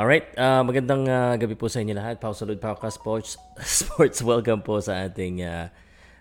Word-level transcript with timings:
Alright, 0.00 0.32
uh, 0.40 0.64
magandang 0.64 1.04
uh, 1.12 1.36
gabi 1.36 1.60
po 1.60 1.68
sa 1.68 1.84
inyo 1.84 1.92
lahat. 1.92 2.16
Pau 2.16 2.32
Salud 2.32 2.56
Pauka 2.56 2.88
Sports, 2.88 3.36
Sports, 3.60 4.24
welcome 4.24 4.64
po 4.64 4.80
sa 4.80 5.04
ating 5.04 5.44
uh, 5.44 5.68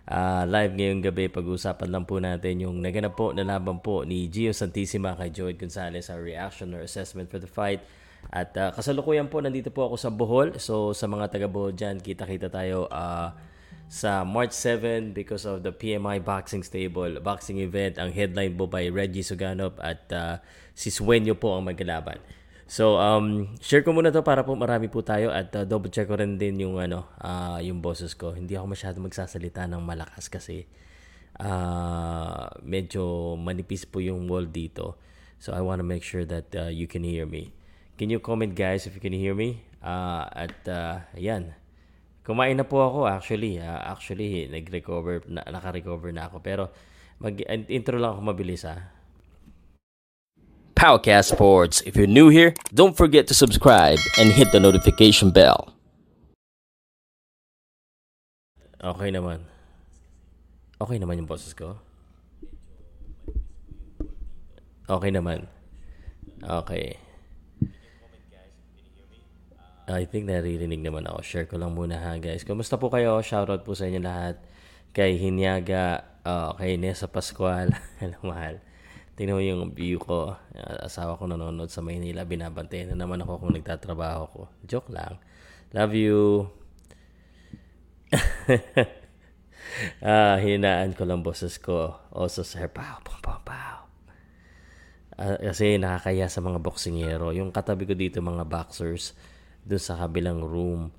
uh, 0.03 0.43
live 0.43 0.75
ngayong 0.75 0.99
gabi. 0.99 1.31
Pag-uusapan 1.31 1.87
lang 1.87 2.03
po 2.03 2.19
natin 2.19 2.59
yung 2.59 2.83
naganap 2.83 3.15
po 3.15 3.31
na 3.31 3.47
laban 3.47 3.79
po 3.79 4.03
ni 4.03 4.27
Gio 4.27 4.51
Santissima 4.51 5.15
kay 5.15 5.31
Joey 5.31 5.55
Gonzalez, 5.55 6.11
our 6.11 6.19
reaction 6.19 6.75
or 6.75 6.83
assessment 6.83 7.31
for 7.31 7.39
the 7.39 7.47
fight. 7.47 7.79
At 8.35 8.51
uh, 8.59 8.75
kasalukuyan 8.75 9.31
po, 9.31 9.39
nandito 9.39 9.71
po 9.71 9.87
ako 9.87 9.95
sa 9.95 10.11
Bohol. 10.11 10.59
So 10.59 10.91
sa 10.91 11.07
mga 11.07 11.31
taga 11.31 11.47
Bohol 11.47 11.71
dyan, 11.71 12.03
kita-kita 12.03 12.51
tayo 12.51 12.91
uh, 12.91 13.31
sa 13.87 14.27
March 14.27 14.51
7 14.51 15.15
because 15.15 15.47
of 15.47 15.63
the 15.63 15.71
PMI 15.71 16.19
Boxing 16.19 16.67
Stable 16.67 17.23
boxing 17.23 17.63
event. 17.63 17.95
Ang 17.95 18.11
headline 18.11 18.59
po 18.59 18.67
by 18.67 18.91
Reggie 18.91 19.23
Suganov 19.23 19.79
at 19.79 20.03
uh, 20.11 20.35
si 20.75 20.91
Sueño 20.91 21.39
po 21.39 21.55
ang 21.55 21.63
maglalaban. 21.63 22.19
So, 22.69 23.01
um, 23.01 23.57
share 23.65 23.81
ko 23.81 23.97
muna 23.97 24.13
to 24.13 24.21
para 24.21 24.45
po 24.45 24.53
marami 24.53 24.93
po 24.93 25.01
tayo 25.01 25.33
at 25.33 25.49
uh, 25.57 25.65
double 25.65 25.89
check 25.89 26.05
ko 26.05 26.13
rin 26.21 26.37
din 26.37 26.61
yung 26.61 26.77
ano, 26.77 27.09
uh, 27.17 27.57
yung 27.65 27.81
boses 27.81 28.13
ko. 28.13 28.37
Hindi 28.37 28.53
ako 28.53 28.77
masyado 28.77 29.01
magsasalita 29.01 29.65
ng 29.65 29.81
malakas 29.81 30.29
kasi 30.29 30.69
uh, 31.41 32.45
medyo 32.61 33.33
manipis 33.41 33.89
po 33.89 34.05
yung 34.05 34.29
wall 34.29 34.45
dito. 34.45 35.01
So, 35.41 35.57
I 35.57 35.65
want 35.65 35.81
to 35.81 35.87
make 35.87 36.05
sure 36.05 36.29
that 36.29 36.53
uh, 36.53 36.69
you 36.69 36.85
can 36.85 37.01
hear 37.01 37.25
me. 37.25 37.57
Can 37.97 38.13
you 38.13 38.21
comment 38.21 38.53
guys 38.53 38.85
if 38.85 38.93
you 38.93 39.01
can 39.01 39.17
hear 39.17 39.33
me? 39.33 39.65
Uh, 39.81 40.29
at 40.29 40.61
uh, 40.69 41.01
ayan. 41.17 41.57
Kumain 42.21 42.53
na 42.53 42.69
po 42.69 42.85
ako 42.85 43.09
actually. 43.09 43.57
Uh, 43.57 43.81
actually, 43.81 44.45
nag-recover, 44.45 45.25
na, 45.25 45.41
naka-recover 45.41 46.13
na 46.13 46.29
ako. 46.29 46.45
Pero 46.45 46.69
mag-intro 47.17 47.97
lang 47.97 48.13
ako 48.13 48.21
mabilis 48.29 48.61
ah. 48.69 48.98
Powercast 50.79 51.35
Sports. 51.35 51.83
If 51.83 51.99
you're 51.99 52.07
new 52.07 52.31
here, 52.31 52.55
don't 52.71 52.95
forget 52.95 53.27
to 53.27 53.35
subscribe 53.35 53.99
and 54.15 54.31
hit 54.31 54.55
the 54.55 54.63
notification 54.63 55.27
bell. 55.27 55.75
Okay 58.79 59.11
naman. 59.11 59.43
Okay 60.79 60.95
naman 60.95 61.19
yung 61.19 61.27
boses 61.27 61.51
ko. 61.51 61.83
Okay 64.87 65.11
naman. 65.11 65.51
Okay. 66.39 66.95
I 69.91 70.07
think 70.07 70.31
naririnig 70.31 70.79
naman 70.79 71.03
ako. 71.11 71.19
Share 71.27 71.43
ko 71.51 71.59
lang 71.59 71.75
muna 71.75 71.99
ha 71.99 72.15
guys. 72.23 72.47
Kumusta 72.47 72.79
po 72.79 72.87
kayo? 72.87 73.19
Shoutout 73.19 73.67
po 73.67 73.75
sa 73.75 73.83
inyo 73.83 73.99
lahat. 73.99 74.39
Kay 74.95 75.19
Hinyaga, 75.19 76.07
uh, 76.23 76.55
kay 76.55 76.79
Nessa 76.79 77.11
Pascual. 77.11 77.75
Hello 77.99 78.15
mahal. 78.23 78.63
Tingnan 79.19 79.35
mo 79.35 79.43
yung 79.43 79.75
view 79.75 79.99
ko. 79.99 80.39
Asawa 80.79 81.19
ko 81.19 81.27
nanonood 81.27 81.67
sa 81.67 81.83
Maynila. 81.83 82.23
Binabantayan 82.23 82.95
na 82.95 83.03
naman 83.03 83.19
ako 83.19 83.43
kung 83.43 83.51
nagtatrabaho 83.51 84.23
ko. 84.31 84.41
Joke 84.63 84.95
lang. 84.95 85.19
Love 85.75 85.91
you. 85.91 86.47
ah, 90.07 90.39
hinaan 90.39 90.95
ko 90.95 91.03
lang 91.03 91.19
boses 91.19 91.59
ko. 91.59 91.99
Also, 92.15 92.47
sir, 92.47 92.71
pow, 92.71 93.03
pow, 93.03 93.19
pow, 93.19 93.43
pow. 93.43 93.91
Uh, 95.19 95.35
kasi 95.51 95.75
nakakaya 95.75 96.31
sa 96.31 96.39
mga 96.39 96.63
boksingero. 96.63 97.35
Yung 97.35 97.51
katabi 97.51 97.83
ko 97.83 97.99
dito, 97.99 98.23
mga 98.23 98.47
boxers, 98.47 99.19
doon 99.67 99.83
sa 99.83 99.99
kabilang 99.99 100.47
room, 100.47 100.95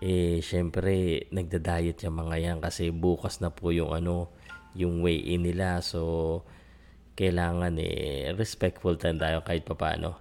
eh, 0.00 0.40
syempre, 0.40 1.28
nagda-diet 1.28 2.00
yung 2.00 2.16
mga 2.16 2.36
yan 2.40 2.58
kasi 2.64 2.88
bukas 2.88 3.44
na 3.44 3.52
po 3.52 3.76
yung 3.76 3.92
ano, 3.92 4.32
yung 4.72 5.04
weigh-in 5.04 5.44
nila. 5.44 5.84
So, 5.84 6.48
kailangan 7.18 7.74
eh 7.82 8.30
respectful 8.38 8.94
tayo 8.94 9.42
kahit 9.42 9.66
papaano. 9.66 10.14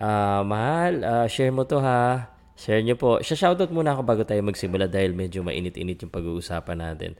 Uh, 0.00 0.40
mahal, 0.48 1.04
uh, 1.04 1.26
share 1.28 1.52
mo 1.52 1.68
to 1.68 1.76
ha. 1.76 2.32
Share 2.56 2.80
nyo 2.80 2.96
po. 2.96 3.20
Shoutout 3.20 3.68
muna 3.68 3.92
ako 3.92 4.02
bago 4.08 4.22
tayo 4.24 4.40
magsimula 4.40 4.88
dahil 4.88 5.12
medyo 5.12 5.44
mainit-init 5.44 6.00
yung 6.00 6.12
pag-uusapan 6.12 6.78
natin. 6.80 7.12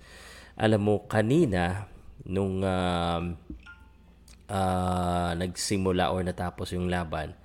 Alam 0.56 0.80
mo, 0.80 0.94
kanina, 1.04 1.92
nung 2.24 2.64
uh, 2.64 3.20
uh, 4.48 5.30
nagsimula 5.36 6.08
or 6.08 6.24
natapos 6.24 6.72
yung 6.72 6.88
laban, 6.88 7.36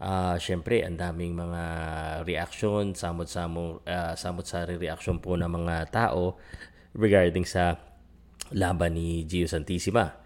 uh, 0.00 0.36
syempre, 0.36 0.84
ang 0.84 1.00
daming 1.00 1.32
mga 1.32 1.62
reaction, 2.28 2.92
samot-samong, 2.92 3.80
uh, 3.88 4.12
samot-sari 4.12 4.76
reaction 4.76 5.16
po 5.16 5.36
ng 5.40 5.48
mga 5.48 5.88
tao 5.92 6.36
regarding 6.96 7.48
sa 7.48 7.80
laban 8.52 8.96
ni 8.96 9.24
Gio 9.24 9.48
Santissima. 9.48 10.25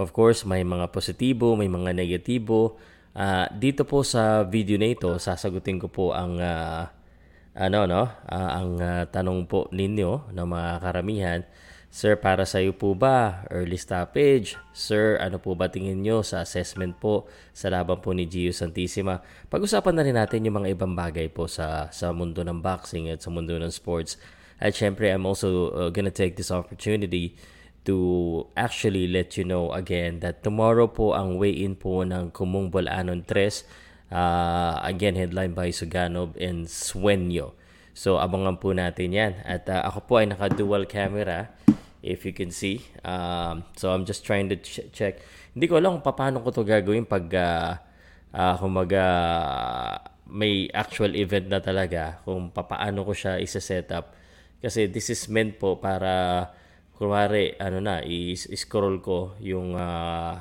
Of 0.00 0.16
course, 0.16 0.48
may 0.48 0.64
mga 0.64 0.88
positibo, 0.88 1.52
may 1.60 1.68
mga 1.68 1.92
negatibo. 1.92 2.80
Uh, 3.12 3.44
dito 3.52 3.84
po 3.84 4.00
sa 4.00 4.48
video 4.48 4.80
na 4.80 4.96
ito, 4.96 5.12
sasagutin 5.20 5.76
ko 5.76 5.92
po 5.92 6.16
ang 6.16 6.40
uh, 6.40 6.88
ano 7.52 7.84
no, 7.84 8.08
uh, 8.08 8.50
ang 8.56 8.80
uh, 8.80 9.04
tanong 9.12 9.44
po 9.44 9.68
ninyo 9.68 10.32
ng 10.32 10.46
mga 10.48 10.70
karamihan. 10.80 11.40
Sir, 11.90 12.16
para 12.16 12.48
sa 12.48 12.62
iyo 12.64 12.72
po 12.72 12.96
ba 12.96 13.44
early 13.52 13.76
stoppage? 13.76 14.56
Sir, 14.72 15.20
ano 15.20 15.36
po 15.36 15.52
ba 15.52 15.68
tingin 15.68 16.00
nyo 16.00 16.24
sa 16.24 16.40
assessment 16.40 16.96
po 16.96 17.28
sa 17.52 17.68
laban 17.68 18.00
po 18.00 18.16
ni 18.16 18.24
Gio 18.24 18.56
Santissima? 18.56 19.20
Pag-usapan 19.52 19.98
na 19.98 20.04
rin 20.06 20.16
natin 20.16 20.46
yung 20.48 20.64
mga 20.64 20.80
ibang 20.80 20.96
bagay 20.96 21.28
po 21.28 21.44
sa 21.44 21.92
sa 21.92 22.14
mundo 22.16 22.40
ng 22.40 22.62
boxing 22.62 23.12
at 23.12 23.20
sa 23.20 23.28
mundo 23.28 23.52
ng 23.58 23.68
sports. 23.68 24.16
At 24.62 24.72
syempre, 24.72 25.12
I'm 25.12 25.28
also 25.28 25.74
uh, 25.76 25.90
gonna 25.92 26.14
take 26.14 26.40
this 26.40 26.54
opportunity 26.54 27.36
to 27.84 27.96
actually 28.56 29.08
let 29.08 29.36
you 29.40 29.44
know 29.44 29.72
again 29.72 30.20
that 30.20 30.44
tomorrow 30.44 30.88
po 30.88 31.16
ang 31.16 31.40
weigh-in 31.40 31.76
po 31.76 32.04
ng 32.04 32.30
Kumung 32.30 32.68
Bolanon 32.68 33.24
3. 33.24 34.10
Uh, 34.10 34.76
again, 34.82 35.14
headline 35.14 35.54
by 35.54 35.70
Suganov 35.70 36.34
and 36.36 36.66
Sueño. 36.66 37.54
So, 37.94 38.18
abangan 38.18 38.58
po 38.58 38.74
natin 38.74 39.14
yan. 39.14 39.32
At 39.46 39.70
uh, 39.70 39.86
ako 39.86 39.98
po 40.06 40.12
ay 40.18 40.26
naka-dual 40.28 40.84
camera, 40.90 41.54
if 42.02 42.26
you 42.26 42.34
can 42.34 42.50
see. 42.50 42.82
Um, 43.06 43.62
so, 43.78 43.94
I'm 43.94 44.02
just 44.02 44.26
trying 44.26 44.50
to 44.50 44.58
ch- 44.58 44.90
check. 44.90 45.22
Hindi 45.54 45.70
ko 45.70 45.78
alam 45.78 45.98
kung 45.98 46.10
paano 46.10 46.42
ko 46.42 46.50
to 46.50 46.66
gagawin 46.66 47.06
pag 47.06 47.26
uh, 47.32 47.78
uh, 48.34 48.54
kumaga, 48.58 49.06
may 50.30 50.70
actual 50.70 51.14
event 51.18 51.50
na 51.50 51.58
talaga 51.58 52.22
kung 52.22 52.50
paano 52.54 53.02
ko 53.02 53.12
siya 53.14 53.38
isa-set 53.42 53.90
up. 53.94 54.14
Kasi 54.60 54.86
this 54.86 55.10
is 55.10 55.26
meant 55.26 55.56
po 55.56 55.80
para 55.80 56.46
kunwari, 57.00 57.56
ano 57.56 57.80
na, 57.80 58.04
i-scroll 58.04 59.00
ko 59.00 59.32
yung, 59.40 59.72
uh, 59.72 60.36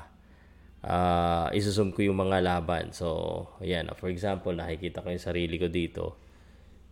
uh, 0.84 1.48
isusum 1.56 1.96
ko 1.96 2.04
yung 2.04 2.20
mga 2.20 2.44
laban. 2.44 2.92
So, 2.92 3.48
ayan, 3.64 3.88
for 3.96 4.12
example, 4.12 4.52
nakikita 4.52 5.00
ko 5.00 5.08
yung 5.08 5.24
sarili 5.24 5.56
ko 5.56 5.72
dito. 5.72 6.20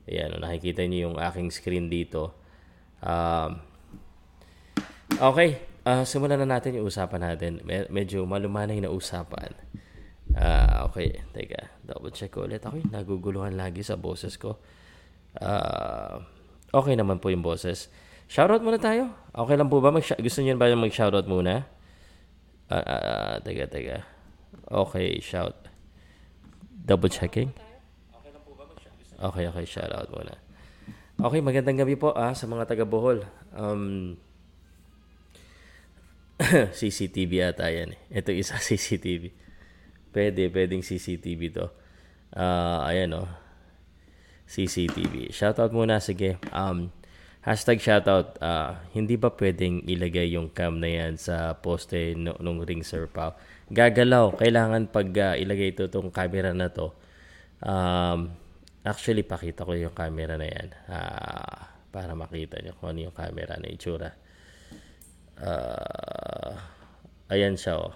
Ayan, 0.07 0.39
nakikita 0.39 0.87
niyo 0.87 1.11
yung 1.11 1.17
aking 1.19 1.51
screen 1.51 1.91
dito. 1.91 2.31
Um, 3.03 3.59
okay, 5.19 5.59
uh, 5.83 6.07
simulan 6.07 6.39
na 6.39 6.47
natin 6.47 6.79
yung 6.79 6.87
usapan 6.87 7.27
natin. 7.27 7.59
medyo 7.91 8.23
malumanay 8.23 8.79
na 8.79 8.87
usapan. 8.87 9.51
Uh, 10.31 10.87
okay, 10.87 11.27
teka, 11.35 11.75
double 11.83 12.15
check 12.15 12.31
ko 12.31 12.47
ulit. 12.47 12.63
Ako 12.63 12.79
naguguluhan 12.87 13.59
lagi 13.59 13.83
sa 13.83 13.99
boses 13.99 14.39
ko. 14.39 14.63
Uh, 15.35 16.23
okay 16.71 16.95
naman 16.95 17.19
po 17.19 17.27
yung 17.35 17.43
boses. 17.43 17.91
Shoutout 18.27 18.59
muna 18.59 18.75
tayo. 18.75 19.15
Okay 19.31 19.55
lang 19.55 19.71
po 19.71 19.79
ba? 19.79 19.87
Mag 19.87 20.03
gusto 20.03 20.39
niyo 20.43 20.59
ba 20.59 20.67
mag-shoutout 20.75 21.27
muna? 21.31 21.63
Uh, 22.67 22.83
uh, 22.83 23.33
teka, 23.39 23.71
teka. 23.71 24.03
Okay, 24.67 25.23
shout. 25.23 25.55
Double 26.83 27.07
checking. 27.07 27.55
Okay, 29.17 29.47
okay, 29.47 29.65
shoutout 29.65 30.11
muna. 30.11 30.35
Okay, 31.17 31.39
magandang 31.39 31.79
gabi 31.81 31.95
po 31.95 32.11
ah, 32.13 32.35
sa 32.35 32.45
mga 32.45 32.67
taga 32.67 32.83
Bohol. 32.83 33.23
Um, 33.55 34.19
CCTV 36.77 37.47
ata 37.47 37.71
yan 37.71 37.95
eh. 37.95 38.21
Ito 38.21 38.35
isa 38.35 38.59
CCTV. 38.67 39.31
Pwede, 40.11 40.51
pwedeng 40.51 40.83
CCTV 40.83 41.41
to. 41.55 41.71
Uh, 42.35 42.83
ayan 42.85 43.15
oh. 43.17 43.29
CCTV. 44.51 45.31
Shoutout 45.31 45.71
muna, 45.71 46.03
sige. 46.03 46.37
Um, 46.51 46.91
Hashtag 47.45 47.79
shoutout, 47.79 48.37
uh, 48.43 48.81
hindi 48.91 49.15
ba 49.15 49.31
pwedeng 49.31 49.85
ilagay 49.85 50.35
yung 50.35 50.51
cam 50.51 50.81
na 50.81 50.89
yan 50.89 51.15
sa 51.15 51.55
poste 51.55 52.17
no, 52.17 52.35
nung 52.43 52.59
ring 52.65 52.83
Sir 52.83 53.07
Pao? 53.07 53.37
Gagalaw. 53.71 54.35
Kailangan 54.35 54.91
pag 54.91 55.07
uh, 55.15 55.35
ilagay 55.37 55.71
ito 55.71 55.87
itong 55.87 56.11
camera 56.11 56.51
na 56.51 56.67
to. 56.73 56.91
Um, 57.63 58.35
actually, 58.83 59.23
pakita 59.23 59.63
ko 59.63 59.77
yung 59.77 59.95
camera 59.95 60.35
na 60.35 60.47
yan. 60.47 60.67
Uh, 60.91 61.57
para 61.91 62.13
makita 62.13 62.59
nyo 62.59 62.75
kung 62.75 62.93
ano 62.93 63.09
yung 63.09 63.15
camera 63.15 63.55
na 63.55 63.69
itsura. 63.71 64.11
Uh, 65.37 66.53
ayan 67.31 67.55
siya 67.55 67.79
oh. 67.79 67.93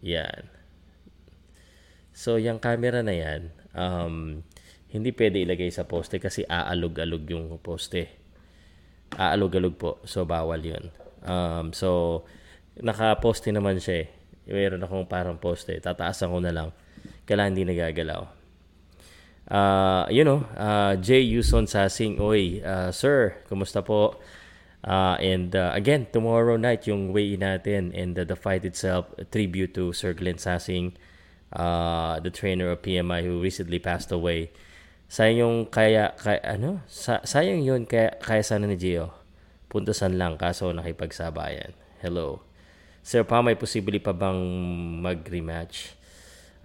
Yan. 0.00 0.48
So, 2.16 2.40
yung 2.40 2.56
camera 2.56 3.04
na 3.04 3.12
yan, 3.12 3.52
um, 3.76 4.40
hindi 4.90 5.10
pwede 5.14 5.42
ilagay 5.42 5.70
sa 5.74 5.84
poste 5.84 6.22
kasi 6.22 6.46
aalog-alog 6.46 7.24
yung 7.30 7.58
poste. 7.58 8.06
Aalog-alog 9.18 9.74
po. 9.74 9.90
So, 10.06 10.26
bawal 10.26 10.62
yun. 10.62 10.94
Um, 11.26 11.74
so, 11.74 12.22
naka-poste 12.78 13.50
naman 13.50 13.82
siya 13.82 14.06
eh. 14.06 14.08
Meron 14.46 14.82
akong 14.86 15.10
parang 15.10 15.42
poste. 15.42 15.74
Tataasan 15.82 16.30
ko 16.30 16.38
na 16.38 16.54
lang. 16.54 16.70
kailangan 17.26 17.52
hindi 17.54 17.66
nagagalaw. 17.74 18.22
Uh, 19.46 20.06
you 20.10 20.26
know, 20.26 20.42
uh, 20.58 20.98
Jay 20.98 21.22
Yuson 21.22 21.70
Sasing, 21.70 22.18
Oy, 22.18 22.62
uh, 22.62 22.90
Sir, 22.90 23.42
kumusta 23.50 23.82
po? 23.82 24.18
Uh, 24.86 25.18
and 25.18 25.54
uh, 25.54 25.70
again, 25.74 26.06
tomorrow 26.10 26.54
night 26.54 26.86
yung 26.86 27.10
weigh 27.10 27.34
natin 27.34 27.90
and 27.94 28.18
uh, 28.18 28.22
the 28.22 28.34
fight 28.38 28.64
itself, 28.64 29.06
a 29.18 29.24
tribute 29.26 29.74
to 29.74 29.92
Sir 29.92 30.14
Glenn 30.14 30.38
Sassing, 30.38 30.94
uh, 31.54 32.18
the 32.20 32.30
trainer 32.30 32.70
of 32.70 32.82
PMI 32.82 33.22
who 33.22 33.42
recently 33.42 33.78
passed 33.78 34.10
away. 34.10 34.50
Sayang 35.06 35.38
yung 35.38 35.56
kaya, 35.70 36.18
kaya 36.18 36.42
ano? 36.42 36.82
Sa, 36.90 37.22
sayang 37.22 37.62
yun 37.62 37.86
kaya, 37.86 38.18
kaya 38.18 38.42
sana 38.42 38.66
ni 38.66 38.74
Gio. 38.74 39.14
Puntasan 39.70 40.18
lang 40.18 40.34
kaso 40.34 40.74
nakipagsabayan. 40.74 41.70
Hello. 42.02 42.42
Sir 43.06 43.22
Pa, 43.22 43.38
may 43.38 43.54
posible 43.54 44.02
pa 44.02 44.10
bang 44.10 44.38
mag-rematch? 44.98 45.94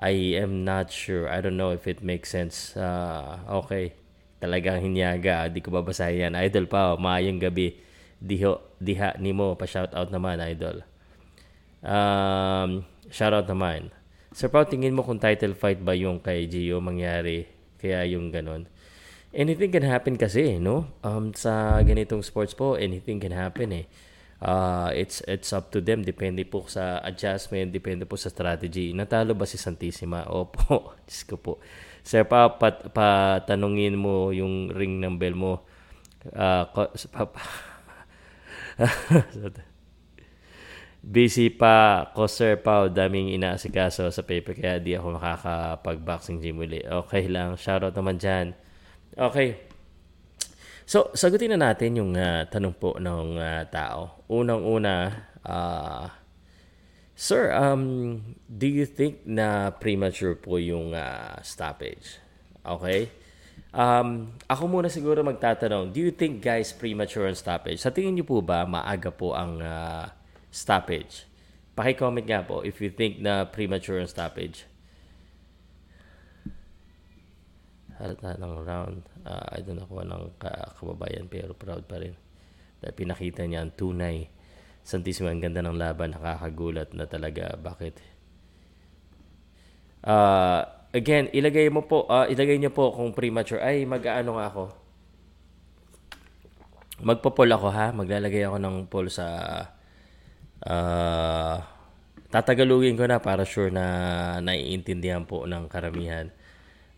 I 0.02 0.42
am 0.42 0.66
not 0.66 0.90
sure. 0.90 1.30
I 1.30 1.38
don't 1.46 1.58
know 1.58 1.70
if 1.70 1.86
it 1.86 2.02
makes 2.02 2.34
sense. 2.34 2.74
Uh, 2.74 3.38
okay. 3.62 3.94
Talagang 4.42 4.82
hinyaga. 4.82 5.46
Di 5.54 5.62
ko 5.62 5.70
babasahin 5.70 6.34
yan. 6.34 6.34
Idol 6.34 6.66
pa, 6.66 6.98
maayong 6.98 7.38
gabi 7.38 7.78
diho, 8.22 8.62
diha 8.78 9.18
nimo 9.18 9.58
pa 9.58 9.66
shout 9.66 9.94
out 9.98 10.14
naman 10.14 10.38
idol. 10.42 10.86
Um, 11.82 12.86
shout 13.10 13.34
out 13.34 13.50
naman. 13.50 13.90
Sir 14.34 14.48
Pao, 14.48 14.64
tingin 14.64 14.98
mo 14.98 15.06
kung 15.06 15.22
title 15.22 15.58
fight 15.58 15.82
ba 15.82 15.98
yung 15.98 16.22
kay 16.22 16.50
Gio 16.50 16.82
mangyari? 16.82 17.50
Kaya 17.82 18.06
yung 18.06 18.30
ganon. 18.30 18.70
Anything 19.34 19.74
can 19.74 19.88
happen 19.88 20.22
kasi, 20.22 20.62
no? 20.62 20.94
Um, 21.02 21.34
sa 21.34 21.82
ganitong 21.82 22.22
sports 22.22 22.54
po, 22.54 22.78
anything 22.78 23.18
can 23.18 23.34
happen 23.34 23.74
eh. 23.74 23.86
Uh, 24.42 24.90
it's 24.98 25.22
it's 25.30 25.54
up 25.54 25.70
to 25.70 25.82
them. 25.82 26.02
Depende 26.02 26.42
po 26.50 26.66
sa 26.66 26.98
adjustment 27.06 27.70
depende 27.70 28.10
po 28.10 28.18
sa 28.18 28.34
strategy. 28.34 28.90
Natalo 28.90 29.38
ba 29.38 29.46
si 29.46 29.62
Santissima? 29.62 30.26
Opo. 30.30 30.94
Diyos 31.06 31.22
ko 31.30 31.38
po. 31.38 31.54
Sir 32.02 32.26
pa 32.26 32.50
pat, 32.58 32.90
patanungin 32.90 33.94
mo 33.94 34.34
yung 34.34 34.74
ring 34.74 34.98
ng 34.98 35.22
bell 35.22 35.38
mo. 35.38 35.62
Uh, 36.34 36.66
pa, 36.74 36.90
Busy 41.02 41.50
pa 41.50 42.06
ko 42.14 42.30
Sir 42.30 42.62
Pao, 42.62 42.86
daming 42.86 43.34
inaasikaso 43.34 44.06
sa 44.14 44.22
paper 44.22 44.54
kaya 44.54 44.78
di 44.78 44.94
ako 44.94 45.18
makakapag-boxing 45.18 46.38
gym 46.38 46.62
uli. 46.62 46.86
Okay 46.86 47.26
lang, 47.26 47.58
shoutout 47.58 47.98
naman 47.98 48.22
dyan. 48.22 48.54
Okay. 49.18 49.58
So, 50.86 51.10
sagutin 51.18 51.58
na 51.58 51.74
natin 51.74 51.98
yung 51.98 52.14
uh, 52.14 52.46
tanong 52.46 52.78
po 52.78 53.02
ng 53.02 53.34
uh, 53.34 53.66
tao. 53.74 54.22
Unang-una, 54.30 55.26
uh, 55.42 56.06
Sir, 57.18 57.50
um, 57.54 58.18
do 58.46 58.70
you 58.70 58.86
think 58.86 59.26
na 59.26 59.74
premature 59.74 60.38
po 60.38 60.62
yung 60.62 60.94
uh, 60.94 61.38
stoppage? 61.42 62.22
Okay? 62.62 63.10
Um, 63.74 64.38
ako 64.46 64.70
muna 64.70 64.90
siguro 64.90 65.26
magtatanong, 65.26 65.94
do 65.94 66.02
you 66.02 66.14
think 66.14 66.46
guys 66.46 66.74
premature 66.74 67.26
on 67.26 67.38
stoppage? 67.38 67.82
Sa 67.82 67.90
tingin 67.90 68.18
niyo 68.18 68.26
po 68.26 68.42
ba 68.46 68.70
maaga 68.70 69.10
po 69.10 69.34
ang 69.34 69.62
uh, 69.62 70.10
stoppage? 70.52 71.26
Paki-comment 71.74 72.28
nga 72.28 72.44
po 72.44 72.62
if 72.62 72.84
you 72.84 72.92
think 72.92 73.24
na 73.24 73.48
premature 73.48 73.98
on 73.98 74.12
stoppage. 74.12 74.68
Halata 77.96 78.36
ng 78.36 78.56
round. 78.62 79.08
Uh, 79.24 79.46
I 79.56 79.64
don't 79.64 79.80
know 79.80 79.88
kung 79.88 80.04
anong 80.04 80.36
kababayan 80.78 81.32
pero 81.32 81.56
proud 81.56 81.88
pa 81.88 82.04
rin. 82.04 82.14
Dahil 82.84 82.94
pinakita 82.98 83.48
niya 83.48 83.64
ang 83.64 83.72
tunay. 83.72 84.28
Santisimo, 84.82 85.30
ang 85.30 85.40
ganda 85.40 85.62
ng 85.62 85.78
laban. 85.78 86.18
Nakakagulat 86.18 86.92
na 86.98 87.06
talaga. 87.06 87.54
Bakit? 87.56 88.02
Uh, 90.02 90.66
again, 90.92 91.30
ilagay 91.30 91.70
mo 91.70 91.86
po, 91.86 92.10
uh, 92.10 92.26
ilagay 92.26 92.58
niyo 92.58 92.74
po 92.74 92.90
kung 92.90 93.14
premature. 93.14 93.62
Ay, 93.62 93.86
mag-aano 93.86 94.42
nga 94.42 94.50
ako. 94.50 94.64
Magpo-poll 97.06 97.54
ako 97.54 97.68
ha. 97.70 97.94
Maglalagay 97.94 98.46
ako 98.46 98.58
ng 98.58 98.76
poll 98.90 99.08
sa 99.14 99.26
uh, 100.66 101.58
tatagalugin 102.32 102.96
ko 102.96 103.06
na 103.10 103.20
para 103.20 103.44
sure 103.44 103.74
na 103.74 104.38
naiintindihan 104.40 105.26
po 105.26 105.46
ng 105.46 105.68
karamihan. 105.68 106.30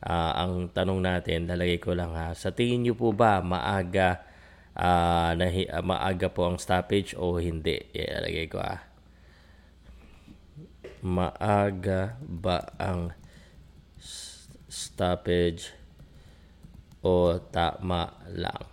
Uh, 0.03 0.31
ang 0.35 0.53
tanong 0.67 0.99
natin, 0.99 1.47
lalagay 1.47 1.79
ko 1.79 1.95
lang 1.95 2.11
ha. 2.11 2.35
Sa 2.35 2.51
tingin 2.51 2.83
niyo 2.83 2.93
po 2.99 3.15
ba 3.15 3.39
maaga 3.39 4.19
uh, 4.75 5.31
na, 5.31 5.47
uh, 5.47 5.83
maaga 5.83 6.27
po 6.27 6.47
ang 6.47 6.59
stoppage 6.59 7.15
o 7.15 7.39
hindi? 7.39 7.79
Ilalagay 7.95 8.47
ko 8.51 8.59
ha. 8.59 8.83
Maaga 11.03 12.19
ba 12.19 12.67
ang 12.75 13.15
stoppage 14.67 15.71
o 17.03 17.39
tama 17.51 18.11
lang. 18.31 18.72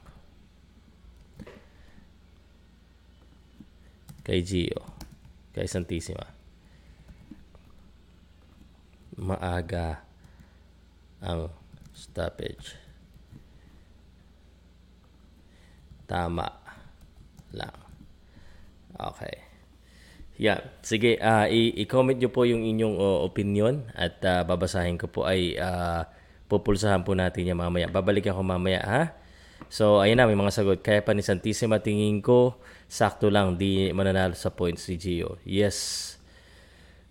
Kay 4.30 4.46
Gio. 4.46 4.86
Kay 5.50 5.66
Santissima. 5.66 6.22
Maaga 9.18 10.06
ang 11.18 11.50
stoppage. 11.90 12.78
Tama 16.06 16.46
lang. 17.50 17.74
Okay. 18.94 19.42
Yeah, 20.38 20.62
sige, 20.86 21.18
uh, 21.18 21.50
i-comment 21.50 22.22
nyo 22.22 22.30
po 22.30 22.46
yung 22.46 22.62
inyong 22.62 23.02
uh, 23.02 23.26
opinion 23.26 23.90
at 23.98 24.22
uh, 24.22 24.46
babasahin 24.46 24.94
ko 24.94 25.10
po 25.10 25.26
ay 25.26 25.58
uh, 25.58 26.06
pupulsahan 26.46 27.02
po 27.02 27.18
natin 27.18 27.50
yan 27.50 27.58
mamaya. 27.58 27.90
Babalik 27.90 28.30
ako 28.30 28.46
mamaya 28.46 28.80
ha. 28.86 29.02
So, 29.70 30.02
ayun 30.02 30.18
na, 30.18 30.26
may 30.26 30.34
mga 30.34 30.50
sagot. 30.50 30.82
Kaya 30.82 31.00
pa 31.00 31.14
ni 31.14 31.22
Santissima 31.22 31.78
tingin 31.78 32.18
ko, 32.18 32.58
sakto 32.90 33.30
lang, 33.30 33.54
di 33.54 33.94
mananalo 33.94 34.34
sa 34.34 34.50
points 34.50 34.90
si 34.90 34.98
Gio. 34.98 35.38
Yes, 35.46 36.18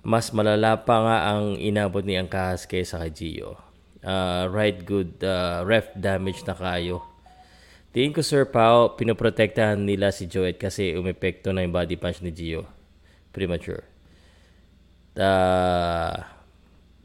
mas 0.04 0.36
malala 0.36 0.84
pa 0.84 1.00
nga 1.00 1.18
ang 1.32 1.56
inabot 1.56 2.04
ni 2.04 2.20
Angkahas 2.20 2.68
kaysa 2.68 3.00
kay 3.08 3.12
Gio. 3.16 3.56
Uh, 4.04 4.52
right 4.52 4.84
good, 4.84 5.24
uh, 5.24 5.64
ref 5.64 5.88
damage 5.96 6.44
na 6.44 6.56
kayo. 6.56 7.00
Tingin 7.96 8.12
ko 8.12 8.22
Sir 8.22 8.46
Pao, 8.46 8.94
pinoprotektahan 9.00 9.80
nila 9.80 10.12
si 10.12 10.28
Joet 10.28 10.60
kasi 10.60 10.94
umepekto 11.00 11.56
na 11.56 11.64
yung 11.64 11.74
body 11.74 11.96
punch 11.96 12.20
ni 12.20 12.36
Gio 12.36 12.68
premature. 13.34 13.86
Uh, 15.16 16.22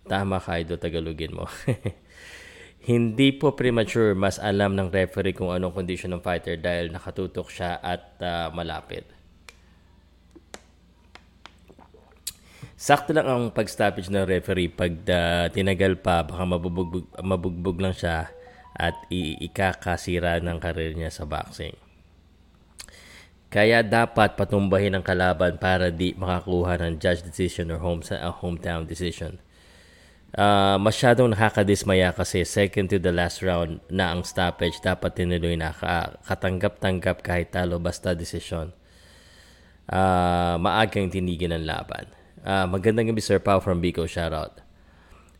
tama 0.07 0.39
ka, 0.41 0.61
Idol, 0.61 0.81
Tagalogin 0.81 1.35
mo. 1.35 1.47
Hindi 2.85 3.33
po 3.33 3.57
premature, 3.57 4.13
mas 4.13 4.37
alam 4.37 4.77
ng 4.77 4.93
referee 4.93 5.33
kung 5.33 5.49
anong 5.49 5.73
condition 5.73 6.13
ng 6.13 6.21
fighter 6.21 6.61
dahil 6.61 6.93
nakatutok 6.93 7.49
siya 7.49 7.81
at 7.81 8.21
uh, 8.21 8.53
malapit. 8.53 9.09
Sakto 12.77 13.17
lang 13.17 13.25
ang 13.25 13.43
pag-stoppage 13.57 14.13
ng 14.13 14.29
referee 14.29 14.69
pag 14.69 14.93
uh, 15.09 15.49
tinagal 15.49 15.97
pa, 16.05 16.29
baka 16.29 16.45
mabubugbog, 16.45 17.09
mabugbog 17.25 17.81
lang 17.81 17.97
siya 17.97 18.29
at 18.77 18.93
ikakasira 19.09 20.45
ng 20.45 20.61
karir 20.61 20.93
niya 20.93 21.09
sa 21.09 21.25
boxing. 21.25 21.81
Kaya 23.49 23.81
dapat 23.81 24.37
patumbahin 24.37 24.99
ang 24.99 25.07
kalaban 25.07 25.57
para 25.57 25.89
di 25.89 26.13
makakuha 26.19 26.77
ng 26.85 27.01
judge 27.01 27.25
decision 27.25 27.73
or 27.73 27.81
home, 27.81 28.05
uh, 28.13 28.29
hometown 28.29 28.85
decision. 28.85 29.41
Uh, 30.35 30.75
masyadong 30.83 31.31
nakakadismaya 31.31 32.11
kasi 32.11 32.43
second 32.43 32.91
to 32.91 32.99
the 32.99 33.15
last 33.15 33.39
round 33.39 33.79
na 33.87 34.11
ang 34.11 34.27
stoppage 34.27 34.83
dapat 34.83 35.15
tinuloy 35.15 35.55
na 35.55 35.71
katanggap-tanggap 36.27 37.23
kahit 37.23 37.55
talo 37.55 37.79
basta 37.79 38.19
decision. 38.19 38.75
Uh, 39.87 40.59
maagang 40.59 41.07
tinigin 41.07 41.55
ang 41.55 41.63
laban. 41.63 42.11
Uh, 42.43 42.67
magandang 42.67 43.15
gabi 43.15 43.23
Sir 43.23 43.39
Pao 43.39 43.63
from 43.63 43.79
Biko, 43.79 44.11
shoutout. 44.11 44.59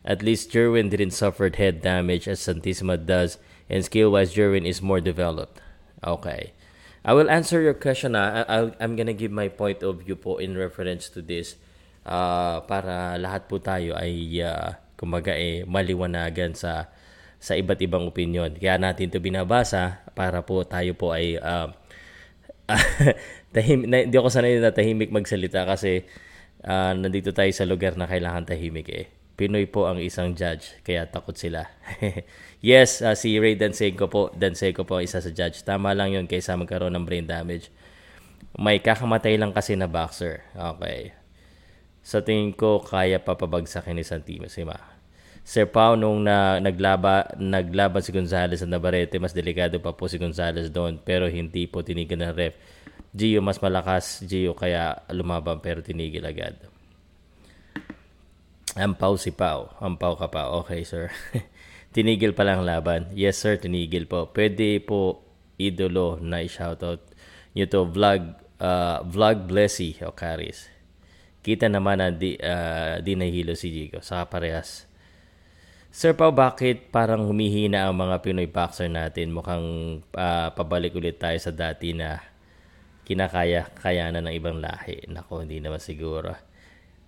At 0.07 0.23
least 0.23 0.55
Jerwin 0.55 0.87
didn't 0.87 1.11
suffer 1.11 1.51
head 1.51 1.83
damage 1.83 2.31
as 2.31 2.39
Santissima 2.39 2.95
does 2.95 3.35
and 3.67 3.83
skill-wise 3.83 4.31
Jerwin 4.31 4.63
is 4.63 4.79
more 4.79 5.03
developed. 5.03 5.59
Okay. 6.07 6.55
I 7.03 7.11
will 7.11 7.27
answer 7.27 7.59
your 7.59 7.75
question. 7.75 8.15
Uh, 8.15 8.47
I'll, 8.47 8.71
I'm 8.79 8.95
gonna 8.95 9.11
give 9.17 9.33
my 9.35 9.51
point 9.51 9.83
of 9.83 10.07
view 10.07 10.15
po 10.15 10.39
in 10.39 10.55
reference 10.55 11.11
to 11.11 11.19
this 11.19 11.59
uh, 12.07 12.63
para 12.63 13.19
lahat 13.19 13.51
po 13.51 13.59
tayo 13.59 13.97
ay 13.99 14.39
uh, 14.39 14.84
kumbaga 14.95 15.35
eh 15.35 15.67
maliwanagan 15.67 16.55
sa 16.55 16.91
sa 17.39 17.53
iba't 17.53 17.79
ibang 17.83 18.07
opinion. 18.09 18.55
Kaya 18.55 18.79
natin 18.79 19.11
'to 19.11 19.21
binabasa 19.21 20.03
para 20.17 20.41
po 20.41 20.63
tayo 20.65 20.95
po 20.97 21.13
ay 21.13 21.37
uh, 21.39 21.71
tahim 23.55 23.85
na, 23.85 24.03
hindi 24.03 24.17
ako 24.17 24.29
sanay 24.33 24.57
na 24.57 24.73
tahimik 24.73 25.13
magsalita 25.13 25.63
kasi 25.69 26.03
uh, 26.65 26.91
nandito 26.97 27.31
tayo 27.31 27.51
sa 27.53 27.63
lugar 27.67 27.95
na 27.95 28.09
kailangan 28.09 28.49
tahimik 28.49 28.89
eh. 28.89 29.05
Pinoy 29.35 29.67
po 29.67 29.83
ang 29.83 29.99
isang 29.99 30.31
judge, 30.31 30.79
kaya 30.87 31.11
takot 31.11 31.35
sila. 31.35 31.67
yes, 32.63 33.03
uh, 33.03 33.19
si 33.19 33.35
Ray 33.35 33.59
Danseco 33.59 34.07
po, 34.07 34.31
Danseco 34.31 34.87
po 34.87 35.03
isa 35.03 35.19
sa 35.19 35.27
judge. 35.27 35.59
Tama 35.67 35.91
lang 35.91 36.15
yun 36.15 36.23
kaysa 36.23 36.55
magkaroon 36.55 36.95
ng 36.95 37.03
brain 37.03 37.27
damage. 37.27 37.67
May 38.55 38.79
kakamatay 38.79 39.35
lang 39.35 39.51
kasi 39.51 39.75
na 39.75 39.91
boxer. 39.91 40.39
Okay. 40.55 41.24
Sa 42.05 42.21
tingin 42.21 42.53
ko, 42.53 42.85
kaya 42.85 43.17
pa 43.17 43.33
pabagsakin 43.33 43.97
ni 43.97 44.05
Santino 44.05 44.45
Sima. 44.45 44.77
Sir 45.41 45.65
Pao, 45.65 45.97
nung 45.97 46.21
na, 46.21 46.61
naglaba, 46.61 47.33
naglaban 47.37 48.05
si 48.05 48.13
Gonzales 48.13 48.61
sa 48.61 48.69
Navarrete, 48.69 49.17
mas 49.17 49.33
delikado 49.33 49.81
pa 49.81 49.97
po 49.97 50.05
si 50.05 50.21
Gonzales 50.21 50.69
doon. 50.69 51.01
Pero 51.01 51.25
hindi 51.25 51.65
po 51.65 51.81
tinigil 51.81 52.21
ng 52.21 52.33
ref. 52.37 52.53
Gio 53.09 53.41
mas 53.41 53.57
malakas, 53.57 54.21
Gio 54.25 54.53
kaya 54.53 55.01
lumaban 55.09 55.61
pero 55.65 55.81
tinigil 55.81 56.25
agad. 56.29 56.53
Ampaw 58.77 59.17
si 59.17 59.33
Pao. 59.33 59.73
Ampaw 59.81 60.13
ka 60.13 60.29
pa. 60.29 60.53
Okay, 60.61 60.85
sir. 60.85 61.09
tinigil 61.95 62.37
pa 62.37 62.45
lang 62.45 62.61
laban. 62.61 63.09
Yes, 63.17 63.41
sir, 63.41 63.57
tinigil 63.57 64.05
po. 64.05 64.29
Pwede 64.29 64.77
po 64.81 65.25
idolo 65.57 66.21
na 66.21 66.43
i-shoutout 66.45 67.01
nyo 67.55 67.65
to 67.71 67.81
vlog, 67.87 68.21
uh, 68.59 68.99
vlog 69.07 69.47
Blessy 69.47 69.95
o 70.03 70.11
Caris. 70.11 70.74
Kita 71.45 71.69
naman 71.69 72.01
na 72.01 72.09
di, 72.09 72.33
uh, 72.41 72.97
di 73.05 73.13
nahihilo 73.13 73.53
si 73.53 73.69
Jigo. 73.69 74.01
Saka 74.01 74.25
parehas 74.25 74.89
Sir 75.95 76.11
Pao, 76.11 76.35
bakit 76.35 76.91
parang 76.91 77.23
humihina 77.23 77.87
ang 77.87 77.95
mga 77.95 78.19
Pinoy 78.19 78.51
boxer 78.51 78.91
natin? 78.91 79.31
Mukhang 79.31 79.63
uh, 80.11 80.51
pabalik 80.51 80.91
ulit 80.91 81.15
tayo 81.23 81.39
sa 81.39 81.55
dati 81.55 81.95
na 81.95 82.19
kinakaya 83.07 83.71
kayanan 83.79 84.27
ng 84.27 84.35
ibang 84.35 84.59
lahi. 84.59 85.07
Nako, 85.07 85.47
hindi 85.47 85.63
naman 85.63 85.79
siguro. 85.79 86.35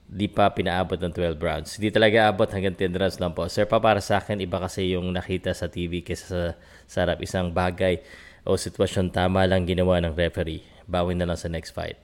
Di 0.08 0.32
pa 0.32 0.56
pinaabot 0.56 0.96
ng 0.96 1.12
12 1.12 1.36
rounds. 1.36 1.76
Hindi 1.76 1.92
talaga 1.92 2.32
abot 2.32 2.48
hanggang 2.48 2.80
10 2.80 2.96
rounds 2.96 3.20
lang 3.20 3.36
po. 3.36 3.52
Sir 3.52 3.68
Pa, 3.68 3.84
para 3.84 4.00
sa 4.00 4.24
akin, 4.24 4.40
iba 4.40 4.56
kasi 4.56 4.96
yung 4.96 5.12
nakita 5.12 5.52
sa 5.52 5.68
TV 5.68 6.00
kaysa 6.00 6.24
sa 6.24 6.42
sarap. 6.88 7.20
Isang 7.20 7.52
bagay 7.52 8.00
o 8.48 8.56
sitwasyon 8.56 9.12
tama 9.12 9.44
lang 9.44 9.68
ginawa 9.68 10.00
ng 10.00 10.16
referee. 10.16 10.64
Bawin 10.88 11.20
na 11.20 11.28
lang 11.28 11.36
sa 11.36 11.52
next 11.52 11.76
fight. 11.76 12.00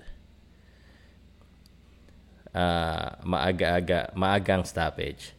Uh, 2.54 3.18
maaga-aga, 3.26 4.14
maagang 4.14 4.62
stoppage 4.62 5.34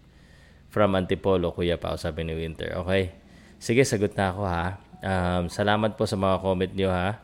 from 0.75 0.99
Antipolo, 0.99 1.55
Kuya 1.55 1.79
Pao, 1.79 1.95
sabi 1.95 2.27
ni 2.27 2.35
Winter. 2.35 2.75
Okay. 2.83 3.15
Sige, 3.63 3.87
sagot 3.87 4.19
na 4.19 4.35
ako 4.35 4.43
ha. 4.43 4.83
Um, 4.99 5.47
salamat 5.47 5.95
po 5.95 6.11
sa 6.11 6.19
mga 6.19 6.43
comment 6.43 6.73
niyo 6.75 6.91
ha. 6.91 7.23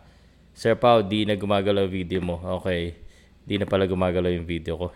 Sir 0.54 0.78
Pao, 0.78 1.02
di 1.02 1.26
na 1.26 1.34
gumagalaw 1.34 1.90
video 1.90 2.22
mo. 2.22 2.38
Okay. 2.62 2.94
Di 3.42 3.58
na 3.58 3.66
pala 3.66 3.90
gumagalaw 3.90 4.30
yung 4.30 4.46
video 4.46 4.78
ko. 4.78 4.94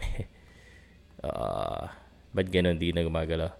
uh, 1.26 1.84
ba't 2.34 2.46
ganun 2.46 2.78
di 2.78 2.94
na 2.94 3.02
gumagalaw? 3.02 3.50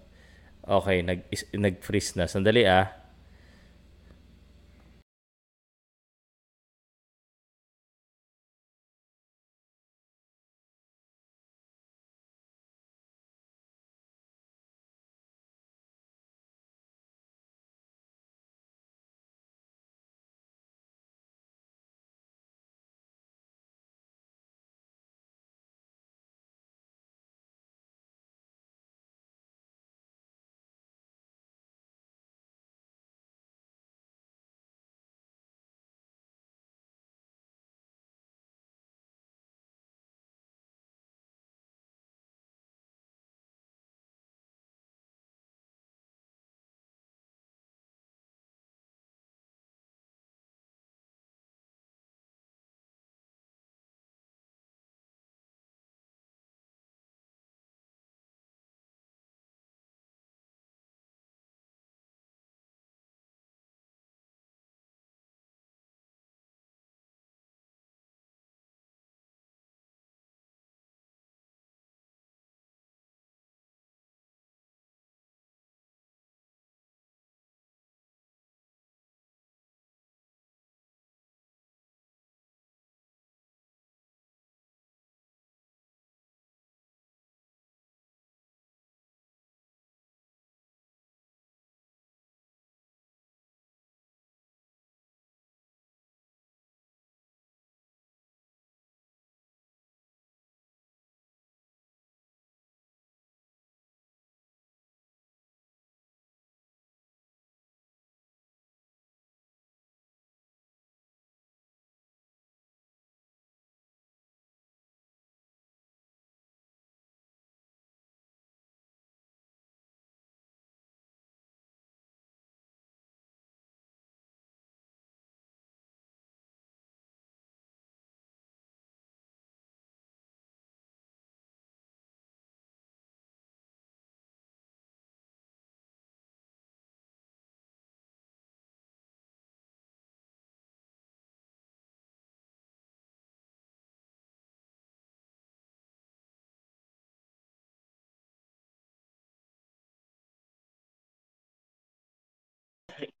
Okay, 0.65 1.03
nag, 1.03 1.27
nag-freeze 1.53 2.15
na. 2.15 2.31
Sandali 2.31 2.63
ah. 2.63 3.04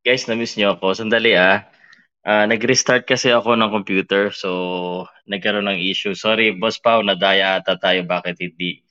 Guys, 0.05 0.23
na-miss 0.27 0.55
niyo 0.55 0.79
ako. 0.79 0.95
Sandali 0.95 1.35
ah. 1.35 1.67
Uh, 2.25 2.45
nag-restart 2.49 3.05
kasi 3.05 3.29
ako 3.29 3.53
ng 3.53 3.69
computer 3.69 4.33
so 4.33 4.49
nagkaroon 5.29 5.67
ng 5.69 5.81
issue. 5.83 6.15
Sorry, 6.17 6.55
Boss 6.57 6.81
Pau, 6.81 7.03
nadaya 7.05 7.59
ata 7.61 7.77
tayo 7.77 8.01
bakit 8.07 8.39
hindi 8.41 8.81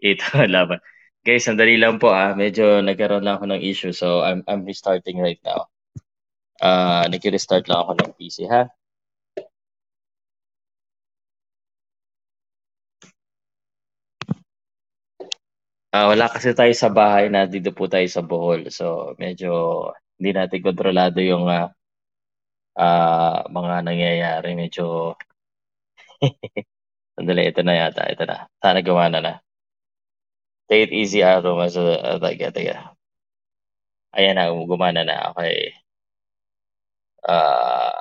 ito 0.00 0.24
laban. 0.54 0.80
Guys, 1.26 1.44
sandali 1.44 1.76
lang 1.76 1.98
po 2.00 2.14
ah. 2.14 2.32
Medyo 2.38 2.80
nagkaroon 2.86 3.26
lang 3.26 3.36
ako 3.42 3.46
ng 3.52 3.62
issue 3.62 3.92
so 3.92 4.22
I'm 4.24 4.40
I'm 4.48 4.64
restarting 4.64 5.18
right 5.20 5.40
now. 5.44 5.68
Uh, 6.62 7.04
nag-restart 7.10 7.66
lang 7.68 7.80
ako 7.84 7.92
ng 8.00 8.10
PC 8.16 8.46
ha. 8.48 8.70
Uh, 15.90 16.06
wala 16.14 16.30
kasi 16.30 16.54
tayo 16.54 16.70
sa 16.70 16.86
bahay 16.86 17.26
na 17.26 17.50
dito 17.50 17.74
po 17.74 17.90
tayo 17.90 18.06
sa 18.06 18.22
Bohol. 18.22 18.70
So 18.70 19.18
medyo 19.18 19.50
hindi 20.20 20.36
natin 20.36 20.60
kontrolado 20.60 21.16
yung 21.24 21.48
uh, 21.48 21.72
uh, 22.76 23.40
mga 23.48 23.74
nangyayari. 23.88 24.52
Medyo 24.52 25.16
Sandali, 27.16 27.48
ito 27.48 27.64
na 27.64 27.74
yata. 27.76 28.04
Ito 28.04 28.24
na. 28.28 28.44
Sana 28.60 28.80
gumana 28.84 29.18
na. 29.24 29.34
Take 30.68 30.88
it 30.88 30.92
easy, 30.92 31.24
Aro. 31.24 31.56
Mas, 31.56 31.76
uh, 31.76 32.20
taga, 32.20 32.52
taga. 32.52 32.92
Ayan 34.16 34.36
na, 34.36 34.52
gumana 34.52 35.02
na. 35.04 35.32
Okay. 35.32 35.72
Uh, 37.24 37.92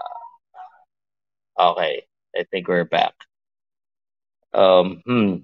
okay. 1.60 2.04
I 2.36 2.44
think 2.52 2.68
we're 2.68 2.88
back. 2.88 3.16
Um, 4.54 5.02
hmm. 5.08 5.44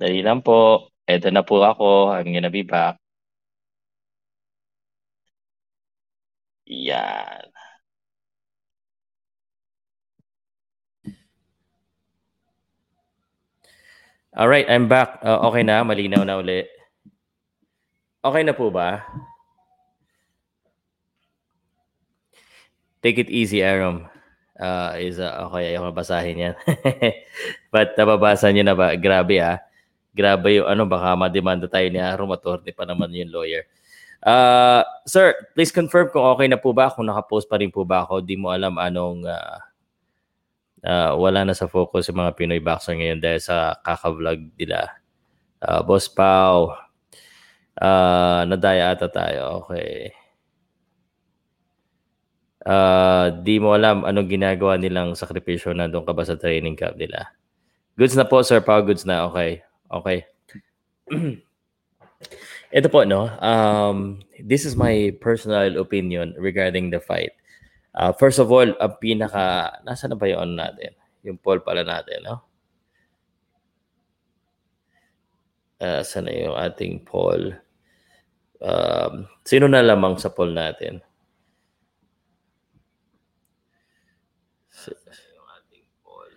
Dali 0.00 0.22
lang 0.22 0.42
po. 0.42 0.88
Ito 1.10 1.28
na 1.34 1.42
po 1.42 1.60
ako. 1.66 2.14
I'm 2.14 2.30
gonna 2.32 2.52
be 2.52 2.62
back. 2.62 2.96
Yan. 6.70 7.50
Alright, 14.30 14.70
I'm 14.70 14.86
back. 14.86 15.18
Uh, 15.26 15.42
okay 15.50 15.66
na, 15.66 15.82
malinaw 15.82 16.22
na 16.22 16.38
uli. 16.38 16.62
Okay 18.22 18.42
na 18.46 18.54
po 18.54 18.70
ba? 18.70 19.02
Take 23.02 23.26
it 23.26 23.30
easy, 23.34 23.66
Aram. 23.66 24.06
Uh, 24.54 24.94
is 25.02 25.18
uh, 25.18 25.50
okay, 25.50 25.74
ayaw 25.74 25.90
basahin 25.90 26.52
yan. 26.52 26.54
But 27.74 27.98
nababasa 27.98 28.52
niyo 28.54 28.62
na 28.62 28.78
ba? 28.78 28.94
Grabe 28.94 29.42
ah. 29.42 29.58
Grabe 30.14 30.62
yung 30.62 30.68
ano, 30.70 30.86
baka 30.86 31.18
mademanda 31.18 31.66
tayo 31.66 31.90
ni 31.90 31.98
Aram 31.98 32.30
at 32.30 32.44
pa 32.46 32.84
naman 32.86 33.10
yung 33.10 33.34
lawyer. 33.34 33.66
Uh, 34.20 34.84
sir, 35.08 35.32
please 35.56 35.72
confirm 35.72 36.12
kung 36.12 36.24
okay 36.36 36.44
na 36.44 36.60
po 36.60 36.76
ba, 36.76 36.92
kung 36.92 37.08
nakapost 37.08 37.48
pa 37.48 37.56
rin 37.56 37.72
po 37.72 37.88
ba 37.88 38.04
ako. 38.04 38.20
Di 38.20 38.36
mo 38.36 38.52
alam 38.52 38.76
anong 38.76 39.24
uh, 39.24 39.58
uh, 40.84 41.12
wala 41.16 41.48
na 41.48 41.56
sa 41.56 41.68
focus 41.68 42.12
yung 42.12 42.20
mga 42.20 42.36
Pinoy 42.36 42.60
boxer 42.60 42.96
ngayon 42.96 43.20
dahil 43.20 43.40
sa 43.40 43.80
kaka-vlog 43.80 44.52
nila. 44.60 44.92
Uh, 45.60 45.80
Boss 45.84 46.08
Pau, 46.08 46.72
uh, 47.80 48.40
nadaya 48.44 48.92
ata 48.92 49.08
tayo. 49.08 49.64
Okay. 49.64 50.12
Uh, 52.60 53.40
di 53.40 53.56
mo 53.56 53.72
alam 53.72 54.04
anong 54.04 54.28
ginagawa 54.28 54.76
nilang 54.76 55.16
sakripisyo 55.16 55.72
na 55.72 55.88
doon 55.88 56.04
ka 56.04 56.12
ba 56.12 56.28
sa 56.28 56.36
training 56.36 56.76
camp 56.76 56.96
nila. 57.00 57.32
Goods 57.96 58.16
na 58.16 58.28
po, 58.28 58.44
Sir 58.44 58.60
Pau. 58.60 58.84
Goods 58.84 59.08
na. 59.08 59.24
Okay. 59.32 59.64
Okay. 59.88 60.18
Ito 62.70 62.86
po, 62.86 63.02
no? 63.02 63.26
Um, 63.42 64.22
this 64.38 64.62
is 64.62 64.78
my 64.78 65.10
personal 65.18 65.82
opinion 65.82 66.38
regarding 66.38 66.94
the 66.94 67.02
fight. 67.02 67.34
Uh, 67.90 68.14
first 68.14 68.38
of 68.38 68.46
all, 68.54 68.70
ang 68.78 68.94
pinaka... 69.02 69.74
Nasa 69.82 70.06
na 70.06 70.14
ba 70.14 70.30
yung 70.30 70.46
ano 70.46 70.54
natin? 70.54 70.94
Yung 71.26 71.34
poll 71.42 71.58
pala 71.66 71.82
natin, 71.82 72.22
no? 72.22 72.46
Uh, 75.82 76.06
sana 76.06 76.30
yung 76.30 76.54
ating 76.54 77.02
poll? 77.02 77.58
Um, 78.62 79.26
sino 79.42 79.66
na 79.66 79.82
lamang 79.82 80.14
sa 80.14 80.30
poll 80.30 80.54
natin? 80.54 81.02
Yung 85.34 85.48
ating 85.58 85.86
poll. 86.06 86.30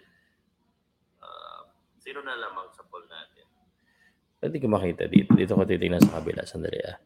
Uh, 1.21 1.69
sino 2.01 2.25
na 2.25 2.33
lamang 2.41 2.73
Pwede 4.43 4.59
ko 4.59 4.67
makita 4.67 5.07
dito. 5.07 5.31
Dito 5.39 5.55
ko 5.55 5.63
titingnan 5.63 6.03
sa 6.03 6.19
kabila. 6.19 6.43
Sandali 6.43 6.75
ah. 6.83 6.99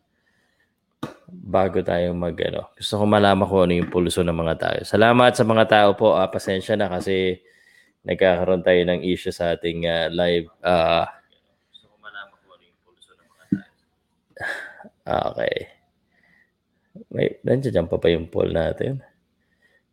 Bago 1.29 1.85
tayo 1.85 2.09
mag 2.17 2.33
ano. 2.33 2.73
Gusto 2.73 2.97
ko 2.97 3.05
malaman 3.05 3.45
ko 3.45 3.61
ano 3.61 3.77
yung 3.77 3.93
pulso 3.93 4.25
ng 4.25 4.33
mga 4.33 4.55
tao. 4.57 4.77
Salamat 4.81 5.37
sa 5.37 5.45
mga 5.45 5.65
tao 5.69 5.89
po. 5.93 6.17
Ah, 6.17 6.33
pasensya 6.33 6.73
na 6.73 6.89
kasi 6.89 7.37
nagkakaroon 8.09 8.65
tayo 8.65 8.81
ng 8.89 9.05
issue 9.05 9.29
sa 9.29 9.53
ating 9.53 9.85
uh, 9.85 10.09
live. 10.09 10.49
Uh, 10.65 11.05
gusto 11.69 11.85
ko 11.93 11.95
malaman 12.01 12.33
ko 12.41 12.57
ano 12.57 12.63
yung 12.65 12.79
pulso 12.81 13.11
ng 13.13 13.29
mga 13.29 13.45
tao. 13.53 13.65
Okay. 15.29 15.55
May, 17.13 17.37
nandiyan 17.45 17.85
pa 17.85 18.01
pa 18.01 18.09
yung 18.09 18.33
poll 18.33 18.49
natin. 18.49 19.05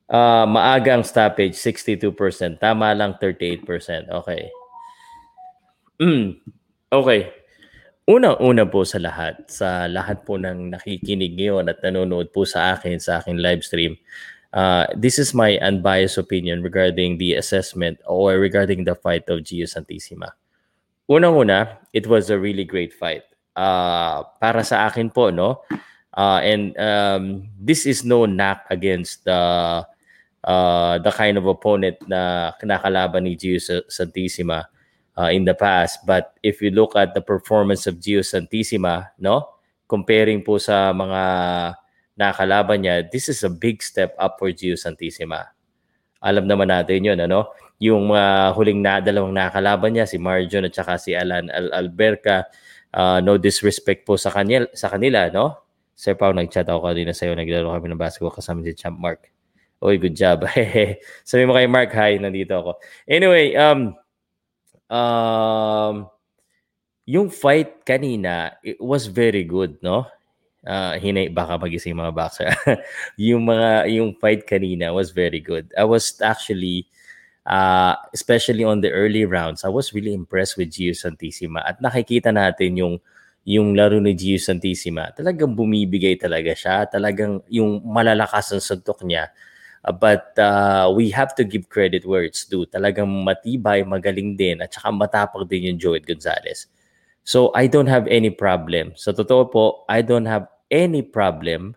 Uh, 0.09 0.49
maagang 0.49 1.05
stoppage, 1.05 1.61
62%. 1.61 2.09
Tama 2.57 2.97
lang, 2.97 3.21
38%. 3.21 4.09
Okay. 4.09 4.49
Mm. 6.01 6.41
Okay. 6.95 7.35
Unang-una 8.07 8.63
po 8.71 8.87
sa 8.87 9.03
lahat, 9.03 9.51
sa 9.51 9.91
lahat 9.91 10.23
po 10.23 10.39
ng 10.39 10.71
nakikinig 10.71 11.35
ngayon 11.35 11.67
at 11.67 11.83
nanonood 11.83 12.31
po 12.31 12.47
sa 12.47 12.79
akin, 12.79 13.03
sa 13.03 13.19
aking 13.19 13.43
live 13.43 13.67
stream, 13.67 13.99
uh, 14.55 14.87
this 14.95 15.19
is 15.19 15.35
my 15.35 15.59
unbiased 15.59 16.23
opinion 16.23 16.63
regarding 16.63 17.19
the 17.19 17.35
assessment 17.35 17.99
or 18.07 18.39
regarding 18.39 18.87
the 18.87 18.95
fight 18.95 19.27
of 19.27 19.43
Gio 19.43 19.67
Santissima. 19.67 20.39
Unang-una, 21.11 21.83
it 21.91 22.07
was 22.07 22.31
a 22.31 22.39
really 22.39 22.63
great 22.63 22.95
fight. 22.95 23.27
Uh, 23.59 24.23
para 24.39 24.63
sa 24.63 24.87
akin 24.87 25.11
po, 25.11 25.35
no? 25.35 25.67
Uh, 26.15 26.39
and 26.47 26.79
um, 26.79 27.51
this 27.59 27.91
is 27.91 28.07
no 28.07 28.23
knock 28.23 28.71
against 28.71 29.27
the 29.27 29.43
uh, 30.47 30.95
the 31.03 31.11
kind 31.11 31.43
of 31.43 31.51
opponent 31.51 31.99
na 32.07 32.55
kinakalaban 32.55 33.27
ni 33.27 33.35
Gio 33.35 33.59
Santissima 33.91 34.71
uh, 35.19 35.31
in 35.31 35.47
the 35.47 35.55
past. 35.55 36.03
But 36.07 36.35
if 36.43 36.61
you 36.61 36.71
look 36.71 36.95
at 36.95 37.15
the 37.15 37.23
performance 37.23 37.87
of 37.87 37.99
Gio 37.99 38.23
Santissima, 38.23 39.15
no? 39.19 39.55
Comparing 39.87 40.43
po 40.43 40.59
sa 40.59 40.91
mga 40.91 41.23
nakalaban 42.19 42.87
niya, 42.87 43.07
this 43.11 43.29
is 43.31 43.43
a 43.43 43.51
big 43.51 43.83
step 43.83 44.15
up 44.19 44.39
for 44.39 44.51
Gio 44.51 44.79
Santissima. 44.79 45.55
Alam 46.25 46.49
naman 46.49 46.73
natin 46.73 47.05
yun, 47.05 47.19
ano? 47.21 47.53
Yung 47.83 48.15
uh, 48.15 48.49
huling 48.55 48.81
na, 48.81 49.03
dalawang 49.03 49.35
nakalaban 49.35 49.93
niya, 49.93 50.09
si 50.09 50.17
Marjon 50.17 50.65
at 50.65 50.73
saka 50.73 50.97
si 50.97 51.13
Alan 51.13 51.53
Al 51.53 51.69
Alberca, 51.75 52.49
uh, 52.97 53.19
no 53.21 53.37
disrespect 53.37 54.07
po 54.09 54.17
sa 54.17 54.33
kanila, 54.33 54.65
sa 54.73 54.89
kanila, 54.89 55.29
no? 55.29 55.61
Sir 55.95 56.19
Pao, 56.19 56.35
nag-chat 56.35 56.67
ako 56.67 56.91
kanina 56.91 57.15
sa'yo, 57.15 57.39
naglaro 57.39 57.71
kami 57.71 57.93
ng 57.93 58.01
basketball 58.01 58.35
kasama 58.35 58.67
si 58.67 58.75
Champ 58.75 58.99
Mark. 58.99 59.31
Oy, 59.85 60.01
good 60.01 60.17
job. 60.17 60.43
Sabi 61.29 61.45
mo 61.45 61.53
kay 61.55 61.69
Mark, 61.69 61.93
hi, 61.93 62.17
nandito 62.17 62.57
ako. 62.57 62.71
Anyway, 63.05 63.53
um, 63.55 63.93
um, 64.95 66.07
yung 67.05 67.29
fight 67.29 67.83
kanina, 67.83 68.55
it 68.63 68.79
was 68.79 69.11
very 69.11 69.43
good, 69.43 69.77
no? 69.83 70.07
Uh, 70.65 70.97
hinay 70.97 71.29
baka 71.29 71.61
magising 71.61 71.99
mga 71.99 72.15
boxer. 72.17 72.49
yung 73.21 73.45
mga 73.45 73.91
yung 73.93 74.17
fight 74.17 74.49
kanina 74.49 74.95
was 74.95 75.13
very 75.13 75.43
good. 75.43 75.69
I 75.77 75.85
was 75.85 76.17
actually 76.25 76.89
uh, 77.45 78.01
especially 78.17 78.65
on 78.65 78.81
the 78.81 78.89
early 78.89 79.29
rounds, 79.29 79.65
I 79.65 79.69
was 79.69 79.93
really 79.93 80.17
impressed 80.17 80.57
with 80.57 80.73
Gio 80.73 80.97
Santissima 80.97 81.61
at 81.69 81.85
nakikita 81.85 82.33
natin 82.33 82.81
yung 82.81 82.95
yung 83.45 83.77
laro 83.77 84.01
ni 84.01 84.17
Gio 84.17 84.41
Santissima. 84.41 85.13
Talagang 85.13 85.53
bumibigay 85.53 86.17
talaga 86.17 86.57
siya. 86.57 86.89
Talagang 86.89 87.45
yung 87.53 87.85
malalakas 87.85 88.57
ang 88.57 88.65
suntok 88.65 89.05
niya 89.05 89.29
Uh, 89.85 89.93
but 89.93 90.33
uh, 90.41 90.89
we 90.89 91.13
have 91.13 91.37
to 91.37 91.45
give 91.45 91.69
credit 91.69 92.09
where 92.09 92.25
it's 92.25 92.49
due. 92.49 92.65
Talagang 92.67 93.25
matibay, 93.25 93.85
magaling 93.85 94.37
din, 94.37 94.65
at 94.65 94.73
saka 94.73 94.89
matapag 94.89 95.49
din 95.49 95.69
yung 95.69 95.79
Joed 95.79 96.09
Gonzalez. 96.09 96.67
So 97.25 97.53
I 97.55 97.69
don't 97.69 97.89
have 97.89 98.09
any 98.09 98.33
problem. 98.33 98.97
Sa 98.97 99.13
totoo 99.13 99.53
po, 99.53 99.65
I 99.89 100.01
don't 100.01 100.25
have 100.25 100.49
any 100.73 101.05
problem 101.05 101.77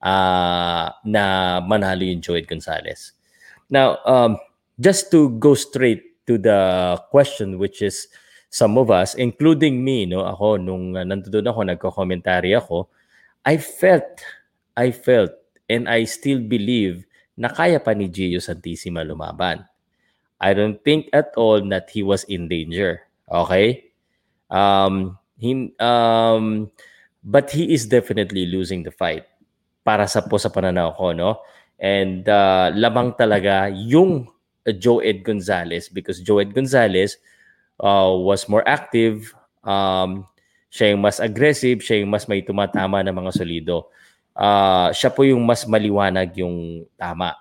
uh, 0.00 0.88
na 1.04 1.24
manalo 1.60 2.04
yung 2.04 2.24
Joed 2.24 2.48
Gonzalez. 2.48 3.12
Now, 3.68 4.00
um, 4.08 4.40
just 4.80 5.12
to 5.12 5.32
go 5.36 5.52
straight 5.52 6.24
to 6.26 6.40
the 6.40 6.96
question, 7.12 7.60
which 7.60 7.80
is 7.84 8.08
some 8.48 8.78
of 8.78 8.88
us, 8.90 9.14
including 9.16 9.84
me, 9.84 10.06
no, 10.06 10.24
ako, 10.24 10.56
nung 10.56 10.96
uh, 10.96 11.04
nandoon 11.04 11.48
ako, 11.48 11.60
nagko-commentary 11.64 12.56
ako, 12.56 12.88
I 13.44 13.60
felt, 13.60 14.24
I 14.76 14.92
felt, 14.92 15.32
and 15.68 15.88
I 15.88 16.04
still 16.04 16.40
believe 16.40 17.04
na 17.34 17.50
kaya 17.50 17.82
pa 17.82 17.94
ni 17.94 18.06
Gio 18.10 18.38
Santissima 18.38 19.02
lumaban. 19.02 19.66
I 20.38 20.52
don't 20.54 20.78
think 20.82 21.10
at 21.14 21.34
all 21.34 21.62
that 21.70 21.90
he 21.90 22.02
was 22.02 22.22
in 22.26 22.46
danger. 22.46 23.06
Okay? 23.30 23.90
Um, 24.50 25.18
he, 25.38 25.72
um, 25.80 26.70
but 27.24 27.50
he 27.50 27.72
is 27.72 27.86
definitely 27.86 28.46
losing 28.46 28.82
the 28.82 28.92
fight 28.92 29.24
para 29.82 30.06
sa 30.06 30.22
po 30.22 30.38
sa 30.38 30.52
pananaw 30.52 30.96
ko, 30.96 31.12
no? 31.12 31.40
And 31.80 32.28
uh, 32.28 32.70
lamang 32.72 33.18
talaga 33.18 33.68
yung 33.72 34.28
Joe 34.78 35.04
Ed 35.04 35.26
Gonzalez 35.26 35.90
because 35.90 36.22
Joe 36.22 36.40
Ed 36.40 36.54
Gonzalez 36.54 37.18
uh, 37.80 38.14
was 38.14 38.48
more 38.48 38.64
active, 38.64 39.34
um, 39.66 40.24
siya 40.72 40.94
yung 40.94 41.02
mas 41.04 41.20
aggressive, 41.20 41.84
siya 41.84 42.00
yung 42.00 42.10
mas 42.10 42.24
may 42.30 42.40
tumatama 42.40 43.04
ng 43.04 43.12
mga 43.12 43.32
solido 43.34 43.90
uh, 44.38 44.90
siya 44.90 45.10
po 45.14 45.22
yung 45.22 45.42
mas 45.42 45.64
maliwanag 45.66 46.34
yung 46.38 46.86
tama. 46.98 47.34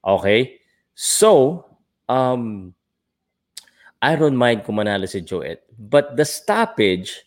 Okay? 0.00 0.60
So, 0.96 1.64
um, 2.08 2.72
I 4.00 4.16
don't 4.16 4.36
mind 4.36 4.64
kung 4.64 4.80
manalo 4.80 5.04
si 5.04 5.20
Joet. 5.20 5.64
But 5.76 6.16
the 6.16 6.24
stoppage, 6.24 7.24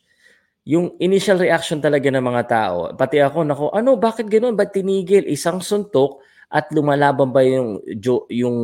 yung 0.65 0.95
initial 0.97 1.37
reaction 1.37 1.83
talaga 1.83 2.09
ng 2.09 2.23
mga 2.23 2.43
tao, 2.49 2.77
pati 2.95 3.21
ako, 3.21 3.39
nako, 3.45 3.65
ano, 3.75 3.99
bakit 3.99 4.31
ganoon? 4.31 4.57
Ba't 4.57 4.73
tinigil? 4.73 5.27
Isang 5.29 5.61
suntok 5.61 6.23
at 6.53 6.69
lumalaban 6.69 7.33
ba 7.33 7.41
yung, 7.41 7.81
yung 8.29 8.57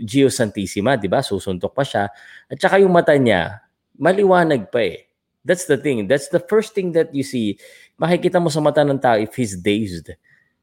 Gio 0.00 0.28
Santissima, 0.32 0.96
di 0.96 1.08
ba? 1.08 1.20
Susuntok 1.20 1.72
pa 1.76 1.84
siya. 1.84 2.08
At 2.48 2.56
saka 2.56 2.80
yung 2.80 2.92
mata 2.92 3.12
niya, 3.16 3.60
maliwanag 4.00 4.68
pa 4.72 4.80
eh. 4.80 5.13
That's 5.44 5.68
the 5.68 5.76
thing. 5.76 6.08
That's 6.08 6.32
the 6.32 6.40
first 6.40 6.72
thing 6.72 6.96
that 6.96 7.14
you 7.14 7.22
see. 7.22 7.60
Makikita 8.00 8.40
mo 8.40 8.48
sa 8.48 8.64
mata 8.64 8.80
ng 8.80 8.98
tao 8.98 9.20
if 9.20 9.36
he's 9.36 9.54
dazed. 9.60 10.16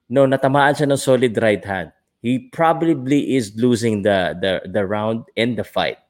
No, 0.09 0.25
natamaan 0.25 0.73
siya 0.73 0.89
ng 0.89 0.99
solid 0.99 1.37
right 1.37 1.63
hand. 1.63 1.93
He 2.21 2.49
probably 2.49 3.37
is 3.37 3.53
losing 3.57 4.01
the 4.01 4.37
the 4.37 4.65
the 4.69 4.83
round 4.85 5.29
and 5.37 5.57
the 5.57 5.65
fight. 5.65 6.01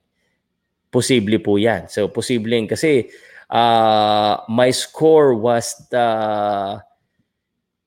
Posible 0.91 1.39
po 1.39 1.55
'yan. 1.59 1.87
So 1.87 2.07
posible 2.11 2.51
kasi 2.67 3.11
uh, 3.51 4.43
my 4.47 4.71
score 4.71 5.35
was 5.35 5.75
the 5.91 6.07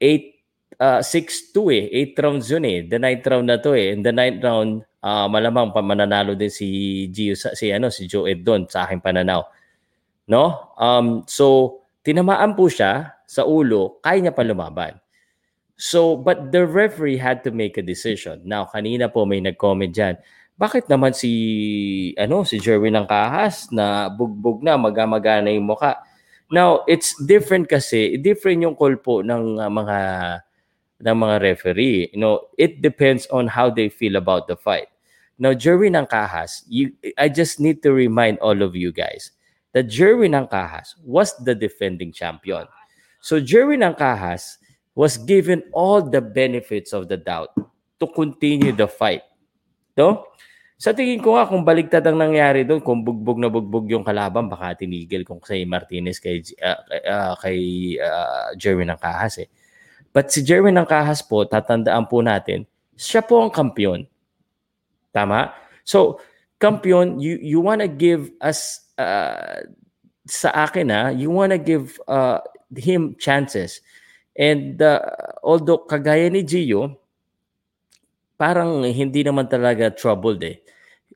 8 0.01 0.35
uh, 0.81 1.01
6-2 1.01 1.73
eh. 1.73 1.85
8 2.17 2.25
rounds 2.25 2.47
yun 2.53 2.65
eh. 2.65 2.79
The 2.85 2.99
ninth 3.01 3.27
round 3.27 3.47
na 3.49 3.57
to 3.61 3.73
eh. 3.77 3.93
In 3.93 4.05
the 4.05 4.13
ninth 4.13 4.41
round, 4.45 4.85
uh, 5.05 5.27
malamang 5.29 5.73
pa 5.73 5.81
mananalo 5.85 6.37
din 6.37 6.53
si 6.53 7.09
Gio 7.13 7.37
si 7.37 7.73
ano 7.73 7.93
si 7.93 8.09
Joe 8.09 8.31
Ed 8.33 8.45
sa 8.69 8.89
aking 8.89 9.05
pananaw. 9.05 9.45
No? 10.25 10.75
Um, 10.81 11.25
so, 11.29 11.79
tinamaan 12.05 12.57
po 12.57 12.69
siya 12.69 13.17
sa 13.25 13.45
ulo, 13.45 14.01
kaya 14.01 14.25
niya 14.25 14.37
pa 14.37 14.45
lumaban. 14.45 14.97
So, 15.75 16.15
but 16.15 16.55
the 16.55 16.65
referee 16.65 17.19
had 17.19 17.43
to 17.45 17.51
make 17.51 17.77
a 17.77 17.85
decision. 17.85 18.47
Now, 18.47 18.71
kanina 18.71 19.11
po 19.11 19.27
may 19.27 19.43
nag-comment 19.43 19.91
dyan, 19.91 20.17
bakit 20.55 20.87
naman 20.87 21.11
si 21.11 22.15
ano 22.15 22.47
si 22.47 22.63
Jerwin 22.63 22.95
ng 22.95 23.11
Kahas 23.11 23.75
na 23.75 24.07
bugbog 24.07 24.63
na 24.63 24.79
magamagana 24.79 25.51
yung 25.51 25.67
mukha 25.67 25.99
Now, 26.53 26.85
it's 26.87 27.17
different 27.25 27.67
kasi, 27.67 28.21
different 28.21 28.61
yung 28.61 28.77
call 28.77 28.95
po 29.01 29.25
ng 29.25 29.59
uh, 29.59 29.67
mga 29.67 29.99
ng 31.03 31.17
mga 31.17 31.37
referee. 31.41 32.13
You 32.13 32.21
know, 32.21 32.35
it 32.55 32.79
depends 32.79 33.27
on 33.33 33.49
how 33.49 33.75
they 33.75 33.89
feel 33.89 34.17
about 34.17 34.47
the 34.47 34.57
fight. 34.57 34.87
Now, 35.35 35.51
Jerry 35.51 35.91
ng 35.91 36.07
Kahas, 36.07 36.63
you, 36.69 36.95
I 37.19 37.27
just 37.27 37.59
need 37.59 37.83
to 37.83 37.91
remind 37.91 38.39
all 38.39 38.63
of 38.63 38.77
you 38.77 38.93
guys 38.93 39.35
that 39.75 39.91
Jerry 39.91 40.31
ng 40.31 40.47
Kahas 40.47 40.95
was 41.03 41.35
the 41.43 41.53
defending 41.53 42.15
champion. 42.15 42.65
So, 43.19 43.43
Jerry 43.43 43.75
ng 43.77 43.99
Kahas 43.99 44.63
was 44.95 45.19
given 45.19 45.67
all 45.75 46.01
the 46.01 46.23
benefits 46.23 46.95
of 46.95 47.11
the 47.11 47.19
doubt 47.19 47.51
to 47.99 48.07
continue 48.07 48.71
the 48.71 48.87
fight. 48.87 49.27
No? 49.99 50.31
Sa 50.79 50.95
tingin 50.95 51.19
ko 51.23 51.35
nga, 51.35 51.51
kung 51.51 51.67
baligtad 51.67 52.07
ang 52.07 52.19
nangyari 52.19 52.63
doon, 52.63 52.83
kung 52.83 53.03
bugbog 53.03 53.39
na 53.39 53.51
bugbog 53.51 53.91
yung 53.91 54.07
kalaban, 54.07 54.47
baka 54.47 54.79
tinigil 54.79 55.27
kung 55.27 55.43
si 55.43 55.67
Martinez 55.67 56.23
kay, 56.23 56.43
uh, 56.63 56.79
uh, 57.11 57.35
kay 57.39 57.59
uh, 57.99 58.55
Jeremy 58.55 58.91
ng 58.91 59.01
eh. 59.43 59.49
But 60.15 60.31
si 60.31 60.47
Jeremy 60.47 60.71
ng 60.71 60.87
po, 61.27 61.43
tatandaan 61.43 62.07
po 62.07 62.23
natin, 62.23 62.67
siya 62.95 63.27
po 63.27 63.43
ang 63.43 63.51
kampiyon. 63.51 64.07
Tama? 65.11 65.55
So, 65.83 66.23
kampiyon, 66.61 67.21
you, 67.21 67.39
you 67.41 67.59
wanna 67.61 67.89
give 67.89 68.31
us, 68.41 68.81
uh, 68.99 69.63
sa 70.25 70.51
akin 70.69 70.89
ha, 70.89 71.09
you 71.13 71.31
wanna 71.31 71.59
give 71.59 72.01
uh, 72.09 72.41
him 72.75 73.17
chances. 73.19 73.81
And 74.35 74.83
uh, 74.83 74.99
although 75.47 75.87
kagaya 75.87 76.27
ni 76.31 76.43
Gio, 76.43 76.99
parang 78.35 78.83
hindi 78.83 79.23
naman 79.23 79.47
talaga 79.47 79.95
troubled 79.95 80.43
eh. 80.43 80.59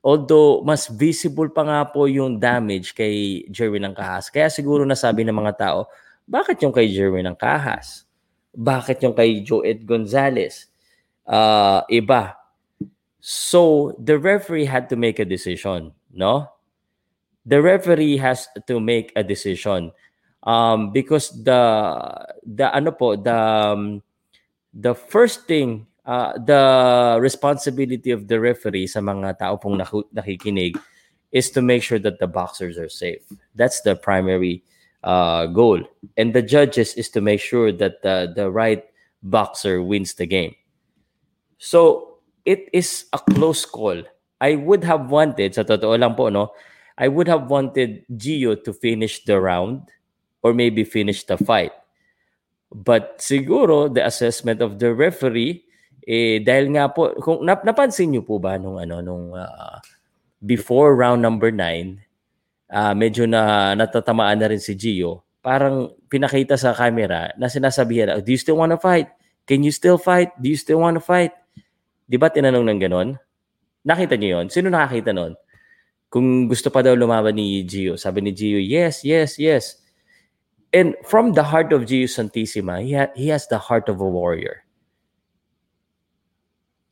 Although 0.07 0.63
mas 0.63 0.87
visible 0.87 1.51
pa 1.51 1.67
nga 1.67 1.83
po 1.91 2.07
yung 2.07 2.39
damage 2.39 2.95
kay 2.95 3.43
Jerwin 3.51 3.91
ng 3.91 3.95
Kahas. 3.99 4.31
Kaya 4.31 4.47
siguro 4.47 4.87
nasabi 4.87 5.27
ng 5.27 5.35
mga 5.35 5.59
tao, 5.59 5.91
bakit 6.23 6.63
yung 6.63 6.71
kay 6.71 6.87
Jerwin 6.87 7.27
ng 7.27 7.35
Kahas? 7.35 8.07
Bakit 8.55 9.03
yung 9.03 9.15
kay 9.19 9.43
Joed 9.43 9.83
Gonzalez? 9.83 10.71
Uh, 11.27 11.83
iba. 11.91 12.38
So, 13.29 13.93
the 14.01 14.17
referee 14.17 14.65
had 14.65 14.89
to 14.89 14.97
make 14.97 15.19
a 15.19 15.25
decision, 15.29 15.93
no? 16.09 16.49
The 17.45 17.61
referee 17.61 18.17
has 18.17 18.49
to 18.67 18.81
make 18.81 19.13
a 19.17 19.23
decision. 19.23 19.93
Um, 20.49 20.97
because 20.97 21.29
the 21.37 21.61
the 22.41 22.73
ano 22.73 22.97
po, 22.97 23.21
the 23.21 23.37
um, 23.37 24.01
the 24.73 24.97
first 24.97 25.45
thing 25.45 25.85
uh, 26.09 26.41
the 26.41 27.21
responsibility 27.21 28.17
of 28.17 28.33
the 28.33 28.41
referee 28.41 28.89
sa 28.89 29.05
mga 29.05 29.37
tao 29.45 29.61
pong 29.61 29.77
nakikinig 29.77 30.81
is 31.29 31.53
to 31.53 31.61
make 31.61 31.85
sure 31.85 32.01
that 32.01 32.17
the 32.25 32.27
boxers 32.27 32.81
are 32.81 32.89
safe. 32.89 33.21
That's 33.53 33.85
the 33.85 33.93
primary 33.93 34.65
uh, 35.05 35.53
goal. 35.53 35.85
And 36.17 36.33
the 36.33 36.41
judges 36.41 36.97
is 36.97 37.13
to 37.13 37.21
make 37.21 37.45
sure 37.45 37.73
that 37.77 38.01
the, 38.01 38.33
the 38.35 38.49
right 38.49 38.89
boxer 39.23 39.83
wins 39.83 40.15
the 40.15 40.25
game. 40.25 40.57
So, 41.59 42.08
it 42.49 42.73
is 42.73 43.05
a 43.13 43.21
close 43.21 43.69
call. 43.69 44.01
I 44.41 44.57
would 44.57 44.89
have 44.89 45.13
wanted, 45.13 45.53
sa 45.53 45.69
totoo 45.69 46.01
lang 46.01 46.17
po, 46.17 46.33
no, 46.33 46.57
I 46.97 47.13
would 47.13 47.29
have 47.29 47.53
wanted 47.53 48.09
Gio 48.09 48.57
to 48.65 48.73
finish 48.73 49.21
the 49.29 49.37
round 49.37 49.93
or 50.41 50.57
maybe 50.57 50.89
finish 50.89 51.29
the 51.29 51.37
fight. 51.37 51.77
But 52.73 53.21
siguro, 53.21 53.93
the 53.93 54.09
assessment 54.09 54.65
of 54.65 54.81
the 54.81 54.97
referee 54.97 55.69
eh 56.09 56.41
dahil 56.41 56.73
nga 56.73 56.89
po 56.89 57.13
kung 57.21 57.45
nap, 57.45 57.69
napansin 57.69 58.09
niyo 58.09 58.25
po 58.25 58.41
ba 58.41 58.57
nung 58.57 58.81
ano 58.81 59.05
nung 59.05 59.37
uh, 59.37 59.77
before 60.41 60.97
round 60.97 61.21
number 61.21 61.53
9 61.53 61.61
uh, 61.61 62.73
ah, 62.73 62.95
medyo 62.97 63.29
na 63.29 63.77
natatamaan 63.77 64.41
na 64.41 64.49
rin 64.49 64.57
si 64.57 64.73
Gio 64.73 65.21
parang 65.45 65.93
pinakita 66.09 66.57
sa 66.57 66.73
camera 66.73 67.37
na 67.37 67.53
sinasabihan 67.53 68.25
do 68.25 68.33
you 68.33 68.41
still 68.41 68.57
want 68.57 68.73
to 68.73 68.81
fight 68.81 69.13
can 69.45 69.61
you 69.61 69.69
still 69.69 70.01
fight 70.01 70.33
do 70.41 70.49
you 70.49 70.57
still 70.57 70.81
want 70.81 70.97
to 70.97 71.05
fight 71.05 71.37
di 72.09 72.17
ba 72.17 72.33
tinanong 72.33 72.65
ng 72.65 72.81
ganon? 72.81 73.09
Nakita 73.85 74.17
niyo 74.17 74.41
yon 74.41 74.47
sino 74.49 74.73
nakakita 74.73 75.13
noon 75.13 75.37
kung 76.09 76.49
gusto 76.49 76.73
pa 76.73 76.81
daw 76.81 76.97
lumaban 76.97 77.37
ni 77.37 77.61
Gio 77.69 78.01
sabi 78.01 78.25
ni 78.25 78.33
Gio 78.33 78.57
yes 78.57 79.05
yes 79.05 79.37
yes. 79.37 79.79
And 80.73 80.97
from 81.05 81.33
the 81.37 81.45
heart 81.45 81.73
of 81.77 81.85
Gio 81.85 82.09
Santissima 82.09 82.81
he, 82.81 82.97
ha- 82.97 83.13
he 83.13 83.29
has 83.29 83.45
the 83.47 83.61
heart 83.61 83.93
of 83.93 84.01
a 84.01 84.09
warrior. 84.09 84.65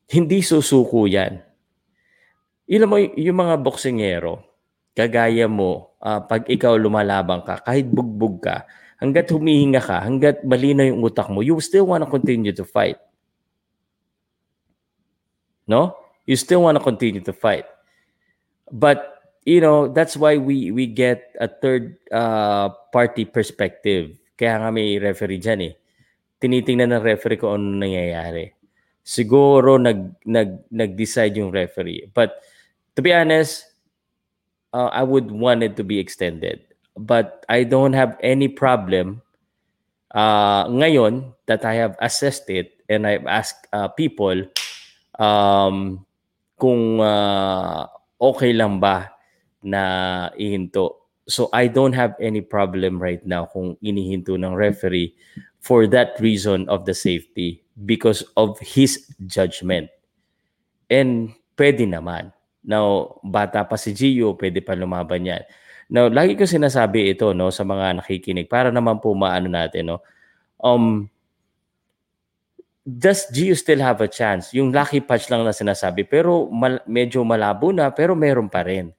Hindi 0.06 0.38
susuko 0.44 1.10
yan. 1.10 1.42
Ilan 2.66 2.90
mo, 2.90 2.98
yung 2.98 3.38
mga 3.42 3.62
boksingero, 3.62 4.42
kagaya 4.94 5.46
mo, 5.46 5.98
uh, 6.02 6.18
pag 6.22 6.46
ikaw 6.50 6.74
lumalabang 6.74 7.42
ka, 7.42 7.62
kahit 7.62 7.86
bugbog 7.86 8.42
ka, 8.42 8.66
hanggat 8.98 9.30
humihinga 9.30 9.78
ka, 9.78 10.02
hanggat 10.02 10.42
malinaw 10.42 10.86
yung 10.90 11.02
utak 11.02 11.30
mo, 11.30 11.46
you 11.46 11.54
still 11.62 11.86
want 11.86 12.02
to 12.02 12.10
continue 12.10 12.50
to 12.50 12.66
fight. 12.66 12.98
No? 15.66 15.98
You 16.26 16.34
still 16.34 16.62
want 16.62 16.78
to 16.78 16.82
continue 16.82 17.22
to 17.22 17.34
fight. 17.34 17.66
But 18.70 19.22
you 19.46 19.60
know, 19.60 19.86
that's 19.86 20.16
why 20.16 20.38
we 20.38 20.70
we 20.74 20.86
get 20.86 21.34
a 21.38 21.46
third 21.46 21.98
uh, 22.10 22.74
party 22.90 23.26
perspective. 23.26 24.18
Kaya 24.34 24.58
nga 24.58 24.70
may 24.74 24.98
referee 24.98 25.38
diyan 25.38 25.60
eh. 25.70 25.74
Tinitingnan 26.42 26.92
ng 26.94 27.02
referee 27.02 27.38
kung 27.38 27.54
ano 27.54 27.86
nangyayari 27.86 28.56
siguro 29.06 29.78
nag 29.78 30.18
nag 30.26 30.66
nag-decide 30.74 31.38
yung 31.38 31.54
referee. 31.54 32.10
But 32.10 32.42
to 32.98 33.00
be 33.00 33.14
honest, 33.14 33.62
uh, 34.74 34.90
I 34.90 35.06
would 35.06 35.30
want 35.30 35.62
it 35.62 35.78
to 35.78 35.86
be 35.86 36.02
extended. 36.02 36.66
But 36.98 37.46
I 37.46 37.62
don't 37.62 37.94
have 37.94 38.18
any 38.18 38.50
problem 38.50 39.22
uh, 40.10 40.66
ngayon 40.66 41.30
that 41.46 41.62
I 41.62 41.78
have 41.78 41.94
assessed 42.02 42.50
it 42.50 42.82
and 42.90 43.06
I've 43.06 43.30
asked 43.30 43.70
uh, 43.70 43.86
people 43.86 44.42
um, 45.20 46.00
kung 46.56 47.00
uh, 47.00 47.84
okay 48.16 48.52
lang 48.56 48.80
ba 48.80 49.12
na 49.60 49.82
ihinto. 50.38 51.08
So 51.26 51.50
I 51.50 51.66
don't 51.66 51.92
have 51.92 52.14
any 52.22 52.40
problem 52.40 53.02
right 53.02 53.20
now 53.26 53.50
kung 53.50 53.74
inihinto 53.82 54.38
ng 54.38 54.54
referee 54.54 55.12
for 55.58 55.90
that 55.90 56.14
reason 56.22 56.70
of 56.70 56.86
the 56.86 56.94
safety 56.94 57.66
because 57.84 58.22
of 58.38 58.56
his 58.62 59.10
judgment. 59.26 59.90
And 60.86 61.34
pwede 61.58 61.82
naman. 61.82 62.30
Now, 62.62 63.18
bata 63.26 63.66
pa 63.66 63.74
si 63.74 63.90
Gio, 63.90 64.38
pwede 64.38 64.62
pa 64.62 64.78
lumaban 64.78 65.26
yan. 65.26 65.42
Now, 65.90 66.06
lagi 66.10 66.38
ko 66.38 66.46
sinasabi 66.46 67.14
ito 67.14 67.30
no 67.34 67.50
sa 67.50 67.62
mga 67.62 68.02
nakikinig 68.02 68.50
para 68.50 68.70
naman 68.70 68.98
po 69.02 69.14
maano 69.14 69.50
natin 69.50 69.94
no. 69.94 69.98
Um 70.58 71.10
does 72.86 73.26
Gio 73.34 73.58
still 73.58 73.82
have 73.82 73.98
a 73.98 74.06
chance? 74.06 74.54
Yung 74.54 74.70
lucky 74.70 75.02
patch 75.02 75.26
lang 75.26 75.42
na 75.42 75.50
sinasabi 75.50 76.06
pero 76.06 76.46
mal- 76.46 76.86
medyo 76.86 77.26
malabo 77.26 77.74
na 77.74 77.90
pero 77.90 78.14
meron 78.14 78.46
pa 78.46 78.62
rin. 78.62 78.94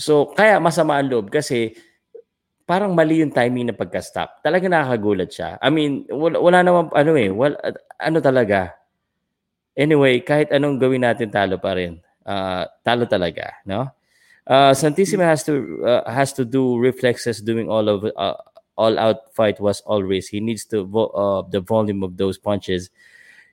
So 0.00 0.32
kaya 0.32 0.56
masama 0.56 0.96
ang 0.96 1.12
loob 1.12 1.28
kasi 1.28 1.76
parang 2.64 2.96
mali 2.96 3.20
yung 3.20 3.34
timing 3.34 3.68
ng 3.68 3.76
pagka-stop. 3.76 4.40
Talaga 4.40 4.70
nakakagulat 4.70 5.28
siya. 5.28 5.58
I 5.58 5.68
mean, 5.74 6.06
wala, 6.06 6.38
wala 6.38 6.58
naman, 6.62 6.86
ano 6.94 7.12
eh, 7.18 7.26
wala, 7.26 7.58
ano 7.98 8.18
talaga. 8.22 8.78
Anyway, 9.74 10.22
kahit 10.22 10.54
anong 10.54 10.78
gawin 10.78 11.02
natin, 11.02 11.34
talo 11.34 11.58
pa 11.58 11.74
rin. 11.74 11.98
Uh, 12.22 12.62
talo 12.86 13.10
talaga, 13.10 13.58
no? 13.66 13.90
Uh, 14.46 14.70
Santissima 14.70 15.26
has 15.26 15.42
to 15.42 15.82
uh, 15.82 16.02
has 16.10 16.34
to 16.34 16.42
do 16.42 16.78
reflexes 16.78 17.38
doing 17.38 17.70
all 17.70 17.86
of 17.86 18.06
uh, 18.18 18.34
all 18.80 18.96
out 18.96 19.28
fight 19.36 19.60
was 19.60 19.84
always 19.84 20.32
he 20.32 20.40
needs 20.40 20.64
to 20.64 20.88
vo- 20.88 21.12
uh, 21.12 21.44
the 21.52 21.60
volume 21.60 22.00
of 22.00 22.16
those 22.16 22.40
punches 22.40 22.88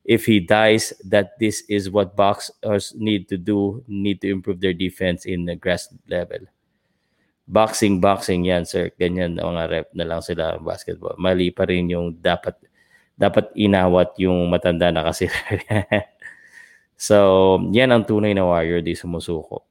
if 0.08 0.24
he 0.24 0.40
dies 0.40 0.96
that 1.04 1.36
this 1.36 1.68
is 1.68 1.92
what 1.92 2.16
boxers 2.16 2.96
need 2.96 3.28
to 3.28 3.36
do 3.36 3.84
need 3.92 4.24
to 4.24 4.32
improve 4.32 4.64
their 4.64 4.72
defense 4.72 5.28
in 5.28 5.44
the 5.44 5.60
grass 5.60 5.92
level 6.08 6.48
boxing, 7.48 8.04
boxing 8.04 8.44
yan, 8.44 8.68
sir. 8.68 8.92
Ganyan 9.00 9.40
mga 9.40 9.64
rep 9.72 9.88
na 9.96 10.06
lang 10.06 10.22
sila 10.22 10.60
basketball. 10.60 11.16
Mali 11.16 11.50
pa 11.50 11.64
rin 11.64 11.88
yung 11.88 12.20
dapat 12.20 12.60
dapat 13.18 13.50
inawat 13.58 14.14
yung 14.20 14.52
matanda 14.52 14.92
na 14.92 15.08
kasi. 15.08 15.32
so, 17.08 17.58
yan 17.72 17.90
ang 17.90 18.04
tunay 18.06 18.36
na 18.36 18.46
warrior, 18.46 18.84
di 18.84 18.94
sumusuko. 18.94 19.66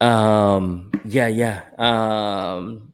Um, 0.00 0.88
yeah, 1.04 1.28
yeah. 1.28 1.68
Um, 1.76 2.93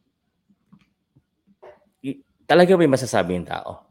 talaga 2.51 2.75
may 2.75 2.91
masasabi 2.91 3.39
yung 3.39 3.47
tao. 3.47 3.87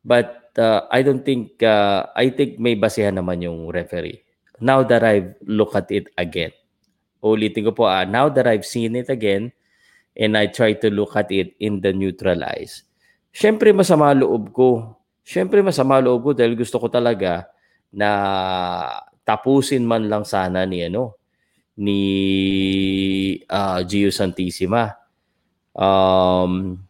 But 0.00 0.56
uh, 0.56 0.88
I 0.88 1.04
don't 1.04 1.20
think, 1.20 1.60
uh, 1.60 2.08
I 2.16 2.32
think 2.32 2.56
may 2.56 2.72
basihan 2.72 3.20
naman 3.20 3.44
yung 3.44 3.68
referee. 3.68 4.24
Now 4.64 4.80
that 4.88 5.04
I've 5.04 5.36
looked 5.44 5.76
at 5.76 5.92
it 5.92 6.08
again, 6.16 6.56
ulitin 7.20 7.68
ko 7.68 7.72
po, 7.76 7.84
uh, 7.84 8.08
now 8.08 8.32
that 8.32 8.48
I've 8.48 8.64
seen 8.64 8.96
it 8.96 9.12
again, 9.12 9.52
and 10.16 10.40
I 10.40 10.48
try 10.48 10.72
to 10.80 10.88
look 10.88 11.20
at 11.20 11.28
it 11.28 11.52
in 11.60 11.84
the 11.84 11.92
neutral 11.92 12.40
eyes, 12.40 12.88
syempre 13.28 13.76
masama 13.76 14.16
loob 14.16 14.56
ko. 14.56 14.96
Syempre 15.20 15.60
masama 15.60 16.00
loob 16.00 16.24
ko 16.24 16.30
dahil 16.32 16.56
gusto 16.56 16.80
ko 16.80 16.88
talaga 16.88 17.46
na 17.92 18.10
tapusin 19.22 19.84
man 19.84 20.08
lang 20.08 20.24
sana 20.24 20.64
ni 20.64 20.82
ano 20.82 21.20
ni 21.76 22.00
uh, 23.48 23.80
Gio 23.84 24.12
Santissima. 24.12 24.96
Um, 25.72 26.82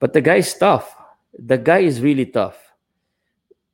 but 0.00 0.16
the 0.16 0.24
guy 0.24 0.40
is 0.40 0.50
tough. 0.56 0.96
The 1.36 1.60
guy 1.60 1.84
is 1.84 2.00
really 2.00 2.26
tough. 2.26 2.56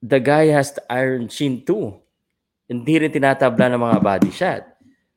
The 0.02 0.20
guy 0.20 0.52
has 0.52 0.74
the 0.74 0.84
iron 0.90 1.30
chin 1.30 1.62
too. 1.64 1.96
Hindi 2.66 2.98
rin 2.98 3.14
tinatabla 3.14 3.72
ng 3.72 3.80
mga 3.80 3.98
body 4.02 4.30
shot. 4.34 4.66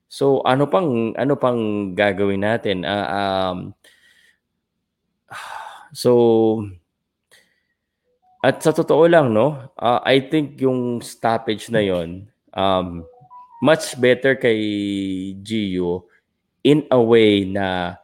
So 0.07 0.45
ano 0.45 0.69
pang 0.69 1.17
ano 1.17 1.33
pang 1.35 1.91
gagawin 1.97 2.45
natin? 2.45 2.85
Uh, 2.85 3.09
um, 3.09 3.57
so 5.91 6.11
at 8.39 8.61
sa 8.63 8.71
totoo 8.71 9.03
lang 9.09 9.33
no, 9.35 9.73
uh, 9.75 9.99
I 10.05 10.23
think 10.29 10.61
yung 10.61 11.03
stoppage 11.03 11.67
na 11.73 11.83
yon 11.83 12.29
um, 12.55 13.03
much 13.59 13.99
better 13.99 14.39
kay 14.39 14.61
Gio 15.43 16.07
in 16.63 16.87
a 16.87 17.01
way 17.01 17.43
na 17.43 17.97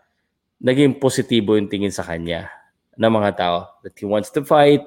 naging 0.59 0.99
positibo 0.99 1.55
yung 1.55 1.71
tingin 1.71 1.93
sa 1.93 2.03
kanya 2.03 2.54
ng 2.95 3.12
mga 3.12 3.31
tao 3.36 3.58
that 3.84 3.95
he 3.95 4.08
wants 4.08 4.31
to 4.31 4.41
fight 4.43 4.84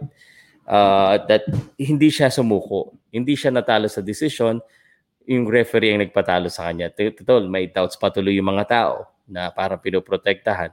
uh, 0.68 1.20
that 1.28 1.44
hindi 1.76 2.08
siya 2.08 2.32
sumuko 2.32 2.96
hindi 3.12 3.36
siya 3.36 3.52
natalo 3.52 3.88
sa 3.88 4.04
decision 4.04 4.60
yung 5.28 5.44
referee 5.44 5.96
ang 5.96 6.02
nagpatalo 6.04 6.48
sa 6.48 6.68
kanya 6.68 6.88
totoo 6.92 7.44
may 7.48 7.68
doubts 7.68 7.96
patuloy 7.96 8.36
yung 8.36 8.52
mga 8.52 8.64
tao 8.68 9.08
na 9.28 9.52
parang 9.52 9.80
pinoprotektahan 9.80 10.72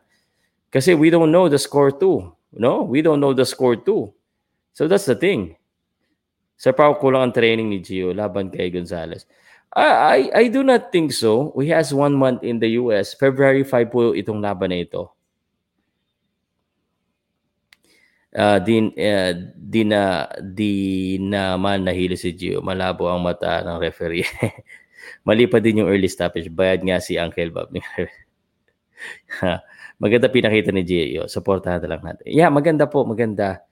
kasi 0.71 0.95
we 0.95 1.11
don't 1.11 1.31
know 1.31 1.51
the 1.51 1.59
score 1.59 1.91
too 1.91 2.31
no 2.55 2.83
we 2.83 3.03
don't 3.03 3.19
know 3.19 3.35
the 3.35 3.47
score 3.47 3.75
too 3.75 4.11
so 4.71 4.87
that's 4.87 5.07
the 5.07 5.15
thing 5.15 5.55
Sir 6.55 6.71
Pao, 6.71 6.95
kulang 6.95 7.29
ang 7.29 7.35
training 7.35 7.67
ni 7.67 7.83
Gio 7.83 8.15
laban 8.15 8.47
kay 8.47 8.71
Gonzalez. 8.71 9.27
I, 9.75 9.87
I, 9.91 10.19
I 10.31 10.43
do 10.47 10.63
not 10.63 10.87
think 10.87 11.11
so. 11.11 11.51
He 11.59 11.67
has 11.75 11.91
one 11.91 12.15
month 12.15 12.47
in 12.47 12.63
the 12.63 12.79
US. 12.79 13.11
February 13.11 13.67
5 13.67 13.91
po 13.91 14.15
itong 14.15 14.39
laban 14.39 14.71
na 14.71 14.79
ito. 14.87 15.11
Uh, 18.35 18.59
din 18.59 18.91
uh, 18.99 19.31
di 19.55 19.87
na 19.87 20.27
di 20.43 21.15
naman 21.15 21.87
nahili 21.87 22.19
si 22.19 22.35
Gio. 22.35 22.59
Malabo 22.59 23.07
ang 23.07 23.23
mata 23.23 23.63
ng 23.63 23.79
referee. 23.79 24.27
Mali 25.27 25.47
pa 25.47 25.63
din 25.63 25.79
yung 25.79 25.87
early 25.87 26.11
stoppage. 26.11 26.51
Bayad 26.51 26.83
nga 26.83 26.99
si 26.99 27.15
Uncle 27.15 27.47
Bob. 27.47 27.71
maganda 30.03 30.27
pinakita 30.27 30.75
ni 30.75 30.83
Gio. 30.83 31.31
Supportahan 31.31 31.79
na 31.87 31.95
lang 31.95 32.03
natin. 32.03 32.27
Yeah, 32.27 32.51
maganda 32.51 32.91
po. 32.91 33.07
Maganda. 33.07 33.63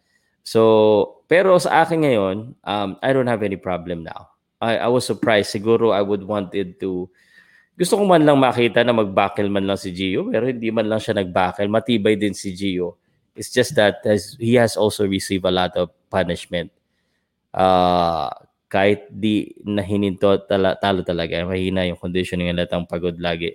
So, 0.47 1.19
pero 1.27 1.59
sa 1.59 1.83
akin 1.83 2.07
ngayon, 2.07 2.55
um, 2.63 2.89
I 3.03 3.11
don't 3.11 3.27
have 3.27 3.43
any 3.43 3.59
problem 3.59 4.07
now. 4.07 4.31
I, 4.63 4.79
I 4.79 4.87
was 4.87 5.03
surprised. 5.03 5.51
Siguro 5.51 5.91
I 5.91 5.99
would 5.99 6.23
wanted 6.23 6.79
to 6.79 7.11
gusto 7.73 7.97
ko 7.97 8.05
man 8.05 8.21
lang 8.21 8.37
makita 8.37 8.85
na 8.85 8.93
mag-backle 8.93 9.49
man 9.49 9.65
lang 9.65 9.81
si 9.81 9.89
Gio, 9.89 10.29
pero 10.29 10.45
hindi 10.45 10.69
man 10.69 10.85
lang 10.85 11.01
siya 11.01 11.17
nag-backle. 11.17 11.65
Matibay 11.65 12.13
din 12.13 12.37
si 12.37 12.53
Gio. 12.53 13.01
It's 13.33 13.49
just 13.49 13.75
that 13.75 14.05
has, 14.05 14.37
he 14.39 14.55
has 14.55 14.77
also 14.77 15.07
received 15.09 15.45
a 15.45 15.51
lot 15.51 15.73
of 15.75 15.89
punishment. 16.09 16.69
Uh, 17.53 18.29
kahit 18.69 19.05
di 19.13 19.53
nahininto 19.61 20.49
tala, 20.49 20.73
talo 20.81 21.05
talaga, 21.05 21.37
mahina 21.45 21.85
yung 21.85 22.01
conditioning, 22.01 22.49
halatang 22.49 22.89
pagod 22.89 23.17
lagi. 23.21 23.53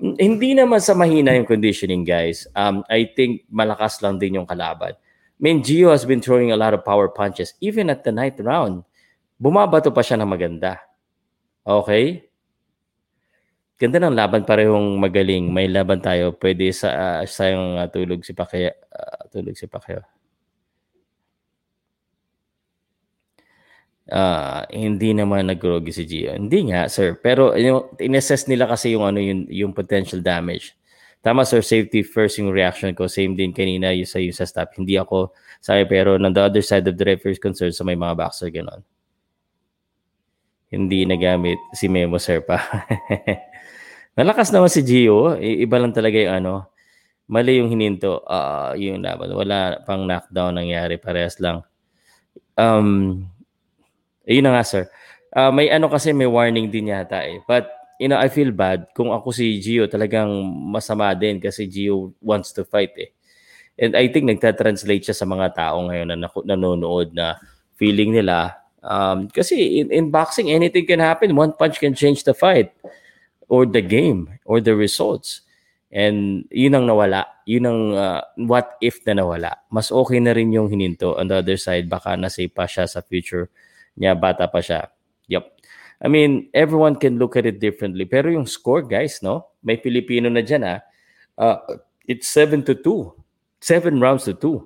Hindi 0.00 0.58
naman 0.58 0.82
sa 0.82 0.96
mahina 0.96 1.36
yung 1.36 1.46
conditioning, 1.46 2.02
guys. 2.02 2.48
Um, 2.56 2.82
I 2.90 3.12
think 3.14 3.46
malakas 3.52 4.02
lang 4.02 4.18
din 4.18 4.42
yung 4.42 4.48
kalaban. 4.48 4.96
I 4.96 5.40
mean, 5.40 5.62
Gio 5.62 5.92
has 5.92 6.04
been 6.04 6.20
throwing 6.20 6.50
a 6.50 6.58
lot 6.58 6.74
of 6.74 6.84
power 6.84 7.08
punches. 7.08 7.54
Even 7.60 7.88
at 7.88 8.02
the 8.02 8.12
ninth 8.12 8.40
round, 8.40 8.82
bumabato 9.40 9.88
pa 9.88 10.04
siya 10.04 10.20
ng 10.20 10.28
maganda. 10.28 10.80
Okay? 11.64 12.29
Ganda 13.80 13.96
ng 13.96 14.12
laban 14.12 14.44
parehong 14.44 15.00
magaling. 15.00 15.48
May 15.48 15.64
laban 15.64 16.04
tayo. 16.04 16.36
Pwede 16.36 16.68
sa 16.68 16.88
uh, 16.92 17.20
sa 17.24 17.48
yung 17.48 17.80
uh, 17.80 17.88
tulog 17.88 18.20
si 18.20 18.36
Pacquiao. 18.36 18.76
Uh, 18.92 19.24
tulog 19.32 19.56
si 19.56 19.64
Pacquiao. 19.64 20.04
Uh, 24.10 24.66
hindi 24.74 25.16
naman 25.16 25.48
nagrogi 25.48 25.96
si 25.96 26.04
Gio. 26.04 26.34
Hindi 26.34 26.68
nga, 26.68 26.90
sir. 26.90 27.16
Pero 27.22 27.54
yung, 27.54 27.94
in-assess 27.96 28.50
nila 28.50 28.66
kasi 28.66 28.92
yung 28.92 29.06
ano 29.06 29.22
yung, 29.22 29.46
yung 29.48 29.72
potential 29.72 30.20
damage. 30.20 30.74
Tama 31.22 31.46
sir, 31.46 31.62
safety 31.62 32.02
first 32.02 32.36
yung 32.42 32.50
reaction 32.50 32.92
ko. 32.92 33.06
Same 33.06 33.38
din 33.38 33.54
kanina 33.54 33.94
yung 33.96 34.08
sa, 34.10 34.18
yung 34.20 34.34
sa 34.34 34.44
stop. 34.44 34.76
Hindi 34.76 34.98
ako 35.00 35.32
sabi 35.62 35.86
pero 35.86 36.18
on 36.18 36.32
the 36.32 36.42
other 36.42 36.64
side 36.64 36.84
of 36.90 36.98
the 36.98 37.04
referee's 37.06 37.38
concern 37.38 37.70
sa 37.70 37.86
may 37.86 37.96
mga 37.96 38.18
boxer 38.18 38.50
ganon. 38.50 38.82
Hindi 40.72 41.06
nagamit 41.06 41.60
si 41.72 41.86
Memo 41.86 42.18
sir 42.18 42.42
pa. 42.42 42.58
Malakas 44.20 44.52
naman 44.52 44.68
si 44.68 44.84
Gio. 44.84 45.32
Iba 45.40 45.80
lang 45.80 45.96
talaga 45.96 46.20
yung 46.20 46.44
ano. 46.44 46.68
Mali 47.24 47.56
yung 47.56 47.72
hininto. 47.72 48.20
Uh, 48.28 48.76
yung 48.76 49.00
laban. 49.00 49.32
Wala 49.32 49.80
pang 49.88 50.04
knockdown 50.04 50.60
nangyari. 50.60 51.00
Parehas 51.00 51.40
lang. 51.40 51.64
Um, 52.52 53.24
yun 54.28 54.44
na 54.44 54.60
nga, 54.60 54.64
sir. 54.68 54.84
Uh, 55.32 55.48
may 55.48 55.72
ano 55.72 55.88
kasi, 55.88 56.12
may 56.12 56.28
warning 56.28 56.68
din 56.68 56.92
yata 56.92 57.24
eh. 57.24 57.40
But, 57.48 57.72
you 57.96 58.12
know, 58.12 58.20
I 58.20 58.28
feel 58.28 58.52
bad. 58.52 58.92
Kung 58.92 59.08
ako 59.08 59.32
si 59.32 59.56
Gio, 59.56 59.88
talagang 59.88 60.28
masama 60.68 61.16
din 61.16 61.40
kasi 61.40 61.64
Gio 61.64 62.12
wants 62.20 62.52
to 62.52 62.68
fight 62.68 62.92
eh. 63.00 63.16
And 63.80 63.96
I 63.96 64.12
think 64.12 64.28
nagta-translate 64.28 65.08
siya 65.08 65.16
sa 65.16 65.24
mga 65.24 65.56
tao 65.56 65.80
ngayon 65.88 66.12
na 66.12 66.28
nanonood 66.44 67.16
na 67.16 67.40
feeling 67.80 68.12
nila. 68.12 68.52
Um, 68.84 69.32
kasi 69.32 69.80
in, 69.80 69.88
in 69.88 70.12
boxing, 70.12 70.52
anything 70.52 70.84
can 70.84 71.00
happen. 71.00 71.32
One 71.32 71.56
punch 71.56 71.80
can 71.80 71.96
change 71.96 72.28
the 72.28 72.36
fight 72.36 72.68
or 73.50 73.66
the 73.66 73.82
game 73.82 74.30
or 74.46 74.62
the 74.62 74.78
results. 74.78 75.42
And 75.90 76.46
yun 76.54 76.78
ang 76.78 76.86
nawala. 76.86 77.26
Yun 77.50 77.66
ang 77.66 77.80
uh, 77.98 78.22
what 78.46 78.78
if 78.78 79.02
na 79.02 79.18
nawala. 79.18 79.58
Mas 79.74 79.90
okay 79.90 80.22
na 80.22 80.30
rin 80.30 80.54
yung 80.54 80.70
hininto. 80.70 81.18
On 81.18 81.26
the 81.26 81.42
other 81.42 81.58
side, 81.58 81.90
baka 81.90 82.14
nasave 82.14 82.54
pa 82.54 82.70
siya 82.70 82.86
sa 82.86 83.02
future 83.02 83.50
niya. 83.98 84.14
Bata 84.14 84.46
pa 84.46 84.62
siya. 84.62 84.86
Yep. 85.26 85.44
I 86.00 86.08
mean, 86.08 86.48
everyone 86.54 86.94
can 86.94 87.18
look 87.18 87.34
at 87.34 87.44
it 87.44 87.58
differently. 87.58 88.06
Pero 88.06 88.30
yung 88.30 88.46
score, 88.46 88.86
guys, 88.86 89.18
no? 89.20 89.50
May 89.66 89.76
Pilipino 89.76 90.30
na 90.30 90.40
dyan, 90.40 90.62
ha? 90.64 90.80
Uh, 91.34 91.58
it's 92.06 92.30
7 92.30 92.62
to 92.64 92.78
2. 92.78 93.12
7 93.60 93.98
rounds 94.00 94.24
to 94.30 94.32
2. 94.38 94.64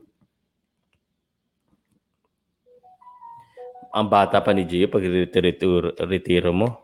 Ang 3.95 4.07
bata 4.13 4.45
pa 4.45 4.53
ni 4.53 4.69
Gio 4.69 4.91
pag 4.93 5.03
retiro 6.05 6.51
mo. 6.53 6.84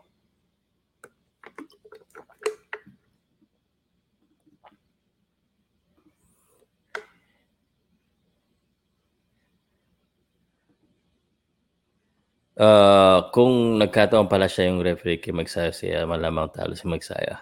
Uh, 12.61 13.25
kung 13.33 13.81
nagkataon 13.81 14.29
pala 14.29 14.45
siya 14.45 14.69
yung 14.69 14.85
referee 14.85 15.17
kay 15.17 15.33
Magsaya, 15.33 15.73
siya 15.73 16.05
malamang 16.05 16.53
talo 16.53 16.77
si 16.77 16.85
Magsaya. 16.85 17.41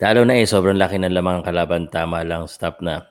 Talo 0.00 0.24
na 0.24 0.40
eh, 0.40 0.48
sobrang 0.48 0.80
laki 0.80 0.96
ng 0.96 1.12
lamang 1.12 1.44
kalaban. 1.44 1.92
Tama 1.92 2.24
lang, 2.24 2.48
stop 2.48 2.80
na. 2.80 3.04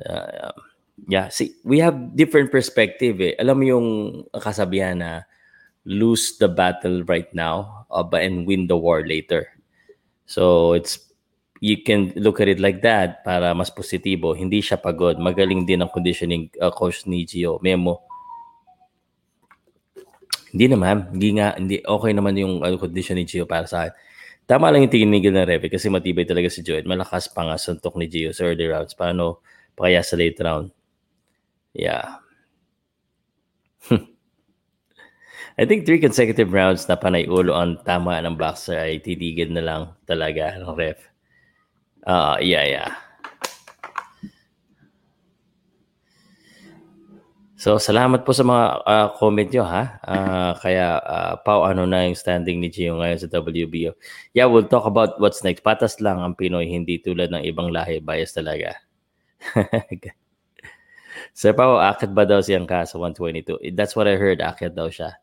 Uh, 0.00 0.56
yeah, 1.04 1.28
see, 1.28 1.60
we 1.68 1.76
have 1.84 2.16
different 2.16 2.48
perspective 2.48 3.20
eh. 3.20 3.36
Alam 3.36 3.56
mo 3.60 3.64
yung 3.68 3.88
kasabihan 4.32 4.96
na 4.96 5.28
lose 5.84 6.40
the 6.40 6.48
battle 6.48 7.04
right 7.04 7.28
now 7.36 7.84
uh, 7.92 8.08
and 8.16 8.48
win 8.48 8.72
the 8.72 8.76
war 8.76 9.04
later. 9.04 9.52
So 10.24 10.72
it's 10.72 11.09
you 11.60 11.84
can 11.84 12.10
look 12.16 12.40
at 12.40 12.48
it 12.48 12.58
like 12.58 12.80
that 12.80 13.20
para 13.20 13.52
mas 13.52 13.68
positibo. 13.68 14.32
Hindi 14.32 14.64
siya 14.64 14.80
pagod. 14.80 15.20
Magaling 15.20 15.68
din 15.68 15.84
ang 15.84 15.92
conditioning 15.92 16.48
uh, 16.56 16.72
coach 16.72 17.04
ni 17.04 17.28
Gio. 17.28 17.60
Memo. 17.60 18.00
Hindi 20.56 20.66
naman. 20.72 21.12
Hindi 21.12 21.28
nga. 21.36 21.54
Hindi, 21.60 21.84
okay 21.84 22.12
naman 22.16 22.34
yung 22.40 22.64
uh, 22.64 22.80
condition 22.80 23.20
ni 23.20 23.28
Gio 23.28 23.44
para 23.44 23.68
sa 23.68 23.86
akin. 23.86 23.94
Tama 24.48 24.72
lang 24.72 24.82
yung 24.82 24.90
tinigil 24.90 25.30
ng 25.30 25.46
Reve 25.46 25.70
kasi 25.70 25.86
matibay 25.86 26.26
talaga 26.26 26.50
si 26.50 26.64
Joel. 26.66 26.82
Malakas 26.82 27.30
pa 27.30 27.46
nga 27.46 27.54
suntok 27.54 27.94
ni 28.00 28.10
Gio 28.10 28.34
sa 28.34 28.48
early 28.48 28.66
rounds. 28.66 28.96
Paano 28.98 29.44
pa 29.78 29.86
kaya 29.86 30.02
sa 30.02 30.18
late 30.18 30.40
round? 30.42 30.74
Yeah. 31.76 32.18
I 35.60 35.68
think 35.68 35.84
three 35.84 36.00
consecutive 36.00 36.50
rounds 36.50 36.88
na 36.88 36.96
panay 36.98 37.28
ulo 37.30 37.54
ang 37.54 37.84
tama 37.84 38.18
ng 38.18 38.34
boxer 38.34 38.80
ay 38.80 38.98
titigil 39.04 39.52
na 39.54 39.62
lang 39.62 39.82
talaga 40.08 40.56
ng 40.58 40.72
ref. 40.74 41.09
Uh, 42.06 42.36
yeah, 42.40 42.64
yeah. 42.64 42.90
So, 47.60 47.76
salamat 47.76 48.24
po 48.24 48.32
sa 48.32 48.40
mga 48.40 48.64
uh, 48.88 49.08
comment 49.20 49.44
nyo, 49.52 49.68
ha? 49.68 50.00
Uh, 50.00 50.56
kaya, 50.64 50.96
uh, 50.96 51.36
Pau, 51.44 51.68
ano 51.68 51.84
na 51.84 52.08
yung 52.08 52.16
standing 52.16 52.56
ni 52.56 52.72
Gio 52.72 52.96
ngayon 52.96 53.20
sa 53.20 53.28
WBO? 53.28 53.92
Yeah, 54.32 54.48
we'll 54.48 54.64
talk 54.64 54.88
about 54.88 55.20
what's 55.20 55.44
next. 55.44 55.60
Patas 55.60 56.00
lang 56.00 56.24
ang 56.24 56.32
Pinoy, 56.32 56.72
hindi 56.72 56.96
tulad 56.96 57.28
ng 57.28 57.44
ibang 57.44 57.68
lahi. 57.68 58.00
Bias 58.00 58.32
talaga. 58.32 58.80
Sir 61.36 61.52
Pao, 61.52 61.76
akit 61.76 62.16
ba 62.16 62.24
daw 62.24 62.40
siyang 62.40 62.64
ka 62.64 62.88
sa 62.88 62.96
122? 62.96 63.76
That's 63.76 63.92
what 63.92 64.08
I 64.08 64.16
heard, 64.16 64.40
akit 64.40 64.72
daw 64.72 64.88
siya. 64.88 65.20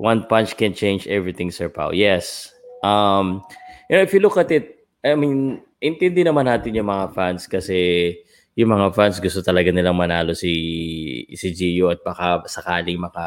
One 0.00 0.24
punch 0.24 0.56
can 0.56 0.72
change 0.72 1.04
everything, 1.04 1.52
Sir 1.52 1.68
Pao. 1.68 1.92
Yes. 1.92 2.56
Um, 2.80 3.44
you 3.88 3.96
know, 3.96 4.04
if 4.04 4.12
you 4.14 4.20
look 4.20 4.36
at 4.36 4.50
it, 4.50 4.86
I 5.04 5.14
mean, 5.14 5.62
intindi 5.82 6.26
naman 6.26 6.50
natin 6.50 6.74
yung 6.74 6.90
mga 6.90 7.14
fans 7.14 7.46
kasi 7.46 8.12
yung 8.56 8.72
mga 8.72 8.96
fans 8.96 9.20
gusto 9.20 9.44
talaga 9.44 9.68
nilang 9.68 9.94
manalo 9.94 10.32
si 10.32 10.50
si 11.36 11.52
Gio 11.52 11.92
at 11.92 12.00
baka 12.00 12.48
sakaling 12.48 12.96
maka 12.96 13.26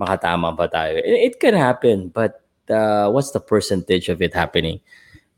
makatama 0.00 0.56
pa 0.56 0.66
tayo. 0.66 0.96
It, 0.96 1.36
can 1.36 1.52
happen, 1.52 2.08
but 2.08 2.40
uh, 2.72 3.12
what's 3.12 3.36
the 3.36 3.42
percentage 3.42 4.08
of 4.08 4.24
it 4.24 4.32
happening? 4.32 4.80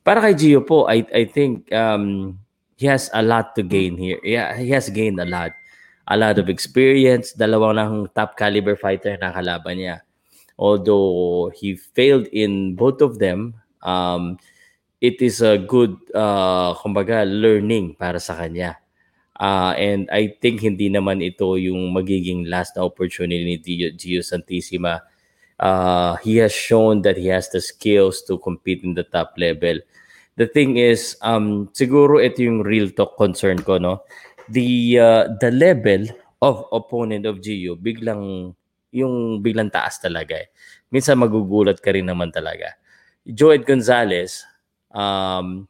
Para 0.07 0.23
kay 0.23 0.38
Gio 0.38 0.62
po, 0.62 0.87
I 0.87 1.03
I 1.11 1.27
think 1.27 1.66
um, 1.75 2.38
he 2.79 2.87
has 2.87 3.11
a 3.11 3.27
lot 3.27 3.59
to 3.59 3.66
gain 3.66 3.99
here. 3.99 4.23
Yeah, 4.23 4.55
he 4.55 4.71
has 4.71 4.87
gained 4.87 5.18
a 5.18 5.27
lot. 5.27 5.51
A 6.07 6.14
lot 6.18 6.38
of 6.38 6.47
experience. 6.47 7.35
Dalawang 7.35 7.75
lang 7.75 7.92
top 8.14 8.38
caliber 8.38 8.79
fighter 8.79 9.18
na 9.18 9.35
kalaban 9.35 9.79
niya. 9.79 9.97
Although 10.59 11.51
he 11.55 11.75
failed 11.75 12.31
in 12.31 12.79
both 12.79 13.03
of 13.03 13.18
them, 13.18 13.62
um, 13.83 14.38
it 15.03 15.21
is 15.21 15.42
a 15.42 15.59
good, 15.59 15.95
uh, 16.14 16.75
kumbaga, 16.79 17.27
learning 17.27 17.95
para 17.99 18.18
sa 18.18 18.38
kanya 18.38 18.83
Uh, 19.42 19.75
and 19.75 20.07
I 20.14 20.38
think 20.38 20.62
hindi 20.62 20.87
naman 20.87 21.18
ito 21.18 21.59
yung 21.59 21.90
magiging 21.90 22.47
last 22.47 22.79
opportunity 22.79 23.42
ni 23.42 23.59
Gio 23.90 24.23
Santissima. 24.23 25.03
Uh, 25.59 26.14
he 26.23 26.38
has 26.38 26.55
shown 26.55 27.03
that 27.03 27.18
he 27.18 27.27
has 27.27 27.51
the 27.51 27.59
skills 27.59 28.23
to 28.31 28.38
compete 28.38 28.87
in 28.87 28.95
the 28.95 29.03
top 29.03 29.35
level. 29.35 29.83
The 30.38 30.47
thing 30.47 30.79
is, 30.79 31.18
um, 31.27 31.66
siguro 31.75 32.23
ito 32.23 32.38
yung 32.47 32.62
real 32.62 32.95
talk 32.95 33.18
concern 33.18 33.66
ko, 33.66 33.83
no? 33.83 34.07
The, 34.47 34.71
uh, 35.03 35.25
the 35.42 35.51
level 35.51 36.07
of 36.38 36.71
opponent 36.71 37.27
of 37.27 37.42
Gio, 37.42 37.75
biglang, 37.75 38.55
yung 38.95 39.42
biglang 39.42 39.75
taas 39.75 39.99
talaga 39.99 40.38
eh. 40.38 40.55
Minsan 40.95 41.18
magugulat 41.18 41.83
ka 41.83 41.90
rin 41.90 42.07
naman 42.07 42.31
talaga. 42.31 42.79
Joed 43.27 43.67
Gonzalez 43.67 44.43
um, 44.91 45.69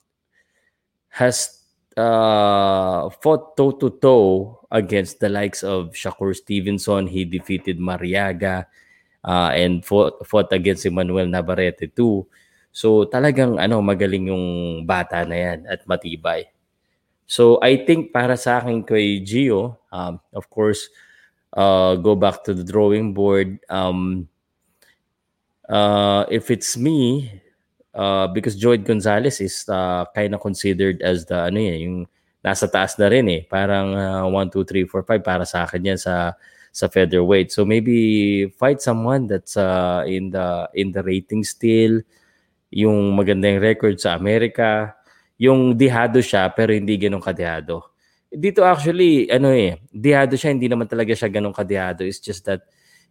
has 1.08 1.62
uh, 1.96 3.10
fought 3.20 3.56
toe 3.56 3.72
to 3.76 3.90
toe 4.00 4.60
against 4.70 5.20
the 5.20 5.28
likes 5.28 5.62
of 5.62 5.92
Shakur 5.92 6.34
Stevenson. 6.34 7.06
He 7.06 7.24
defeated 7.24 7.78
Mariaga 7.78 8.66
uh, 9.24 9.50
and 9.52 9.84
fought, 9.84 10.26
fought 10.26 10.52
against 10.52 10.86
Emmanuel 10.86 11.26
Navarrete 11.26 11.92
too. 11.94 12.26
So 12.72 13.04
talagang 13.04 13.60
ano 13.60 13.84
magaling 13.84 14.32
yung 14.32 14.46
bata 14.88 15.28
na 15.28 15.36
yan 15.36 15.68
at 15.68 15.84
matibay. 15.84 16.48
So 17.28 17.60
I 17.60 17.84
think 17.84 18.12
para 18.12 18.36
sa 18.36 18.60
akin 18.60 18.80
kay 18.84 19.20
Gio, 19.20 19.76
um, 19.92 20.20
of 20.32 20.48
course, 20.48 20.88
uh, 21.52 21.96
go 22.00 22.16
back 22.16 22.44
to 22.44 22.56
the 22.56 22.64
drawing 22.64 23.12
board. 23.12 23.60
Um, 23.68 24.28
uh, 25.68 26.24
if 26.32 26.50
it's 26.50 26.76
me, 26.76 27.28
uh, 27.94 28.26
because 28.28 28.56
Joyd 28.56 28.84
Gonzalez 28.84 29.40
is 29.40 29.64
uh, 29.68 30.04
kind 30.12 30.34
of 30.34 30.40
considered 30.40 31.00
as 31.00 31.24
the 31.24 31.48
ano 31.48 31.58
yan, 31.60 31.78
yung 31.80 31.98
nasa 32.42 32.66
taas 32.66 32.98
na 32.98 33.06
rin 33.08 33.28
eh. 33.30 33.42
Parang 33.46 33.94
uh, 33.94 34.26
1, 34.26 34.50
2, 34.50 34.64
3, 34.64 34.90
4, 34.90 35.06
5 35.06 35.22
para 35.22 35.44
sa 35.46 35.64
akin 35.64 35.94
yan 35.94 36.00
sa 36.00 36.34
sa 36.72 36.88
featherweight. 36.88 37.52
So 37.52 37.68
maybe 37.68 38.48
fight 38.56 38.80
someone 38.80 39.28
that's 39.28 39.54
uh, 39.60 40.02
in 40.08 40.32
the 40.32 40.66
in 40.74 40.90
the 40.90 41.04
rating 41.04 41.44
still, 41.44 42.00
yung 42.72 43.12
magandang 43.14 43.60
record 43.60 44.00
sa 44.00 44.16
Amerika, 44.16 44.96
yung 45.36 45.76
dihado 45.76 46.18
siya 46.24 46.48
pero 46.50 46.72
hindi 46.72 46.96
ganun 46.96 47.22
kadihado. 47.22 47.92
Dito 48.32 48.64
actually, 48.64 49.28
ano 49.28 49.52
eh, 49.52 49.76
dihado 49.92 50.40
siya, 50.40 50.56
hindi 50.56 50.64
naman 50.64 50.88
talaga 50.88 51.12
siya 51.12 51.28
ganun 51.28 51.52
kadihado. 51.52 52.08
It's 52.08 52.18
just 52.18 52.48
that 52.48 52.64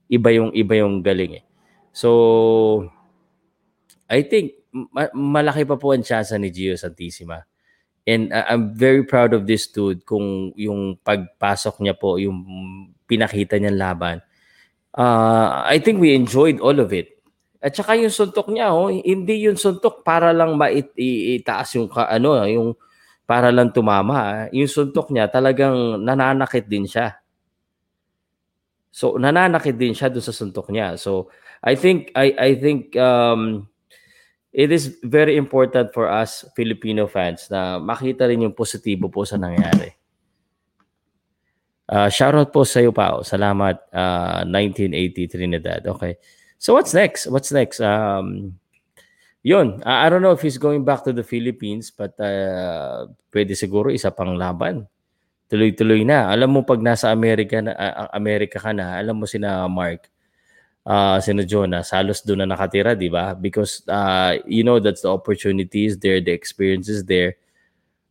iba 0.09 0.33
yung 0.33 0.49
iba 0.57 0.81
yung 0.81 1.05
galing 1.05 1.39
eh. 1.39 1.43
So 1.93 2.89
I 4.09 4.25
think 4.25 4.60
ma- 4.71 5.13
malaki 5.13 5.67
pa 5.67 5.75
po 5.75 5.91
ang 5.91 6.03
chance 6.03 6.31
ni 6.35 6.49
Gio 6.51 6.75
Santissima. 6.79 7.43
And 8.07 8.33
uh, 8.33 8.47
I'm 8.49 8.73
very 8.73 9.05
proud 9.05 9.37
of 9.37 9.45
this 9.45 9.69
dude 9.69 10.07
kung 10.07 10.55
yung 10.57 10.97
pagpasok 11.05 11.83
niya 11.85 11.95
po, 11.95 12.17
yung 12.17 12.41
pinakita 13.05 13.61
niyang 13.61 13.77
laban. 13.77 14.17
Uh, 14.91 15.61
I 15.63 15.77
think 15.79 16.01
we 16.01 16.17
enjoyed 16.17 16.57
all 16.59 16.75
of 16.81 16.89
it. 16.91 17.21
At 17.61 17.77
saka 17.77 17.93
yung 17.93 18.09
suntok 18.09 18.49
niya, 18.49 18.73
oh, 18.73 18.89
hindi 18.89 19.45
yung 19.45 19.55
suntok 19.55 20.01
para 20.01 20.33
lang 20.33 20.57
maitaas 20.57 21.77
yung 21.77 21.93
ano, 21.93 22.41
yung 22.49 22.73
para 23.29 23.53
lang 23.53 23.69
tumama. 23.69 24.17
Ah. 24.17 24.43
Yung 24.51 24.67
suntok 24.67 25.13
niya 25.13 25.29
talagang 25.29 26.01
nananakit 26.01 26.65
din 26.65 26.89
siya. 26.89 27.21
So 28.91 29.15
nananakit 29.15 29.79
din 29.79 29.95
siya 29.95 30.11
doon 30.11 30.25
sa 30.25 30.35
suntok 30.35 30.67
niya. 30.73 30.99
So 30.99 31.31
I 31.63 31.79
think 31.79 32.11
I 32.11 32.35
I 32.35 32.51
think 32.59 32.91
um 32.99 33.70
it 34.51 34.69
is 34.71 34.99
very 35.03 35.39
important 35.39 35.95
for 35.95 36.11
us 36.11 36.43
Filipino 36.55 37.07
fans 37.07 37.47
na 37.47 37.79
makita 37.79 38.27
rin 38.27 38.43
yung 38.43 38.55
positibo 38.55 39.07
po 39.07 39.23
sa 39.23 39.39
nangyari. 39.39 39.95
Uh, 41.91 42.07
shoutout 42.07 42.55
po 42.55 42.63
sa 42.63 42.79
iyo, 42.79 42.95
Pao. 42.95 43.19
Salamat. 43.19 43.79
Uh, 43.91 44.47
1980 44.47 45.27
Trinidad. 45.27 45.81
Okay. 45.83 46.15
So 46.55 46.71
what's 46.75 46.95
next? 46.95 47.27
What's 47.27 47.51
next? 47.51 47.83
Um, 47.83 48.55
yun. 49.43 49.83
Uh, 49.83 49.99
I 50.03 50.07
don't 50.07 50.23
know 50.23 50.31
if 50.31 50.39
he's 50.39 50.59
going 50.59 50.87
back 50.87 51.03
to 51.07 51.11
the 51.11 51.23
Philippines 51.23 51.91
but 51.91 52.15
uh, 52.19 53.11
pwede 53.31 53.55
siguro 53.59 53.91
isa 53.91 54.11
pang 54.11 54.39
laban. 54.39 54.87
Tuloy-tuloy 55.51 56.07
na. 56.07 56.31
Alam 56.31 56.55
mo 56.55 56.59
pag 56.63 56.79
nasa 56.79 57.11
Amerika 57.11 57.59
na, 57.59 57.75
uh, 57.75 58.07
Amerika 58.15 58.55
ka 58.55 58.71
na, 58.71 58.95
alam 58.95 59.19
mo 59.19 59.27
sina 59.27 59.67
Mark, 59.67 60.07
uh, 60.85 61.17
sino 61.21 61.43
Jonas, 61.45 61.91
halos 61.93 62.21
doon 62.25 62.45
na 62.45 62.55
nakatira, 62.55 62.97
di 62.97 63.09
ba? 63.09 63.33
Because 63.37 63.85
uh, 63.89 64.37
you 64.45 64.63
know 64.63 64.79
that's 64.79 65.01
the 65.05 65.11
opportunities 65.11 65.97
there, 65.97 66.21
the 66.21 66.33
experiences 66.33 67.05
there. 67.05 67.37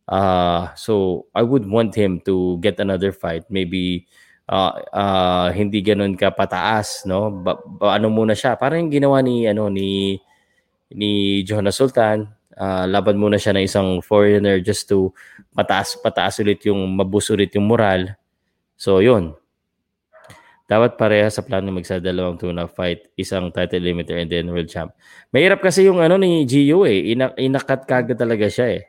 Uh, 0.07 0.67
so 0.75 1.25
I 1.31 1.43
would 1.43 1.63
want 1.67 1.95
him 1.95 2.19
to 2.27 2.59
get 2.59 2.79
another 2.79 3.15
fight. 3.15 3.47
Maybe 3.47 4.07
uh, 4.51 4.75
uh, 4.91 5.47
hindi 5.55 5.79
ganun 5.79 6.19
ka 6.19 6.31
pataas, 6.35 7.07
no? 7.07 7.31
Ba, 7.31 7.55
ba, 7.63 7.95
ano 7.95 8.11
muna 8.11 8.35
siya? 8.35 8.59
Parang 8.59 8.87
yung 8.87 8.93
ginawa 8.93 9.23
ni 9.23 9.47
ano 9.47 9.71
ni 9.71 10.19
ni 10.91 11.41
Jonas 11.47 11.79
Sultan. 11.79 12.27
Uh, 12.51 12.85
laban 12.85 13.15
muna 13.15 13.39
siya 13.39 13.55
ng 13.55 13.63
isang 13.63 13.89
foreigner 14.03 14.59
just 14.59 14.85
to 14.85 15.09
pataas 15.55 15.95
pataas 15.97 16.43
ulit 16.43 16.61
yung 16.67 16.83
mabus 16.93 17.31
ulit 17.31 17.55
yung 17.55 17.65
moral. 17.65 18.11
So 18.75 18.99
yun, 18.99 19.33
dapat 20.69 20.95
pareha 20.95 21.27
sa 21.27 21.43
plano 21.43 21.69
magsa 21.73 21.99
dalawang 21.99 22.39
tuna 22.39 22.65
fight, 22.65 23.11
isang 23.19 23.51
title 23.51 23.83
limiter 23.83 24.17
and 24.17 24.31
then 24.31 24.47
world 24.49 24.71
champ. 24.71 24.95
Mahirap 25.35 25.59
kasi 25.59 25.85
yung 25.87 25.99
ano 25.99 26.15
ni 26.15 26.47
Gio 26.47 26.87
eh, 26.87 27.11
Ina, 27.11 27.35
inakat 27.35 27.85
kagad 27.85 28.17
talaga 28.17 28.47
siya 28.47 28.79
eh. 28.79 28.83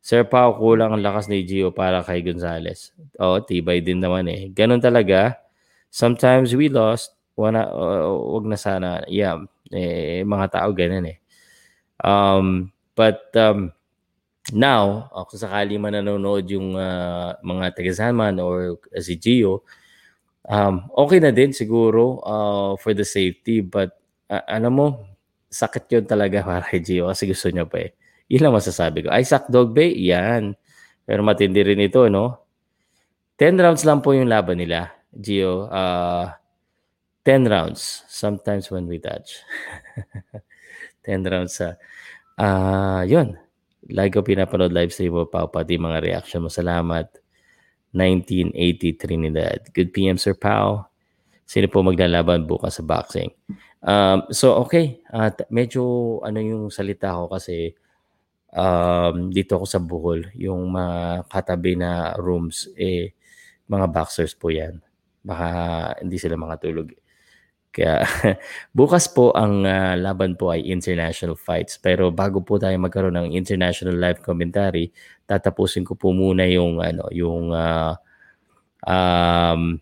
Sir 0.00 0.24
Pao, 0.24 0.56
kulang 0.56 0.96
ang 0.96 1.04
lakas 1.04 1.28
ni 1.28 1.44
Gio 1.44 1.76
para 1.76 2.00
kay 2.00 2.24
Gonzales. 2.24 2.96
oh, 3.20 3.40
tibay 3.44 3.84
din 3.84 4.00
naman 4.00 4.28
eh. 4.32 4.48
Ganun 4.48 4.80
talaga. 4.80 5.36
Sometimes 5.92 6.56
we 6.56 6.72
lost, 6.72 7.12
wana, 7.36 7.68
uh, 7.68 8.08
wag 8.08 8.48
na 8.48 8.56
sana. 8.56 9.04
Yeah, 9.08 9.44
eh, 9.68 10.24
mga 10.24 10.56
tao 10.56 10.72
ganun 10.72 11.04
eh. 11.04 11.18
Um, 12.00 12.72
but 12.96 13.28
um, 13.36 13.76
now, 14.56 15.12
kung 15.28 15.40
sakali 15.40 15.76
man 15.76 16.00
nanonood 16.00 16.48
yung 16.48 16.80
uh, 16.80 17.36
mga 17.44 17.76
taga 17.76 18.08
or 18.40 18.80
uh, 18.80 19.02
si 19.04 19.20
Gio, 19.20 19.68
Um, 20.50 20.90
okay 20.98 21.22
na 21.22 21.30
din 21.30 21.54
siguro 21.54 22.18
uh, 22.26 22.74
for 22.74 22.90
the 22.90 23.06
safety 23.06 23.62
but 23.62 23.94
uh, 24.26 24.42
ano 24.50 24.68
mo, 24.74 24.86
sakit 25.46 25.86
yun 25.86 26.04
talaga 26.10 26.42
para 26.48 26.66
kay 26.66 26.82
Gio 26.82 27.06
kasi 27.06 27.30
gusto 27.30 27.46
niya 27.54 27.70
pa 27.70 27.86
eh. 27.86 27.94
Yun 28.30 28.46
lang 28.46 28.54
masasabi 28.54 29.06
ko. 29.06 29.08
Isaac 29.14 29.50
Dogbe, 29.50 29.90
yan. 29.90 30.54
Pero 31.02 31.26
matindi 31.26 31.66
rin 31.66 31.82
ito, 31.82 32.06
no? 32.06 32.46
10 33.38 33.58
rounds 33.58 33.82
lang 33.82 33.98
po 34.02 34.14
yung 34.14 34.30
laban 34.30 34.62
nila, 34.62 34.94
Gio. 35.10 35.66
Uh, 35.66 36.30
10 37.26 37.50
rounds. 37.50 38.06
Sometimes 38.06 38.70
when 38.70 38.86
we 38.86 39.02
touch. 39.02 39.42
10 41.06 41.26
rounds 41.26 41.58
sa... 41.58 41.74
Uh, 42.38 43.02
yun. 43.02 43.34
Like 43.90 44.14
ko 44.14 44.22
pinapanood 44.22 44.70
live 44.70 44.94
stream 44.94 45.18
mo 45.18 45.26
pa, 45.26 45.50
pati 45.50 45.74
mga 45.74 45.98
reaction 45.98 46.46
mo. 46.46 46.50
Salamat. 46.50 47.10
1980 47.92 49.00
Trinidad. 49.00 49.60
Good 49.74 49.90
PM, 49.90 50.16
Sir 50.16 50.38
Pao. 50.38 50.86
Sino 51.46 51.66
po 51.66 51.82
maglalaban 51.82 52.46
bukas 52.46 52.78
sa 52.78 52.86
boxing? 52.86 53.34
Um, 53.82 54.28
so, 54.30 54.54
okay. 54.62 55.02
Uh, 55.10 55.34
medyo 55.50 55.82
ano 56.22 56.38
yung 56.38 56.70
salita 56.70 57.10
ko 57.16 57.26
kasi 57.26 57.74
um, 58.54 59.30
dito 59.34 59.58
ako 59.58 59.66
sa 59.66 59.80
Bohol, 59.82 60.30
yung 60.38 60.70
mga 60.70 61.26
katabi 61.26 61.74
na 61.74 62.14
rooms, 62.18 62.70
eh, 62.78 63.14
mga 63.66 63.86
boxers 63.90 64.34
po 64.34 64.50
yan. 64.50 64.78
Baka 65.22 65.48
hindi 66.02 66.16
sila 66.18 66.38
makatulog. 66.38 66.94
Kaya 67.70 68.02
bukas 68.78 69.06
po 69.06 69.30
ang 69.30 69.62
uh, 69.62 69.94
laban 69.94 70.34
po 70.34 70.50
ay 70.50 70.66
international 70.66 71.38
fights. 71.38 71.78
Pero 71.78 72.10
bago 72.10 72.42
po 72.42 72.58
tayo 72.58 72.74
magkaroon 72.82 73.14
ng 73.14 73.30
international 73.38 73.94
live 73.94 74.18
commentary, 74.26 74.90
tatapusin 75.30 75.86
ko 75.86 75.94
po 75.94 76.10
muna 76.10 76.42
yung 76.50 76.82
ano, 76.82 77.06
yung 77.14 77.54
uh, 77.54 77.94
um, 78.82 79.78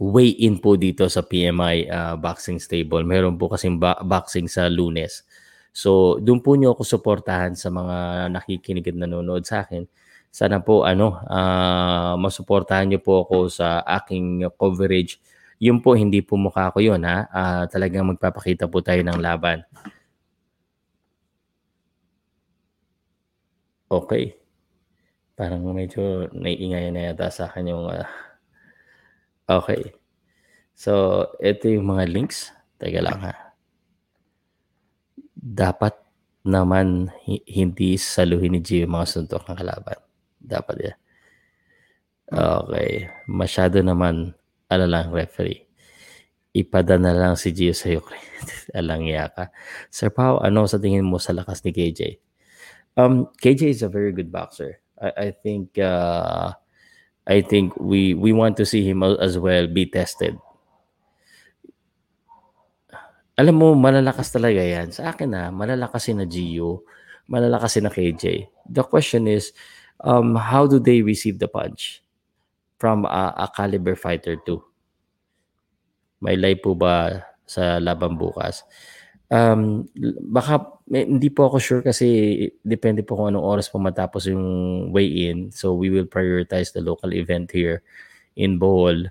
weigh-in 0.00 0.56
po 0.56 0.80
dito 0.80 1.04
sa 1.12 1.20
PMI 1.20 1.92
uh, 1.92 2.14
boxing 2.16 2.56
stable. 2.56 3.04
Meron 3.04 3.36
po 3.36 3.52
kasing 3.52 3.76
ba- 3.76 4.00
boxing 4.00 4.48
sa 4.48 4.72
Lunes. 4.72 5.28
So, 5.76 6.16
doon 6.16 6.40
po 6.40 6.56
niyo 6.56 6.72
ako 6.72 6.82
suportahan 6.86 7.52
sa 7.52 7.68
mga 7.68 8.30
nakikinig 8.32 8.88
at 8.88 8.96
nanonood 8.96 9.44
sa 9.44 9.68
akin. 9.68 9.84
Sana 10.32 10.64
po 10.64 10.88
ano, 10.88 11.20
uh, 11.28 12.16
masuportahan 12.16 12.88
niyo 12.88 13.04
po 13.04 13.28
ako 13.28 13.52
sa 13.52 13.84
aking 13.84 14.48
coverage 14.56 15.20
yun 15.62 15.78
po, 15.78 15.94
hindi 15.94 16.20
po 16.22 16.34
mukha 16.34 16.68
ko 16.74 16.82
yun 16.82 17.02
ha. 17.06 17.24
Uh, 17.30 17.64
talagang 17.70 18.06
magpapakita 18.10 18.66
po 18.66 18.82
tayo 18.82 19.00
ng 19.06 19.18
laban. 19.22 19.62
Okay. 24.02 24.34
Parang 25.38 25.62
medyo 25.70 26.26
naiingay 26.30 26.90
na 26.90 27.10
yata 27.10 27.30
sa 27.30 27.46
akin 27.46 27.70
yung... 27.70 27.86
Uh, 27.90 28.06
okay. 29.46 29.94
So, 30.74 31.26
ito 31.38 31.70
yung 31.70 31.86
mga 31.86 32.10
links. 32.10 32.50
Teka 32.82 33.02
lang 33.02 33.22
ha. 33.22 33.34
Dapat 35.34 35.94
naman 36.42 37.14
hindi 37.26 37.96
saluhin 37.96 38.58
ni 38.58 38.60
Gio 38.60 38.90
mga 38.90 39.06
suntok 39.06 39.46
ng 39.46 39.58
kalaban. 39.58 39.98
Dapat 40.42 40.76
yan. 40.82 40.98
Okay. 42.34 42.90
Masyado 43.30 43.78
naman 43.80 44.34
ano 44.66 44.84
lang, 44.90 45.14
referee. 45.14 45.70
Ipadana 46.54 47.14
lang 47.14 47.34
si 47.38 47.54
Gio 47.54 47.74
sa 47.74 47.90
Ukraine. 47.90 48.30
Alang 48.78 49.06
ka. 49.34 49.54
Sir 49.90 50.10
Pao, 50.10 50.42
ano 50.42 50.66
sa 50.66 50.78
tingin 50.82 51.06
mo 51.06 51.18
sa 51.22 51.34
lakas 51.34 51.62
ni 51.62 51.70
KJ? 51.70 52.18
Um, 52.96 53.28
KJ 53.42 53.74
is 53.74 53.82
a 53.82 53.90
very 53.90 54.12
good 54.12 54.30
boxer. 54.30 54.78
I, 55.00 55.28
I 55.28 55.28
think 55.30 55.78
uh, 55.78 56.54
I 57.26 57.40
think 57.42 57.74
we 57.76 58.14
we 58.14 58.32
want 58.32 58.56
to 58.58 58.66
see 58.66 58.86
him 58.86 59.02
as 59.02 59.38
well 59.38 59.66
be 59.66 59.86
tested. 59.86 60.38
Alam 63.34 63.54
mo, 63.58 63.68
malalakas 63.74 64.30
talaga 64.30 64.62
yan. 64.62 64.94
Sa 64.94 65.10
akin 65.10 65.34
na, 65.34 65.50
malalakas 65.50 66.06
si 66.06 66.14
na 66.14 66.22
Gio, 66.22 66.86
malalakas 67.26 67.74
si 67.74 67.80
na 67.82 67.90
KJ. 67.90 68.46
The 68.70 68.86
question 68.86 69.26
is, 69.26 69.50
um, 69.98 70.38
how 70.38 70.70
do 70.70 70.78
they 70.78 71.02
receive 71.02 71.42
the 71.42 71.50
punch? 71.50 72.04
from 72.84 73.04
a, 73.08 73.32
a 73.36 73.48
caliber 73.48 73.96
fighter 73.96 74.36
too? 74.36 74.62
May 76.20 76.36
live 76.36 76.60
po 76.60 76.76
ba 76.76 77.24
sa 77.48 77.80
laban 77.80 78.16
bukas? 78.20 78.60
Um, 79.32 79.88
baka 80.28 80.74
may, 80.88 81.08
hindi 81.08 81.32
po 81.32 81.48
ako 81.48 81.56
sure 81.58 81.82
kasi 81.82 82.06
depende 82.60 83.00
po 83.00 83.16
kung 83.16 83.32
anong 83.32 83.44
oras 83.44 83.66
po 83.72 83.80
matapos 83.80 84.28
yung 84.28 84.44
weigh-in. 84.92 85.48
So 85.52 85.72
we 85.72 85.88
will 85.88 86.08
prioritize 86.08 86.72
the 86.72 86.84
local 86.84 87.12
event 87.16 87.50
here 87.50 87.82
in 88.36 88.60
Bohol. 88.60 89.08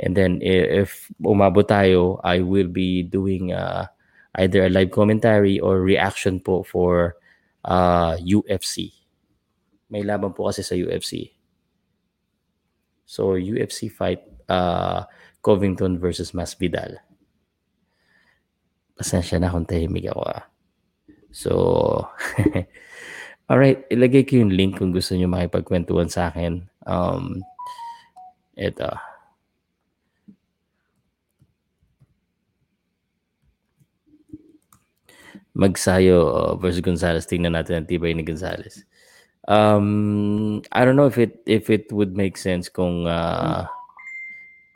And 0.00 0.16
then 0.16 0.40
if 0.40 1.12
umabot 1.20 1.68
tayo, 1.68 2.20
I 2.24 2.40
will 2.40 2.72
be 2.72 3.04
doing 3.04 3.52
uh, 3.52 3.86
either 4.40 4.64
a 4.64 4.72
live 4.72 4.90
commentary 4.90 5.60
or 5.60 5.84
reaction 5.84 6.40
po 6.40 6.64
for 6.64 7.20
uh, 7.64 8.16
UFC. 8.16 8.96
May 9.90 10.06
laban 10.06 10.32
po 10.32 10.48
kasi 10.48 10.64
sa 10.64 10.72
UFC. 10.72 11.36
So 13.04 13.36
UFC 13.36 13.90
fight 13.92 14.24
uh, 14.48 15.04
Covington 15.42 15.98
versus 15.98 16.32
Masvidal. 16.32 16.96
Pasensya 19.00 19.40
na 19.40 19.48
kung 19.48 19.64
tahimik 19.64 20.12
ako 20.12 20.28
ah. 20.28 20.44
So, 21.32 21.52
alright, 23.48 23.88
ilagay 23.88 24.28
ko 24.28 24.44
yung 24.44 24.52
link 24.52 24.76
kung 24.76 24.92
gusto 24.92 25.16
nyo 25.16 25.24
makipagkwentuhan 25.24 26.12
sa 26.12 26.28
akin. 26.28 26.68
Um, 26.84 27.40
ito. 28.60 28.92
Magsayo 35.56 36.18
uh, 36.28 36.54
versus 36.60 36.84
Gonzalez. 36.84 37.24
Tingnan 37.24 37.56
natin 37.56 37.80
ang 37.80 37.88
tibay 37.88 38.12
ni 38.12 38.20
Gonzalez. 38.20 38.84
Um, 39.48 40.60
I 40.76 40.84
don't 40.84 41.00
know 41.00 41.08
if 41.08 41.16
it 41.16 41.40
if 41.48 41.72
it 41.72 41.88
would 41.88 42.12
make 42.12 42.36
sense 42.36 42.68
kung 42.68 43.08
uh, 43.08 43.64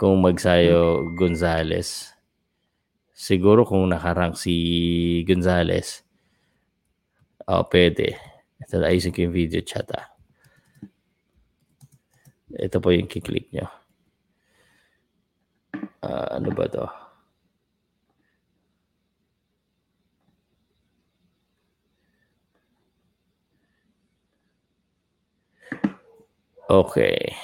kung 0.01 0.25
magsayo 0.25 1.12
Gonzales. 1.12 2.14
Siguro 3.15 3.62
kung 3.62 3.87
nakarank 3.87 4.35
si 4.35 5.23
Gonzales, 5.23 6.03
oh, 7.47 7.62
pwede. 7.71 8.19
Ito, 8.59 8.83
ayusin 8.83 9.15
ko 9.15 9.23
yung 9.23 9.37
video 9.39 9.62
chat 9.62 9.87
ah. 9.95 10.11
Ito 12.55 12.83
po 12.83 12.91
yung 12.91 13.07
kiklik 13.07 13.55
nyo. 13.55 13.71
Uh, 16.03 16.27
ano 16.43 16.51
ba 16.51 16.67
to? 16.67 16.87
Okay. 26.67 27.39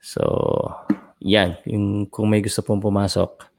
So, 0.00 0.24
yan. 1.20 1.60
Yung, 1.68 2.08
kung 2.08 2.32
may 2.32 2.40
gusto 2.40 2.64
pong 2.64 2.80
pumasok, 2.80 3.53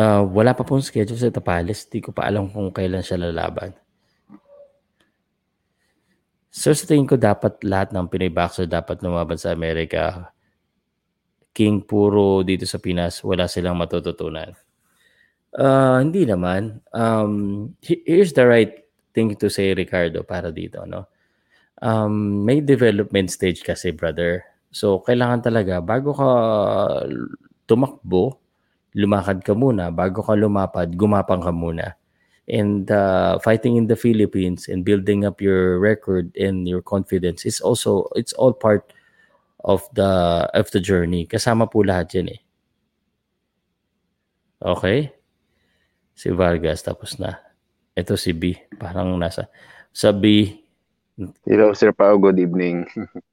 Uh, 0.00 0.24
wala 0.32 0.56
pa 0.56 0.64
pong 0.64 0.80
schedule 0.80 1.20
sa 1.20 1.28
Tapales. 1.28 1.84
Di 1.84 2.00
ko 2.00 2.08
pa 2.08 2.24
alam 2.24 2.48
kung 2.48 2.72
kailan 2.72 3.04
siya 3.04 3.20
lalaban. 3.20 3.76
So 6.48 6.72
sa 6.72 6.88
tingin 6.88 7.04
ko 7.04 7.20
dapat 7.20 7.60
lahat 7.60 7.92
ng 7.92 8.08
Pinoy 8.08 8.32
boxer 8.32 8.64
dapat 8.64 9.04
lumaban 9.04 9.36
sa 9.36 9.52
Amerika. 9.52 10.32
King 11.52 11.84
puro 11.84 12.40
dito 12.40 12.64
sa 12.64 12.80
Pinas, 12.80 13.20
wala 13.20 13.44
silang 13.44 13.76
matututunan. 13.76 14.56
Uh, 15.52 16.00
hindi 16.00 16.24
naman. 16.24 16.80
Um, 16.94 17.74
here's 17.82 18.32
the 18.32 18.46
right 18.46 18.86
thing 19.12 19.34
to 19.34 19.50
say, 19.50 19.74
Ricardo, 19.74 20.22
para 20.22 20.54
dito, 20.54 20.86
no? 20.86 21.10
Um, 21.82 22.46
may 22.46 22.62
development 22.62 23.34
stage 23.34 23.66
kasi, 23.66 23.90
brother. 23.90 24.46
So, 24.70 25.02
kailangan 25.02 25.42
talaga, 25.42 25.82
bago 25.82 26.14
ka 26.14 26.30
tumakbo, 27.66 28.38
lumakad 28.94 29.44
ka 29.44 29.54
muna. 29.54 29.90
Bago 29.94 30.22
ka 30.22 30.34
lumapad, 30.34 30.94
gumapang 30.94 31.42
ka 31.42 31.52
muna. 31.54 31.94
And 32.50 32.90
uh, 32.90 33.38
fighting 33.38 33.76
in 33.78 33.86
the 33.86 33.94
Philippines 33.94 34.66
and 34.66 34.82
building 34.82 35.22
up 35.24 35.38
your 35.38 35.78
record 35.78 36.34
and 36.34 36.66
your 36.66 36.82
confidence 36.82 37.46
is 37.46 37.60
also, 37.60 38.10
it's 38.18 38.34
all 38.34 38.52
part 38.52 38.90
of 39.62 39.86
the 39.94 40.48
of 40.56 40.70
the 40.74 40.80
journey. 40.80 41.30
Kasama 41.30 41.70
po 41.70 41.86
lahat 41.86 42.10
yan 42.16 42.34
eh. 42.34 42.40
Okay? 44.60 45.14
Si 46.12 46.28
Vargas, 46.34 46.82
tapos 46.82 47.16
na. 47.22 47.38
Ito 47.96 48.18
si 48.18 48.36
B. 48.36 48.56
Parang 48.76 49.16
nasa... 49.16 49.48
Sa 49.94 50.12
B... 50.12 50.52
Hello, 51.44 51.72
Sir 51.76 51.92
Pao. 51.92 52.16
Good 52.16 52.40
evening. 52.40 52.88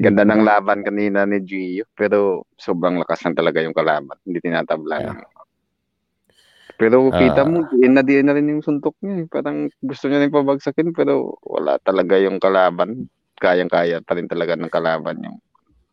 Ganda 0.00 0.22
ng 0.24 0.42
laban 0.42 0.80
kanina 0.82 1.28
ni 1.28 1.44
Gio. 1.44 1.84
Pero 1.92 2.48
sobrang 2.56 3.00
lakas 3.00 3.24
lang 3.24 3.36
talaga 3.36 3.60
yung 3.60 3.76
kalaban. 3.76 4.16
Hindi 4.24 4.38
tinatabla. 4.40 4.96
Yeah. 5.00 5.26
Pero 6.78 7.10
kita 7.10 7.42
uh, 7.42 7.48
mo, 7.50 7.58
diin 7.74 7.92
na 7.98 8.06
diin 8.06 8.30
na 8.30 8.38
rin 8.38 8.48
yung 8.54 8.62
suntok 8.62 8.94
niya. 9.02 9.24
Eh. 9.24 9.26
Parang 9.26 9.66
gusto 9.82 10.06
niya 10.06 10.22
rin 10.22 10.30
pabagsakin 10.30 10.94
pero 10.94 11.34
wala 11.42 11.76
talaga 11.82 12.14
yung 12.22 12.38
kalaban. 12.38 13.10
Kayang-kaya 13.38 14.02
pa 14.02 14.14
rin 14.14 14.30
talaga 14.30 14.54
ng 14.54 14.70
kalaban 14.70 15.18
yung 15.26 15.38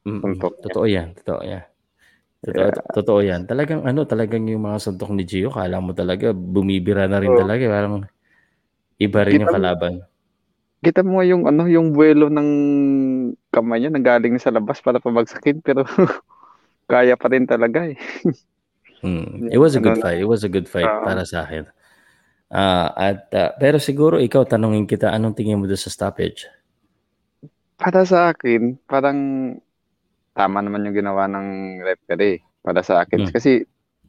suntok. 0.06 0.62
Mm, 0.62 0.64
totoo 0.70 0.86
yan. 0.86 1.08
Totoo 1.18 1.42
yan. 1.42 1.66
Totoo, 2.46 2.70
yeah. 2.70 2.94
totoo 2.94 3.20
yan. 3.26 3.42
Talagang 3.50 3.82
ano, 3.82 4.06
talagang 4.06 4.46
yung 4.46 4.70
mga 4.70 4.78
suntok 4.78 5.10
ni 5.18 5.26
Gio, 5.26 5.50
kala 5.50 5.82
mo 5.82 5.98
talaga 5.98 6.30
bumibira 6.30 7.10
na 7.10 7.18
rin 7.18 7.34
oh. 7.34 7.42
talaga. 7.42 7.66
Parang 7.66 8.06
iba 9.02 9.20
rin 9.26 9.42
kita, 9.42 9.50
yung 9.50 9.56
kalaban. 9.58 9.94
Kita 10.84 11.02
mo 11.02 11.24
yung 11.24 11.48
ano, 11.48 11.66
yung 11.70 11.96
buwelo 11.96 12.28
ng 12.30 12.50
kamay 13.50 13.80
niya 13.84 13.92
nanggaling 13.94 14.36
sa 14.38 14.52
labas 14.52 14.84
para 14.84 15.00
pabagsakin 15.00 15.64
pero 15.64 15.88
kaya 16.92 17.16
pa 17.16 17.28
rin 17.32 17.48
talaga 17.48 17.90
eh. 17.90 17.98
hmm. 19.02 19.50
It 19.50 19.58
was 19.58 19.74
a 19.76 19.82
good 19.82 19.98
fight. 20.00 20.22
It 20.22 20.30
was 20.30 20.44
a 20.44 20.52
good 20.52 20.70
fight 20.70 20.90
uh, 20.90 21.02
para 21.02 21.26
sa 21.26 21.48
akin. 21.48 21.66
Uh, 22.54 22.90
at 22.94 23.26
uh, 23.34 23.52
pero 23.58 23.82
siguro 23.82 24.22
ikaw 24.22 24.46
tanungin 24.46 24.86
kita 24.86 25.10
anong 25.10 25.34
tingin 25.34 25.58
mo 25.58 25.66
sa 25.74 25.90
stoppage? 25.90 26.46
Para 27.76 28.06
sa 28.06 28.32
akin, 28.32 28.80
parang 28.86 29.20
tama 30.38 30.60
naman 30.62 30.86
yung 30.88 30.96
ginawa 30.96 31.26
ng 31.28 31.82
referee 31.82 32.44
para 32.62 32.86
sa 32.86 33.02
akin. 33.02 33.26
Hmm. 33.26 33.34
Kasi 33.34 33.66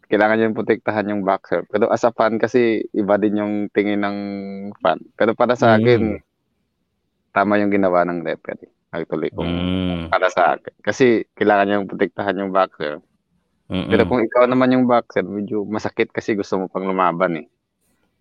kailangan 0.07 0.43
yung 0.43 0.57
protektahan 0.57 1.11
yung 1.11 1.27
boxer. 1.27 1.67
Pero 1.67 1.91
as 1.91 2.07
a 2.07 2.15
fan 2.15 2.39
kasi 2.39 2.87
iba 2.95 3.19
din 3.19 3.43
yung 3.43 3.55
tingin 3.75 4.07
ng 4.07 4.19
fan. 4.79 5.03
Pero 5.19 5.35
para 5.35 5.59
sa 5.59 5.75
akin, 5.75 6.19
Mm. 6.19 6.26
Tama 7.37 7.61
yung 7.61 7.69
ginawa 7.69 8.09
ng 8.09 8.25
referee. 8.25 8.73
Actually, 8.89 9.29
kung 9.29 9.45
Mm. 9.45 10.09
para 10.09 10.33
sa 10.33 10.57
akin. 10.57 10.73
Kasi 10.81 11.29
kailangan 11.37 11.69
yung 11.69 11.85
protektahan 11.85 12.41
yung 12.41 12.49
boxer. 12.49 12.97
Mm-mm. 13.69 13.93
Pero 13.93 14.09
kung 14.09 14.25
ikaw 14.25 14.49
naman 14.49 14.73
yung 14.73 14.89
boxer, 14.89 15.21
medyo 15.21 15.69
masakit 15.69 16.09
kasi 16.09 16.33
gusto 16.33 16.57
mo 16.57 16.65
pang 16.73 16.89
lumaban 16.89 17.45
eh. 17.45 17.47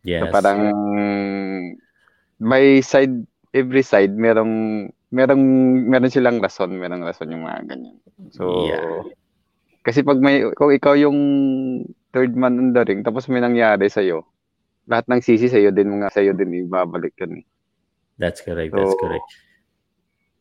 yes. 0.04 0.20
So 0.20 0.36
parang 0.36 0.60
may 2.38 2.84
side, 2.84 3.24
every 3.56 3.82
side, 3.82 4.12
merong, 4.12 4.86
merong, 5.10 5.44
meron 5.88 6.12
silang 6.12 6.44
rason, 6.44 6.76
merong 6.76 7.08
rason 7.08 7.32
yung 7.32 7.48
mga 7.48 7.72
ganyan. 7.72 7.96
So, 8.36 8.68
Yeah. 8.68 9.08
kasi 9.82 10.04
pag 10.04 10.20
may, 10.20 10.44
kung 10.54 10.76
ikaw 10.76 10.98
yung 11.00 11.18
third 12.12 12.36
man 12.36 12.60
on 12.60 12.70
the 12.76 12.84
ring, 12.84 13.02
tapos 13.02 13.32
may 13.32 13.40
nangyari 13.40 13.88
sa'yo, 13.88 14.28
lahat 14.86 15.08
ng 15.08 15.22
sisi 15.24 15.48
sa'yo 15.48 15.72
din, 15.72 15.90
mga 15.90 16.12
sa'yo 16.12 16.36
din 16.36 16.68
ibabalik 16.68 17.16
yun 17.22 17.42
eh. 17.42 17.46
That's 18.16 18.40
correct. 18.40 18.72
That's 18.72 18.96
So, 18.96 19.00
correct. 19.00 19.30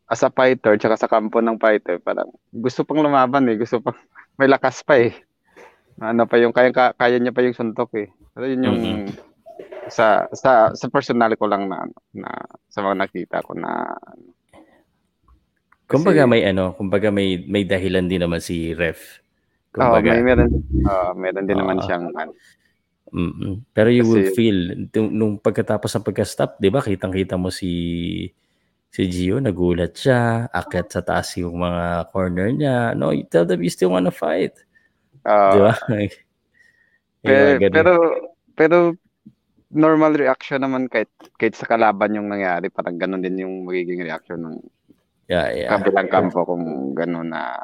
As 0.05 0.23
a 0.23 0.31
fighter, 0.31 0.77
tsaka 0.77 0.97
sa 0.97 1.09
kampo 1.09 1.41
ng 1.41 1.57
fighter, 1.57 1.97
parang 1.99 2.29
gusto 2.53 2.85
pang 2.85 3.01
lumaban 3.01 3.49
eh, 3.49 3.57
gusto 3.57 3.81
pang, 3.81 3.97
may 4.39 4.47
lakas 4.47 4.85
pa 4.85 5.01
eh. 5.01 5.17
Ano 5.97 6.27
pa 6.27 6.37
yung, 6.39 6.53
kaya, 6.53 6.71
kaya 6.71 7.17
niya 7.19 7.33
pa 7.33 7.41
yung 7.41 7.57
suntok 7.57 7.91
eh. 7.97 8.09
Pero 8.33 8.45
yun 8.47 8.67
yung, 8.67 8.79
Mhm. 8.79 9.07
sa, 9.89 10.27
sa, 10.33 10.71
sa 10.73 10.87
personal 10.89 11.35
ko 11.35 11.47
lang 11.47 11.67
na, 11.69 11.87
ano, 11.87 11.95
na, 12.13 12.31
sa 12.69 12.83
mga 12.83 12.97
nakita 13.01 13.43
ko 13.43 13.55
na, 13.55 13.95
Kumbaga 15.85 16.25
kasi- 16.25 16.33
may 16.33 16.43
ano, 16.43 16.73
kumbaga 16.73 17.13
may 17.13 17.45
may 17.45 17.61
dahilan 17.63 18.09
din 18.09 18.25
naman 18.25 18.41
si 18.41 18.73
ref. 18.73 19.21
oh, 19.77 19.85
Kumbaga, 19.85 20.17
may 20.17 20.25
meron, 20.25 20.49
ah, 20.89 21.13
meron 21.13 21.45
din 21.45 21.61
naman 21.61 21.77
Oo. 21.77 21.85
siyang, 21.85 22.09
ano, 22.11 22.33
mm 23.15 23.71
Pero 23.71 23.89
you 23.95 24.03
Kasi- 24.03 24.11
will 24.11 24.29
feel 24.35 24.59
nung, 25.15 25.39
pagkatapos 25.39 25.95
ng 25.95 26.07
pagka-stop, 26.07 26.59
'di 26.59 26.69
ba? 26.75 26.83
Kitang-kita 26.83 27.39
mo 27.39 27.55
si 27.55 27.71
si 28.91 29.03
Gio 29.11 29.39
nagulat 29.43 29.95
siya, 29.95 30.51
akyat 30.51 30.87
sa 30.91 31.03
taas 31.03 31.35
yung 31.39 31.59
mga 31.63 32.11
corner 32.15 32.51
niya. 32.55 32.95
No, 32.95 33.11
you 33.15 33.27
tell 33.27 33.47
them 33.47 33.63
you 33.63 33.71
still 33.71 33.95
wanna 33.95 34.11
fight. 34.15 34.55
ah, 35.27 35.55
'Di 35.55 35.59
ba? 35.63 35.73
Pero, 37.25 37.57
ganun. 37.57 37.73
pero, 37.73 37.93
pero, 38.53 38.77
normal 39.73 40.13
reaction 40.13 40.61
naman 40.61 40.93
kahit, 40.93 41.09
kahit 41.41 41.57
sa 41.57 41.65
kalaban 41.65 42.13
yung 42.13 42.29
nangyari, 42.29 42.69
parang 42.69 43.01
ganun 43.01 43.25
din 43.25 43.43
yung 43.43 43.65
magiging 43.65 44.05
reaction 44.05 44.45
ng 44.45 44.57
yeah, 45.33 45.49
yeah. 45.51 45.73
kabilang 45.73 46.13
kampo 46.13 46.45
kung 46.45 46.93
gano'n 46.93 47.33
na 47.33 47.57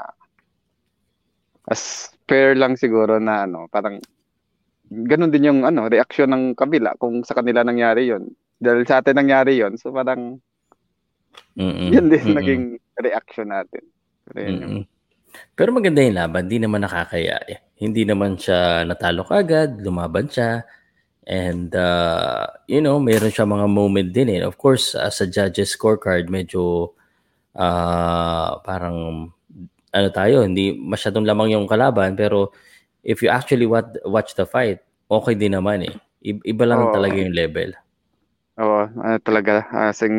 as 1.69 2.09
fair 2.25 2.57
lang 2.57 2.75
siguro 2.75 3.21
na 3.21 3.45
ano, 3.45 3.69
parang 3.69 4.01
ganun 4.91 5.31
din 5.31 5.47
yung 5.47 5.61
ano, 5.63 5.87
reaksyon 5.87 6.35
ng 6.35 6.45
kabila 6.59 6.99
kung 6.99 7.23
sa 7.23 7.39
kanila 7.39 7.63
nangyari 7.63 8.11
yon 8.11 8.27
Dahil 8.59 8.83
sa 8.85 8.99
atin 8.99 9.17
nangyari 9.17 9.63
yon 9.63 9.79
so 9.79 9.95
parang 9.95 10.43
Mm-mm. 11.55 11.95
yun 11.95 12.11
din 12.11 12.21
Mm-mm. 12.21 12.37
naging 12.37 12.65
reaction 12.99 13.49
natin. 13.49 13.87
Pero 14.27 14.39
yun 14.43 14.59
yung. 14.61 14.77
Pero 15.55 15.71
maganda 15.71 16.03
yung 16.03 16.19
laban, 16.19 16.51
hindi 16.51 16.59
naman 16.59 16.83
nakakaya. 16.83 17.39
Hindi 17.79 18.03
naman 18.03 18.35
siya 18.35 18.83
natalo 18.83 19.23
kagad, 19.23 19.79
lumaban 19.79 20.27
siya. 20.27 20.67
And, 21.31 21.71
uh, 21.71 22.51
you 22.67 22.83
know, 22.83 22.99
mayroon 22.99 23.31
siya 23.31 23.47
mga 23.47 23.71
moment 23.71 24.11
din 24.11 24.35
eh. 24.35 24.43
Of 24.43 24.59
course, 24.59 24.99
uh, 24.99 25.13
sa 25.13 25.31
judges 25.31 25.71
scorecard, 25.71 26.27
medyo 26.27 26.93
uh, 27.55 28.59
parang 28.67 29.31
ano 29.91 30.09
tayo, 30.11 30.43
hindi 30.43 30.75
masyadong 30.75 31.23
lamang 31.23 31.55
yung 31.55 31.71
kalaban. 31.71 32.19
Pero 32.19 32.51
if 33.03 33.21
you 33.21 33.29
actually 33.29 33.65
watch, 33.65 33.91
watch 34.05 34.35
the 34.35 34.45
fight, 34.45 34.81
okay 35.07 35.35
din 35.35 35.55
naman 35.55 35.85
eh. 35.85 35.95
I- 36.21 36.45
Iba 36.47 36.65
lang 36.65 36.89
Oo. 36.89 36.93
talaga 36.93 37.17
yung 37.17 37.33
level. 37.33 37.73
Oo, 38.61 38.83
ano 38.87 39.17
talaga, 39.21 39.65
asing 39.89 40.17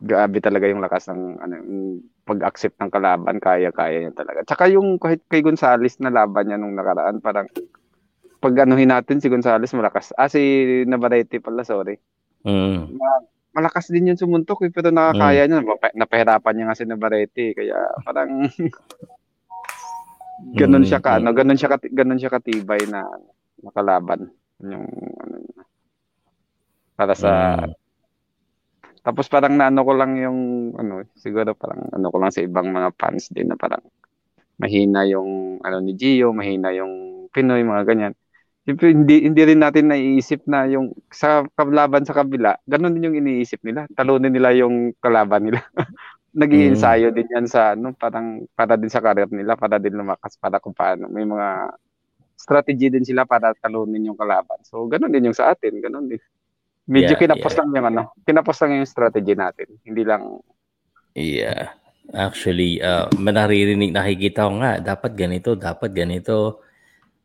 grabe 0.00 0.40
talaga 0.40 0.68
yung 0.68 0.80
lakas 0.80 1.08
ng 1.08 1.20
ano, 1.40 1.52
yung 1.60 1.80
pag-accept 2.24 2.80
ng 2.80 2.88
kalaban, 2.88 3.36
kaya-kaya 3.36 4.00
niya 4.00 4.16
talaga. 4.16 4.44
Tsaka 4.44 4.72
yung 4.72 4.96
kahit 4.96 5.20
kay 5.28 5.44
Gonzales 5.44 6.00
na 6.00 6.08
laban 6.08 6.48
niya 6.48 6.56
nung 6.56 6.72
nakaraan, 6.72 7.20
parang 7.20 7.48
pag 8.40 8.64
anuhin 8.64 8.88
natin 8.88 9.20
si 9.20 9.28
Gonzales 9.28 9.72
malakas. 9.72 10.12
Ah, 10.16 10.28
si 10.28 10.40
Navarrete 10.84 11.40
pala, 11.40 11.64
sorry. 11.64 11.96
Mm. 12.44 12.96
Malakas 13.54 13.88
din 13.88 14.12
yun 14.12 14.20
sumuntok 14.20 14.64
eh, 14.64 14.72
pero 14.72 14.88
nakakaya 14.92 15.46
niya. 15.46 15.64
Napa- 15.64 15.96
Napahirapan 15.96 16.52
niya 16.52 16.64
nga 16.68 16.76
si 16.76 16.84
Navarrete. 16.84 17.56
Kaya 17.56 17.76
parang 18.04 18.44
ganun 20.52 20.84
Mm, 20.84 20.88
siya 20.88 21.00
ka, 21.00 21.16
mm. 21.16 21.18
ano, 21.24 21.28
ganun 21.32 21.58
siya, 21.58 21.70
kati- 21.72 21.92
ganun 21.94 22.20
siya 22.20 22.32
katibay 22.32 22.82
na 22.90 23.06
nakalaban. 23.64 24.28
Yung 24.60 24.84
ano 25.20 25.34
niya. 25.40 25.62
Para 26.94 27.14
sa 27.16 27.30
Mm. 27.56 27.74
Tapos 29.04 29.28
parang 29.28 29.52
naano 29.52 29.84
ko 29.84 29.92
lang 29.92 30.16
yung 30.16 30.40
ano, 30.80 31.04
siguro 31.12 31.52
parang 31.52 31.92
ano 31.92 32.08
ko 32.08 32.16
lang 32.16 32.32
sa 32.32 32.40
ibang 32.40 32.72
mga 32.72 32.88
fans 32.96 33.28
din 33.28 33.52
na 33.52 33.56
parang 33.60 33.84
mahina 34.56 35.04
yung 35.04 35.60
ano 35.60 35.76
ni 35.84 35.92
Gio, 35.92 36.32
mahina 36.32 36.72
yung 36.72 37.26
Pinoy, 37.28 37.60
mga 37.66 37.84
ganyan. 37.84 38.14
Siyempre, 38.64 38.96
hindi, 38.96 39.28
hindi 39.28 39.42
rin 39.44 39.60
natin 39.60 39.92
naiisip 39.92 40.48
na 40.48 40.64
yung 40.64 40.96
sa 41.12 41.44
kalaban 41.52 42.08
sa 42.08 42.16
kabila, 42.16 42.56
ganun 42.64 42.96
din 42.96 43.12
yung 43.12 43.18
iniisip 43.20 43.60
nila. 43.60 43.84
Talunin 43.92 44.32
nila 44.32 44.56
yung 44.56 44.96
kalaban 45.04 45.52
nila. 45.52 45.60
naging 46.34 46.74
Mm. 46.74 47.14
din 47.14 47.28
yan 47.30 47.46
sa 47.46 47.78
ano, 47.78 47.94
parang 47.94 48.42
para 48.58 48.74
din 48.74 48.90
sa 48.90 48.98
career 48.98 49.30
nila, 49.30 49.54
para 49.54 49.78
din 49.78 49.94
lumakas, 49.94 50.34
para 50.34 50.58
kung 50.58 50.74
paano. 50.74 51.06
May 51.06 51.22
mga 51.22 51.70
strategy 52.34 52.90
din 52.90 53.06
sila 53.06 53.22
para 53.22 53.54
talunin 53.54 54.10
yung 54.10 54.18
kalaban. 54.18 54.58
So, 54.66 54.84
ganun 54.90 55.14
din 55.14 55.30
yung 55.30 55.38
sa 55.38 55.54
atin, 55.54 55.78
ganun 55.78 56.10
din. 56.10 56.20
Medyo 56.84 57.16
Yeah, 57.16 57.22
kinapos 57.22 57.54
lang 57.56 57.70
yung 57.72 57.86
ano, 57.88 58.02
kinapos 58.26 58.56
lang 58.60 58.82
yung 58.82 58.90
strategy 58.90 59.32
natin. 59.32 59.70
Hindi 59.86 60.02
lang, 60.04 60.42
Yeah. 61.14 61.70
Actually, 62.12 62.82
uh, 62.82 63.08
naririnig, 63.16 63.94
nakikita 63.94 64.50
ko 64.50 64.60
nga, 64.60 64.82
dapat 64.82 65.16
ganito, 65.16 65.56
dapat 65.56 65.94
ganito. 65.94 66.60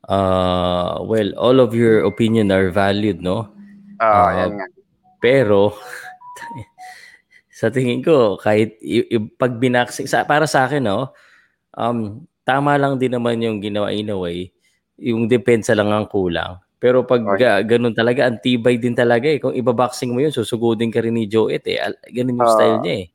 Uh, 0.07 1.03
well, 1.03 1.36
all 1.36 1.60
of 1.60 1.76
your 1.76 2.05
opinion 2.07 2.47
are 2.53 2.72
valued, 2.72 3.20
no? 3.20 3.51
ah, 3.99 4.30
Ah, 4.30 4.32
yan 4.45 4.55
nga. 4.55 4.68
Pero, 5.20 5.76
sa 7.60 7.68
tingin 7.68 7.99
ko, 7.99 8.39
kahit 8.39 8.80
i- 8.80 9.03
i- 9.10 9.32
pag 9.36 9.60
binaksing, 9.60 10.07
sa, 10.07 10.24
para 10.24 10.47
sa 10.47 10.64
akin, 10.64 10.80
no, 10.80 11.12
um, 11.76 12.24
tama 12.47 12.80
lang 12.80 12.95
din 12.95 13.12
naman 13.12 13.43
yung 13.43 13.60
ginawa 13.60 13.91
in 13.91 14.07
a 14.07 14.16
way. 14.16 14.47
Yung 14.95 15.28
depensa 15.28 15.76
lang 15.76 15.91
ang 15.91 16.07
kulang. 16.07 16.55
Pero 16.80 17.03
pag 17.03 17.20
uh, 17.20 17.60
ganun 17.62 17.91
talaga, 17.91 18.24
ang 18.32 18.39
tibay 18.39 18.80
din 18.80 18.95
talaga 18.95 19.28
eh. 19.28 19.43
Kung 19.43 19.51
ibaboxing 19.51 20.16
mo 20.16 20.24
yun, 20.24 20.32
susugudin 20.32 20.88
ka 20.88 21.03
rin 21.03 21.12
ni 21.12 21.28
Joet 21.28 21.68
eh. 21.68 21.84
Ganun 22.16 22.39
yung 22.39 22.47
Ah. 22.47 22.55
style 22.55 22.80
niya 22.80 22.95
eh. 23.03 23.07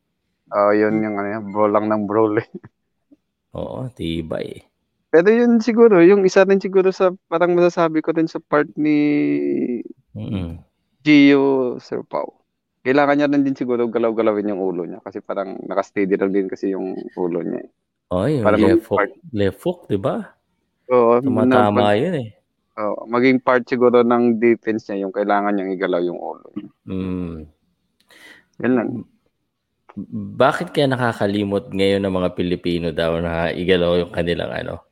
Oh, 0.53 0.70
yun 0.70 1.01
yung 1.01 1.16
ano, 1.16 1.40
bro 1.49 1.64
lang 1.66 1.88
ng 1.88 2.05
bro. 2.05 2.36
eh. 2.36 2.45
Oo, 3.57 3.88
tibay 3.88 4.61
eh. 4.61 4.62
Pero 5.09 5.32
yun 5.32 5.64
siguro, 5.64 6.05
yung 6.05 6.26
isa 6.28 6.45
rin 6.45 6.61
siguro 6.61 6.92
sa, 6.92 7.09
parang 7.32 7.57
masasabi 7.57 8.05
ko 8.05 8.12
din 8.12 8.28
sa 8.28 8.42
part 8.42 8.68
ni 8.76 8.99
Mm-mm. 10.12 10.61
Gio 11.01 11.80
Sir 11.80 12.05
Pao. 12.05 12.43
Kailangan 12.85 13.14
niya 13.16 13.28
rin 13.28 13.43
din 13.43 13.57
siguro 13.57 13.89
galaw-galawin 13.89 14.53
yung 14.53 14.61
ulo 14.61 14.85
niya 14.85 15.01
kasi 15.01 15.18
parang 15.18 15.57
nakasteady 15.64 16.14
lang 16.14 16.30
din 16.30 16.47
kasi 16.47 16.70
yung 16.70 16.93
ulo 17.16 17.41
niya. 17.41 17.64
Oh, 18.12 18.28
yung 18.28 18.45
Para 18.45 18.61
left 18.61 18.85
hook, 18.85 18.99
part. 19.01 19.12
left 19.32 19.61
hook, 19.64 19.78
di 19.89 19.97
ba? 19.97 20.37
Oo, 20.87 21.16
na, 21.16 21.24
Tumatama 21.24 21.80
pag- 21.91 21.97
yun 21.99 22.14
eh. 22.20 22.28
oo, 22.76 23.09
maging 23.09 23.41
part 23.41 23.64
siguro 23.64 24.05
ng 24.05 24.37
defense 24.37 24.85
niya 24.87 25.09
yung 25.09 25.14
kailangan 25.16 25.57
niyang 25.57 25.72
igalaw 25.72 26.05
yung 26.05 26.20
ulo. 26.20 26.45
niya. 26.53 26.70
Mm. 26.85 27.37
Yan 28.61 28.72
lang. 28.76 28.89
Bakit 30.37 30.74
kaya 30.74 30.85
nakakalimot 30.85 31.70
ngayon 31.70 32.03
ng 32.03 32.14
mga 32.14 32.30
Pilipino 32.35 32.89
daw 32.91 33.16
na 33.16 33.49
igalaw 33.49 33.97
yung 33.97 34.12
kanilang 34.12 34.53
ano? 34.53 34.85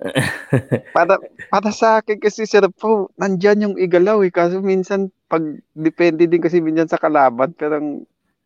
Para, 0.96 1.20
para 1.52 1.70
sa 1.70 2.00
akin 2.00 2.16
kasi 2.16 2.48
Sir 2.48 2.64
Pao, 2.72 3.12
nandyan 3.20 3.68
yung 3.68 3.76
igalaw 3.76 4.24
eh. 4.24 4.32
Kaso 4.32 4.64
minsan, 4.64 5.12
pag 5.28 5.44
depende 5.76 6.24
din 6.24 6.40
kasi 6.40 6.64
minsan 6.64 6.88
sa 6.88 6.96
kalaban, 6.96 7.52
pero 7.52 7.76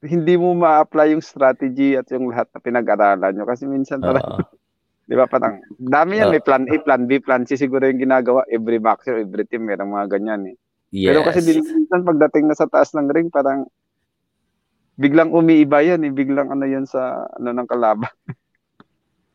hindi 0.04 0.34
mo 0.36 0.52
ma-apply 0.58 1.14
yung 1.14 1.24
strategy 1.24 1.94
at 1.96 2.10
yung 2.10 2.28
lahat 2.28 2.50
na 2.52 2.60
pinag-aralan 2.60 3.32
nyo. 3.32 3.46
Kasi 3.46 3.64
minsan 3.70 4.02
parang, 4.02 4.24
Oo. 4.26 4.42
di 5.08 5.14
ba 5.14 5.30
parang, 5.30 5.62
dami 5.78 6.18
yan, 6.20 6.28
Oo. 6.28 6.34
may 6.34 6.42
plan 6.42 6.66
A, 6.66 6.74
plan 6.82 7.02
B, 7.06 7.22
plan 7.22 7.46
C, 7.46 7.54
siguro 7.54 7.86
yung 7.86 8.02
ginagawa, 8.02 8.42
every 8.50 8.82
boxer, 8.82 9.22
every 9.22 9.46
team, 9.46 9.70
merong 9.70 9.94
mga 9.94 10.18
ganyan 10.18 10.50
eh. 10.50 10.56
yes. 10.90 11.14
Pero 11.14 11.22
kasi 11.22 11.40
din, 11.40 11.62
minsan 11.62 12.02
pagdating 12.02 12.50
na 12.50 12.58
sa 12.58 12.66
taas 12.66 12.90
ng 12.92 13.08
ring, 13.14 13.30
parang, 13.30 13.64
biglang 14.94 15.30
umiiba 15.30 15.82
yan 15.82 16.02
eh, 16.06 16.10
biglang 16.10 16.50
ano 16.50 16.66
yan 16.66 16.86
sa, 16.86 17.30
ano 17.38 17.50
ng 17.54 17.66
kalaban. 17.70 18.10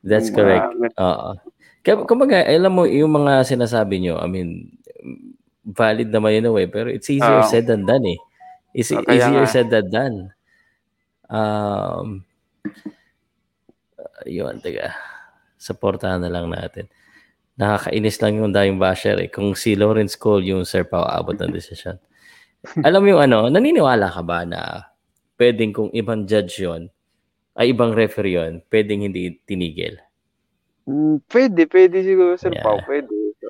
That's 0.04 0.32
Yung 0.32 0.38
correct. 0.40 0.68
mga- 0.76 0.96
Oo. 1.00 1.32
Kaya, 1.82 2.04
kumbaga, 2.04 2.44
alam 2.44 2.72
mo, 2.76 2.84
yung 2.84 3.12
mga 3.14 3.48
sinasabi 3.48 4.04
nyo, 4.04 4.20
I 4.20 4.28
mean, 4.28 4.50
valid 5.64 6.12
naman 6.12 6.44
in 6.44 6.50
a 6.50 6.54
way, 6.54 6.68
pero 6.68 6.92
it's 6.92 7.08
easier 7.10 7.40
Oo. 7.40 7.48
said 7.48 7.66
than 7.66 7.88
done 7.88 8.04
eh. 8.06 8.20
It's 8.76 8.92
Ah, 8.92 9.02
kaya 9.02 9.32
easier 9.32 9.46
nga. 9.46 9.50
said 9.50 9.68
than 9.72 9.88
done. 9.90 10.18
Um, 11.30 12.26
yun, 14.28 14.60
teka. 14.60 14.94
Supportahan 15.58 16.24
na 16.24 16.32
lang 16.32 16.50
natin. 16.52 16.88
nakakainis 17.60 18.24
lang 18.24 18.40
yung 18.40 18.56
daming 18.56 18.80
basher 18.80 19.20
eh. 19.20 19.28
Kung 19.28 19.52
si 19.52 19.76
Lawrence 19.76 20.16
Cole 20.16 20.48
yung 20.48 20.64
Sir 20.64 20.88
Pao 20.88 21.04
abot 21.04 21.36
ng 21.36 21.52
desisyon. 21.52 22.00
Alam 22.88 23.04
mo 23.04 23.08
yung 23.16 23.24
ano, 23.28 23.52
naniniwala 23.52 24.08
ka 24.08 24.24
ba 24.24 24.48
na 24.48 24.88
pwedeng 25.36 25.76
kung 25.76 25.92
ibang 25.92 26.24
judge 26.24 26.64
yon 26.64 26.88
ay 27.60 27.76
ibang 27.76 27.92
referee 27.92 28.40
yon 28.40 28.54
pwedeng 28.72 29.04
hindi 29.04 29.36
tinigil? 29.44 30.00
Mm, 30.90 31.22
pwede, 31.30 31.62
pwede 31.70 31.98
siguro, 32.02 32.34
Sir 32.34 32.50
Yeah. 32.58 32.66
Pao, 32.66 32.82
pwede. 32.90 33.14
So, 33.38 33.50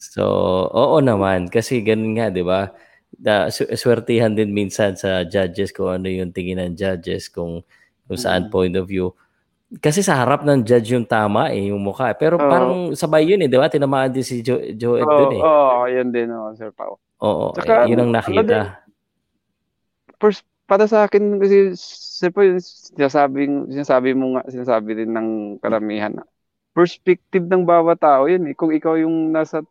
So, 0.00 0.24
oo 0.72 0.96
naman. 1.00 1.48
Kasi 1.48 1.80
ganun 1.80 2.16
nga, 2.16 2.28
di 2.28 2.44
ba? 2.44 2.72
Da, 3.12 3.48
swertihan 3.52 4.32
din 4.32 4.52
minsan 4.52 4.96
sa 4.96 5.24
judges 5.24 5.72
kung 5.72 5.88
ano 5.92 6.08
yung 6.08 6.32
tingin 6.32 6.60
ng 6.60 6.72
judges, 6.76 7.28
kung, 7.28 7.64
kung 8.04 8.18
saan 8.20 8.48
Mm. 8.48 8.52
point 8.52 8.74
of 8.76 8.84
view. 8.88 9.12
Kasi 9.80 10.00
sa 10.04 10.20
harap 10.20 10.42
ng 10.44 10.64
judge 10.64 10.92
yung 10.96 11.04
tama 11.06 11.48
eh, 11.52 11.68
yung 11.72 11.80
mukha. 11.80 12.12
Pero 12.16 12.36
Oo. 12.40 12.48
parang 12.48 12.72
sabay 12.92 13.24
yun 13.28 13.40
eh, 13.44 13.48
di 13.48 13.56
ba? 13.60 13.68
Tinamaan 13.72 14.12
din 14.12 14.24
si 14.24 14.40
Joe, 14.40 14.72
Joe 14.76 15.00
oo, 15.04 15.08
dun 15.08 15.32
eh. 15.36 15.42
oo, 15.44 15.84
yun 15.88 16.08
din, 16.12 16.28
oh, 16.32 16.52
Sir 16.56 16.72
Pao. 16.76 16.96
Oo, 17.20 17.52
Tsaka, 17.56 17.84
eh, 17.84 17.92
yun 17.92 18.00
ang 18.04 18.12
nakita. 18.12 18.84
First, 20.20 20.44
para 20.64 20.84
sa 20.88 21.04
akin, 21.06 21.38
kasi, 21.38 21.72
Sir 21.76 22.30
Pao, 22.32 22.44
yung 22.44 22.60
sinasabi, 22.62 23.46
sinasabi 23.68 24.10
mo 24.16 24.36
nga, 24.38 24.42
sinasabi 24.48 24.96
din 24.96 25.12
ng 25.12 25.28
karamihan 25.60 26.12
na, 26.14 26.24
perspective 26.70 27.44
ng 27.46 27.66
bawat 27.66 27.98
tao 28.00 28.26
yun 28.30 28.46
eh. 28.50 28.54
Kung 28.54 28.70
ikaw 28.70 28.96
yung 28.98 29.34
nasa 29.34 29.62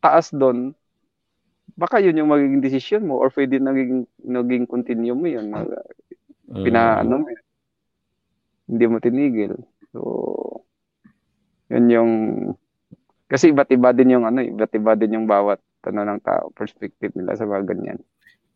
taas 0.00 0.32
doon, 0.32 0.72
baka 1.76 2.00
yun 2.00 2.16
yung 2.18 2.30
magiging 2.30 2.62
desisyon 2.62 3.08
mo 3.08 3.20
or 3.20 3.28
pwede 3.32 3.60
naging, 3.60 4.04
naging 4.22 4.64
continue 4.68 5.14
mo 5.16 5.26
yun. 5.28 5.50
Na, 5.50 5.64
Mm. 6.50 6.66
pinaano 6.66 7.14
mo 7.22 7.28
yun. 7.30 7.46
Hindi 8.70 8.84
mo 8.90 8.96
tinigil. 8.98 9.54
So, 9.94 10.00
yun 11.70 11.86
yung, 11.90 12.12
kasi 13.30 13.54
iba't 13.54 13.70
iba 13.70 13.94
din 13.94 14.18
yung 14.18 14.26
ano, 14.26 14.42
iba't 14.42 14.74
iba 14.74 14.98
din 14.98 15.14
yung 15.14 15.26
bawat 15.30 15.62
ano 15.86 16.02
ng 16.04 16.20
tao, 16.20 16.50
perspective 16.52 17.14
nila 17.14 17.38
sa 17.38 17.46
mga 17.46 17.70
ganyan. 17.70 17.98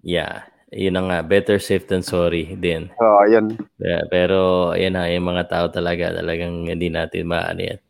Yeah, 0.04 0.44
yun 0.74 0.94
na 0.98 1.02
nga. 1.06 1.18
Better 1.22 1.62
safe 1.62 1.86
than 1.86 2.02
sorry 2.02 2.58
din. 2.58 2.90
So, 2.98 3.06
yun. 3.30 3.56
Pe- 3.78 4.06
Pero, 4.10 4.70
ayan 4.74 4.98
na, 4.98 5.06
yung 5.08 5.30
mga 5.30 5.46
tao 5.48 5.66
talaga, 5.70 6.10
talagang 6.10 6.66
hindi 6.66 6.90
natin 6.90 7.30
maano 7.30 7.62
yan. 7.62 7.80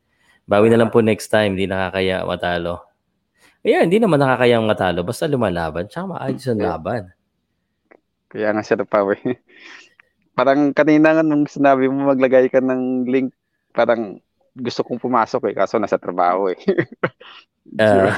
Bawi 0.45 0.69
na 0.69 0.85
lang 0.85 0.93
po 0.93 1.01
next 1.01 1.33
time, 1.33 1.57
hindi 1.57 1.65
nakakaya 1.65 2.23
matalo. 2.29 2.85
Ayan, 3.65 3.89
hindi 3.89 3.97
naman 3.97 4.21
nakakayang 4.21 4.69
matalo, 4.69 5.01
basta 5.01 5.25
lumalaban, 5.25 5.89
tsaka 5.89 6.05
maayos 6.13 6.45
ang 6.45 6.61
laban. 6.61 7.03
Kaya 8.29 8.53
nga 8.53 8.61
siya 8.61 8.85
pa 8.85 9.01
eh. 9.17 9.41
Parang 10.37 10.75
kanina 10.77 11.17
nga 11.17 11.25
nung 11.25 11.49
sinabi 11.49 11.89
mo 11.89 12.13
maglagay 12.13 12.53
ka 12.53 12.61
ng 12.61 13.09
link, 13.09 13.33
parang 13.73 14.19
gusto 14.53 14.83
kong 14.83 15.01
pumasok 15.01 15.51
eh, 15.51 15.55
kaso 15.57 15.79
nasa 15.81 15.97
trabaho 15.97 16.53
eh. 16.53 16.59
Ah, 17.81 18.13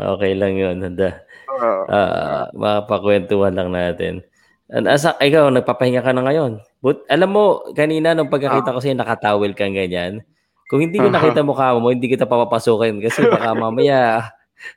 okay 0.16 0.32
lang 0.32 0.56
yun. 0.56 0.80
Handa. 0.80 1.27
Oo. 1.48 1.82
Ah, 1.88 2.52
makapakwentuhan 2.52 3.56
lang 3.56 3.72
natin. 3.72 4.24
And 4.68 4.84
asa, 4.84 5.16
ikaw, 5.16 5.48
nagpapahinga 5.48 6.04
ka 6.04 6.12
na 6.12 6.28
ngayon. 6.28 6.60
But, 6.84 7.08
alam 7.08 7.32
mo, 7.32 7.64
kanina 7.72 8.12
nung 8.12 8.28
pagkakita 8.28 8.76
ko 8.76 8.78
sa'yo, 8.84 8.96
nakatawel 9.00 9.56
kang 9.56 9.72
ganyan. 9.72 10.20
Kung 10.68 10.84
hindi 10.84 11.00
ko 11.00 11.08
nakita 11.08 11.40
mukha 11.40 11.72
mo, 11.80 11.88
hindi 11.88 12.12
kita 12.12 12.28
papapasukin 12.28 13.00
kasi 13.00 13.24
baka 13.32 13.56
mamaya, 13.56 14.28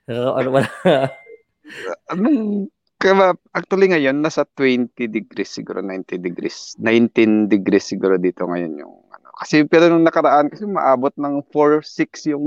ano 0.08 0.48
wala. 0.48 0.72
Anong, 2.08 2.72
kaya 2.96 3.36
actually 3.52 3.92
ngayon, 3.92 4.24
nasa 4.24 4.48
20 4.56 4.96
degrees 5.12 5.52
siguro, 5.52 5.84
90 5.84 6.22
degrees. 6.24 6.80
19 6.80 7.52
degrees 7.52 7.84
siguro 7.84 8.16
dito 8.16 8.48
ngayon 8.48 8.80
yung 8.80 8.96
ano. 9.12 9.28
Kasi 9.42 9.68
pero 9.68 9.92
nung 9.92 10.08
nakaraan, 10.08 10.48
kasi 10.48 10.64
maabot 10.64 11.12
ng 11.20 11.44
4, 11.52 11.84
6 11.84 12.32
yung 12.32 12.46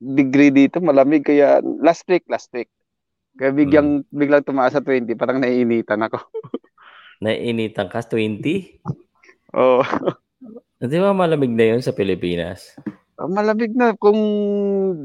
degree 0.00 0.50
dito, 0.50 0.82
malamig. 0.82 1.22
Kaya 1.22 1.62
last 1.62 2.02
week, 2.10 2.26
last 2.26 2.50
week. 2.50 2.66
Kaya 3.36 3.50
biglang, 3.52 4.02
biglang 4.10 4.42
tumaas 4.42 4.74
sa 4.74 4.82
20, 4.82 5.14
parang 5.14 5.38
naiinitan 5.38 6.02
ako. 6.02 6.18
Nainitan 7.24 7.92
ka, 7.92 8.00
20? 8.00 8.80
Oo. 9.54 9.84
Di 10.80 10.96
ba 10.96 11.12
malamig 11.12 11.52
na 11.52 11.76
yun 11.76 11.84
sa 11.84 11.92
Pilipinas? 11.92 12.72
Ah, 13.20 13.28
Malamig 13.28 13.76
na 13.76 13.92
kung 13.92 14.16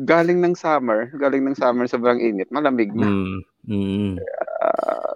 galing 0.08 0.40
ng 0.40 0.56
summer, 0.56 1.12
galing 1.20 1.44
ng 1.44 1.60
summer 1.60 1.84
sobrang 1.84 2.24
init, 2.24 2.48
malamig 2.48 2.96
na. 2.96 3.04
Mm. 3.04 3.38
Mm. 3.68 4.14
Ah, 4.64 5.12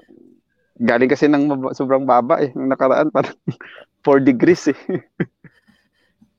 galing 0.75 1.07
kasi 1.07 1.31
ng 1.31 1.47
maba- 1.47 1.71
sobrang 1.71 2.03
baba 2.03 2.43
eh, 2.43 2.51
nung 2.51 2.67
nakaraan 2.67 3.07
parang 3.07 3.35
4 4.03 4.19
degrees 4.19 4.67
eh. 4.67 4.79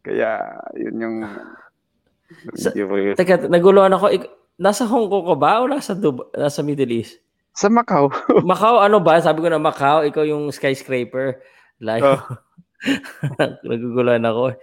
Kaya 0.05 0.37
yun 0.77 0.97
yung 1.01 1.17
Sa- 2.55 2.73
Teka, 2.73 3.49
naguluhan 3.49 3.91
ako. 3.91 4.07
Ik- 4.13 4.33
nasa 4.61 4.85
Hong 4.85 5.09
Kong 5.09 5.25
ka 5.25 5.35
ba 5.35 5.59
o 5.59 5.67
nasa, 5.67 5.93
Dubai, 5.93 6.29
nasa 6.37 6.61
Middle 6.61 6.93
East? 6.95 7.17
sa 7.51 7.67
Macau. 7.67 8.09
Macau, 8.47 8.79
ano 8.79 9.01
ba? 9.01 9.19
Sabi 9.19 9.41
ko 9.41 9.49
na 9.49 9.59
Macau, 9.59 10.01
ikaw 10.03 10.23
yung 10.23 10.49
skyscraper. 10.51 11.41
Like, 11.79 12.05
Oh. 12.05 12.21
naguguluhan 13.67 14.23
ako. 14.23 14.57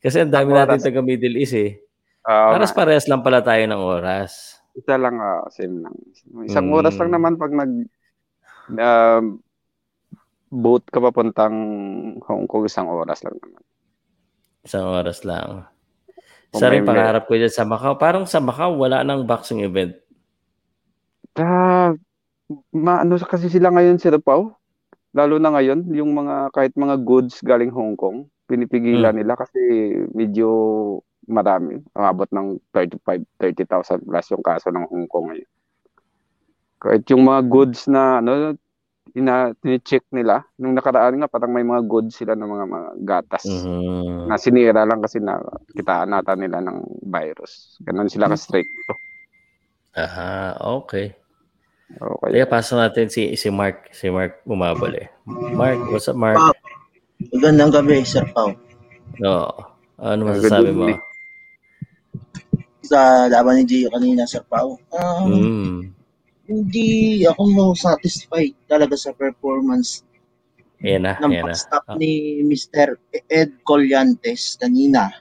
Kasi 0.00 0.24
ang 0.24 0.32
dami 0.32 0.50
natin 0.50 0.80
taga 0.80 0.98
Middle 1.00 1.36
East 1.36 1.54
eh. 1.54 1.78
Ah, 2.20 2.50
Paras 2.50 2.72
parehas 2.72 3.06
lang 3.06 3.20
pala 3.20 3.40
tayo 3.40 3.62
ng 3.64 3.78
oras. 3.78 4.56
isa 4.72 4.94
lang 4.94 5.18
ah, 5.18 5.44
same 5.48 5.78
lang. 5.78 5.94
Isang 6.42 6.70
Mm. 6.70 6.76
oras 6.76 6.94
lang 6.94 7.10
naman 7.10 7.34
pag 7.34 7.50
nag 7.50 7.72
um, 8.70 9.24
boat 10.48 10.82
ka 10.86 10.98
papuntang 10.98 11.54
Hong 12.22 12.46
Kong, 12.46 12.64
isang 12.64 12.86
oras 12.86 13.22
lang 13.22 13.34
naman. 13.36 13.62
Isang 14.62 14.86
oras 14.86 15.22
lang. 15.22 15.66
Isa 16.50 16.66
rin 16.66 16.82
pangarap 16.82 17.30
ko 17.30 17.38
dyan 17.38 17.52
sa 17.52 17.62
Macau. 17.62 17.94
Parang 17.94 18.26
sa 18.26 18.42
Macau, 18.42 18.74
wala 18.82 19.06
nang 19.06 19.22
boxing 19.22 19.62
event. 19.62 19.94
Ah, 21.38 21.94
maano 22.74 23.14
kasi 23.22 23.46
sila 23.46 23.70
ngayon 23.70 24.02
si 24.02 24.10
Pao. 24.18 24.58
Lalo 25.14 25.38
na 25.38 25.54
ngayon, 25.54 25.90
yung 25.94 26.10
mga 26.14 26.54
kahit 26.54 26.74
mga 26.74 26.96
goods 27.02 27.42
galing 27.42 27.70
Hong 27.70 27.98
Kong, 27.98 28.30
pinipigilan 28.46 29.14
nila 29.14 29.38
kasi 29.38 29.58
medyo 30.10 30.50
marami. 31.30 31.78
Umabot 31.94 32.26
ng 32.34 32.58
35, 32.74 33.26
30,000 33.38 34.06
plus 34.06 34.26
yung 34.34 34.42
kaso 34.42 34.70
ng 34.70 34.86
Hong 34.90 35.06
Kong 35.06 35.34
ngayon. 35.34 35.50
Kahit 36.80 37.04
yung 37.12 37.22
mga 37.26 37.40
goods 37.46 37.86
na 37.86 38.18
ano, 38.18 38.58
ina 39.12 39.50
check 39.80 40.06
nila 40.10 40.46
nung 40.54 40.72
nakaraan 40.72 41.18
nga 41.18 41.26
parang 41.26 41.50
may 41.50 41.62
mga 41.62 41.82
goods 41.84 42.14
sila 42.14 42.32
ng 42.32 42.46
mga 42.46 42.64
mga 42.66 42.88
gatas 43.02 43.44
Mhm. 43.44 44.28
na 44.28 44.36
sinira 44.36 44.82
lang 44.82 45.00
kasi 45.00 45.18
na 45.18 45.40
kitaan 45.70 46.10
nata 46.10 46.34
nila 46.34 46.60
ng 46.60 47.02
virus. 47.02 47.74
Ganun 47.80 48.06
sila 48.06 48.28
ka-strict. 48.28 48.70
Aha, 49.92 50.54
okay. 50.78 51.14
Okay. 51.90 52.38
Kaya 52.38 52.46
pasok 52.46 52.76
natin 52.78 53.10
si 53.10 53.34
si 53.34 53.50
Mark. 53.50 53.90
Si 53.90 54.06
Mark 54.06 54.46
bumabal 54.46 54.94
eh. 54.94 55.10
Mark, 55.26 55.90
what's 55.90 56.06
up 56.06 56.14
Mark? 56.14 56.38
Magandang 57.34 57.74
gabi, 57.74 58.06
Sir 58.06 58.22
Pao. 58.30 58.54
Oo. 59.20 59.52
Ano 59.98 60.22
Good 60.24 60.46
masasabi 60.46 60.70
mo? 60.70 60.86
Sa 62.80 63.26
laban 63.26 63.58
ni 63.58 63.64
Gio 63.66 63.90
kanina, 63.90 64.22
Sir 64.24 64.46
Pao. 64.46 64.78
Um, 64.94 65.26
Mm. 65.28 65.78
Hindi 66.50 67.22
ako 67.22 67.42
satisfied 67.72 68.58
talaga 68.66 68.98
sa 68.98 69.14
performance 69.14 70.02
Ayan 70.82 71.06
na, 71.06 71.14
ng 71.14 71.30
ayan 71.30 71.44
na. 71.44 71.54
pag-stop 71.54 71.84
Ah, 71.86 71.94
ni 71.94 72.42
Mr. 72.42 72.98
Ed 73.30 73.54
Colliantes 73.62 74.58
kanina. 74.58 75.14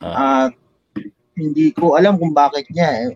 ah. 0.00 0.48
At 0.48 0.52
hindi 1.36 1.70
ko 1.70 1.94
alam 1.94 2.18
kung 2.18 2.34
bakit 2.34 2.66
niya. 2.68 2.90
Eh. 3.06 3.10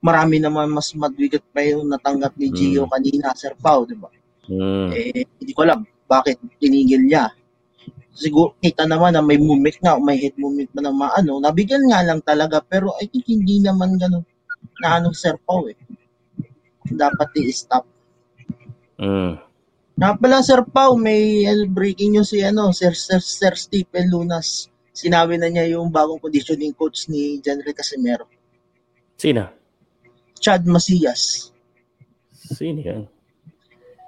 Marami 0.00 0.38
naman 0.38 0.70
mas 0.70 0.94
madwigat 0.94 1.42
pa 1.52 1.60
yung 1.60 1.84
natanggap 1.84 2.32
ni 2.38 2.48
Gio 2.48 2.86
Mm. 2.86 2.92
kanina, 2.94 3.34
Sir 3.34 3.52
Pao, 3.58 3.84
di 3.84 3.92
ba? 3.92 4.08
Mm. 4.48 4.88
Eh, 4.94 5.26
hindi 5.36 5.52
ko 5.52 5.60
alam 5.66 5.82
bakit 6.06 6.40
tinigil 6.56 7.04
niya. 7.04 7.28
Siguro 8.14 8.56
kita 8.58 8.82
naman 8.82 9.12
na 9.12 9.20
may 9.20 9.36
movement 9.36 9.76
nga, 9.78 10.00
may 10.00 10.16
head 10.16 10.32
movement 10.34 10.70
na 10.72 10.88
ng 10.88 10.96
maano. 10.96 11.38
Nabigyan 11.38 11.84
nga 11.86 12.00
lang 12.02 12.22
talaga, 12.22 12.62
pero 12.62 12.94
I 12.96 13.06
think 13.06 13.28
hindi 13.28 13.60
naman 13.60 13.98
ganun 13.98 14.24
na 14.80 14.96
anong 14.96 15.12
Sir 15.12 15.36
Pao 15.42 15.66
eh. 15.66 15.76
Dapat 16.92 17.28
i-stop. 17.44 17.84
Mm. 18.98 19.38
Nga 19.98 20.10
pala 20.14 20.38
Sir 20.46 20.62
Pao, 20.70 20.94
may 20.94 21.42
uh, 21.46 21.66
breaking 21.66 22.14
news 22.14 22.30
si 22.30 22.38
ano, 22.42 22.70
Sir, 22.70 22.94
Sir, 22.94 23.18
Sir 23.18 23.58
Stephen 23.58 24.14
Lunas. 24.14 24.70
Sinabi 24.94 25.38
na 25.38 25.50
niya 25.50 25.78
yung 25.78 25.90
bagong 25.90 26.22
conditioning 26.22 26.74
coach 26.74 27.10
ni 27.10 27.42
General 27.42 27.74
Casimero. 27.74 28.26
Sino? 29.18 29.50
Chad 30.38 30.62
Macias. 30.66 31.50
Sino 32.34 32.78
yun? 32.78 33.02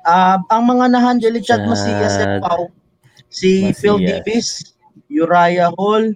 Ah, 0.07 0.39
ang 0.49 0.65
mga 0.71 0.95
na-handle 0.95 1.35
ni 1.35 1.43
Chad 1.43 1.63
Chad 1.63 1.71
Macias, 1.71 2.13
Sir 2.15 2.39
Pao, 2.39 2.71
si 3.27 3.75
Phil 3.75 3.99
Macias. 3.99 4.09
Davis, 4.09 4.49
Uriah 5.11 5.75
Hall, 5.75 6.15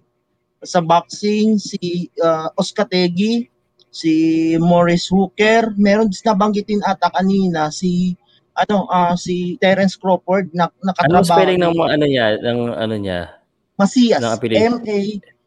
sa 0.65 0.81
boxing, 0.81 1.61
si 1.61 2.09
uh, 2.23 2.49
Oskategi, 2.57 3.51
si 3.95 4.12
Morris 4.59 5.07
Hooker, 5.07 5.70
meron 5.78 6.11
din 6.11 6.18
nabanggitin 6.26 6.82
ata 6.82 7.14
kanina 7.14 7.70
si 7.70 8.18
ano 8.59 8.90
ah 8.90 9.14
si 9.14 9.55
Terence 9.62 9.95
Crawford 9.95 10.51
na 10.51 10.66
nakatrabaho 10.82 11.22
spelling 11.22 11.62
ng 11.62 11.78
ano 11.78 12.05
niya, 12.05 12.34
ng 12.42 12.74
ano 12.74 12.95
niya? 12.99 13.38
Macias, 13.78 14.18
ng 14.18 14.34
apelido? 14.34 14.59
M 14.59 14.76
A 14.82 14.99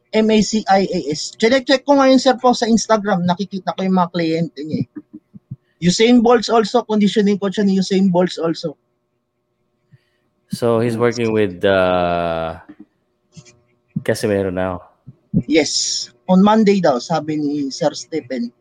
M-A-C-I-A-S. 0.08 1.36
Check-check 1.36 1.84
ko 1.84 2.00
ngayon, 2.00 2.16
Sir 2.16 2.40
Pao, 2.40 2.56
sa 2.56 2.64
Instagram. 2.64 3.28
Nakikita 3.28 3.76
ko 3.76 3.84
yung 3.84 4.00
mga 4.00 4.12
kliyente 4.16 4.60
niya 4.64 4.88
eh. 4.88 4.88
Usain 5.84 6.24
Bolts 6.24 6.50
also, 6.50 6.82
conditioning 6.88 7.38
coach 7.38 7.60
ni 7.62 7.78
Usain 7.78 8.10
Bolts 8.10 8.40
also. 8.40 8.80
So, 10.50 10.80
he's 10.80 10.98
working 10.98 11.36
with 11.36 11.62
uh, 11.68 12.58
Casimiro 14.02 14.50
now. 14.50 14.90
Yes. 15.46 16.10
On 16.28 16.44
Monday 16.44 16.84
daw, 16.84 17.00
sabi 17.00 17.40
ni 17.40 17.72
Sir 17.72 17.96
Stephen. 17.96 18.52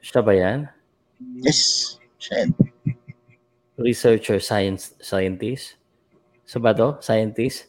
Siya 0.00 0.24
ba 0.24 0.32
yan? 0.32 0.64
Yes. 1.44 1.94
Siya 2.16 2.48
yan. 2.48 2.50
Researcher, 3.76 4.40
science, 4.40 4.96
scientist? 5.04 5.76
Sa 6.48 6.56
ba 6.56 6.72
to? 6.72 6.96
Scientist? 7.04 7.68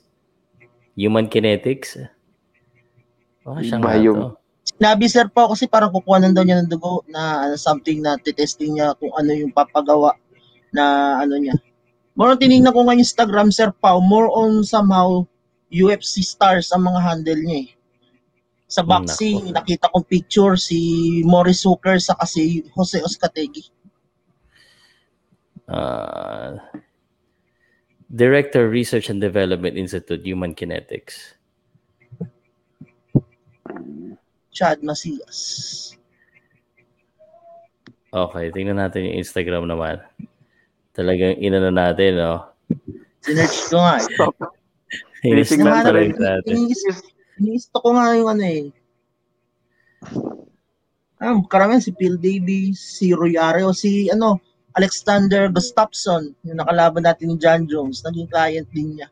Human 0.96 1.28
kinetics? 1.28 2.00
Oh, 3.44 3.60
siya 3.60 3.80
nga 3.80 4.00
to. 4.00 4.40
Sinabi 4.62 5.06
Sir 5.12 5.28
Pao 5.28 5.52
kasi 5.52 5.68
parang 5.68 5.92
kukuha 5.92 6.32
daw 6.32 6.46
niya 6.46 6.64
ng 6.64 6.70
dugo 6.72 7.04
na 7.12 7.50
ano, 7.50 7.56
something 7.60 8.00
na 8.00 8.16
titesting 8.16 8.78
niya 8.78 8.96
kung 8.96 9.12
ano 9.18 9.36
yung 9.36 9.52
papagawa 9.52 10.16
na 10.72 11.18
ano 11.20 11.36
niya. 11.36 11.58
More 12.16 12.36
on 12.36 12.40
tinignan 12.40 12.72
ko 12.72 12.86
nga 12.86 12.96
yung 12.96 13.04
Instagram 13.04 13.50
Sir 13.52 13.74
Pao, 13.76 14.00
more 14.00 14.30
on 14.32 14.64
somehow 14.64 15.26
UFC 15.72 16.20
stars 16.22 16.70
ang 16.76 16.84
mga 16.84 17.00
handle 17.00 17.42
niya 17.42 17.60
eh. 17.66 17.70
Sa 18.72 18.84
boxing, 18.84 19.52
Nako. 19.52 19.56
nakita 19.56 19.92
kong 19.92 20.08
picture 20.08 20.56
si 20.56 20.80
Morris 21.28 21.64
Hooker 21.68 22.00
sa 22.00 22.16
kasi 22.16 22.64
Jose 22.72 23.04
Oscategi. 23.04 23.68
Uh, 25.68 26.56
Director, 28.08 28.68
Research 28.68 29.08
and 29.08 29.20
Development 29.20 29.76
Institute, 29.76 30.24
Human 30.24 30.56
Kinetics. 30.56 31.36
Chad 34.52 34.84
Macias. 34.84 35.96
Okay, 38.12 38.52
tingnan 38.52 38.80
natin 38.80 39.08
yung 39.08 39.24
Instagram 39.24 39.64
naman. 39.68 40.04
Talagang 40.92 41.40
inano 41.40 41.72
natin, 41.72 42.20
no? 42.20 42.52
Sinerch 43.24 43.72
ko 43.72 43.80
nga 43.80 44.04
eh. 44.04 44.08
Tinitingnan 45.22 45.86
talaga 45.86 46.10
ko 46.18 46.22
natin. 46.22 46.54
Iniisto 47.42 47.78
ko 47.78 47.90
nga 47.98 48.14
yung 48.18 48.30
ano 48.34 48.46
eh. 48.46 48.66
Ah, 51.22 51.38
karamihan 51.46 51.82
si 51.82 51.94
Phil 51.94 52.18
Davis, 52.18 52.82
si 52.82 53.14
Roy 53.14 53.38
Areo, 53.38 53.70
si 53.78 54.10
ano, 54.10 54.42
Alexander 54.74 55.54
Gustafsson, 55.54 56.34
yung 56.42 56.58
nakalaban 56.58 57.06
natin 57.06 57.30
ni 57.30 57.36
John 57.38 57.70
Jones, 57.70 58.02
naging 58.02 58.30
client 58.34 58.68
din 58.74 58.98
niya. 58.98 59.08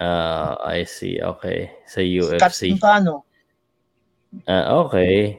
Ah, 0.00 0.56
I 0.64 0.88
see. 0.88 1.20
Okay. 1.20 1.68
Sa 1.84 2.00
Si 2.00 2.16
Kat 2.40 2.52
UFC. 2.54 2.72
Incano. 2.72 3.26
Ah, 4.48 4.80
okay. 4.80 5.38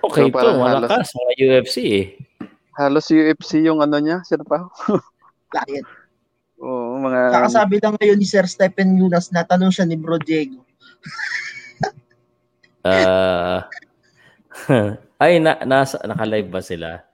Okay 0.00 0.26
So, 0.26 0.30
to. 0.30 0.34
parang 0.34 0.58
Malakas. 0.62 1.12
Mga 1.12 1.32
UFC 1.36 1.76
eh. 1.92 2.06
Halos 2.80 3.12
UFC 3.12 3.60
yung 3.60 3.84
ano 3.84 4.00
niya, 4.00 4.24
Sir 4.24 4.40
Pao. 4.40 4.72
client. 5.52 5.86
Oo, 6.60 7.00
mga... 7.00 7.32
Kakasabi 7.32 7.80
lang 7.80 7.96
ngayon 7.96 8.18
ni 8.20 8.28
Sir 8.28 8.44
Stephen 8.44 9.00
Lunas 9.00 9.32
na 9.32 9.42
tanong 9.42 9.72
siya 9.72 9.88
ni 9.88 9.96
Bro 9.96 10.20
Diego. 10.20 10.60
Ah. 12.80 13.68
ay, 15.20 15.36
na, 15.36 15.60
nasa, 15.68 16.00
naka-live 16.00 16.48
ba 16.48 16.64
sila? 16.64 17.04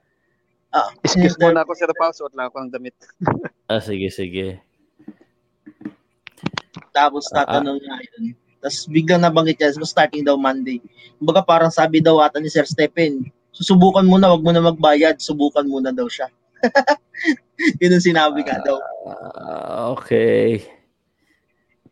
Ah, 0.70 0.94
Excuse 1.02 1.34
Sir- 1.34 1.42
muna 1.42 1.66
ako, 1.66 1.74
Sir 1.74 1.90
Pao. 1.90 2.14
Suot 2.14 2.38
lang 2.38 2.46
ako 2.54 2.56
ng 2.62 2.70
damit. 2.70 2.94
Ah, 3.66 3.82
sige, 3.82 4.06
sige. 4.14 4.62
Tapos 6.94 7.26
Ah, 7.34 7.42
tatanong 7.42 7.82
niya 7.82 7.98
yun. 7.98 8.38
Tapos 8.62 8.86
biglang 8.86 9.26
nabanggit 9.26 9.58
niya, 9.58 9.74
so 9.74 9.82
starting 9.82 10.22
daw 10.22 10.38
Monday. 10.38 10.78
Kumbaga 11.18 11.42
parang 11.42 11.74
sabi 11.74 11.98
daw 11.98 12.22
ata 12.22 12.38
ni 12.38 12.46
Sir 12.46 12.62
Stephen, 12.62 13.26
susubukan 13.50 14.06
muna, 14.06 14.30
wag 14.30 14.46
mo 14.46 14.54
na 14.54 14.62
magbayad, 14.62 15.18
subukan 15.18 15.66
muna 15.66 15.90
daw 15.90 16.06
siya. 16.06 16.30
Yun 17.76 17.92
ang 17.92 18.04
sinabi 18.04 18.40
nga 18.44 18.56
daw. 18.64 18.78
Ah, 19.06 19.92
okay. 19.92 20.64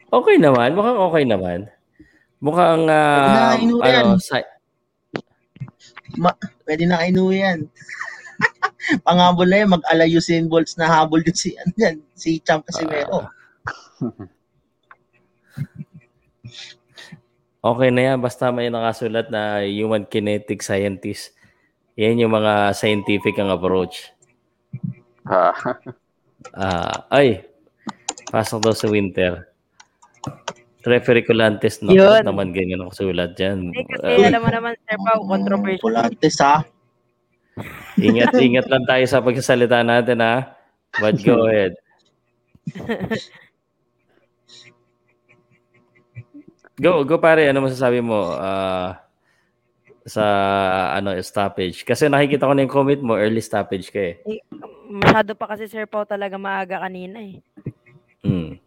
Okay 0.09 0.37
naman. 0.39 0.73
Mukhang 0.79 0.99
okay 1.11 1.25
naman. 1.27 1.69
Mukhang, 2.39 2.87
ah, 2.93 3.57
Inaino 3.59 3.81
yan. 3.81 4.05
ano, 4.05 4.21
si- 4.21 4.53
Pwede 6.65 6.85
na 6.87 7.01
kainu 7.01 7.33
yan. 7.33 7.67
Panghabol 9.07 9.49
na 9.49 9.65
yan, 9.65 9.73
mag-ala 9.73 10.05
Usain 10.07 10.47
Bolts 10.47 10.77
na 10.77 10.87
habol 10.87 11.25
din 11.25 11.35
si, 11.35 11.57
ano 11.57 11.73
yan, 11.75 11.97
si 12.15 12.39
Champ 12.45 12.63
Casimero. 12.69 13.27
okay 17.75 17.91
na 17.91 18.13
yan. 18.13 18.19
Basta 18.21 18.53
may 18.53 18.69
nakasulat 18.69 19.33
na 19.33 19.65
human 19.65 20.05
kinetic 20.05 20.63
scientist. 20.63 21.33
Yan 21.97 22.21
yung 22.21 22.35
mga 22.35 22.75
scientific 22.75 23.39
ang 23.39 23.51
approach. 23.51 24.14
Ha. 25.25 25.57
Ah, 26.53 27.09
ay, 27.09 27.41
pasok 28.29 28.61
daw 28.61 28.75
sa 28.77 28.87
winter. 28.93 29.49
Referee 30.85 31.25
Colantes 31.25 31.81
na 31.81 31.97
Yun. 31.97 32.21
naman 32.21 32.53
ganyan 32.53 32.85
ang 32.85 32.93
sulat 32.93 33.33
dyan. 33.33 33.73
Eh, 33.73 33.89
kasi 33.89 34.21
Ah, 34.21 34.29
alam 34.29 34.41
mo 34.45 34.51
naman, 34.53 34.77
Sir 34.85 35.01
Pao, 35.01 35.25
controversial. 35.25 35.81
Pulantes 35.81 36.37
ha. 36.45 36.61
ingat, 37.97 38.37
ingat 38.37 38.69
lang 38.69 38.85
tayo 38.85 39.05
sa 39.09 39.25
pagsasalita 39.25 39.81
natin 39.81 40.21
ha. 40.21 40.53
But 41.01 41.17
go 41.25 41.49
ahead. 41.49 41.81
Go, 46.75 47.07
go 47.07 47.17
pare, 47.23 47.49
ano 47.49 47.65
masasabi 47.65 48.05
mo 48.05 48.35
ah, 48.37 49.01
sa 50.05 50.25
ano 50.99 51.17
stoppage? 51.23 51.87
Kasi 51.87 52.13
nakikita 52.13 52.45
ko 52.45 52.53
na 52.53 52.67
yung 52.67 52.75
comment 52.75 53.01
mo, 53.01 53.15
early 53.17 53.41
stoppage 53.41 53.89
ka 53.89 54.13
eh. 54.13 54.21
Masyado 54.85 55.33
pa 55.33 55.49
kasi 55.49 55.65
Sir 55.69 55.89
Pao 55.89 56.05
talaga 56.05 56.37
maaga 56.37 56.85
kanina 56.85 57.21
eh. 57.21 57.41
Mm. 58.25 58.61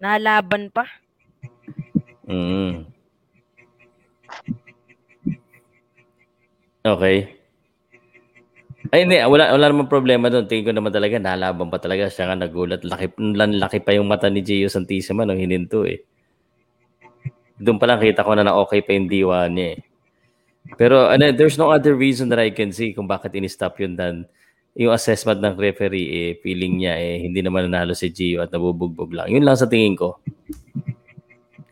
Nalaban 0.00 0.72
pa. 0.72 0.88
Mm. 2.24 2.88
Okay. 6.86 7.36
Ay, 8.94 9.02
hindi. 9.02 9.18
Wala, 9.18 9.50
wala 9.50 9.66
namang 9.66 9.90
problema 9.90 10.30
doon. 10.30 10.46
Tingin 10.46 10.70
ko 10.70 10.72
naman 10.72 10.94
talaga, 10.94 11.18
nalaban 11.18 11.66
pa 11.66 11.82
talaga. 11.82 12.06
Siya 12.06 12.30
nga 12.30 12.38
nagulat. 12.38 12.86
Laki, 12.86 13.18
laki 13.34 13.78
pa 13.82 13.96
yung 13.98 14.06
mata 14.06 14.30
ni 14.30 14.46
Gio 14.46 14.70
Santissima 14.70 15.26
nung 15.26 15.40
hininto 15.40 15.82
eh. 15.82 16.06
Doon 17.58 17.80
pa 17.80 17.88
lang 17.88 17.98
kita 17.98 18.22
ko 18.22 18.36
na 18.36 18.46
na 18.46 18.54
okay 18.60 18.84
pa 18.84 18.94
yung 18.94 19.08
diwa 19.10 19.48
niya 19.50 19.74
eh. 19.74 19.78
Pero 20.74 21.06
ano, 21.10 21.30
there's 21.34 21.58
no 21.58 21.70
other 21.70 21.94
reason 21.94 22.30
that 22.30 22.42
I 22.42 22.50
can 22.50 22.70
see 22.74 22.90
kung 22.94 23.06
bakit 23.06 23.34
in-stop 23.38 23.78
yun 23.78 23.94
dan 23.94 24.26
yung 24.76 24.92
assessment 24.92 25.40
ng 25.40 25.56
referee 25.56 26.08
eh, 26.12 26.30
feeling 26.44 26.84
niya 26.84 27.00
eh, 27.00 27.24
hindi 27.24 27.40
naman 27.40 27.72
nanalo 27.72 27.96
si 27.96 28.12
Gio 28.12 28.44
at 28.44 28.52
nabubugbog 28.52 29.08
lang. 29.08 29.32
Yun 29.32 29.40
lang 29.40 29.56
sa 29.56 29.64
tingin 29.64 29.96
ko. 29.96 30.20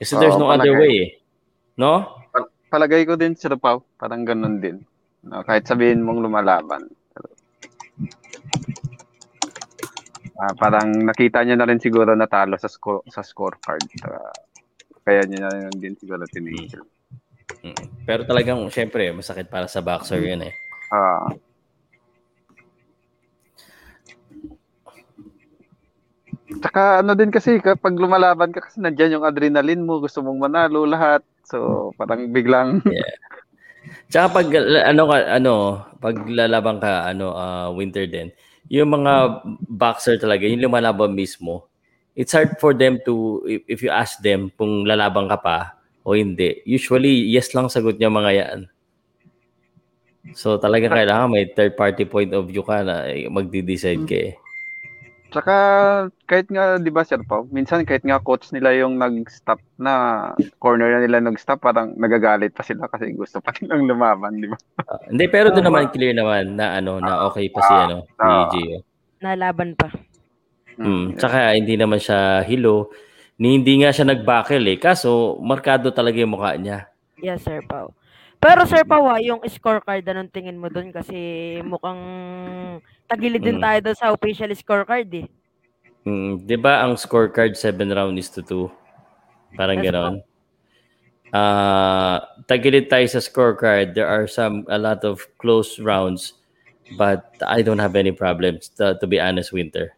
Kasi 0.00 0.16
there's 0.16 0.40
Oo, 0.40 0.48
no 0.48 0.48
other 0.48 0.72
palagay. 0.72 0.80
way 0.80 0.94
eh. 1.04 1.10
No? 1.76 2.24
Palagay 2.72 3.04
ko 3.04 3.20
din, 3.20 3.36
Sir 3.36 3.60
Pao. 3.60 3.84
Parang 4.00 4.24
ganun 4.24 4.56
din. 4.56 4.80
No, 5.20 5.44
kahit 5.44 5.68
sabihin 5.68 6.00
mong 6.00 6.24
lumalaban. 6.24 6.88
Ah, 10.34 10.52
parang 10.56 10.90
nakita 11.04 11.44
niya 11.44 11.60
na 11.60 11.68
rin 11.68 11.78
siguro 11.78 12.16
natalo 12.16 12.58
sa 12.58 12.66
score 12.66 13.06
sa 13.06 13.22
scorecard. 13.22 13.84
Ah, 14.02 14.34
kaya 15.04 15.28
niya 15.28 15.46
na 15.46 15.68
rin 15.68 15.76
din 15.76 15.94
siguro 15.94 16.24
tinigil. 16.24 16.82
Mm. 17.60 18.08
Pero 18.08 18.24
talagang, 18.24 18.64
syempre, 18.72 19.12
masakit 19.12 19.48
para 19.52 19.68
sa 19.68 19.84
boxer 19.84 20.24
yun 20.24 20.48
eh. 20.48 20.52
Ah. 20.88 21.28
Tsaka 26.60 27.02
ano 27.02 27.16
din 27.18 27.32
kasi 27.32 27.58
kapag 27.58 27.96
lumalaban 27.96 28.52
ka 28.54 28.62
kasi 28.66 28.78
nandiyan 28.82 29.18
yung 29.18 29.26
adrenaline 29.26 29.82
mo, 29.82 29.98
gusto 29.98 30.20
mong 30.20 30.50
manalo 30.50 30.84
lahat. 30.84 31.24
So 31.46 31.90
parang 31.98 32.30
biglang 32.30 32.80
Tsaka 34.08 34.26
pag, 34.30 34.48
ano, 34.86 35.02
ano, 35.10 35.54
pag 36.00 36.16
lalaban 36.28 36.80
ka, 36.80 37.08
ano, 37.08 37.34
ah, 37.34 37.68
winter 37.72 38.06
din, 38.08 38.32
yung 38.68 38.94
mga 38.94 39.44
boxer 39.68 40.16
talaga, 40.16 40.48
yung 40.48 40.64
lumalaban 40.64 41.12
mismo, 41.12 41.68
it's 42.16 42.32
hard 42.32 42.56
for 42.62 42.72
them 42.72 43.00
to, 43.04 43.42
if, 43.44 43.60
if 43.66 43.78
you 43.84 43.90
ask 43.90 44.20
them 44.22 44.48
kung 44.54 44.86
lalaban 44.86 45.28
ka 45.28 45.38
pa 45.40 45.58
o 46.04 46.14
hindi, 46.14 46.62
usually, 46.64 47.28
yes 47.32 47.52
lang 47.52 47.68
sagot 47.68 47.98
niya 47.98 48.12
mga 48.12 48.32
yan. 48.32 48.60
So 50.32 50.56
talaga 50.56 50.88
kailangan 50.88 51.28
may 51.28 51.52
third 51.52 51.76
party 51.76 52.08
point 52.08 52.32
of 52.32 52.48
view 52.48 52.64
ka 52.64 52.80
na 52.80 53.04
eh, 53.12 53.28
magdi-decide 53.28 54.04
ka 54.08 54.16
eh. 54.16 54.32
Tsaka 55.34 55.56
kahit 56.30 56.46
nga 56.46 56.78
'di 56.78 56.94
ba 56.94 57.02
Sir 57.02 57.18
Pao, 57.26 57.42
minsan 57.50 57.82
kahit 57.82 58.06
nga 58.06 58.22
coach 58.22 58.54
nila 58.54 58.70
yung 58.78 59.02
nag-stop 59.02 59.58
na 59.82 60.30
corner 60.62 60.94
na 60.94 61.02
nila 61.02 61.18
nag-stop, 61.18 61.58
parang 61.58 61.90
nagagalit 61.98 62.54
pa 62.54 62.62
sila 62.62 62.86
kasi 62.86 63.10
gusto 63.18 63.42
pa 63.42 63.50
nilang 63.58 63.90
lumaban, 63.90 64.38
'di 64.38 64.46
ba? 64.46 64.58
Ah, 64.86 65.02
hindi, 65.10 65.26
pero 65.26 65.50
doon 65.50 65.66
naman 65.66 65.90
clear 65.90 66.14
naman 66.14 66.54
na 66.54 66.78
ano, 66.78 67.02
na 67.02 67.26
okay 67.26 67.50
pa 67.50 67.66
si 67.66 67.74
ano, 67.74 68.06
si 68.06 68.22
Ah. 68.22 68.46
Gio. 68.54 68.78
Nalaban 69.18 69.74
pa. 69.74 69.90
Mm, 70.78 71.18
tsaka 71.18 71.50
hindi 71.58 71.74
naman 71.74 71.98
siya 71.98 72.46
hilo. 72.46 72.94
Ni 73.42 73.58
hindi 73.58 73.82
nga 73.82 73.90
siya 73.90 74.06
nagbuckle 74.06 74.62
eh. 74.70 74.78
Kaso, 74.78 75.34
markado 75.42 75.90
talaga 75.90 76.22
yung 76.22 76.38
mukha 76.38 76.54
niya. 76.54 76.86
Yes, 77.18 77.42
Sir 77.42 77.58
Pao. 77.66 77.90
Pero 78.44 78.68
Sir 78.68 78.84
Pao, 78.84 79.08
ah, 79.08 79.16
yung 79.24 79.40
scorecard, 79.48 80.04
anong 80.04 80.28
tingin 80.28 80.60
mo 80.60 80.68
doon? 80.68 80.92
Kasi 80.92 81.16
mukhang 81.64 81.96
tagilid 83.08 83.40
din 83.40 83.56
Mm. 83.56 83.64
tayo 83.64 83.78
doon 83.80 83.96
sa 83.96 84.12
official 84.12 84.52
scorecard 84.52 85.08
eh. 85.16 85.24
Mm, 86.04 86.44
'di 86.44 86.56
ba 86.60 86.84
ang 86.84 87.00
scorecard 87.00 87.56
7 87.56 87.88
round 87.88 88.20
is 88.20 88.28
to 88.28 88.44
2? 88.44 88.68
Parang 89.56 89.80
Yes, 89.80 89.88
ganoon. 89.88 90.14
Ah, 91.32 92.20
tagilid 92.44 92.92
tayo 92.92 93.08
sa 93.08 93.24
scorecard. 93.24 93.96
There 93.96 94.06
are 94.06 94.28
some 94.28 94.68
a 94.68 94.76
lot 94.76 95.00
of 95.08 95.24
close 95.40 95.80
rounds 95.80 96.36
but 97.00 97.32
I 97.40 97.64
don't 97.64 97.80
have 97.80 97.96
any 97.96 98.12
problems 98.12 98.68
to, 98.76 99.00
to 99.00 99.06
be 99.08 99.16
honest, 99.16 99.56
Winter. 99.56 99.96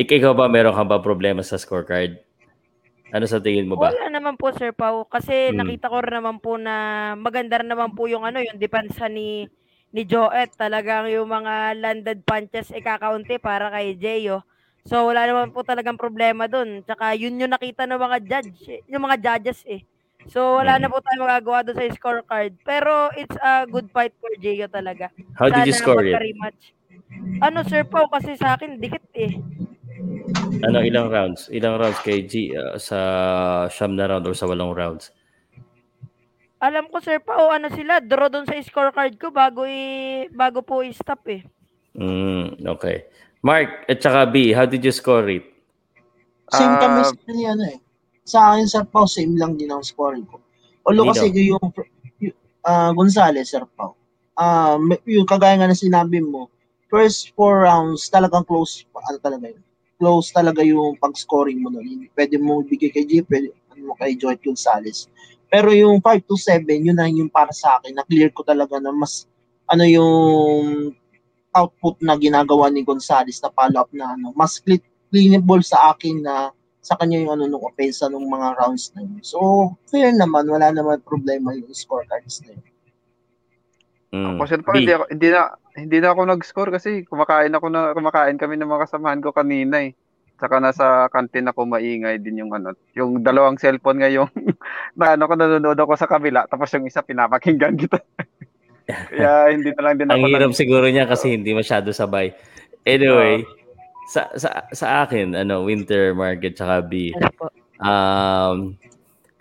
Ik- 0.00 0.08
Ikaw 0.08 0.32
ba 0.32 0.48
meron 0.48 0.72
ka 0.72 0.88
ba 0.88 1.04
problema 1.04 1.44
sa 1.44 1.60
scorecard? 1.60 2.16
Ano 3.08 3.24
sa 3.24 3.40
tingin 3.40 3.64
mo 3.64 3.80
ba? 3.80 3.88
Wala 3.88 4.12
naman 4.12 4.36
po, 4.36 4.52
Sir 4.52 4.76
Pao. 4.76 5.08
Kasi 5.08 5.48
Mm. 5.50 5.56
nakita 5.64 5.88
ko 5.88 5.96
rin 6.04 6.14
naman 6.20 6.36
po 6.44 6.60
na 6.60 6.74
maganda 7.16 7.56
rin 7.60 7.70
naman 7.72 7.96
po 7.96 8.04
yung 8.04 8.28
ano, 8.28 8.40
yung 8.44 8.60
depensa 8.60 9.08
ni 9.08 9.48
ni 9.88 10.04
Joet. 10.04 10.52
Talagang 10.60 11.08
yung 11.08 11.24
mga 11.24 11.72
landed 11.80 12.20
punches 12.28 12.68
ikakaunti 12.68 13.40
para 13.40 13.72
kay 13.72 13.96
Jeyo. 13.96 14.44
So 14.84 15.08
wala 15.08 15.24
naman 15.24 15.56
po 15.56 15.64
talagang 15.64 15.96
problema 15.96 16.44
doon. 16.44 16.84
Tsaka 16.84 17.16
yun 17.16 17.40
yung 17.40 17.52
nakita 17.52 17.88
ng 17.88 17.96
mga 17.96 18.18
judge, 18.28 18.60
eh, 18.68 18.80
yung 18.92 19.04
mga 19.08 19.16
judges 19.20 19.64
eh. 19.64 19.80
So 20.28 20.60
wala 20.60 20.76
Mm. 20.76 20.80
na 20.84 20.88
po 20.92 21.00
tayong 21.00 21.24
magagawa 21.24 21.58
doon 21.64 21.76
sa 21.80 21.88
scorecard. 21.96 22.52
Pero 22.60 23.08
it's 23.16 23.36
a 23.40 23.64
good 23.64 23.88
fight 23.88 24.12
for 24.20 24.28
Jeyo 24.36 24.68
talaga. 24.68 25.08
How 25.40 25.48
did 25.48 25.64
you 25.64 25.72
Sana 25.72 25.80
score 25.96 26.04
it? 26.04 26.20
Ano, 27.40 27.64
Sir 27.64 27.86
Pao, 27.88 28.10
kasi 28.12 28.36
sa 28.36 28.58
akin, 28.58 28.76
dikit 28.76 29.04
eh. 29.16 29.32
Ano 30.66 30.82
ilang 30.82 31.08
rounds? 31.10 31.46
Ilang 31.54 31.78
rounds 31.78 32.00
kay 32.02 32.26
G 32.26 32.50
uh, 32.54 32.74
sa 32.78 32.98
siyam 33.70 33.94
na 33.94 34.10
round 34.10 34.26
or 34.26 34.34
sa 34.34 34.50
walong 34.50 34.74
rounds? 34.74 35.14
Alam 36.58 36.90
ko, 36.90 36.98
Sir 36.98 37.22
Pao, 37.22 37.54
ano 37.54 37.70
sila, 37.70 38.02
draw 38.02 38.26
doon 38.26 38.42
sa 38.42 38.58
scorecard 38.58 39.14
ko 39.14 39.30
bago 39.30 39.62
i 39.62 40.26
bago 40.34 40.58
po 40.66 40.82
i-stop 40.82 41.22
eh. 41.30 41.46
Mm, 41.94 42.66
okay. 42.66 43.06
Mark 43.46 43.86
at 43.86 44.02
saka 44.02 44.26
B, 44.26 44.50
how 44.50 44.66
did 44.66 44.82
you 44.82 44.90
score 44.90 45.30
it? 45.30 45.46
Same 46.50 46.74
Ah, 46.74 46.82
kami 46.82 47.00
sa 47.06 47.30
ni 47.30 47.44
ano 47.46 47.64
eh. 47.70 47.78
Sa 48.26 48.38
akin, 48.52 48.66
Sir 48.66 48.84
Pao, 48.90 49.06
same 49.06 49.38
lang 49.38 49.54
din 49.54 49.70
ang 49.70 49.86
scoring 49.86 50.26
ko. 50.26 50.42
Although 50.82 51.14
kasi 51.14 51.30
yung, 51.30 51.62
yung 52.18 52.34
ah, 52.66 52.90
Gonzales, 52.90 53.54
Sir 53.54 53.62
Pao, 53.78 53.94
ah, 54.34 54.74
may- 54.82 55.00
yung 55.06 55.30
kagaya 55.30 55.54
nga 55.54 55.70
na 55.70 55.78
sinabi 55.78 56.18
mo, 56.18 56.50
first 56.90 57.30
four 57.38 57.70
rounds, 57.70 58.10
talagang 58.10 58.42
close, 58.42 58.82
ano 58.90 59.22
talaga 59.22 59.54
yun? 59.54 59.62
Close 59.98 60.30
talaga 60.30 60.62
yung 60.62 60.94
pag-scoring 61.02 61.58
mo 61.58 61.74
nun. 61.74 62.06
Pwede 62.14 62.38
mo 62.38 62.62
bigay 62.62 62.94
kay 62.94 63.02
G, 63.02 63.12
pwede 63.26 63.50
mo 63.82 63.98
kay 63.98 64.14
Joy 64.14 64.38
Gonzales. 64.38 65.10
Pero 65.50 65.74
yung 65.74 65.98
5 65.98 66.22
to 66.22 66.38
7, 66.38 66.70
yun 66.70 66.94
na 66.94 67.10
yung 67.10 67.26
para 67.26 67.50
sa 67.50 67.82
akin, 67.82 67.98
na-clear 67.98 68.30
ko 68.30 68.46
talaga 68.46 68.78
na 68.78 68.94
mas, 68.94 69.26
ano 69.66 69.82
yung 69.82 70.94
output 71.50 71.98
na 71.98 72.14
ginagawa 72.14 72.70
ni 72.70 72.86
Gonzales 72.86 73.42
na 73.42 73.50
follow-up 73.50 73.90
na 73.90 74.14
ano, 74.14 74.30
mas 74.38 74.62
clean, 74.62 74.78
cleanable 75.10 75.66
sa 75.66 75.90
akin 75.90 76.22
na 76.22 76.54
sa 76.78 76.94
kanya 76.94 77.18
yung 77.18 77.32
ano 77.34 77.44
nung 77.50 77.64
opensa 77.66 78.06
nung 78.06 78.30
mga 78.30 78.54
rounds 78.54 78.94
na 78.94 79.02
yun. 79.02 79.18
So, 79.26 79.74
fair 79.90 80.14
naman, 80.14 80.46
wala 80.46 80.70
naman 80.70 81.02
problema 81.02 81.50
yung 81.58 81.74
scorecards 81.74 82.38
na 82.46 82.54
yun. 82.54 82.62
Mm. 84.08 84.40
Ako 84.40 84.42
sir 84.48 84.60
pa, 84.64 84.72
hindi, 84.72 84.92
ako, 84.92 85.04
hindi 85.12 85.28
na 85.28 85.40
hindi 85.76 85.96
na 86.00 86.08
ako 86.16 86.20
nag-score 86.24 86.70
kasi 86.72 87.04
kumakain 87.04 87.52
ako 87.52 87.66
na 87.68 87.92
kumakain 87.92 88.40
kami 88.40 88.56
ng 88.56 88.68
mga 88.68 88.88
kasamahan 88.88 89.20
ko 89.20 89.36
kanina 89.36 89.84
eh. 89.84 89.92
Saka 90.38 90.62
nasa 90.62 91.10
kantin 91.12 91.50
ako 91.50 91.66
maingay 91.66 92.16
din 92.22 92.40
yung 92.46 92.52
ano, 92.54 92.72
yung 92.96 93.20
dalawang 93.20 93.60
cellphone 93.60 94.00
ngayon 94.00 94.30
na 94.98 95.18
ano 95.18 95.28
ko 95.28 95.34
nanonood 95.36 95.76
ako 95.76 95.92
sa 95.98 96.08
kabila 96.08 96.48
tapos 96.48 96.72
yung 96.72 96.88
isa 96.88 97.04
pinapakinggan 97.04 97.76
kita. 97.76 98.00
Kaya 99.12 99.52
hindi 99.52 99.68
na 99.76 99.82
lang 99.84 99.94
din 100.00 100.08
ako 100.08 100.16
Ang 100.16 100.32
hirap 100.32 100.50
nag- 100.54 100.60
siguro 100.64 100.86
niya 100.88 101.04
kasi 101.04 101.36
hindi 101.36 101.52
masyado 101.52 101.92
sabay. 101.92 102.32
Anyway, 102.88 103.44
sa 104.08 104.32
sa 104.40 104.64
sa 104.72 105.04
akin, 105.04 105.36
ano, 105.36 105.68
Winter 105.68 106.16
Market 106.16 106.56
tsaka 106.56 106.80
B. 106.80 107.12
Po. 107.36 107.52
Um 107.84 108.80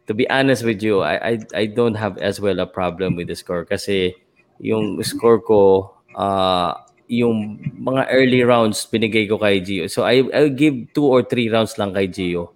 to 0.04 0.12
be 0.12 0.28
honest 0.28 0.68
with 0.68 0.84
you, 0.84 1.00
I 1.00 1.16
I 1.16 1.34
I 1.56 1.64
don't 1.72 1.96
have 1.96 2.20
as 2.20 2.44
well 2.44 2.60
a 2.60 2.68
problem 2.68 3.16
with 3.16 3.32
the 3.32 3.38
score 3.40 3.64
kasi 3.64 4.27
yung 4.60 5.02
score 5.06 5.42
ko 5.42 5.94
uh 6.18 6.74
yung 7.08 7.56
mga 7.80 8.12
early 8.12 8.44
rounds 8.44 8.84
binigay 8.92 9.24
ko 9.32 9.40
kay 9.40 9.64
Gio. 9.64 9.88
So 9.88 10.04
I 10.04 10.28
I'll 10.36 10.52
give 10.52 10.92
two 10.92 11.08
or 11.08 11.24
three 11.24 11.48
rounds 11.48 11.80
lang 11.80 11.96
kay 11.96 12.12
Gio. 12.12 12.52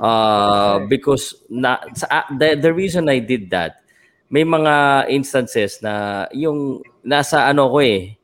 Uh 0.00 0.82
because 0.88 1.36
na 1.52 1.78
sa, 1.92 2.24
the, 2.32 2.56
the 2.56 2.72
reason 2.72 3.12
I 3.12 3.20
did 3.20 3.52
that 3.52 3.84
may 4.32 4.48
mga 4.48 5.06
instances 5.12 5.84
na 5.84 6.24
yung 6.32 6.80
nasa 7.04 7.44
ano 7.44 7.68
ko 7.68 7.84
eh. 7.84 8.16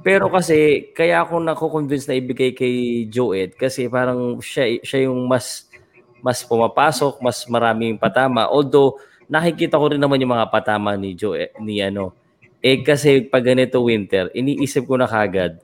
Pero 0.00 0.32
kasi 0.32 0.88
kaya 0.96 1.20
ako 1.20 1.44
nako-convince 1.44 2.08
na 2.08 2.16
ibigay 2.16 2.56
kay 2.56 3.04
Joed 3.12 3.52
kasi 3.60 3.84
parang 3.92 4.40
siya 4.40 4.80
siya 4.80 5.12
yung 5.12 5.28
mas 5.28 5.68
mas 6.24 6.40
pumapasok, 6.40 7.20
mas 7.20 7.44
maraming 7.52 8.00
patama. 8.00 8.48
Although 8.48 8.96
nakikita 9.28 9.80
ko 9.80 9.92
rin 9.92 10.00
naman 10.00 10.20
yung 10.20 10.34
mga 10.34 10.50
patama 10.50 10.94
ni 10.94 11.16
Joe 11.16 11.50
ni 11.60 11.80
ano. 11.80 12.12
Eh 12.64 12.80
kasi 12.80 13.24
pag 13.24 13.44
ganito 13.44 13.80
winter, 13.84 14.32
iniisip 14.32 14.88
ko 14.88 14.96
na 14.96 15.04
kagad 15.04 15.60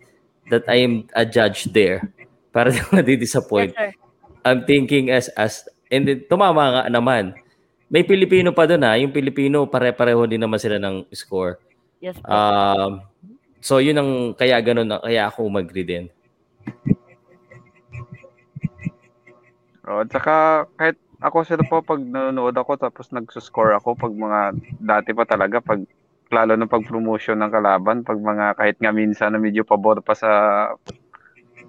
that 0.53 0.69
I 0.69 0.85
am 0.85 1.09
a 1.17 1.25
judge 1.25 1.71
there. 1.73 2.05
Para 2.51 2.69
di 2.75 2.83
ako 2.83 3.01
disappoint 3.07 3.73
Yes, 3.73 3.95
sir. 3.95 4.01
I'm 4.41 4.65
thinking 4.65 5.13
as 5.13 5.29
as 5.37 5.69
and 5.93 6.09
then, 6.09 6.25
tumama 6.27 6.81
nga 6.81 6.83
naman. 6.89 7.37
May 7.91 8.07
Pilipino 8.07 8.55
pa 8.55 8.65
doon 8.65 8.87
ha. 8.87 8.97
Yung 8.97 9.13
Pilipino 9.13 9.67
pare-pareho 9.67 10.23
din 10.25 10.41
naman 10.41 10.63
sila 10.63 10.79
ng 10.79 11.11
score. 11.13 11.61
Yes. 12.01 12.17
Um 12.25 13.05
so 13.61 13.79
yun 13.79 14.01
ang 14.01 14.11
kaya 14.33 14.57
ganun 14.65 14.89
na 14.89 14.99
kaya 15.01 15.29
ako 15.29 15.49
umagri 15.49 15.85
din. 15.85 16.05
Oh, 19.91 20.07
at 20.07 20.09
saka 20.15 20.65
kahit 20.79 20.97
ako 21.21 21.45
sir 21.45 21.61
po 21.69 21.85
pag 21.85 22.01
nanonood 22.01 22.57
ako 22.57 22.81
tapos 22.81 23.13
nagsuscore 23.13 23.77
ako 23.77 23.97
pag 23.97 24.13
mga 24.13 24.41
dati 24.81 25.11
pa 25.13 25.25
talaga 25.29 25.61
pag 25.61 25.85
lalo 26.33 26.53
na 26.57 26.65
pag 26.65 26.87
promotion 26.87 27.39
ng 27.41 27.53
kalaban 27.53 28.03
pag 28.03 28.17
mga 28.17 28.57
kahit 28.57 28.77
nga 28.81 28.93
minsan 28.95 29.37
na 29.37 29.41
medyo 29.41 29.63
pabor 29.63 30.01
pa 30.01 30.17
sa 30.17 30.31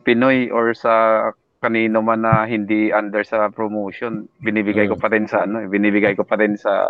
Pinoy 0.02 0.50
or 0.50 0.74
sa 0.74 1.30
kanino 1.62 2.02
man 2.02 2.26
na 2.26 2.48
hindi 2.48 2.90
under 2.90 3.22
sa 3.28 3.52
promotion 3.52 4.26
binibigay 4.40 4.88
ko 4.88 4.96
pa 4.96 5.12
rin 5.12 5.28
sa 5.28 5.44
ano 5.44 5.62
eh, 5.62 5.68
binibigay 5.70 6.16
ko 6.16 6.24
pa 6.24 6.40
rin 6.40 6.56
sa 6.56 6.88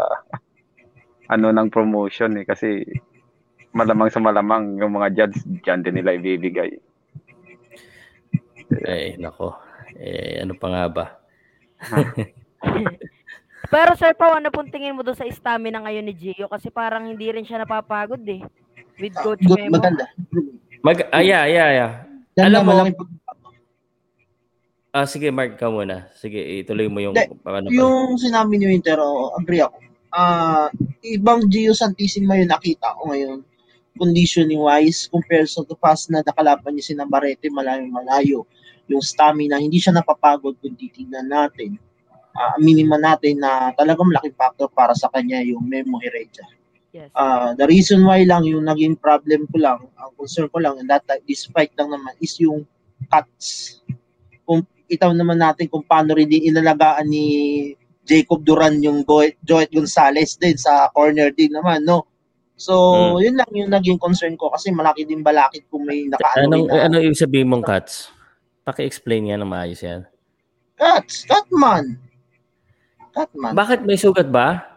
ano 1.34 1.50
ng 1.50 1.70
promotion 1.74 2.40
eh 2.40 2.46
kasi 2.46 2.86
malamang 3.74 4.12
sa 4.14 4.22
malamang 4.22 4.78
yung 4.80 4.96
mga 4.96 5.10
judge 5.16 5.44
diyan 5.64 5.80
din 5.82 5.96
nila 6.00 6.16
ibibigay 6.16 6.72
Eh 8.88 9.20
nako. 9.20 9.60
Eh 10.00 10.40
ano 10.40 10.56
pa 10.56 10.68
nga 10.72 10.86
ba? 10.88 11.06
Pero 13.74 13.94
Sir 13.96 14.18
Pao, 14.18 14.36
ano 14.36 14.50
pong 14.50 14.74
tingin 14.74 14.94
mo 14.94 15.02
doon 15.02 15.16
sa 15.16 15.26
stamina 15.30 15.80
ngayon 15.80 16.06
ni 16.06 16.14
Gio? 16.14 16.50
Kasi 16.50 16.68
parang 16.68 17.08
hindi 17.08 17.30
rin 17.30 17.46
siya 17.46 17.62
napapagod 17.62 18.22
eh. 18.26 18.42
With 18.98 19.16
Coach 19.16 19.42
Good, 19.42 19.70
Memo. 19.70 19.80
maganda. 19.80 20.06
Mag 20.82 21.08
ah, 21.10 21.22
yeah, 21.22 21.46
yeah, 21.46 21.70
yeah. 21.72 21.92
Yan 22.38 22.52
Alam 22.52 22.62
mo- 22.66 22.70
malaki 22.74 22.92
Ah 24.92 25.08
sige 25.08 25.32
Mark 25.32 25.56
ka 25.56 25.72
muna. 25.72 26.12
Sige, 26.20 26.36
ituloy 26.36 26.92
mo 26.92 27.00
yung 27.00 27.16
Hindi, 27.16 27.32
ano 27.48 27.68
pa. 27.72 27.72
yung 27.72 28.20
sinabi 28.20 28.60
ni 28.60 28.76
Winter, 28.76 29.00
oo, 29.00 29.32
agree 29.40 29.64
ako. 29.64 29.80
Ah, 30.12 30.68
ibang 31.00 31.48
Gio 31.48 31.72
Santissima 31.72 32.36
yung 32.36 32.52
nakita 32.52 33.00
ko 33.00 33.08
ngayon 33.08 33.40
conditioning 33.96 34.60
wise 34.60 35.08
compared 35.08 35.48
sa 35.48 35.64
the 35.68 35.76
past 35.76 36.08
na 36.08 36.24
nakalaban 36.24 36.76
niya 36.76 36.92
si 36.92 36.94
Navarrete 36.96 37.52
malayo 37.52 37.84
malayo 37.88 38.40
yung 38.88 39.04
stamina 39.04 39.60
hindi 39.60 39.80
siya 39.80 39.92
napapagod 39.96 40.56
kung 40.60 40.76
titingnan 40.80 41.28
natin 41.28 41.76
ah 42.36 42.56
minima 42.60 42.96
natin 42.96 43.40
na 43.40 43.72
talagang 43.76 44.08
malaking 44.08 44.36
factor 44.36 44.68
para 44.72 44.96
sa 44.96 45.12
kanya 45.12 45.44
yung 45.44 45.64
Memo 45.68 46.00
Heredia 46.00 46.48
Yes. 46.92 47.08
Ah, 47.16 47.56
the 47.56 47.64
reason 47.72 48.04
why 48.04 48.28
lang 48.28 48.44
yung 48.44 48.68
naging 48.68 49.00
problem 49.00 49.48
ko 49.48 49.58
lang, 49.64 49.80
ang 49.96 50.12
concern 50.20 50.52
ko 50.52 50.60
lang, 50.60 50.76
and 50.76 50.92
that 50.92 51.08
fight 51.56 51.72
lang 51.80 51.88
naman 51.88 52.12
is 52.20 52.36
yung 52.36 52.68
cuts. 53.08 53.80
Kung 54.44 54.68
itaw 54.92 55.16
naman 55.16 55.40
natin 55.40 55.72
kung 55.72 55.88
paano 55.88 56.12
rin 56.20 56.28
din 56.28 56.52
inalagaan 56.52 57.08
ni 57.08 57.26
Jacob 58.04 58.44
Duran 58.44 58.84
yung 58.84 59.08
Joet, 59.08 59.72
Gonzalez 59.72 60.36
din 60.36 60.60
sa 60.60 60.92
corner 60.92 61.32
din 61.32 61.56
naman, 61.56 61.88
no? 61.88 62.04
So, 62.60 62.76
Hmm. 63.16 63.24
yun 63.24 63.36
lang 63.40 63.52
yung 63.56 63.72
naging 63.72 63.96
concern 63.96 64.36
ko 64.36 64.52
kasi 64.52 64.68
malaki 64.76 65.08
din 65.08 65.24
balakid 65.24 65.64
kung 65.72 65.88
may 65.88 66.12
nakaano 66.12 66.44
Anong 66.44 66.68
na 66.68 66.92
ano 66.92 67.00
ibig 67.00 67.16
sabihin 67.16 67.48
mong 67.48 67.64
cuts? 67.64 68.12
Paki-explain 68.68 69.32
nga 69.32 69.40
ng 69.40 69.48
maayos 69.48 69.80
yan. 69.80 70.04
cuts, 70.76 71.24
cutman. 73.12 73.52
Cutman. 73.52 73.54
Bakit 73.54 73.80
may 73.84 74.00
sugat 74.00 74.28
ba? 74.32 74.72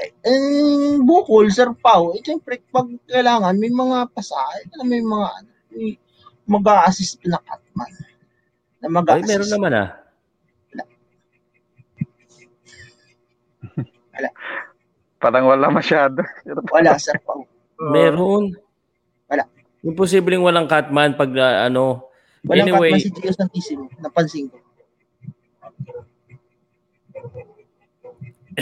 eh, 0.00 0.96
bukol, 1.04 1.52
Sir 1.52 1.76
Pao, 1.76 2.16
eh, 2.16 2.22
siyempre, 2.24 2.60
pag 2.72 2.88
kailangan, 3.04 3.52
may 3.60 3.68
mga 3.68 4.08
pasahe, 4.12 4.64
may 4.84 5.04
mga, 5.04 5.26
ano, 5.28 5.50
may 5.76 5.92
mag-a-assist 6.48 7.20
na 7.28 7.38
cutman. 7.44 7.92
na 8.80 8.88
Ay, 8.88 8.92
mag-assist. 8.96 9.28
meron 9.28 9.50
naman 9.52 9.72
ah. 9.76 9.88
Parang 15.20 15.52
wala 15.52 15.68
masyado. 15.68 16.24
Wala, 16.74 16.96
Sir 16.96 17.20
Pao. 17.20 17.44
Meron. 17.92 18.56
Wala. 19.28 19.44
Imposibleng 19.84 20.40
walang 20.40 20.64
Catman 20.64 21.12
pag 21.12 21.28
ah, 21.36 21.68
ano. 21.68 22.08
Walang 22.48 22.72
Anyway. 22.72 22.96
Catman 22.96 23.04
si 23.04 23.12
Gio 23.12 23.32
Santissimo. 23.36 23.84
Napansin 24.00 24.48
ko. 24.48 24.56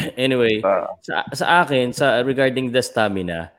Anyway, 0.16 0.60
Ah. 0.62 0.92
sa, 1.00 1.24
sa 1.32 1.46
akin, 1.62 1.90
sa 1.90 2.20
regarding 2.22 2.70
the 2.70 2.80
stamina, 2.80 3.50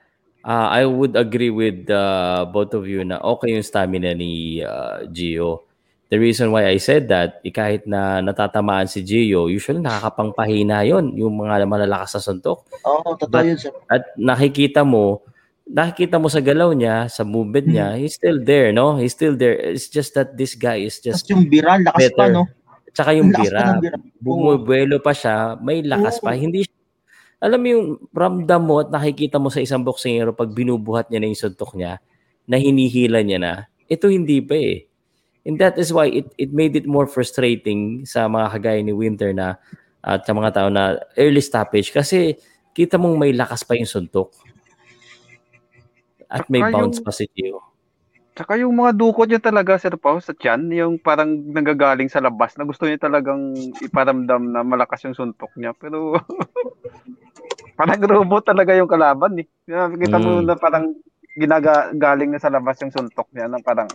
ah, 0.41 0.67
I 0.69 0.85
would 0.85 1.15
agree 1.15 1.49
with 1.49 1.87
uh, 1.87 2.45
both 2.47 2.73
of 2.73 2.87
you 2.87 3.03
na 3.03 3.19
okay 3.19 3.53
yung 3.53 3.65
stamina 3.65 4.13
ni 4.13 4.61
uh, 4.61 5.05
Gio. 5.07 5.65
The 6.09 6.17
reason 6.17 6.49
why 6.49 6.65
I 6.65 6.81
said 6.81 7.05
that, 7.13 7.37
eh, 7.45 7.53
kahit 7.53 7.85
na 7.85 8.17
natatamaan 8.17 8.89
si 8.89 9.05
Gio, 9.05 9.45
usually 9.45 9.77
nakakapangpahina 9.77 10.81
yon 10.81 11.13
yung 11.13 11.37
mga 11.37 11.69
malalakas 11.69 12.17
na 12.17 12.21
suntok. 12.23 12.65
Oo, 12.81 13.13
totoo 13.13 13.29
But- 13.29 13.45
yun, 13.45 13.57
Sir. 13.57 13.69
At 13.85 14.09
nakikita 14.17 14.81
mo, 14.81 15.21
nakikita 15.69 16.17
mo 16.17 16.25
sa 16.25 16.41
galaw 16.41 16.73
niya, 16.73 17.05
sa 17.07 17.21
movement 17.21 17.69
niya, 17.69 17.93
he's 17.93 18.17
still 18.17 18.41
there, 18.41 18.73
no? 18.73 18.97
He's 18.97 19.13
still 19.13 19.37
there. 19.37 19.53
It's 19.53 19.85
just 19.85 20.17
that 20.17 20.33
this 20.33 20.57
guy 20.57 20.81
is 20.81 20.97
Tapos 20.97 21.21
just 21.21 21.29
yung 21.29 21.45
biral, 21.45 21.85
lakas 21.85 21.93
pa, 21.93 22.25
better. 22.25 22.29
no? 22.33 22.43
Tsaka 22.91 23.13
yung 23.13 23.29
bira, 23.29 23.77
bira. 23.77 23.97
bumubuelo 24.17 24.97
pa 24.99 25.13
siya, 25.13 25.55
may 25.59 25.81
lakas 25.85 26.19
pa. 26.19 26.33
Hindi 26.33 26.65
siya- 26.65 26.77
alam 27.39 27.59
mo 27.61 27.67
yung 27.69 27.85
ramdam 28.11 28.61
mo 28.61 28.83
at 28.83 28.89
nakikita 28.89 29.39
mo 29.39 29.47
sa 29.47 29.63
isang 29.63 29.79
boksingero 29.81 30.35
pag 30.35 30.51
binubuhat 30.51 31.07
niya 31.07 31.23
na 31.23 31.27
yung 31.29 31.39
suntok 31.39 31.71
niya, 31.73 32.01
na 32.43 32.57
hinihila 32.57 33.21
niya 33.23 33.39
na, 33.39 33.53
ito 33.85 34.09
hindi 34.09 34.41
pa 34.41 34.57
eh. 34.57 34.85
And 35.47 35.55
that 35.57 35.79
is 35.79 35.89
why 35.89 36.11
it 36.11 36.27
it 36.35 36.51
made 36.51 36.75
it 36.75 36.83
more 36.83 37.07
frustrating 37.07 38.03
sa 38.03 38.27
mga 38.27 38.59
kagaya 38.59 38.81
ni 38.83 38.91
Winter 38.91 39.31
na 39.31 39.55
at 40.03 40.27
sa 40.27 40.35
mga 40.35 40.51
tao 40.51 40.67
na 40.67 40.99
early 41.15 41.39
stoppage 41.39 41.95
kasi 41.95 42.35
kita 42.75 42.99
mong 42.99 43.15
may 43.15 43.31
lakas 43.31 43.63
pa 43.63 43.73
yung 43.73 43.87
suntok. 43.87 44.35
At 46.27 46.45
may 46.51 46.61
Saka 46.61 46.73
bounce 46.75 46.99
yung- 46.99 47.05
pa 47.07 47.11
si 47.11 47.25
Gio. 47.31 47.59
Tsaka 48.39 48.55
yung 48.55 48.71
mga 48.71 48.95
dukot 48.95 49.27
niya 49.27 49.43
talaga, 49.43 49.75
Sir 49.75 49.99
Pao, 49.99 50.15
sa 50.23 50.31
tiyan, 50.31 50.71
yung 50.71 50.95
parang 50.95 51.27
nanggagaling 51.51 52.07
sa 52.07 52.23
labas 52.23 52.55
na 52.55 52.63
gusto 52.63 52.87
niya 52.87 52.95
talagang 52.95 53.51
iparamdam 53.83 54.55
na 54.55 54.63
malakas 54.63 55.03
yung 55.03 55.11
suntok 55.11 55.51
niya. 55.59 55.75
Pero 55.75 56.15
parang 57.75 57.99
robot 57.99 58.47
talaga 58.47 58.71
yung 58.79 58.87
kalaban 58.87 59.43
eh. 59.43 59.47
Kita 59.67 60.23
mo 60.23 60.39
Mm. 60.39 60.47
na 60.47 60.55
parang 60.55 60.87
ginagaling 61.35 62.31
na 62.31 62.39
sa 62.39 62.47
labas 62.47 62.79
yung 62.79 62.95
suntok 62.95 63.27
niya 63.35 63.51
na 63.51 63.59
parang 63.59 63.91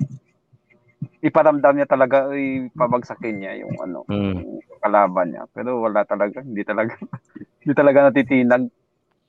iparamdam 1.25 1.81
niya 1.81 1.89
talaga 1.89 2.29
ay 2.29 2.69
pabagsakin 2.77 3.41
niya 3.41 3.65
yung 3.65 3.81
ano 3.81 4.05
Mm. 4.13 4.45
yung 4.45 4.61
kalaban 4.85 5.33
niya. 5.33 5.49
Pero 5.57 5.81
wala 5.81 6.05
talaga, 6.05 6.45
hindi 6.45 6.61
talaga 6.69 7.01
hindi 7.65 7.73
talaga 7.73 8.13
natitinag. 8.13 8.69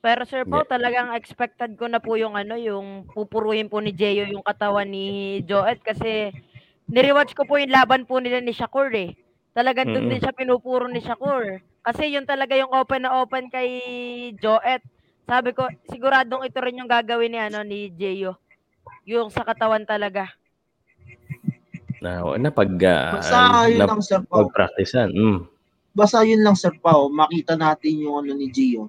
Pero 0.06 0.22
Sir 0.22 0.46
Pao, 0.46 0.62
talagang 0.62 1.10
expected 1.18 1.74
ko 1.74 1.90
na 1.90 1.98
po 1.98 2.14
yung 2.14 2.38
ano, 2.38 2.54
yung 2.54 3.10
pupuruhin 3.10 3.66
po 3.66 3.82
ni 3.82 3.90
Jeyo 3.90 4.22
yung 4.30 4.46
katawan 4.46 4.86
ni 4.86 5.42
Joet 5.42 5.82
kasi 5.82 6.30
nirewatch 6.86 7.34
ko 7.34 7.42
po 7.42 7.58
yung 7.58 7.74
laban 7.74 8.06
po 8.06 8.22
nila 8.22 8.38
ni 8.38 8.54
Shakur 8.54 8.94
eh. 8.94 9.18
Talagang 9.50 9.90
doon 9.90 10.06
Mm-mm. 10.06 10.14
din 10.14 10.22
siya 10.22 10.30
pinupuro 10.30 10.86
ni 10.86 11.02
Shakur. 11.02 11.58
Kasi 11.82 12.14
yun 12.14 12.22
talaga 12.22 12.54
yung 12.54 12.70
open 12.70 13.02
na 13.02 13.18
open 13.18 13.50
kay 13.50 13.66
Joet. 14.38 14.86
Sabi 15.26 15.50
ko, 15.50 15.66
siguradong 15.90 16.46
ito 16.46 16.62
rin 16.62 16.78
yung 16.78 16.86
gagawin 16.86 17.34
ni 17.34 17.40
ano 17.42 17.66
ni 17.66 17.90
Jeyo. 17.90 18.38
Yung 19.10 19.34
sa 19.34 19.42
katawan 19.42 19.82
talaga. 19.82 20.30
Na, 21.98 22.22
na 22.38 22.54
pag 22.54 22.70
ah, 22.86 23.18
Basta 23.18 23.66
yun 23.66 23.82
na, 23.82 23.90
lang, 23.90 23.98
Sir 24.06 24.22
Pao. 24.22 24.46
pag-practicean. 24.46 25.10
Mm. 25.10 25.50
Basta 25.98 26.22
yun 26.22 26.46
lang, 26.46 26.54
Sir 26.54 26.78
Pao. 26.78 27.10
Makita 27.10 27.58
natin 27.58 28.06
yung 28.06 28.22
ano 28.22 28.38
ni 28.38 28.46
Gio. 28.54 28.86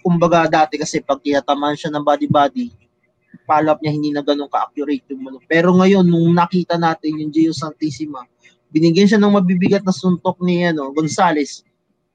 Kumbaga 0.00 0.48
dati 0.48 0.80
kasi 0.80 1.04
pag 1.04 1.20
tinatamaan 1.20 1.76
siya 1.76 1.92
ng 1.92 2.04
body-body, 2.04 2.72
follow-up 3.44 3.80
niya 3.82 3.92
hindi 3.92 4.10
na 4.14 4.22
ganun 4.24 4.48
ka-accurate 4.48 5.04
yung 5.12 5.26
ano. 5.28 5.38
Pero 5.44 5.74
ngayon, 5.76 6.06
nung 6.06 6.32
nakita 6.32 6.78
natin 6.80 7.20
yung 7.20 7.30
Gio 7.34 7.52
Santissima, 7.52 8.24
binigyan 8.70 9.10
siya 9.10 9.20
ng 9.20 9.34
mabibigat 9.34 9.82
na 9.82 9.92
suntok 9.94 10.38
ni 10.40 10.62
ano, 10.64 10.88
Gonzales, 10.94 11.66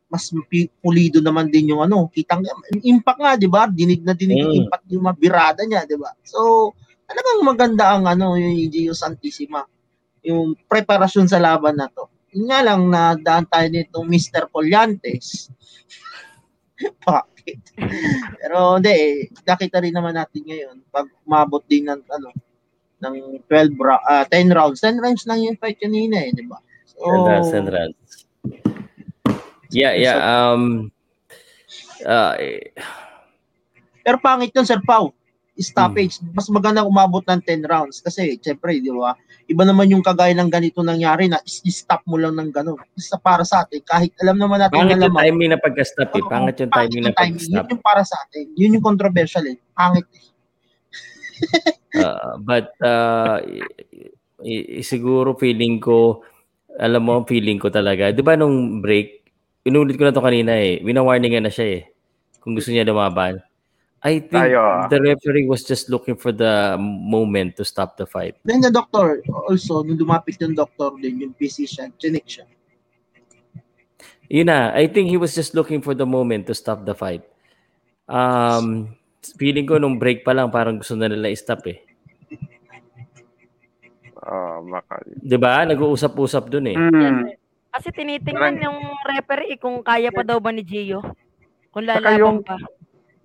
mas 0.07 0.31
pulido 0.79 1.19
naman 1.19 1.49
din 1.51 1.75
yung 1.75 1.83
ano, 1.83 2.07
kitang 2.13 2.45
impact 2.86 3.19
nga, 3.19 3.33
'di 3.36 3.49
ba? 3.51 3.67
Dinig 3.67 4.05
na 4.05 4.13
dinig 4.15 4.39
yung 4.39 4.53
Mm. 4.53 4.61
impact 4.65 4.86
yung 4.93 5.03
mabirada 5.03 5.61
niya, 5.65 5.83
'di 5.83 5.97
ba? 5.99 6.13
So, 6.23 6.71
talagang 7.09 7.41
maganda 7.43 7.86
ang 7.91 8.05
ano, 8.07 8.38
yung 8.39 8.55
Gio 8.71 8.93
Santissima, 8.95 9.65
yung 10.23 10.55
preparasyon 10.69 11.27
sa 11.27 11.41
laban 11.41 11.75
na 11.77 11.89
to. 11.91 12.07
Yun 12.31 12.47
nga 12.47 12.59
lang 12.63 12.81
na 12.88 13.01
daan 13.19 13.45
tayo 13.49 13.67
nitong 13.67 14.07
Mr. 14.07 14.47
Collantes. 14.51 15.49
Bakit? 17.46 17.78
Pero 18.41 18.82
hindi 18.82 18.89
eh, 18.89 19.30
nakita 19.46 19.78
rin 19.78 19.93
naman 19.93 20.18
natin 20.18 20.41
ngayon 20.41 20.82
pag 20.89 21.06
umabot 21.22 21.62
din 21.70 21.86
ng 21.86 22.02
ano 22.10 22.34
ng 23.06 23.46
12 23.46 23.78
ra- 23.78 24.02
ah, 24.02 24.26
10 24.26 24.50
rounds. 24.50 24.82
10 24.82 24.98
rounds 24.98 25.30
lang 25.30 25.46
yung 25.46 25.58
fight 25.62 25.78
kanina 25.78 26.26
eh, 26.26 26.34
di 26.34 26.41
ba? 26.50 26.58
So, 26.89 27.06
Sandran, 27.06 27.43
Sandran. 27.46 27.91
Yeah, 29.70 29.93
yeah. 29.93 30.18
Um, 30.18 30.89
uh, 32.02 32.34
eh, 32.41 32.74
pero 34.02 34.18
pangit 34.18 34.50
yun, 34.58 34.66
Sir 34.66 34.82
Pau. 34.82 35.14
Stoppage. 35.56 36.20
Hmm. 36.20 36.36
Mas 36.36 36.51
maganda 36.51 36.84
umabot 36.84 37.24
ng 37.24 37.39
10 37.39 37.64
rounds. 37.64 38.03
Kasi, 38.03 38.36
syempre, 38.43 38.76
di 38.84 38.91
ba? 38.91 39.16
Iba 39.47 39.64
naman 39.64 39.88
yung 39.88 40.03
kagaya 40.03 40.36
ng 40.36 40.51
ganito 40.51 40.84
nangyari 40.84 41.32
na 41.32 41.39
is-stop 41.47 42.03
mo 42.12 42.20
lang 42.20 42.36
ng 42.36 42.51
gano'n. 42.51 42.76
Isa 42.99 43.16
para 43.16 43.47
sa 43.47 43.64
atin. 43.64 43.80
Kahit 43.88 44.12
alam 44.20 44.36
naman 44.36 44.60
natin 44.60 44.76
pangit 44.76 44.99
na 44.99 45.08
yung 45.08 45.16
timing 45.16 45.49
na 45.56 45.60
pagka-stop 45.64 46.12
eh. 46.12 46.24
Pangit 46.28 46.56
yung 46.60 46.72
timing 46.76 47.03
na 47.08 47.12
pag-stop. 47.16 47.56
Yun 47.56 47.72
yung 47.72 47.84
para 47.84 48.01
sa 48.03 48.16
atin. 48.28 48.45
Yun 48.60 48.76
yung 48.76 48.86
controversial 48.86 49.45
eh. 49.47 49.58
Pangit 49.72 50.08
eh. 50.12 50.26
Uh, 51.95 52.36
but 52.47 52.76
uh, 52.84 53.39
i- 54.43 54.68
i- 54.80 54.84
siguro 54.84 55.39
feeling 55.39 55.80
ko, 55.80 56.20
alam 56.76 57.08
mo, 57.08 57.24
feeling 57.24 57.60
ko 57.64 57.72
talaga. 57.72 58.12
Di 58.12 58.20
ba 58.20 58.36
nung 58.36 58.84
break, 58.84 59.24
inulit 59.64 59.95
ko 59.95 60.03
na 60.03 60.12
to 60.12 60.20
kanina 60.20 60.51
eh. 60.60 60.84
Winawarningan 60.84 61.47
na 61.47 61.51
siya 61.53 61.80
eh. 61.80 61.82
Kung 62.43 62.60
gusto 62.60 62.76
niya 62.76 62.84
lumaban. 62.84 63.39
I 64.06 64.22
think 64.22 64.38
Tayo, 64.38 64.62
ah. 64.62 64.86
the 64.86 65.01
referee 65.01 65.49
was 65.49 65.66
just 65.66 65.89
looking 65.89 66.14
for 66.14 66.30
the 66.30 66.78
moment 66.78 67.58
to 67.58 67.66
stop 67.66 67.97
the 67.97 68.06
fight. 68.06 68.38
Then 68.45 68.62
the 68.62 68.70
doctor, 68.70 69.26
also, 69.34 69.82
nung 69.82 69.97
lumapit 69.97 70.38
yung 70.38 70.53
doctor 70.53 70.93
din, 71.01 71.26
yung 71.26 71.34
physician, 71.34 71.89
chinik 71.97 72.30
siya. 72.30 72.45
Yun 74.30 74.45
na, 74.45 74.70
I 74.78 74.86
think 74.86 75.10
he 75.10 75.18
was 75.18 75.34
just 75.34 75.58
looking 75.58 75.82
for 75.82 75.97
the 75.97 76.06
moment 76.06 76.45
to 76.45 76.53
stop 76.53 76.86
the 76.86 76.93
fight. 76.93 77.26
Um, 78.06 78.93
feeling 79.41 79.66
ko 79.66 79.82
nung 79.82 79.97
break 79.97 80.22
pa 80.22 80.38
lang 80.38 80.53
parang 80.53 80.78
gusto 80.78 80.93
na 80.93 81.10
nila 81.10 81.34
i-stop 81.34 81.66
eh. 81.66 81.82
Ah, 84.26 84.58
baka. 84.58 85.06
'Di 85.06 85.38
ba? 85.38 85.62
Nag-uusap-usap 85.70 86.49
dun 86.49 86.74
eh. 86.74 86.78
Mm. 86.78 87.38
Kasi 87.70 87.93
tinitingnan 87.93 88.58
yung 88.58 88.80
referee 89.06 89.62
kung 89.62 89.86
kaya 89.86 90.10
pa 90.10 90.26
daw 90.26 90.41
ba 90.41 90.49
ni 90.49 90.66
Gio. 90.66 91.01
Kung 91.70 91.86
lalaban 91.86 92.18
yung- 92.18 92.41
pa. 92.41 92.58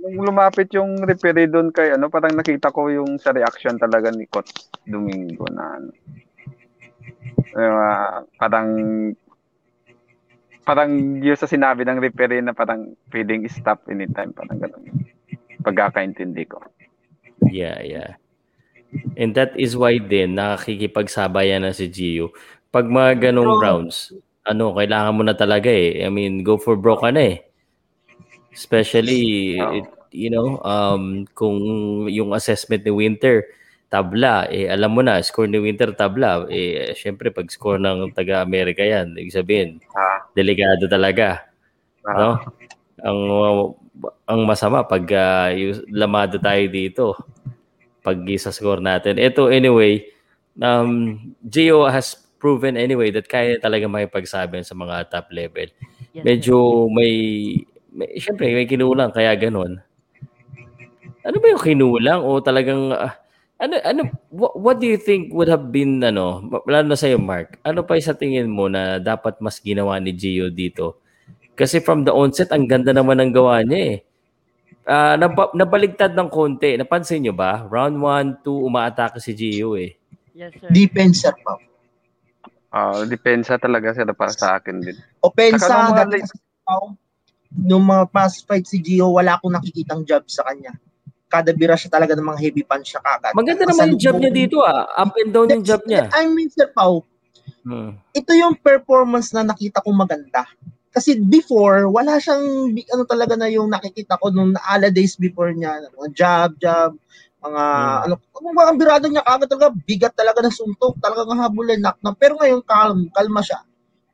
Nung 0.00 0.16
lumapit 0.24 0.72
yung 0.72 0.96
referee 1.04 1.52
doon 1.52 1.68
kay 1.68 1.92
ano, 1.92 2.08
parang 2.08 2.32
nakita 2.32 2.72
ko 2.72 2.88
yung 2.88 3.20
sa 3.20 3.36
reaction 3.36 3.76
talaga 3.76 4.08
ni 4.08 4.24
Coach 4.24 4.72
Domingo 4.88 5.44
na 5.52 5.76
ano. 5.76 5.92
Ah, 7.52 8.24
parang 8.40 8.68
parang 10.64 11.20
yung 11.20 11.36
sa 11.36 11.50
sinabi 11.50 11.84
ng 11.84 12.00
referee 12.00 12.40
na 12.40 12.56
parang 12.56 12.96
pwedeng 13.12 13.44
stop 13.50 13.84
anytime, 13.92 14.32
parang 14.32 14.56
ganun. 14.56 15.04
Pagkakaintindi 15.60 16.44
ko. 16.48 16.64
Yeah, 17.50 17.80
yeah. 17.84 18.16
And 19.20 19.36
that 19.36 19.54
is 19.54 19.76
why 19.76 20.00
din 20.00 20.34
nakikipagsabayan 20.34 21.62
na 21.62 21.76
si 21.76 21.92
Gio. 21.92 22.32
Pag 22.70 22.88
mga 22.88 23.30
ganong 23.30 23.58
rounds, 23.60 24.14
ano, 24.46 24.72
kailangan 24.74 25.14
mo 25.14 25.22
na 25.26 25.34
talaga 25.36 25.70
eh. 25.70 26.02
I 26.02 26.08
mean, 26.08 26.42
go 26.46 26.56
for 26.56 26.74
broke 26.78 27.02
ka 27.02 27.10
na 27.12 27.36
eh. 27.36 27.49
Especially, 28.52 29.56
Oo. 29.58 29.74
it- 29.78 29.94
you 30.10 30.26
know, 30.28 30.58
um, 30.66 31.22
kung 31.38 31.58
yung 32.10 32.34
assessment 32.34 32.82
ni 32.82 32.90
Winter, 32.90 33.46
tabla, 33.90 34.46
eh, 34.50 34.70
alam 34.70 34.90
mo 34.94 35.02
na, 35.02 35.18
score 35.22 35.46
ni 35.50 35.58
Winter, 35.58 35.90
tabla. 35.94 36.46
Eh, 36.50 36.94
syempre, 36.94 37.30
pag 37.34 37.46
score 37.50 37.78
ng 37.78 38.10
taga-Amerika 38.14 38.82
yan, 38.86 39.14
ibig 39.18 39.34
sabihin, 39.34 39.78
Ah, 39.94 40.22
delikado 40.34 40.86
talaga. 40.86 41.46
ah, 42.06 42.14
No? 42.14 42.30
Ang 43.00 43.20
ang 44.28 44.40
masama 44.48 44.84
pag 44.86 45.04
yung 45.56 45.84
lamado 45.92 46.40
tayo 46.40 46.64
dito 46.70 47.04
pag 48.00 48.16
sa 48.40 48.48
score 48.54 48.80
natin. 48.80 49.20
Ito 49.20 49.52
anyway, 49.52 50.04
um 50.60 51.16
Gio 51.44 51.84
has 51.88 52.16
proven 52.40 52.80
anyway 52.80 53.12
that 53.12 53.28
kaya 53.28 53.60
talaga 53.60 53.84
makipagsabi 53.88 54.64
sa 54.64 54.72
mga 54.72 55.08
top 55.12 55.28
level. 55.32 55.68
Yes, 56.16 56.24
Medyo 56.24 56.88
may, 56.88 57.12
may 57.90 58.16
syempre 58.18 58.50
may 58.50 58.66
kinulang 58.66 59.10
kaya 59.10 59.34
ganun. 59.36 59.82
Ano 61.20 61.36
ba 61.36 61.46
yung 61.52 61.62
kinulang 61.62 62.24
o 62.24 62.40
talagang 62.40 62.96
ah, 62.96 63.20
Ano 63.60 63.76
ano 63.84 64.08
what, 64.32 64.56
what 64.56 64.76
do 64.80 64.88
you 64.88 64.96
think 64.96 65.36
would 65.36 65.52
have 65.52 65.68
been 65.68 66.00
ano, 66.00 66.40
lalo 66.64 66.86
na 66.88 66.96
sa 66.96 67.12
Mark? 67.20 67.60
Ano 67.60 67.84
pa 67.84 68.00
sa 68.00 68.16
tingin 68.16 68.48
mo 68.48 68.72
na 68.72 68.96
dapat 68.96 69.36
mas 69.36 69.60
ginawa 69.60 70.00
ni 70.00 70.16
Gio 70.16 70.48
dito? 70.48 71.04
Kasi 71.52 71.84
from 71.84 72.08
the 72.08 72.12
onset 72.16 72.48
ang 72.56 72.64
ganda 72.64 72.96
naman 72.96 73.20
ng 73.20 73.36
gawa 73.36 73.60
niya 73.60 73.80
eh. 73.84 73.96
Uh, 74.88 75.12
nab- 75.20 75.52
nabaligtad 75.52 76.16
ng 76.16 76.32
konti. 76.32 76.80
Napansin 76.80 77.20
niyo 77.20 77.36
ba? 77.36 77.68
Round 77.68 78.00
1, 78.00 78.40
2 78.40 78.48
umaatake 78.48 79.20
si 79.20 79.36
Gio 79.36 79.76
eh. 79.76 79.92
Yes, 80.32 80.56
sir. 80.56 80.72
Defense, 80.72 81.20
Sir 81.20 81.36
Pao. 81.44 81.60
Ah, 82.70 83.02
depensa 83.04 83.58
talaga 83.58 83.92
sila 83.92 84.14
para 84.16 84.30
sa 84.30 84.56
akin 84.56 84.78
din. 84.78 84.96
Opensa, 85.20 85.68
Saka 85.68 85.90
nung 85.90 86.96
nung 87.54 87.84
mga 87.86 88.10
past 88.14 88.46
fight 88.46 88.66
si 88.66 88.78
Gio, 88.78 89.10
wala 89.10 89.36
akong 89.36 89.54
nakikitang 89.54 90.06
jab 90.06 90.22
sa 90.30 90.46
kanya. 90.46 90.74
Kada 91.30 91.54
bira 91.54 91.78
siya 91.78 91.90
talaga 91.94 92.18
ng 92.18 92.26
mga 92.26 92.40
heavy 92.42 92.62
punch 92.66 92.94
siya 92.94 93.02
kagad. 93.02 93.34
Maganda 93.34 93.66
naman 93.66 93.94
yung 93.94 94.02
jab 94.02 94.16
niya 94.18 94.32
dito 94.34 94.62
ah. 94.66 94.86
Up 94.98 95.14
and 95.18 95.30
down 95.30 95.46
yung 95.50 95.62
jab 95.66 95.82
niya. 95.86 96.10
I 96.10 96.26
mean, 96.26 96.50
Sir 96.50 96.70
Pao, 96.74 97.06
Hmm. 97.60 97.92
ito 98.16 98.32
yung 98.32 98.56
performance 98.56 99.36
na 99.36 99.44
nakita 99.44 99.84
ko 99.84 99.92
maganda. 99.92 100.48
Kasi 100.90 101.20
before, 101.20 101.86
wala 101.92 102.16
siyang, 102.16 102.72
ano 102.72 103.04
talaga 103.04 103.36
na 103.36 103.46
yung 103.52 103.68
nakikita 103.70 104.16
ko 104.18 104.32
nung 104.32 104.56
ala 104.64 104.88
days 104.90 105.14
before 105.20 105.52
niya, 105.54 105.78
mga 105.94 106.08
jab, 106.16 106.50
jab, 106.58 106.90
mga, 107.44 107.62
Hmm. 107.62 107.98
ano, 108.10 108.14
ang 108.18 108.56
mga 108.56 108.72
birado 108.80 109.06
niya 109.06 109.22
kagad 109.22 109.48
talaga, 109.52 109.68
bigat 109.86 110.14
talaga 110.16 110.40
ng 110.42 110.56
suntok, 110.56 110.94
talagang 110.98 111.38
habulin, 111.38 111.78
knock 111.84 111.98
na. 112.02 112.10
Pero 112.16 112.34
ngayon, 112.40 112.62
calm, 112.64 113.06
kalma 113.12 113.40
siya. 113.44 113.60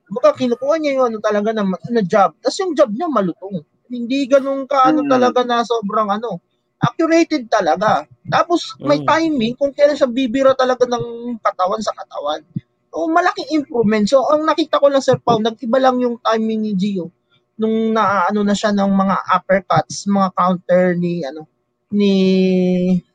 Baka 0.07 0.39
kinukuha 0.39 0.79
niya 0.79 1.03
yung 1.03 1.07
ano 1.11 1.19
talaga 1.19 1.51
na, 1.51 1.63
na 1.67 2.03
jab. 2.07 2.35
Tapos 2.39 2.57
yung 2.63 2.73
jab 2.79 2.91
niya 2.95 3.11
malutong. 3.11 3.63
Hindi 3.91 4.27
ganun 4.31 4.67
ka, 4.67 4.91
ano 4.91 5.03
Hmm. 5.03 5.11
talaga 5.11 5.43
na 5.43 5.63
sobrang 5.67 6.11
ano, 6.11 6.39
accurated 6.79 7.51
talaga. 7.51 8.07
Tapos 8.31 8.75
may 8.83 9.03
Mm. 9.03 9.07
timing 9.07 9.55
kung 9.59 9.73
kailan 9.75 9.99
siya 9.99 10.11
bibira 10.11 10.53
talaga 10.55 10.87
ng 10.87 11.39
katawan 11.43 11.83
sa 11.83 11.95
katawan. 11.95 12.43
So, 12.91 13.07
malaking 13.11 13.51
improvement. 13.53 14.07
So, 14.09 14.25
ang 14.31 14.47
nakita 14.47 14.79
ko 14.81 14.89
lang, 14.89 15.03
Sir 15.03 15.19
Pao, 15.21 15.37
nag-iba 15.43 15.79
lang 15.83 15.99
yung 16.01 16.17
timing 16.23 16.61
ni 16.65 16.73
Gio 16.75 17.11
nung 17.59 17.93
naano 17.93 18.45
na 18.45 18.53
siya 18.53 18.71
ng 18.73 18.91
mga 18.93 19.17
uppercuts, 19.33 20.05
mga 20.07 20.29
counter 20.37 20.93
ni 20.95 21.25
ano 21.25 21.49
ni 21.89 22.13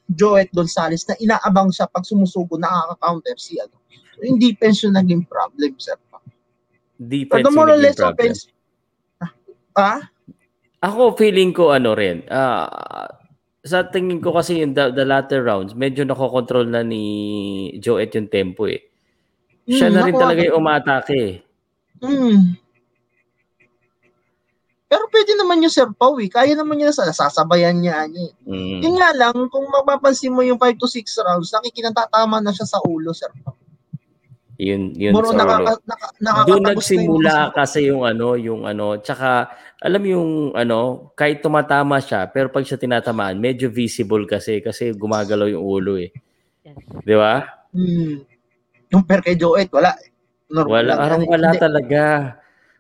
Joet 0.08 0.50
Gonzalez 0.52 1.06
na 1.08 1.16
inaabang 1.20 1.70
siya 1.72 1.86
pag 1.88 2.04
sumusugo 2.04 2.58
nakaka-counter 2.58 3.36
si 3.38 3.60
ano. 3.62 3.78
So, 4.18 4.26
yung 4.28 4.40
defense 4.42 4.84
yung 4.84 4.96
naging 4.98 5.24
problem, 5.28 5.76
Sir. 5.78 5.96
Defense 7.02 7.42
Pero 7.42 7.50
more 7.50 7.74
or 7.74 7.80
less 7.80 7.98
problem. 7.98 8.14
offense. 8.14 8.40
Ah, 9.74 10.06
Ako 10.82 11.16
feeling 11.16 11.50
ko 11.50 11.74
ano 11.74 11.98
rin. 11.98 12.22
ah 12.28 13.10
sa 13.62 13.86
tingin 13.86 14.18
ko 14.18 14.34
kasi 14.34 14.58
yung 14.58 14.74
the, 14.74 14.90
the 14.90 15.06
latter 15.06 15.46
rounds, 15.46 15.74
medyo 15.74 16.02
nakokontrol 16.02 16.66
na 16.66 16.82
ni 16.82 17.02
Joet 17.78 18.10
yung 18.14 18.26
tempo 18.26 18.66
eh. 18.66 18.82
Siya 19.64 19.88
Hmm, 19.88 19.94
na 19.94 20.02
rin 20.02 20.14
nakuha 20.14 20.22
talaga 20.26 20.42
yung 20.42 20.58
umatake 20.58 21.14
eh. 21.16 21.34
Hmm. 22.02 22.58
Pero 24.90 25.06
pwede 25.08 25.38
naman 25.38 25.62
yung 25.62 25.72
Sir 25.72 25.88
Pao 25.94 26.18
eh. 26.18 26.28
Kaya 26.28 26.52
naman 26.52 26.76
niya 26.76 26.90
sa 26.90 27.08
sasabayan 27.08 27.80
niya. 27.80 28.10
niya. 28.10 28.28
eh. 28.28 28.50
Mm. 28.50 28.80
Yun 28.82 28.96
nga 28.98 29.10
lang, 29.14 29.38
kung 29.48 29.64
mapapansin 29.70 30.34
mo 30.34 30.42
yung 30.42 30.60
5 30.60 30.76
to 30.76 30.90
6 30.90 31.06
rounds, 31.22 31.54
nakikinantatama 31.54 32.42
na 32.42 32.52
siya 32.52 32.66
sa 32.68 32.82
ulo, 32.84 33.14
Sir 33.14 33.30
Pao. 33.40 33.56
Yun, 34.62 34.94
yun 34.94 35.18
ulo. 35.18 35.34
nakaka, 35.34 35.74
naka, 35.82 36.08
nakakatagos 36.22 36.46
Doon 36.46 36.62
na 36.62 36.70
yung 36.70 36.78
nagsimula 36.78 37.34
mga- 37.34 37.54
kasi 37.58 37.80
yung 37.90 38.04
ano, 38.06 38.28
yung 38.38 38.62
ano, 38.62 38.86
tsaka 39.02 39.50
alam 39.82 40.04
yung 40.06 40.30
ano, 40.54 41.10
kahit 41.18 41.42
tumatama 41.42 41.98
siya, 41.98 42.30
pero 42.30 42.54
pag 42.54 42.62
siya 42.62 42.78
tinatamaan, 42.78 43.42
medyo 43.42 43.74
visible 43.74 44.30
kasi 44.30 44.62
kasi 44.62 44.94
gumagalaw 44.94 45.50
yung 45.50 45.66
ulo 45.66 45.98
eh. 45.98 46.14
Yes. 46.62 46.78
'Di 47.02 47.16
ba? 47.18 47.42
Hmm. 47.74 48.22
Yung 48.94 49.02
per 49.02 49.26
kay 49.26 49.34
Joet, 49.34 49.74
wala. 49.74 49.98
Normal 50.46 50.84
Wala, 50.86 50.94
parang 50.94 51.24
wala 51.26 51.50
Hindi. 51.50 51.64
talaga. 51.64 52.02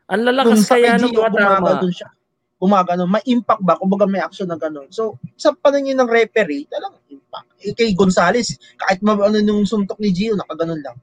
Ang 0.05 0.21
lalakas 0.27 0.59
sa 0.61 0.75
kaya 0.77 0.93
kay 0.93 1.01
nung 1.01 1.09
Gio, 1.09 1.19
tumatama. 1.23 1.55
gumagano 1.57 1.89
siya. 1.89 2.09
Gumagano. 2.61 3.03
May 3.09 3.23
impact 3.25 3.61
ba? 3.63 3.73
Kumbaga 3.73 4.05
may 4.05 4.21
action 4.21 4.45
na 4.45 4.53
gano'n. 4.53 4.91
So, 4.93 5.17
sa 5.33 5.49
paningin 5.49 5.97
ng 5.97 6.05
referee, 6.05 6.69
talagang 6.69 7.01
impact. 7.09 7.47
Eh, 7.63 7.73
kay 7.73 7.95
Gonzales, 7.95 8.53
kahit 8.77 9.01
ma- 9.01 9.17
ano 9.17 9.41
nung 9.41 9.65
suntok 9.65 9.97
ni 9.97 10.13
Gio, 10.13 10.37
nakaganon 10.37 10.77
lang. 10.77 10.93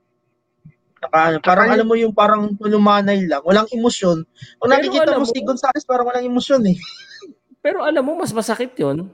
Naka, 0.99 1.19
ano, 1.31 1.37
parang 1.39 1.69
alam 1.71 1.87
mo 1.87 1.95
yung 1.95 2.11
parang 2.11 2.43
lumanay 2.59 3.23
lang. 3.27 3.43
Walang 3.47 3.71
emosyon. 3.71 4.27
Kung 4.59 4.71
Pero 4.71 4.75
nakikita 4.75 5.15
alam 5.15 5.23
mo 5.23 5.27
mo- 5.27 5.35
si 5.35 5.41
Gonzales, 5.47 5.85
parang 5.87 6.07
walang 6.11 6.27
emosyon 6.27 6.63
eh. 6.75 6.79
Pero 7.63 7.87
alam 7.87 8.03
mo, 8.03 8.19
mas 8.19 8.35
masakit 8.35 8.75
yun. 8.79 9.11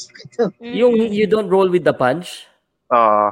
Yung 0.80 0.96
you 0.96 1.28
don't 1.28 1.48
roll 1.52 1.68
with 1.68 1.84
the 1.84 1.92
punch. 1.92 2.48
Ah, 2.88 3.30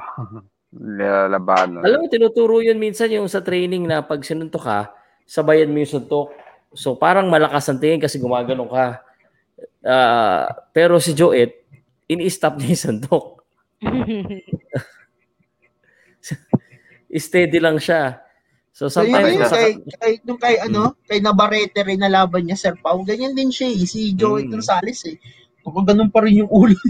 nilalabanan. 0.73 1.81
Alam 1.81 2.05
mo, 2.05 2.07
tinuturo 2.13 2.61
yun 2.61 2.77
minsan 2.77 3.09
yung 3.09 3.27
sa 3.27 3.41
training 3.41 3.89
na 3.89 4.05
pag 4.05 4.21
sinuntok 4.21 4.63
ka, 4.63 4.81
sabayan 5.25 5.73
mo 5.73 5.81
yung 5.81 5.89
suntok. 5.99 6.31
So 6.77 6.95
parang 7.01 7.33
malakas 7.33 7.65
ang 7.73 7.81
tingin 7.81 7.99
kasi 7.99 8.21
gumagano 8.21 8.69
ka. 8.69 9.01
Ah, 9.81 10.53
pero 10.77 11.01
si 11.01 11.17
Joet, 11.17 11.65
ini-stop 12.07 12.61
niya 12.61 12.77
yung 12.77 12.85
suntok. 12.85 13.25
Steady 17.11 17.59
lang 17.59 17.81
siya. 17.81 18.21
So 18.71 18.87
So, 18.87 19.03
yun, 19.03 19.17
sometimes 19.17 19.33
yun, 19.33 19.41
masakit. 19.43 19.59
kay, 19.59 19.73
kay, 19.99 20.13
nung 20.23 20.39
kay, 20.39 20.55
ano, 20.61 20.83
kay 21.03 21.19
Navarrete 21.19 21.81
rin 21.83 21.99
na 21.99 22.07
laban 22.07 22.47
niya, 22.47 22.55
Sir 22.55 22.75
Pao, 22.79 23.03
ganyan 23.03 23.35
din 23.35 23.51
siya 23.51 23.69
eh, 23.69 23.83
si 23.83 24.13
Joey 24.15 24.47
Mm. 24.47 24.55
Gonzales 24.55 25.01
eh. 25.09 25.17
Kung 25.65 25.83
ganun 25.85 26.09
pa 26.09 26.23
rin 26.23 26.45
yung 26.47 26.53
ulo. 26.53 26.77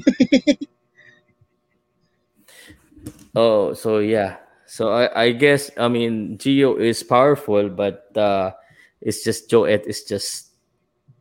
Oh, 3.35 3.73
so 3.75 3.99
yeah. 4.03 4.43
So 4.66 4.91
I, 4.91 5.07
I 5.14 5.27
guess 5.33 5.71
I 5.79 5.89
mean 5.89 6.37
Gio 6.39 6.77
is 6.81 7.03
powerful, 7.03 7.69
but 7.71 8.11
uh, 8.16 8.53
it's 9.01 9.23
just 9.23 9.49
Joet 9.49 9.87
is 9.87 10.03
just 10.03 10.51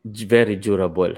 very 0.04 0.56
durable. 0.56 1.14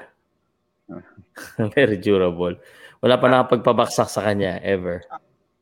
very 1.77 1.97
durable. 1.97 2.57
Wala 2.99 3.15
pa 3.15 3.27
nakapagpabaksak 3.31 4.09
sa 4.11 4.21
kanya 4.21 4.59
ever. 4.59 5.01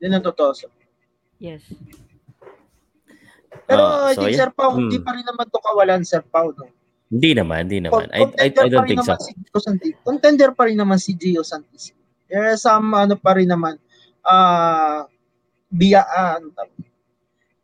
Yun 0.01 0.18
ang 0.18 0.26
totoo. 0.26 0.51
sir. 0.57 0.70
yes. 1.38 1.61
Pero 3.68 3.84
I 3.84 4.15
so, 4.15 4.24
think 4.24 4.34
yeah. 4.34 4.39
Sir 4.39 4.51
Pao, 4.55 4.72
Mm. 4.74 4.80
hindi 4.88 4.97
pa 5.03 5.11
rin 5.11 5.26
naman 5.28 5.45
to 5.51 5.59
kawalan, 5.59 6.01
Sir 6.07 6.24
Pao. 6.24 6.55
No? 6.55 6.72
Hindi 7.11 7.32
naman, 7.36 7.68
hindi 7.68 7.80
naman. 7.84 8.07
I, 8.15 8.24
I, 8.39 8.47
I 8.51 8.68
don't 8.72 8.88
think 8.88 9.03
so. 9.03 9.15
naman 9.15 9.24
Si 9.24 9.32
Gio 9.36 9.59
Santis. 9.59 9.93
Contender 10.03 10.49
pa 10.55 10.63
rin 10.68 10.80
naman 10.80 10.97
si 10.99 11.11
Gio 11.15 11.43
Santis. 11.43 11.91
There 12.28 12.43
are 12.43 12.59
some 12.59 12.91
ano 12.95 13.15
pa 13.15 13.36
rin 13.36 13.47
naman, 13.51 13.80
ah, 14.24 15.07
biya, 15.72 16.03
tawag? 16.55 16.88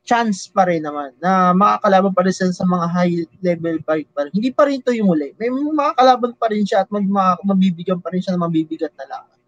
chance 0.04 0.52
pa 0.52 0.68
rin 0.68 0.84
naman 0.84 1.16
na 1.24 1.56
makakalaban 1.56 2.12
pa 2.12 2.28
rin 2.28 2.36
siya 2.36 2.52
sa 2.52 2.68
mga 2.68 2.86
high 2.92 3.16
level 3.40 3.80
fight 3.88 4.08
pa 4.12 4.28
rin. 4.28 4.36
Hindi 4.36 4.52
pa 4.52 4.68
rin 4.68 4.84
ito 4.84 4.92
yung 4.92 5.16
uli. 5.16 5.32
May 5.40 5.48
makakalaban 5.48 6.36
pa 6.36 6.52
rin 6.52 6.68
siya 6.68 6.84
at 6.84 6.92
mag, 6.92 7.08
ma- 7.08 7.40
mabibigyan 7.48 8.04
pa 8.04 8.12
rin 8.12 8.20
siya 8.20 8.36
ng 8.36 8.44
mabibigat 8.44 8.92
na 9.00 9.08
laban. 9.08 9.40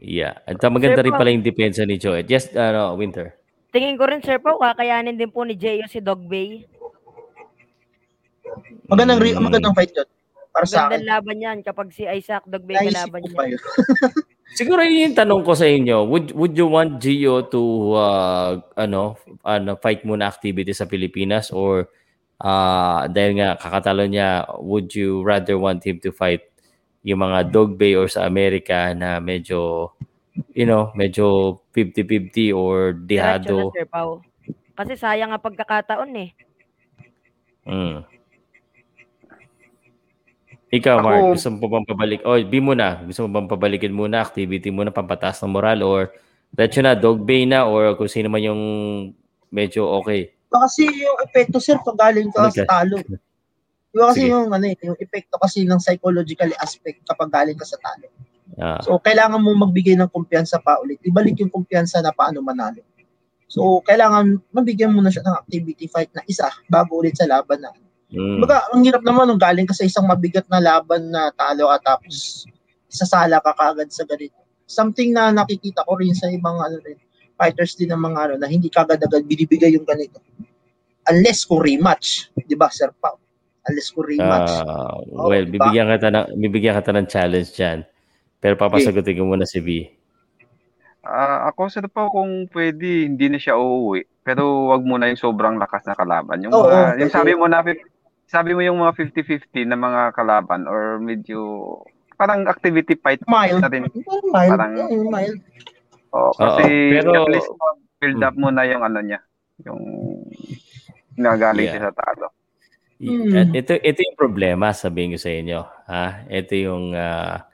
Yeah. 0.00 0.36
At 0.44 0.60
uh, 0.60 0.68
maganda 0.68 1.00
rin 1.00 1.16
pala 1.16 1.32
yung 1.32 1.44
depensa 1.44 1.88
ni 1.88 1.96
Joet. 1.96 2.28
Yes, 2.28 2.52
ano, 2.52 2.92
Winter. 2.96 3.39
Tingin 3.70 3.94
ko 3.94 4.04
rin, 4.04 4.18
Sir 4.20 4.38
Pao, 4.38 4.58
kakayanin 4.58 5.14
din 5.14 5.30
po 5.30 5.42
ni 5.42 5.54
Jeyo 5.54 5.86
si 5.86 5.98
Dog 5.98 6.26
Bay. 6.26 6.66
Magandang, 8.86 9.22
re- 9.22 9.36
Mm. 9.36 9.44
magandang 9.46 9.74
fight 9.74 9.94
yun. 9.94 10.08
Para 10.50 10.66
sa 10.66 10.84
Magandang 10.84 10.98
akin. 10.98 11.06
laban 11.06 11.38
yan 11.38 11.58
kapag 11.62 11.88
si 11.90 12.02
Isaac 12.02 12.42
Dog 12.44 12.66
Bay 12.66 12.74
Naisip 12.76 13.06
kalaban 13.06 13.22
ko 13.22 13.38
niya. 13.38 13.46
yun. 13.48 13.60
Siguro 14.58 14.80
yun 14.82 15.06
yung 15.06 15.16
tanong 15.16 15.42
ko 15.46 15.54
sa 15.54 15.62
inyo. 15.64 16.02
Would 16.04 16.34
would 16.34 16.58
you 16.58 16.66
want 16.66 16.98
Gio 16.98 17.46
to 17.46 17.62
uh, 17.94 18.58
ano, 18.74 19.14
ano 19.46 19.78
fight 19.78 20.02
muna 20.02 20.26
activity 20.26 20.74
sa 20.74 20.90
Pilipinas 20.90 21.54
or 21.54 21.86
uh, 22.42 23.06
dahil 23.06 23.38
nga 23.38 23.54
kakatalo 23.54 24.02
niya, 24.04 24.42
would 24.58 24.90
you 24.90 25.22
rather 25.22 25.54
want 25.54 25.86
him 25.86 26.02
to 26.02 26.10
fight 26.10 26.42
yung 27.06 27.22
mga 27.22 27.54
Dog 27.54 27.78
Bay 27.78 27.94
or 27.94 28.10
sa 28.10 28.26
Amerika 28.26 28.90
na 28.90 29.22
medyo 29.22 29.94
you 30.54 30.66
know, 30.66 30.90
medyo 30.94 31.58
50-50 31.74 32.54
or 32.54 32.94
na, 32.94 33.00
dihado. 33.06 33.70
Sir 33.74 33.86
Pao. 33.86 34.22
Kasi 34.74 34.96
sayang 34.96 35.30
nga 35.34 35.42
pagkakataon 35.42 36.10
eh. 36.16 36.30
Mm. 37.68 38.02
Ikaw, 40.70 40.96
Ako- 40.96 41.04
Mark, 41.04 41.22
gusto 41.34 41.48
mo 41.50 41.58
pa 41.58 41.68
bang 41.74 41.86
pabalik? 41.90 42.20
Oh, 42.22 42.38
B 42.38 42.62
mo 42.62 42.72
na. 42.78 43.02
Gusto 43.02 43.26
mo 43.26 43.28
bang 43.34 43.50
pabalikin 43.50 43.90
muna, 43.90 44.22
activity 44.22 44.70
muna, 44.70 44.94
pampataas 44.94 45.42
ng 45.42 45.50
moral 45.50 45.82
or 45.82 46.14
let's 46.54 46.78
na, 46.78 46.94
dog 46.94 47.26
bay 47.26 47.42
na 47.42 47.66
or 47.66 47.98
kung 47.98 48.06
sino 48.06 48.30
man 48.30 48.42
yung 48.42 48.62
medyo 49.50 49.86
okay. 49.98 50.30
Kasi 50.50 50.86
yung 50.86 51.18
epekto 51.22 51.58
sir 51.62 51.78
pag 51.82 51.98
galing 51.98 52.30
ka 52.30 52.50
Okay. 52.50 52.62
sa 52.62 52.82
talo. 52.82 53.02
Yung 53.90 54.06
kasi 54.14 54.22
Sige. 54.26 54.30
yung 54.30 54.46
ano 54.50 54.64
eh, 54.66 54.76
yung 54.86 54.98
epekto 54.98 55.34
kasi 55.38 55.66
ng 55.66 55.82
psychological 55.82 56.50
aspect 56.62 57.02
kapag 57.02 57.30
galing 57.30 57.58
ka 57.58 57.66
sa 57.66 57.78
talo. 57.82 58.06
So 58.82 58.98
kailangan 58.98 59.38
mo 59.38 59.54
magbigay 59.54 59.94
ng 60.00 60.10
kumpiyansa 60.10 60.58
pa 60.64 60.80
ulit. 60.82 60.98
Ibalik 61.06 61.38
yung 61.38 61.52
kumpiyansa 61.52 62.02
na 62.02 62.10
paano 62.10 62.42
manalo. 62.42 62.82
So 63.50 63.82
kailangan 63.82 64.38
mabigyan 64.54 64.94
mo 64.94 65.02
na 65.02 65.10
siya 65.10 65.26
ng 65.26 65.36
activity 65.46 65.86
fight 65.90 66.10
na 66.14 66.22
isa 66.26 66.50
bago 66.70 66.98
ulit 67.02 67.18
sa 67.18 67.26
laban 67.26 67.62
na. 67.62 67.70
mm, 68.10 68.42
Baga, 68.42 68.70
ang 68.70 68.82
hirap 68.82 69.02
naman 69.02 69.26
nung 69.30 69.42
galing 69.42 69.66
ka 69.66 69.74
sa 69.74 69.86
isang 69.86 70.06
mabigat 70.06 70.46
na 70.50 70.58
laban 70.62 71.10
na 71.10 71.30
talo 71.34 71.70
at 71.70 71.82
tapos 71.82 72.46
sasala 72.90 73.38
ka 73.38 73.54
kagad 73.54 73.90
sa 73.94 74.02
ganito. 74.06 74.38
something 74.70 75.10
na 75.10 75.34
nakikita 75.34 75.82
ko 75.82 75.98
rin 75.98 76.14
sa 76.14 76.30
ibang 76.30 76.62
ano 76.62 76.78
rin, 76.86 76.94
fighters 77.34 77.74
din 77.74 77.90
ng 77.90 77.98
mga 77.98 78.18
ano, 78.30 78.34
na 78.38 78.46
hindi 78.46 78.70
kagad-agad 78.70 79.26
binibigay 79.26 79.74
yung 79.74 79.82
ganito. 79.82 80.22
Unless 81.10 81.42
kung 81.50 81.58
rematch, 81.66 82.30
di 82.38 82.54
ba, 82.54 82.70
Sir 82.70 82.94
Pao? 83.02 83.18
Unless 83.66 83.90
kung 83.90 84.06
rematch. 84.06 84.52
Oo, 84.62 85.26
well, 85.26 85.42
diba? 85.42 85.58
bibigyan 85.58 85.90
kita 85.90 86.08
ng 86.14 86.26
bibigyan 86.38 86.74
kita 86.78 86.92
ng 86.94 87.08
challenge 87.10 87.50
diyan. 87.58 87.78
Pero 88.40 88.56
papasagutin 88.56 89.20
ko 89.20 89.24
muna 89.24 89.44
si 89.44 89.60
B. 89.60 89.84
Ah, 91.00 91.48
ako 91.48 91.68
sa 91.68 91.80
pa 91.82 92.08
kung 92.08 92.48
pwede, 92.52 93.08
hindi 93.08 93.28
na 93.28 93.36
siya 93.36 93.56
uuwi. 93.56 94.04
Pero 94.20 94.68
wag 94.68 94.84
muna 94.84 95.08
yung 95.08 95.20
sobrang 95.20 95.56
lakas 95.56 95.84
na 95.84 95.96
kalaban. 95.96 96.40
Yung 96.40 96.52
Oo, 96.52 96.64
mga, 96.64 97.00
yung 97.00 97.08
pwede. 97.08 97.14
sabi 97.14 97.32
mo 97.32 97.46
na 97.48 97.64
sabi 98.24 98.54
mo 98.54 98.60
yung 98.60 98.78
mga 98.78 98.94
50-50 98.94 99.64
na 99.66 99.74
mga 99.74 100.02
kalaban 100.12 100.64
or 100.64 100.96
medyo 100.96 101.40
parang 102.14 102.44
activity 102.46 102.94
fight 102.94 103.20
mild. 103.26 103.58
na 103.58 103.68
rin. 103.68 103.88
Mild. 104.28 104.50
Parang- 104.54 104.76
mild. 105.08 105.40
Oo, 106.12 106.30
kasi 106.32 106.62
Oo, 106.62 106.92
pero- 106.94 107.12
at 107.18 107.32
least 107.32 107.50
build 107.98 108.20
up 108.22 108.36
muna 108.36 108.64
yung 108.64 108.80
ano 108.80 109.00
niya, 109.00 109.20
yung 109.60 109.80
nagaling 111.16 111.68
Yeah. 111.68 111.74
siya 111.76 111.84
sa 111.90 111.96
talo. 111.96 112.28
Hmm. 113.00 113.32
at 113.32 113.48
Ito 113.50 113.72
ito 113.74 113.98
yung 113.98 114.18
problema 114.20 114.70
sabihin 114.70 115.10
ko 115.10 115.18
sa 115.18 115.32
inyo, 115.32 115.60
ha? 115.86 116.22
Ito 116.28 116.52
yung 116.54 116.92
ah 116.92 117.49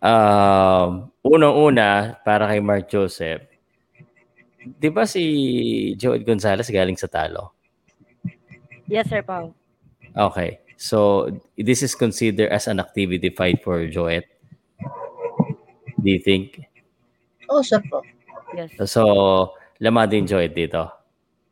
um, 0.00 1.08
unang-una 1.22 2.20
para 2.24 2.48
kay 2.48 2.60
Mark 2.60 2.88
Joseph. 2.88 3.44
'Di 4.60 4.88
ba 4.92 5.08
si 5.08 5.22
Joel 5.96 6.24
Gonzalez 6.24 6.68
galing 6.68 6.96
sa 6.96 7.08
talo? 7.08 7.56
Yes, 8.90 9.08
Sir 9.08 9.22
Pao. 9.22 9.54
Okay. 10.12 10.60
So 10.80 11.28
this 11.54 11.84
is 11.84 11.94
considered 11.94 12.50
as 12.50 12.66
an 12.66 12.80
activity 12.80 13.30
fight 13.30 13.60
for 13.62 13.84
Joet. 13.86 14.26
Do 16.00 16.08
you 16.08 16.20
think? 16.20 16.60
Oo, 17.52 17.60
Sir 17.60 17.84
Pao. 17.84 18.00
Yes. 18.56 18.72
So, 18.90 19.54
laman 19.78 20.10
din 20.10 20.24
Joet 20.26 20.56
dito. 20.56 20.88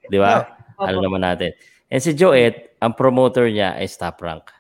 Di 0.09 0.19
ba? 0.19 0.43
Opo. 0.75 0.89
Alam 0.89 1.05
naman 1.05 1.23
natin. 1.23 1.55
And 1.93 2.01
si 2.03 2.17
Joet, 2.17 2.75
ang 2.81 2.97
promoter 2.97 3.47
niya 3.53 3.77
ay 3.77 3.87
top 3.93 4.19
rank. 4.25 4.51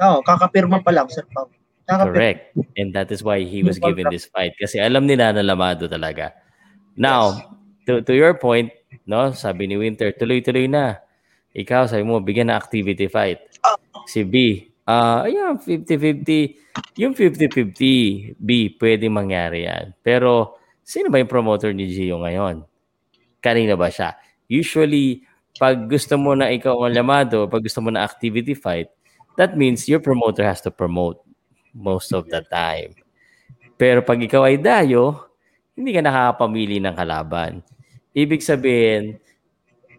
Oo, 0.00 0.22
kakapirma 0.22 0.80
pa 0.80 0.94
lang, 0.94 1.10
Sir 1.10 1.26
Pao. 1.28 1.50
Correct. 1.86 2.58
And 2.74 2.90
that 2.98 3.14
is 3.14 3.22
why 3.22 3.46
he 3.46 3.62
was 3.62 3.78
given 3.78 4.10
this 4.10 4.26
fight. 4.26 4.58
Kasi 4.58 4.82
alam 4.82 5.06
nila 5.06 5.30
na 5.30 5.46
lamado 5.46 5.86
talaga. 5.86 6.34
Now, 6.98 7.54
to, 7.86 8.02
to 8.02 8.12
your 8.12 8.34
point, 8.34 8.74
no, 9.06 9.30
sabi 9.30 9.70
ni 9.70 9.78
Winter, 9.78 10.10
tuloy-tuloy 10.10 10.66
na. 10.66 10.98
Ikaw, 11.54 11.86
sabi 11.86 12.02
mo, 12.02 12.18
bigyan 12.18 12.50
ng 12.50 12.58
activity 12.58 13.06
fight. 13.06 13.38
Si 14.10 14.26
B, 14.26 14.66
ah, 14.90 15.22
ayan, 15.24 15.62
50-50. 15.62 16.98
Yung 16.98 17.14
50-50, 17.14 18.34
B, 18.36 18.76
pwede 18.76 19.06
mangyari 19.06 19.70
yan. 19.70 19.94
Pero, 20.02 20.58
sino 20.82 21.06
ba 21.08 21.22
yung 21.22 21.30
promoter 21.30 21.70
ni 21.70 21.86
Gio 21.86 22.18
ngayon? 22.20 22.66
Kanina 23.38 23.78
ba 23.78 23.88
siya? 23.88 24.18
Usually, 24.50 25.22
pag 25.56 25.86
gusto 25.86 26.18
mo 26.18 26.34
na 26.34 26.50
ikaw 26.50 26.76
ang 26.82 26.92
lamado, 26.92 27.46
pag 27.46 27.62
gusto 27.62 27.78
mo 27.80 27.94
na 27.94 28.04
activity 28.04 28.52
fight, 28.52 28.90
that 29.38 29.54
means 29.54 29.86
your 29.88 30.02
promoter 30.02 30.44
has 30.44 30.60
to 30.60 30.68
promote 30.68 31.25
most 31.76 32.16
of 32.16 32.24
the 32.32 32.40
time. 32.48 32.96
Pero 33.76 34.00
pag 34.00 34.16
ikaw 34.16 34.48
ay 34.48 34.56
dayo, 34.56 35.28
hindi 35.76 35.92
ka 35.92 36.00
nakakapamili 36.00 36.80
ng 36.80 36.96
kalaban. 36.96 37.60
Ibig 38.16 38.40
sabihin, 38.40 39.20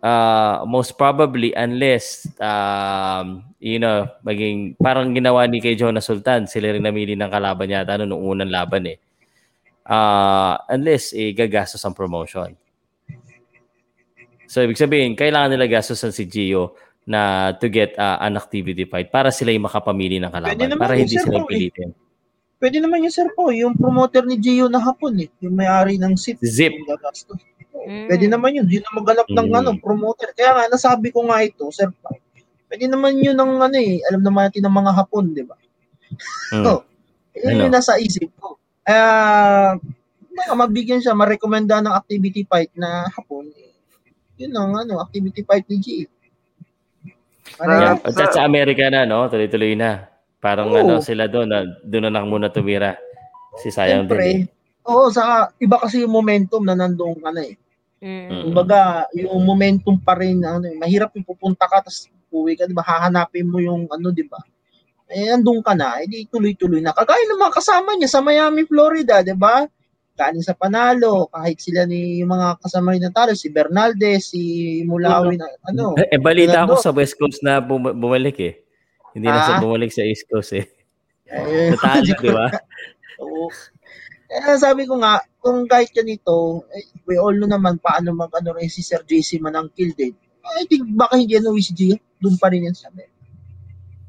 uh, 0.01 0.65
most 0.65 0.97
probably 0.97 1.53
unless 1.53 2.25
um, 2.41 3.45
you 3.61 3.77
know, 3.77 4.09
maging 4.25 4.73
parang 4.81 5.13
ginawa 5.13 5.45
ni 5.45 5.61
kay 5.61 5.77
Jonas 5.77 6.09
Sultan, 6.09 6.49
sila 6.49 6.73
rin 6.73 6.81
namili 6.81 7.13
ng 7.13 7.29
kalaban 7.29 7.69
yata 7.69 8.01
ano, 8.01 8.09
nung 8.09 8.25
unang 8.25 8.49
laban 8.49 8.89
eh. 8.89 8.97
Uh, 9.87 10.57
unless 10.73 11.13
eh, 11.13 11.31
gagastos 11.31 11.85
ang 11.85 11.95
promotion. 11.95 12.57
So 14.47 14.63
ibig 14.63 14.79
sabihin, 14.79 15.13
kailangan 15.13 15.53
nila 15.53 15.67
gastosan 15.67 16.15
si 16.15 16.25
Gio 16.25 16.75
na 17.07 17.55
to 17.55 17.71
get 17.71 17.95
uh, 17.95 18.19
an 18.19 18.35
activity 18.35 18.83
fight 18.83 19.07
para 19.07 19.31
sila 19.31 19.49
yung 19.49 19.63
makapamili 19.63 20.19
ng 20.19 20.27
kalaban. 20.27 20.59
Pwede 20.59 20.75
Para 20.75 20.93
yun, 20.93 21.07
hindi 21.07 21.15
sir, 21.15 21.23
sila 21.23 21.39
okay. 21.39 21.49
pilitin. 21.49 21.89
Pwede 22.57 22.77
naman 22.81 23.05
yung 23.05 23.13
Sir 23.13 23.29
Pao, 23.31 23.53
yung 23.53 23.77
promoter 23.77 24.25
ni 24.25 24.35
Gio 24.35 24.65
na 24.65 24.81
hapon 24.81 25.13
eh. 25.21 25.29
Yung 25.39 25.53
may-ari 25.53 25.95
ng 25.95 26.17
SIP. 26.17 26.41
Zip. 26.41 26.73
Mm. 26.73 28.09
Pwede 28.09 28.25
naman 28.27 28.49
yun. 28.51 28.65
Yun 28.67 28.83
ang 28.83 28.95
maghanap 28.97 29.27
ng 29.29 29.47
Mm. 29.47 29.59
ano, 29.61 29.69
promoter. 29.77 30.33
Kaya 30.33 30.51
nga, 30.51 30.63
nasabi 30.67 31.13
ko 31.13 31.21
nga 31.29 31.39
ito, 31.39 31.63
Sir 31.69 31.93
Pao. 32.01 32.17
Pwede 32.67 32.89
naman 32.89 33.15
yun 33.15 33.37
ng 33.37 33.61
ano 33.61 33.77
eh. 33.77 34.01
Alam 34.09 34.25
naman 34.25 34.49
natin 34.49 34.65
ng 34.65 34.75
mga 34.75 34.91
hapon, 34.91 35.31
di 35.31 35.45
ba? 35.45 35.55
Mm. 36.51 36.65
Oh. 36.67 36.81
Yun 37.37 37.53
Ano? 37.53 37.61
yung 37.63 37.75
nasa 37.77 37.95
isip 37.95 38.33
ko. 38.35 38.57
Kaya, 38.81 39.05
baka 40.33 40.53
mabigyan 40.57 40.97
siya, 40.97 41.13
marekomenda 41.13 41.77
ng 41.77 41.93
activity 41.93 42.41
fight 42.43 42.73
na 42.73 43.05
hapon. 43.07 43.47
eh, 43.53 43.69
Yun 44.41 44.51
ang 44.51 44.73
ano, 44.75 44.97
activity 44.97 45.45
fight 45.45 45.69
ni 45.69 45.77
Gio. 45.77 46.09
Ano 47.61 47.71
Sa- 47.71 47.81
yan? 47.81 47.95
Yeah. 48.03 48.21
At 48.27 48.31
sa 48.35 48.43
Amerika 48.43 48.83
na, 48.91 49.07
no? 49.07 49.25
Tuloy-tuloy 49.31 49.73
na. 49.79 50.05
Parang 50.37 50.69
Oo. 50.69 50.77
ano 50.77 50.93
sila 51.01 51.25
doon, 51.25 51.47
na, 51.49 51.65
doon 51.81 52.03
na 52.07 52.13
lang 52.13 52.29
muna 52.29 52.51
tumira. 52.51 52.99
Si 53.57 53.73
sayang 53.73 54.05
din. 54.05 54.13
eh. 54.13 54.21
Siyempre, 54.21 54.53
oo, 54.85 55.09
sa 55.09 55.49
iba 55.57 55.81
kasi 55.81 56.05
yung 56.05 56.13
momentum 56.13 56.61
na 56.61 56.77
nandoon 56.77 57.17
ka 57.17 57.29
na 57.33 57.41
eh. 57.41 57.57
Mm. 57.97 58.53
Kumbaga, 58.53 59.09
yung 59.17 59.41
momentum 59.41 59.97
pa 59.97 60.13
rin, 60.13 60.37
ano, 60.45 60.69
eh, 60.69 60.77
mahirap 60.77 61.09
yung 61.17 61.25
pupunta 61.25 61.65
ka, 61.65 61.81
tapos 61.81 62.05
uwi 62.29 62.53
ka, 62.53 62.69
di 62.69 62.77
ba? 62.77 62.85
Hahanapin 62.85 63.49
mo 63.49 63.57
yung 63.57 63.89
ano, 63.89 64.13
di 64.13 64.21
ba? 64.21 64.37
Eh, 65.09 65.33
andun 65.33 65.65
ka 65.65 65.73
na, 65.73 65.97
edi 66.03 66.29
tuloy-tuloy 66.29 66.83
na. 66.83 66.93
Kagaya 66.93 67.25
ng 67.25 67.41
mga 67.41 67.55
kasama 67.57 67.97
niya 67.97 68.11
sa 68.11 68.21
Miami, 68.21 68.67
Florida, 68.69 69.25
di 69.25 69.33
ba? 69.33 69.65
Galing 70.17 70.41
sa 70.41 70.57
Panalo, 70.57 71.29
kahit 71.29 71.61
sila 71.61 71.85
ni 71.85 72.19
yung 72.19 72.33
mga 72.33 72.57
kasama 72.57 72.89
rin 72.89 73.05
na 73.05 73.13
talo, 73.13 73.37
si 73.37 73.47
Bernaldez, 73.47 74.33
si 74.33 74.41
Mulawin, 74.81 75.37
ano. 75.63 75.93
Eh, 75.93 76.09
eh, 76.09 76.17
balita 76.17 76.65
Tulad 76.65 76.65
ko 76.65 76.73
doon. 76.73 76.81
sa 76.81 76.91
West 76.91 77.15
Coast 77.15 77.39
na 77.39 77.61
bum- 77.61 77.93
bumalik 77.93 78.37
eh. 78.41 78.65
Hindi 79.13 79.29
na 79.29 79.45
sa 79.45 79.53
Ah. 79.55 79.61
bumalik 79.61 79.93
sa 79.93 80.01
East 80.01 80.25
Coast 80.25 80.57
eh. 80.57 80.65
Eh, 81.23 81.69
Natalo, 81.69 82.01
di 82.17 82.33
ba? 82.33 82.47
Oo. 83.21 83.45
Kaya 84.27 84.57
sabi 84.57 84.83
ko 84.83 84.97
nga, 84.97 85.21
kung 85.37 85.69
kahit 85.69 85.93
ganito, 85.93 86.65
eh, 86.73 86.81
we 87.05 87.15
all 87.15 87.31
know 87.31 87.47
naman 87.47 87.77
paano 87.77 88.11
mag 88.11 88.33
ano 88.33 88.57
rin 88.57 88.67
si 88.67 88.81
Sir 88.81 88.99
JC 89.01 89.37
Manangkil 89.37 89.93
din. 89.93 90.17
I 90.57 90.65
think 90.65 90.83
baka 90.91 91.15
hindi 91.15 91.37
ano 91.37 91.53
si 91.55 91.71
Gio, 91.71 91.95
doon 92.17 92.35
pa 92.35 92.49
rin 92.49 92.65
yan 92.65 92.73
sa 92.73 92.89
amin. 92.89 93.05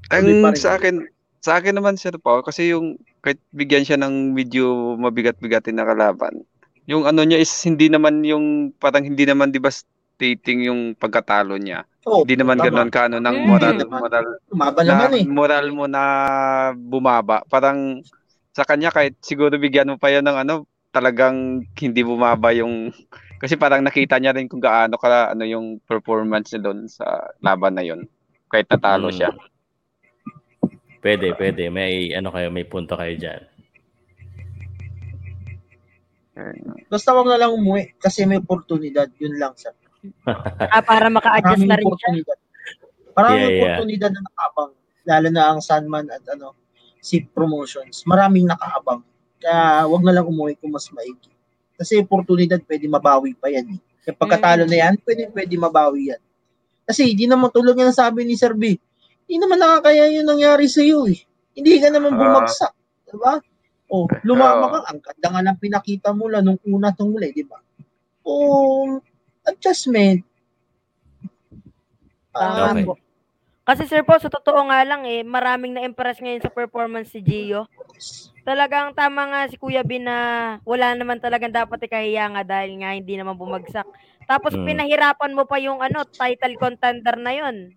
Ang 0.09 0.25
sa 0.57 0.75
akin, 0.75 1.05
sa 1.39 1.61
akin 1.61 1.77
naman 1.77 1.95
Sir 1.95 2.17
Pao, 2.17 2.41
kasi 2.41 2.73
yung 2.73 2.97
kahit 3.19 3.39
bigyan 3.51 3.83
siya 3.83 3.97
ng 3.97 4.33
medyo 4.33 4.65
mabigat-bigatin 4.97 5.75
na 5.75 5.85
kalaban, 5.85 6.43
yung 6.85 7.05
ano 7.05 7.21
niya 7.21 7.37
is 7.37 7.53
hindi 7.63 7.87
naman 7.87 8.23
yung 8.23 8.73
parang 8.75 9.03
hindi 9.03 9.23
naman 9.23 9.51
devastating 9.51 10.65
yung 10.65 10.81
pagkatalo 10.95 11.55
niya. 11.55 11.85
Oo, 12.03 12.25
Hindi 12.25 12.35
naman 12.35 12.57
tama. 12.57 12.67
ganoon 12.67 12.89
kaano 12.89 13.17
ng 13.19 13.37
Mm. 13.37 13.45
moral 13.47 13.75
naman. 13.77 14.01
moral 14.01 14.27
Tumaba 14.49 14.81
na 14.81 14.89
naman 14.89 15.11
eh. 15.13 15.25
moral 15.25 15.67
mo 15.69 15.85
na 15.85 16.03
bumaba. 16.73 17.45
Parang 17.45 18.01
sa 18.51 18.65
kanya 18.65 18.89
kahit 18.89 19.21
siguro 19.21 19.53
bigyan 19.55 19.87
mo 19.87 19.97
pa 19.97 20.09
yan 20.09 20.25
ng 20.25 20.39
ano, 20.39 20.55
talagang 20.89 21.61
hindi 21.77 22.01
bumaba 22.01 22.49
yung 22.51 22.89
kasi 23.43 23.55
parang 23.55 23.85
nakita 23.85 24.17
niya 24.17 24.33
rin 24.33 24.49
kung 24.49 24.59
gaano 24.59 24.97
ka 24.97 25.31
ano 25.31 25.45
yung 25.45 25.79
performance 25.85 26.51
niya 26.51 26.65
doon 26.65 26.89
sa 26.89 27.05
laban 27.39 27.77
na 27.77 27.85
yon. 27.85 28.09
Kahit 28.49 28.67
natalo 28.67 29.13
Mm. 29.13 29.37
Pwede, 30.99 31.31
pwede. 31.39 31.71
May 31.71 32.11
ano 32.13 32.35
kayo, 32.35 32.51
may 32.51 32.67
punto 32.67 32.99
kayo 32.99 33.15
diyan. 33.15 33.43
Basta 36.87 37.11
wag 37.11 37.27
na 37.27 37.39
lang 37.39 37.55
umuwi 37.55 37.99
kasi 37.99 38.23
may 38.25 38.39
oportunidad. 38.39 39.11
Yun 39.19 39.37
lang, 39.39 39.55
sir. 39.59 39.75
Ah, 40.75 40.79
para 40.79 41.11
maka-adjust 41.11 41.67
na 41.67 41.75
rin 41.75 41.83
siya. 41.83 41.91
oportunidad. 41.91 42.39
Maraming 43.19 43.43
Yeah, 43.43 43.51
yeah. 43.51 43.63
oportunidad 43.67 44.11
na 44.15 44.23
nakaabang. 44.23 44.71
Lalo 45.09 45.29
na 45.35 45.43
ang 45.51 45.61
Sunman 45.61 46.07
at 46.07 46.23
ano, 46.31 46.55
si 47.03 47.27
promotions. 47.27 48.07
Maraming 48.07 48.47
nakaabang. 48.47 49.03
Kaya 49.43 49.87
wag 49.91 50.03
na 50.07 50.15
lang 50.15 50.27
umuwi 50.31 50.55
kung 50.59 50.71
mas 50.71 50.87
maigi. 50.95 51.31
Kasi 51.75 51.99
oportunidad 51.99 52.63
pwede 52.67 52.87
mabawi 52.87 53.35
pa 53.35 53.51
yan. 53.51 53.75
Eh. 53.75 53.81
Kaya 54.07 54.15
pagkatalo 54.15 54.65
na 54.67 54.77
yan, 54.87 54.95
pwede, 55.03 55.23
pwede 55.35 55.55
mabawi 55.59 56.15
yan. 56.15 56.23
Kasi 56.87 57.11
hindi 57.11 57.27
naman 57.27 57.51
tulad 57.51 57.75
nga 57.75 57.91
sabi 57.91 58.23
ni 58.23 58.39
Sir 58.39 58.55
B, 58.55 58.79
hindi 59.29 59.45
naman 59.45 59.61
nakakaya 59.61 60.09
yung 60.09 60.25
nangyari 60.25 60.65
sa 60.65 60.81
iyo 60.81 61.05
eh. 61.05 61.21
Hindi 61.53 61.77
ka 61.77 61.93
naman 61.93 62.17
Ah. 62.17 62.19
bumagsak. 62.19 62.73
diba? 63.09 63.45
O, 63.89 64.09
lumama 64.25 64.67
ka. 64.69 64.79
Ang 64.89 65.01
ganda 65.05 65.27
nga 65.29 65.43
ng 65.45 65.59
pinakita 65.61 66.17
mo 66.17 66.33
lang 66.33 66.49
nung 66.49 66.61
una 66.65 66.93
at 66.93 67.01
huli, 67.01 67.29
di 67.33 67.45
ba? 67.45 67.61
O, 68.25 69.01
adjustment. 69.45 70.25
Ah, 72.33 72.73
Okay. 72.73 72.85
po. 72.85 72.97
Kasi 73.65 73.85
sir 73.85 74.01
po, 74.01 74.17
sa 74.17 74.33
totoo 74.33 74.65
nga 74.69 74.81
lang 74.85 75.05
eh, 75.05 75.21
maraming 75.21 75.77
na-impress 75.77 76.25
ngayon 76.25 76.41
sa 76.41 76.49
performance 76.49 77.13
si 77.13 77.21
Gio. 77.21 77.69
Talagang 78.41 78.97
tama 78.97 79.29
nga 79.29 79.41
si 79.45 79.61
Kuya 79.61 79.85
Bin 79.85 80.09
na 80.09 80.17
wala 80.65 80.97
naman 80.97 81.21
talagang 81.21 81.53
dapat 81.53 81.85
ikahiya 81.85 82.33
nga 82.33 82.43
dahil 82.49 82.81
nga 82.81 82.97
hindi 82.97 83.13
naman 83.13 83.37
bumagsak. 83.37 83.85
Tapos 84.25 84.57
Mm. 84.57 84.65
pinahirapan 84.65 85.37
mo 85.37 85.45
pa 85.45 85.61
yung 85.61 85.85
ano, 85.85 86.01
title 86.09 86.57
contender 86.57 87.17
na 87.21 87.33
yon. 87.37 87.77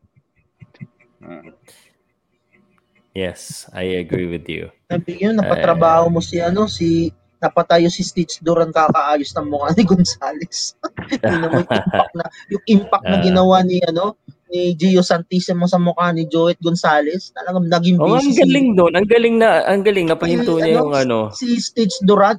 Yes, 3.11 3.68
I 3.69 3.99
agree 3.99 4.26
with 4.26 4.48
you. 4.48 4.72
Sabi 4.88 5.19
yun, 5.19 5.35
napatrabaho 5.35 6.07
mo 6.07 6.19
si 6.19 6.39
ano, 6.39 6.64
si 6.65 7.11
napatayo 7.38 7.89
si 7.89 8.02
Stitch 8.02 8.39
Duran 8.39 8.72
kakaayos 8.72 9.34
ng 9.34 9.48
mukha 9.48 9.73
ni 9.73 9.84
Gonzales. 9.89 10.77
Yun 11.19 11.41
naman 11.41 11.65
yung 11.65 11.73
impact 11.73 12.14
na 12.14 12.23
yung 12.48 12.64
impact 12.69 13.06
na 13.06 13.18
Ah. 13.18 13.23
ginawa 13.23 13.57
ni 13.61 13.81
ano 13.81 14.15
ni 14.48 14.76
Gio 14.76 15.02
Santissimo 15.02 15.65
sa 15.65 15.76
mukha 15.76 16.11
ni 16.11 16.23
Joet 16.26 16.61
Gonzales. 16.61 17.34
Talagang 17.34 17.65
naging 17.65 17.98
Oh, 17.98 18.14
ang 18.14 18.22
busy 18.22 18.31
si- 18.31 18.39
galing 18.39 18.77
doon. 18.77 18.93
Ang 18.93 19.07
galing 19.10 19.35
na, 19.35 19.49
ang 19.65 19.81
galing 19.81 20.06
na 20.06 20.15
pahinto 20.15 20.56
niya 20.56 20.76
ano, 20.77 20.80
yung 20.81 20.93
ano. 20.93 21.18
si 21.34 21.57
Stitch 21.57 21.99
Duran, 22.02 22.38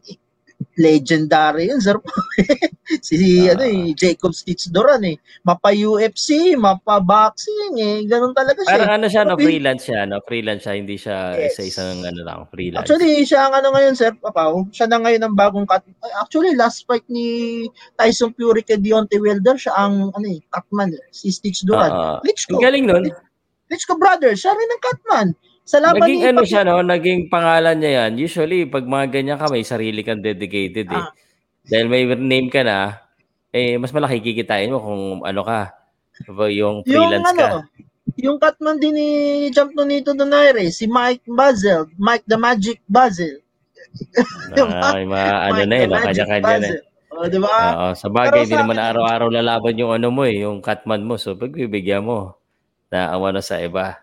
legendary 0.77 1.69
yun, 1.69 1.81
sir. 1.81 1.97
si 3.07 3.17
Ah. 3.49 3.57
ano 3.57 3.63
eh, 3.65 3.95
Jacob 3.95 4.33
Stitch 4.33 4.69
Duran 4.69 5.01
eh. 5.05 5.17
Mapa 5.43 5.73
UFC, 5.73 6.55
mapa 6.55 6.99
boxing 6.99 7.75
eh. 7.79 7.97
Ganun 8.05 8.33
talaga 8.33 8.61
siya. 8.63 8.75
Parang 8.77 8.93
ano 9.01 9.07
siya, 9.09 9.23
no, 9.25 9.37
freelance 9.37 9.83
siya, 9.89 10.01
no? 10.05 10.21
Freelance 10.23 10.63
siya, 10.65 10.75
hindi 10.77 10.97
siya 10.97 11.17
Yes. 11.35 11.57
isa-isang 11.57 12.03
ano 12.03 12.21
lang, 12.21 12.39
freelance. 12.51 12.85
Actually, 12.85 13.25
siya 13.25 13.49
ang 13.49 13.55
ano 13.57 13.69
ngayon, 13.73 13.95
Sir 13.95 14.13
Papaw. 14.15 14.69
Siya 14.71 14.87
na 14.87 15.01
ngayon 15.01 15.23
ang 15.25 15.35
bagong 15.35 15.65
cut. 15.65 15.83
Actually, 16.21 16.53
last 16.53 16.85
fight 16.85 17.05
ni 17.09 17.65
Tyson 17.97 18.35
Fury 18.35 18.61
kay 18.61 18.77
Deontay 18.77 19.19
Wilder, 19.19 19.57
siya 19.57 19.73
ang 19.75 20.11
ano 20.11 20.27
eh, 20.27 20.41
cutman 20.49 20.93
eh, 20.93 21.05
si 21.11 21.31
Stitch 21.31 21.65
Duran. 21.65 21.89
Ah, 21.89 22.19
Klitschko. 22.21 22.59
ang 22.59 22.65
galing 22.65 22.85
nun. 22.85 23.05
Klitschko 23.67 23.97
brother, 23.97 24.37
siya 24.37 24.53
rin 24.53 24.69
ang 24.69 24.83
cutman. 24.83 25.29
Sa 25.63 25.79
laban 25.79 26.03
Naging 26.03 26.21
ni 26.21 26.29
ano 26.29 26.43
siya, 26.43 26.63
no? 26.67 26.83
Naging 26.83 27.31
pangalan 27.31 27.79
niya 27.79 27.93
yan. 28.03 28.19
Usually, 28.19 28.67
pag 28.67 28.83
mga 28.83 29.07
ganyan 29.15 29.39
ka, 29.39 29.47
may 29.47 29.63
sarili 29.63 30.03
kang 30.03 30.23
dedicated 30.23 30.91
eh. 30.91 30.99
Ah. 30.99 31.11
Dahil 31.63 31.87
may 31.87 32.03
name 32.19 32.51
ka 32.51 32.67
na, 32.67 32.99
eh, 33.55 33.79
mas 33.79 33.95
malaki 33.95 34.19
kikitain 34.19 34.75
mo 34.75 34.83
kung 34.83 35.05
ano 35.23 35.41
ka. 35.47 35.71
Yung 36.27 36.51
Yung 36.51 36.77
freelance 36.83 37.31
ka. 37.39 37.47
ano, 37.47 37.59
yung 38.19 38.37
cutman 38.43 38.77
din 38.83 38.95
ni 38.99 39.09
Champ 39.55 39.71
Nonito 39.73 40.13
Donaire, 40.13 40.67
si 40.75 40.91
Mike 40.91 41.25
Bazel, 41.31 41.87
Mike 41.97 42.27
the 42.27 42.37
Magic 42.37 42.83
Bazel. 42.91 43.39
Ah, 44.59 44.93
may 44.99 45.07
mga 45.07 45.31
ano 45.47 45.61
na 45.63 45.75
eh, 45.79 45.87
kanya-kanya 45.87 46.43
na. 46.43 46.51
eh. 46.51 46.59
Bazel. 46.59 46.81
O, 47.13 47.29
di 47.29 47.39
ba? 47.39 47.53
Oo, 47.77 47.89
sa 47.93 48.09
bagay, 48.09 48.49
hindi 48.49 48.57
naman 48.57 48.81
araw-araw 48.81 49.29
lalaban 49.29 49.77
yung 49.77 49.93
ano 49.93 50.09
mo 50.09 50.25
eh, 50.25 50.43
yung 50.43 50.65
catman 50.65 51.05
mo. 51.05 51.21
So, 51.21 51.37
pagbibigyan 51.37 52.03
mo, 52.03 52.41
naawa 52.89 53.37
na 53.37 53.45
sa 53.45 53.61
iba. 53.61 54.01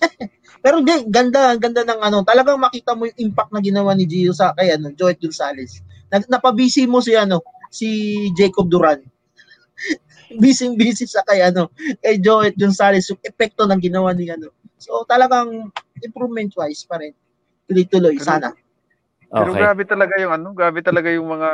Pero 0.64 0.82
di, 0.82 0.94
ganda, 1.06 1.54
ganda 1.58 1.82
ng 1.86 2.00
ano, 2.02 2.18
talagang 2.26 2.58
makita 2.58 2.94
mo 2.94 3.06
yung 3.06 3.30
impact 3.30 3.50
na 3.54 3.62
ginawa 3.62 3.94
ni 3.94 4.04
Gio 4.06 4.34
sa 4.34 4.54
kay 4.54 4.74
ano, 4.74 4.90
Joet 4.94 5.18
Gonzalez. 5.22 5.82
Nag, 6.10 6.26
napabisi 6.26 6.88
mo 6.88 6.98
si 6.98 7.14
ano, 7.14 7.42
si 7.70 8.16
Jacob 8.34 8.66
Duran. 8.66 9.02
busy 10.42 10.74
busy 10.76 11.08
sa 11.08 11.24
kay 11.24 11.40
ano, 11.40 11.72
kay 12.02 12.20
Joet 12.20 12.58
Gonzalez 12.58 13.06
yung 13.08 13.22
epekto 13.22 13.64
ng 13.64 13.80
ginawa 13.80 14.12
ni 14.12 14.28
ano. 14.28 14.50
So 14.78 15.02
talagang 15.08 15.70
improvement 16.02 16.52
wise 16.54 16.86
pa 16.86 17.00
rin. 17.00 17.14
Tuloy-tuloy 17.68 18.16
sana. 18.20 18.54
Pero 19.28 19.52
Okay. 19.52 19.60
grabe 19.60 19.82
talaga 19.84 20.14
yung 20.16 20.32
ano, 20.32 20.56
grabe 20.56 20.80
talaga 20.80 21.12
yung 21.12 21.28
mga 21.28 21.50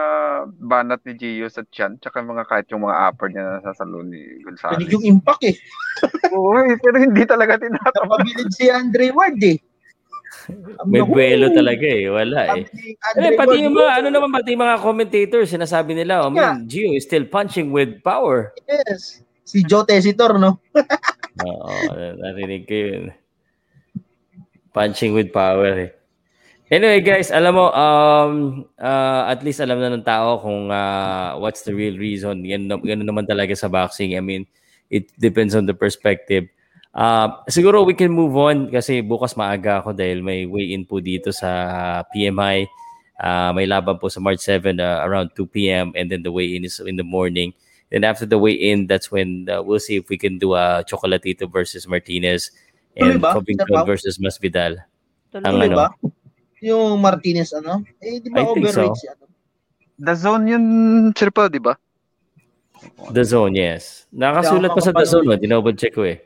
banat 0.63 1.03
ni 1.03 1.19
Gio 1.19 1.51
sa 1.51 1.67
tiyan, 1.67 1.99
tsaka 1.99 2.23
mga 2.23 2.47
kahit 2.47 2.71
yung 2.71 2.87
mga 2.87 2.97
upper 3.11 3.27
niya 3.35 3.43
na 3.43 3.67
sa 3.67 3.75
salon 3.75 4.15
ni 4.15 4.23
Gonzales. 4.47 4.79
Pinig 4.79 4.95
yung 4.95 5.07
impact 5.19 5.43
eh. 5.43 5.57
Oo, 6.39 6.55
eh, 6.63 6.79
pero 6.79 7.03
hindi 7.03 7.27
talaga 7.27 7.59
tinatabla. 7.59 8.15
Napabilid 8.15 8.49
si 8.55 8.71
Andre 8.71 9.11
Ward 9.11 9.43
eh. 9.43 9.59
May 10.87 11.03
buwelo 11.03 11.51
talaga 11.51 11.83
eh. 11.83 12.07
Wala 12.07 12.59
eh. 12.59 12.63
ni 12.71 12.95
Eh, 12.95 12.99
Andre 13.11 13.35
pati 13.35 13.55
yung 13.67 13.75
mga, 13.75 13.91
ano 13.99 14.09
naman, 14.15 14.31
pati 14.31 14.49
yung 14.55 14.63
mga 14.63 14.79
commentators, 14.79 15.51
sinasabi 15.51 15.99
nila, 15.99 16.23
oh 16.23 16.31
Yeah. 16.31 16.55
man, 16.55 16.71
Gio 16.71 16.95
is 16.95 17.03
still 17.03 17.27
punching 17.27 17.75
with 17.75 17.99
power. 18.07 18.55
Yes. 18.71 19.19
Si 19.43 19.67
Joe 19.67 19.83
Tesitor, 19.83 20.39
no? 20.39 20.63
Oo, 21.43 21.91
narinig 22.23 22.71
ko 22.71 22.77
yun. 22.79 23.05
Punching 24.71 25.11
with 25.11 25.35
power 25.35 25.91
eh. 25.91 25.93
Anyway 26.73 27.05
guys, 27.05 27.29
alam 27.29 27.61
mo, 27.61 27.69
um, 27.69 28.65
uh, 28.81 29.29
at 29.29 29.45
least 29.45 29.61
alam 29.61 29.77
na 29.77 29.93
ng 29.93 30.01
tao 30.01 30.41
kung 30.41 30.73
uh, 30.73 31.37
what's 31.37 31.61
the 31.61 31.77
real 31.77 32.01
reason. 32.01 32.41
Yan, 32.41 32.73
ganun 32.81 33.05
naman 33.05 33.29
talaga 33.29 33.53
sa 33.53 33.69
boxing. 33.69 34.17
I 34.17 34.25
mean, 34.25 34.49
it 34.89 35.13
depends 35.21 35.53
on 35.53 35.69
the 35.69 35.77
perspective. 35.77 36.49
Uh, 36.97 37.45
siguro 37.53 37.85
we 37.85 37.93
can 37.93 38.09
move 38.09 38.33
on 38.33 38.73
kasi 38.73 39.05
bukas 39.05 39.37
maaga 39.37 39.85
ako 39.85 39.93
dahil 39.93 40.25
may 40.25 40.49
weigh-in 40.49 40.89
po 40.89 41.05
dito 41.05 41.37
sa 41.37 42.01
PMI. 42.17 42.65
Uh, 43.21 43.53
may 43.53 43.69
laban 43.69 44.01
po 44.01 44.09
sa 44.09 44.25
March 44.25 44.41
7 44.41 44.81
uh, 44.81 45.05
around 45.05 45.37
2 45.37 45.45
p.m. 45.53 45.93
and 45.93 46.09
then 46.09 46.25
the 46.25 46.33
weigh-in 46.33 46.65
is 46.65 46.81
in 46.81 46.97
the 46.97 47.05
morning. 47.05 47.53
Then 47.93 48.09
after 48.09 48.25
the 48.25 48.41
weigh-in, 48.41 48.89
that's 48.89 49.13
when 49.13 49.53
uh, 49.53 49.61
we'll 49.61 49.85
see 49.85 50.01
if 50.01 50.09
we 50.09 50.17
can 50.17 50.41
do 50.41 50.57
a 50.57 50.81
Chocolatito 50.89 51.45
versus 51.45 51.85
Martinez 51.85 52.57
and? 52.97 53.21
Covington 53.21 53.85
versus 53.85 54.17
Masvidal. 54.17 54.81
Tuloy. 55.29 55.45
Ang 55.45 55.57
ano? 55.61 55.77
ba? 55.77 55.89
Yung 56.65 56.97
Martinez, 56.97 57.53
ano? 57.53 57.85
Eh, 58.01 58.25
di 58.25 58.33
ba 58.33 58.41
I 58.41 58.49
overweight 58.49 58.97
so. 58.97 58.97
si 58.97 59.07
ano? 59.13 59.29
The 60.01 60.15
zone 60.17 60.45
yun, 60.49 60.65
Sir 61.13 61.29
Pao, 61.29 61.53
di 61.53 61.61
ba? 61.61 61.77
The 63.13 63.25
Zone, 63.25 63.57
yes. 63.57 64.05
Nakasulat 64.13 64.77
pa 64.77 64.81
sa 64.83 64.93
The 64.93 65.07
Zone, 65.09 65.29
oh. 65.33 65.41
dinoble 65.41 65.77
check 65.77 65.97
ko 65.97 66.05
eh. 66.05 66.21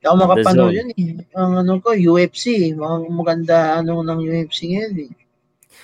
Hindi 0.00 0.06
ako 0.08 0.16
makapanood 0.16 0.72
yun 0.72 0.90
eh. 0.96 1.12
Ang 1.36 1.52
ano 1.60 1.72
ko, 1.84 1.92
UFC. 1.92 2.72
Mga 2.72 2.96
maganda 3.12 3.76
ano 3.76 4.00
ng 4.00 4.20
UFC 4.24 4.72
ngayon 4.72 4.94
eh. 5.04 5.12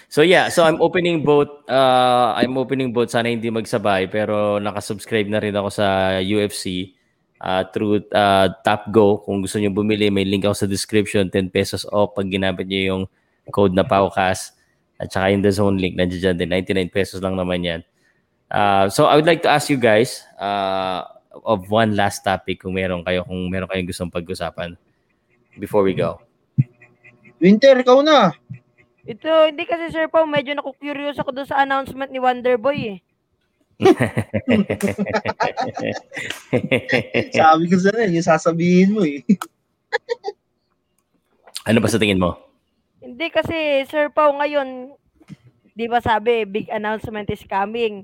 So 0.09 0.25
yeah, 0.25 0.49
so 0.49 0.65
I'm 0.65 0.81
opening 0.81 1.21
both 1.27 1.51
uh 1.69 2.33
I'm 2.33 2.57
opening 2.57 2.95
both 2.95 3.11
sana 3.11 3.29
hindi 3.29 3.51
magsabay 3.51 4.07
pero 4.07 4.57
nakasubscribe 4.63 5.27
na 5.27 5.43
rin 5.43 5.53
ako 5.53 5.69
sa 5.69 6.17
UFC 6.23 6.95
uh, 7.43 7.69
through 7.69 8.09
uh, 8.15 8.49
Tap 8.65 8.89
Go. 8.89 9.21
Kung 9.21 9.45
gusto 9.45 9.61
niyo 9.61 9.75
bumili, 9.75 10.09
may 10.09 10.25
link 10.25 10.49
ako 10.49 10.65
sa 10.65 10.71
description, 10.71 11.29
10 11.29 11.53
pesos 11.53 11.85
off 11.93 12.17
pag 12.17 12.31
ginamit 12.31 12.65
niyo 12.65 12.83
yung 12.97 13.03
code 13.53 13.75
na 13.75 13.87
PAUCAS 13.87 14.55
at 14.97 15.13
saka 15.13 15.33
yung 15.33 15.45
The 15.45 15.53
Zone 15.53 15.77
link 15.77 15.95
nandiyan 15.95 16.35
dyan 16.35 16.37
din 16.41 16.51
99 16.89 16.95
pesos 16.95 17.21
lang 17.21 17.37
naman 17.37 17.63
yan. 17.63 17.81
Uh, 18.47 18.89
so 18.89 19.11
I 19.11 19.19
would 19.19 19.27
like 19.27 19.43
to 19.43 19.51
ask 19.51 19.69
you 19.69 19.77
guys 19.77 20.23
uh, 20.39 21.03
of 21.45 21.69
one 21.69 21.99
last 21.99 22.23
topic 22.23 22.63
kung 22.63 22.79
meron 22.79 23.05
kayo 23.05 23.27
kung 23.27 23.51
meron 23.51 23.69
kayong 23.69 23.91
gustong 23.91 24.13
pag-usapan 24.13 24.79
before 25.59 25.83
we 25.83 25.93
go. 25.93 26.21
Winter, 27.37 27.77
ikaw 27.77 28.01
na. 28.01 28.33
Ito, 29.05 29.53
hindi 29.53 29.69
kasi 29.69 29.93
Sir 29.93 30.09
Pao, 30.09 30.25
medyo 30.25 30.57
naku-curious 30.57 31.21
ako 31.21 31.37
doon 31.37 31.47
sa 31.47 31.61
announcement 31.63 32.09
ni 32.09 32.19
Wonderboy 32.19 32.97
eh. 32.97 32.99
Sabi 37.37 37.69
ko 37.69 37.77
sana, 37.77 38.09
yung 38.09 38.25
sasabihin 38.25 38.97
mo 38.97 39.05
eh. 39.05 39.21
ano 41.69 41.85
ba 41.85 41.93
sa 41.93 42.01
tingin 42.01 42.17
mo? 42.17 42.46
Hindi 43.07 43.31
kasi 43.31 43.87
Sir 43.87 44.11
Pao 44.11 44.35
ngayon, 44.35 44.91
di 45.79 45.87
ba 45.87 46.03
sabi, 46.03 46.43
big 46.43 46.67
announcement 46.75 47.31
is 47.31 47.47
coming. 47.47 48.03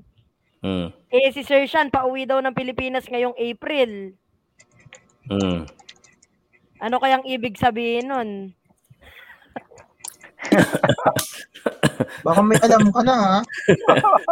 Hmm. 0.63 0.95
Eh 1.11 1.27
si 1.35 1.43
Sir 1.43 1.67
Sean, 1.67 1.91
pauwi 1.91 2.23
daw 2.23 2.39
ng 2.39 2.55
Pilipinas 2.55 3.03
ngayong 3.11 3.35
April. 3.35 4.15
Hmm. 5.27 5.67
Ano 6.79 7.03
kayang 7.03 7.27
ibig 7.27 7.59
sabihin 7.59 8.07
nun? 8.07 8.29
Baka 12.23 12.39
may 12.39 12.59
alam 12.63 12.87
ka 12.91 13.01
na 13.03 13.15
ha. 13.15 13.37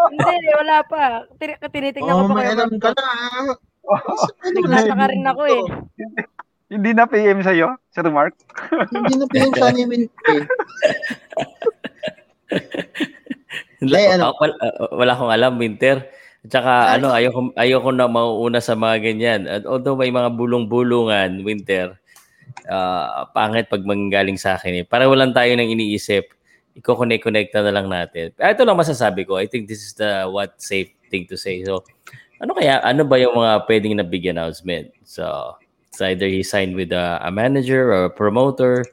Hindi, 0.08 0.36
wala 0.56 0.84
pa. 0.88 1.28
Tin- 1.36 1.60
tinitingnan 1.60 2.16
ko 2.16 2.24
Baka 2.24 2.32
pa 2.32 2.36
may 2.36 2.48
kayo. 2.48 2.56
alam 2.56 2.72
ka 2.80 2.90
na 2.96 3.04
ha. 3.04 3.44
Ano 4.48 4.58
Nasa 4.72 4.94
ka 4.96 5.06
rin 5.12 5.24
ako 5.28 5.42
eh. 5.48 5.64
Hindi 6.72 6.96
na 6.96 7.04
PM 7.04 7.44
sa'yo, 7.44 7.76
Sir 7.92 8.08
Mark? 8.08 8.32
Hindi 8.96 9.20
na 9.20 9.28
PM 9.28 9.52
ni 9.76 9.84
Winter. 9.84 10.40
eh. 10.40 10.46
Wala, 13.84 13.98
Eh, 14.00 14.08
ano? 14.16 14.32
wala, 14.40 14.54
wala 14.96 15.12
akong 15.12 15.34
alam, 15.34 15.54
Winter. 15.60 16.08
Tsaka 16.42 16.96
ano, 16.98 17.12
ayoko, 17.14 17.54
ayoko 17.60 17.90
na 17.92 18.08
mauuna 18.08 18.64
sa 18.64 18.74
mga 18.74 18.98
ganyan. 19.04 19.42
At 19.46 19.68
although 19.68 20.00
may 20.00 20.10
mga 20.10 20.32
bulong-bulungan, 20.32 21.44
Winter, 21.44 22.00
ah, 22.72 23.28
pangit 23.36 23.68
pag 23.68 23.84
manggaling 23.84 24.40
sa 24.40 24.56
akin 24.56 24.82
eh. 24.82 24.86
Para 24.88 25.12
walang 25.12 25.36
tayo 25.36 25.52
nang 25.54 25.70
iniisip, 25.70 26.24
i-connect-connect 26.80 27.52
na 27.52 27.74
lang 27.74 27.92
natin. 27.92 28.32
Ah, 28.40 28.56
Ito 28.56 28.64
lang 28.64 28.80
masasabi 28.80 29.28
ko. 29.28 29.36
I 29.36 29.52
think 29.52 29.68
this 29.68 29.84
is 29.84 29.92
the 29.92 30.24
what 30.32 30.56
safe 30.56 30.96
thing 31.12 31.28
to 31.28 31.36
say. 31.36 31.62
So, 31.68 31.84
ano 32.40 32.56
kaya, 32.56 32.80
ano 32.82 33.04
ba 33.04 33.20
yung 33.20 33.36
mga 33.36 33.68
pwedeng 33.68 33.94
na 34.00 34.08
big 34.08 34.24
announcement? 34.26 34.88
So, 35.04 35.58
either 36.02 36.28
he 36.28 36.44
signed 36.44 36.76
with 36.76 36.92
a, 36.92 37.20
a 37.22 37.32
manager 37.32 37.94
or 37.94 38.06
a 38.06 38.10
promoter 38.10 38.86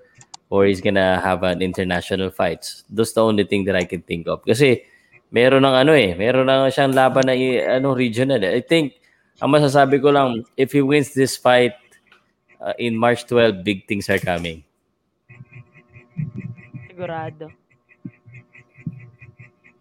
or 0.50 0.64
he's 0.64 0.80
gonna 0.80 1.20
have 1.20 1.42
an 1.42 1.60
international 1.60 2.30
fights. 2.30 2.84
Those 2.88 3.12
the 3.12 3.24
only 3.24 3.44
thing 3.44 3.64
that 3.66 3.76
I 3.76 3.84
can 3.84 4.02
think 4.02 4.28
of. 4.28 4.44
Kasi 4.44 4.84
meron 5.28 5.64
ng 5.64 5.76
ano 5.76 5.92
eh, 5.92 6.16
meron 6.16 6.48
ng 6.48 6.72
siyang 6.72 6.96
laban 6.96 7.28
na 7.28 7.36
ano 7.76 7.92
regional. 7.92 8.40
eh. 8.40 8.56
I 8.56 8.62
think 8.64 8.96
ang 9.38 9.52
masasabi 9.52 10.00
ko 10.00 10.10
lang 10.10 10.44
if 10.56 10.72
he 10.72 10.80
wins 10.80 11.12
this 11.12 11.36
fight 11.36 11.76
uh, 12.60 12.74
in 12.78 12.96
March 12.96 13.26
12, 13.26 13.62
big 13.62 13.86
things 13.86 14.08
are 14.10 14.18
coming. 14.18 14.64
Sigurado. 16.90 17.52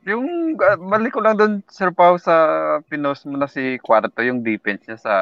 Yung, 0.08 0.56
ah, 0.64 0.80
balik 0.80 1.12
ko 1.12 1.20
lang 1.20 1.36
doon, 1.36 1.54
Sir 1.68 1.92
Pao, 1.92 2.16
sa 2.16 2.80
pinost 2.88 3.28
mo 3.28 3.36
na 3.36 3.50
si 3.50 3.76
Cuarto, 3.84 4.24
yung 4.24 4.40
defense 4.40 4.88
niya 4.88 4.96
sa, 4.96 5.14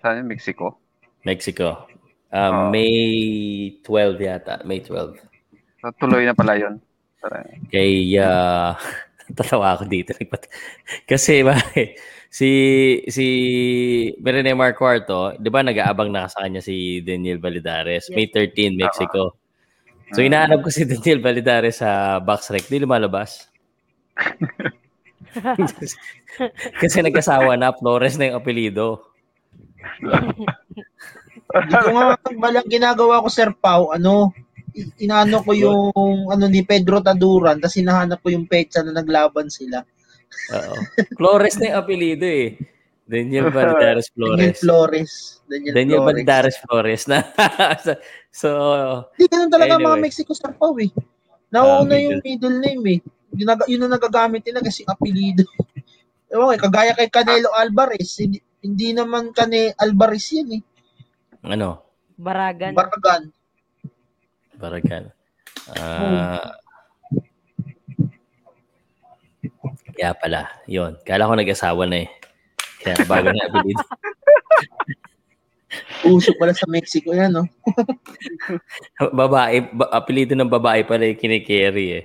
sa 0.00 0.16
Mexico. 0.24 0.80
Mexico. 1.24 1.86
Uh, 2.32 2.48
Ah. 2.48 2.70
May 2.72 3.76
12 3.84 4.16
yata, 4.24 4.64
May 4.64 4.80
12. 4.80 5.20
So, 5.84 5.92
tuloy 6.00 6.24
na 6.24 6.32
pala 6.32 6.56
yun. 6.56 6.80
kay 7.70 8.18
uh, 8.18 8.74
tatawa 9.36 9.76
ako 9.78 9.84
dito. 9.86 10.10
Kasi 11.10 11.42
ba, 11.46 11.54
si 12.32 12.48
si 13.06 13.26
Berene 14.16 14.56
Marcuarto, 14.56 15.36
'di 15.36 15.48
ba 15.52 15.60
nag-aabang 15.60 16.08
na 16.08 16.26
sa 16.26 16.42
kanya 16.42 16.64
si 16.64 17.04
Daniel 17.04 17.38
Validares, 17.38 18.08
May 18.10 18.26
13 18.32 18.80
Mexico. 18.80 19.36
So 20.16 20.24
inaanap 20.24 20.64
ko 20.64 20.68
si 20.72 20.88
Daniel 20.88 21.20
Validares 21.20 21.84
sa 21.84 22.16
box 22.18 22.48
rec, 22.50 22.64
di 22.66 22.80
lumalabas. 22.80 23.52
Kasi 26.80 26.96
nagkasawa 27.00 27.56
na, 27.56 27.72
Flores 27.76 28.16
na 28.16 28.32
yung 28.32 28.40
apelido. 28.40 29.11
Hindi 31.52 31.74
ko 31.76 31.88
nga 31.92 32.16
balang 32.38 32.68
ginagawa 32.68 33.22
ko, 33.22 33.28
Sir 33.28 33.52
Pau, 33.52 33.92
ano, 33.92 34.32
inano 34.96 35.44
ko 35.44 35.52
yung 35.52 35.92
ano 36.32 36.44
ni 36.48 36.64
Pedro 36.64 37.04
Taduran, 37.04 37.60
tapos 37.60 37.76
hinahanap 37.76 38.24
ko 38.24 38.32
yung 38.32 38.48
petsa 38.48 38.80
na 38.80 38.96
naglaban 38.96 39.52
sila. 39.52 39.84
Oo. 40.56 40.74
Flores 41.20 41.60
na 41.60 41.72
yung 41.72 41.78
apelido 41.78 42.24
eh. 42.24 42.56
Daniel 43.04 43.52
Valdares 43.52 44.08
Flores. 44.16 44.38
Daniel 44.40 44.56
Flores. 44.56 45.12
Daniel, 45.44 45.74
Daniel 45.76 46.00
Flores. 46.00 46.16
Valdares 46.16 46.56
Flores 46.64 47.02
na. 47.10 47.18
so, 48.32 48.48
Hindi, 49.18 49.26
ganun 49.28 49.52
talaga 49.52 49.76
Anyway. 49.76 49.86
mga 49.92 49.98
Mexico 50.00 50.32
Sir 50.32 50.56
Pau 50.56 50.72
eh. 50.80 50.88
Nauna 51.52 51.92
Ah, 51.92 52.00
yung 52.00 52.24
middle 52.24 52.56
name 52.64 52.84
eh. 52.88 52.98
Ginaga, 53.36 53.68
yun 53.68 53.84
ang 53.84 53.92
nagagamit 53.92 54.40
nila 54.48 54.64
kasi 54.64 54.88
apelido. 54.88 55.44
Ewan, 56.32 56.56
ko, 56.56 56.64
kagaya 56.72 56.96
kay 56.96 57.12
Canelo 57.12 57.52
Alvarez, 57.52 58.16
hindi, 58.62 58.94
naman 58.94 59.34
Cane 59.34 59.74
Alvarez 59.74 60.26
yan 60.32 60.48
eh. 60.58 60.62
ano, 61.42 61.82
Baragan. 62.22 62.72
Baragan. 62.78 63.22
Baragan. 64.54 65.04
Ah. 65.74 66.54
kaya 69.92 70.14
pala, 70.16 70.48
yon. 70.70 70.96
Kala 71.02 71.28
ko 71.28 71.34
nag-asawa 71.34 71.84
na 71.90 72.06
eh. 72.06 72.08
Kaya 72.82 73.02
bago 73.06 73.28
na 73.30 73.46
apelido. 73.46 73.82
Uso 76.04 76.34
pala 76.36 76.52
sa 76.52 76.66
Mexico 76.68 77.14
yan, 77.14 77.32
no? 77.32 77.46
babae, 79.18 79.66
ba, 79.72 79.88
apelido 79.94 80.34
ng 80.36 80.50
babae 80.50 80.84
pala 80.84 81.08
yung 81.08 81.18
kinikerry 81.18 81.86
eh. 82.02 82.04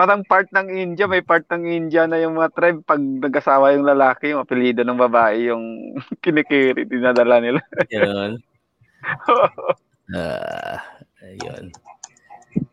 Parang 0.00 0.24
part 0.24 0.48
ng 0.48 0.72
India, 0.72 1.04
may 1.04 1.20
part 1.20 1.44
ng 1.52 1.68
India 1.68 2.08
na 2.08 2.16
yung 2.16 2.40
mga 2.40 2.56
tribe, 2.56 2.80
pag 2.88 2.96
nag-asawa 2.96 3.76
yung 3.76 3.84
lalaki, 3.84 4.32
yung 4.32 4.40
apelido 4.40 4.80
ng 4.80 4.96
babae, 4.96 5.52
yung 5.52 5.92
kinikiri, 6.24 6.88
dinadala 6.88 7.36
nila. 7.44 7.60
Yun. 7.92 8.40
Ah, 10.10 10.82
ayun. 11.22 11.70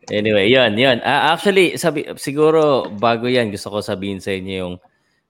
Anyway, 0.09 0.49
yun, 0.49 0.73
yun. 0.73 0.97
Ah, 1.05 1.37
actually, 1.37 1.77
sabi, 1.77 2.09
siguro 2.17 2.89
bago 2.89 3.29
yan, 3.29 3.53
gusto 3.53 3.69
ko 3.69 3.77
sabihin 3.77 4.17
sa 4.17 4.33
inyo 4.33 4.53
yung 4.57 4.75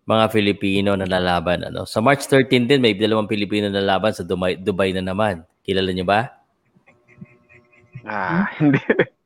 mga 0.07 0.31
Filipino 0.31 0.95
na 0.95 1.03
lalaban. 1.03 1.67
Ano? 1.67 1.83
Sa 1.83 1.99
March 1.99 2.23
13 2.31 2.63
din, 2.63 2.79
may 2.79 2.95
dalawang 2.95 3.27
Pilipino 3.27 3.67
na 3.67 3.83
lalaban 3.83 4.15
sa 4.15 4.23
Dubai, 4.23 4.55
Dubai 4.55 4.95
na 4.95 5.03
naman. 5.03 5.43
Kilala 5.67 5.91
niyo 5.91 6.07
ba? 6.07 6.31
ah, 8.07 8.47
hindi. 8.55 8.79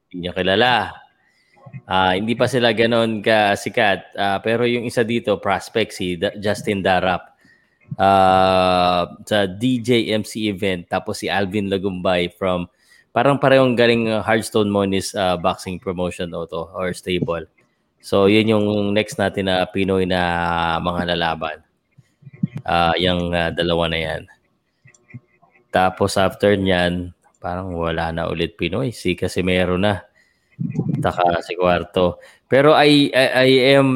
Hindi 0.10 0.26
niyo 0.26 0.34
kilala. 0.34 1.00
Ah, 1.89 2.13
hindi 2.15 2.37
pa 2.37 2.45
sila 2.47 2.71
ganon 2.71 3.19
ka 3.21 3.57
sikat. 3.57 4.15
Ah, 4.15 4.39
pero 4.39 4.63
yung 4.65 4.85
isa 4.85 5.01
dito, 5.05 5.37
prospect 5.41 5.91
si 5.97 6.15
Da- 6.15 6.33
Justin 6.37 6.81
Darap. 6.85 7.33
Ah, 7.99 9.09
sa 9.27 9.43
DJ 9.49 10.15
MC 10.15 10.47
event 10.47 10.87
tapos 10.87 11.19
si 11.19 11.27
Alvin 11.27 11.67
Lagumbay 11.67 12.31
from 12.39 12.71
parang 13.11 13.35
parehong 13.35 13.75
galing 13.75 14.07
uh, 14.07 14.23
Hardstone 14.23 14.71
Moniz 14.71 15.11
uh, 15.11 15.35
boxing 15.35 15.75
promotion 15.75 16.31
o 16.31 16.47
to 16.47 16.71
or 16.71 16.95
stable. 16.95 17.43
So 17.99 18.31
yun 18.31 18.47
yung 18.47 18.65
next 18.95 19.19
natin 19.19 19.51
na 19.51 19.67
Pinoy 19.67 20.07
na 20.07 20.79
mga 20.79 21.13
lalaban. 21.15 21.59
Ah, 22.63 22.95
yung 22.95 23.35
uh, 23.35 23.51
dalawa 23.51 23.91
na 23.91 23.99
yan. 23.99 24.23
Tapos 25.71 26.15
after 26.15 26.55
niyan, 26.55 27.11
parang 27.43 27.75
wala 27.75 28.11
na 28.15 28.27
ulit 28.31 28.55
Pinoy. 28.55 28.95
Si 28.95 29.15
Casimero 29.19 29.75
na. 29.75 30.03
Taka 31.01 31.41
si 31.41 31.57
Kwarto. 31.57 32.21
Pero 32.45 32.75
I, 32.75 33.09
I, 33.13 33.25
I 33.47 33.49
am 33.79 33.89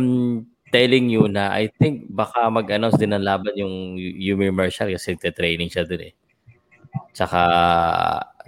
telling 0.74 1.08
you 1.08 1.32
na 1.32 1.54
I 1.56 1.72
think 1.72 2.10
baka 2.12 2.50
mag-announce 2.52 3.00
din 3.00 3.16
ng 3.16 3.24
laban 3.24 3.56
yung 3.56 3.96
Yumi 4.00 4.52
Marshall 4.52 4.92
kasi 4.92 5.16
training 5.16 5.72
siya 5.72 5.88
dun 5.88 6.12
eh. 6.12 6.14
Tsaka 7.16 7.42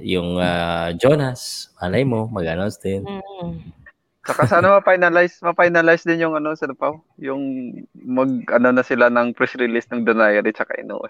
yung 0.03 0.37
ah, 0.37 0.91
Jonas, 0.93 1.71
malay 1.79 2.03
mo, 2.03 2.27
mag-announce 2.27 2.77
din. 2.83 3.07
Mm. 3.07 3.77
Saka 4.27 4.43
sana 4.43 4.75
ma-finalize, 4.75 5.39
ma-finalize 5.39 6.03
din 6.03 6.27
yung 6.27 6.35
ano, 6.35 6.51
sa 6.51 6.67
Pao, 6.75 6.99
yung 7.15 7.71
mag, 7.95 8.27
ano 8.51 8.75
na 8.75 8.83
sila 8.83 9.07
ng 9.07 9.31
press 9.31 9.55
release 9.55 9.87
ng 9.87 10.03
Donaire 10.03 10.43
tsaka 10.51 10.75
Inoue. 10.83 11.07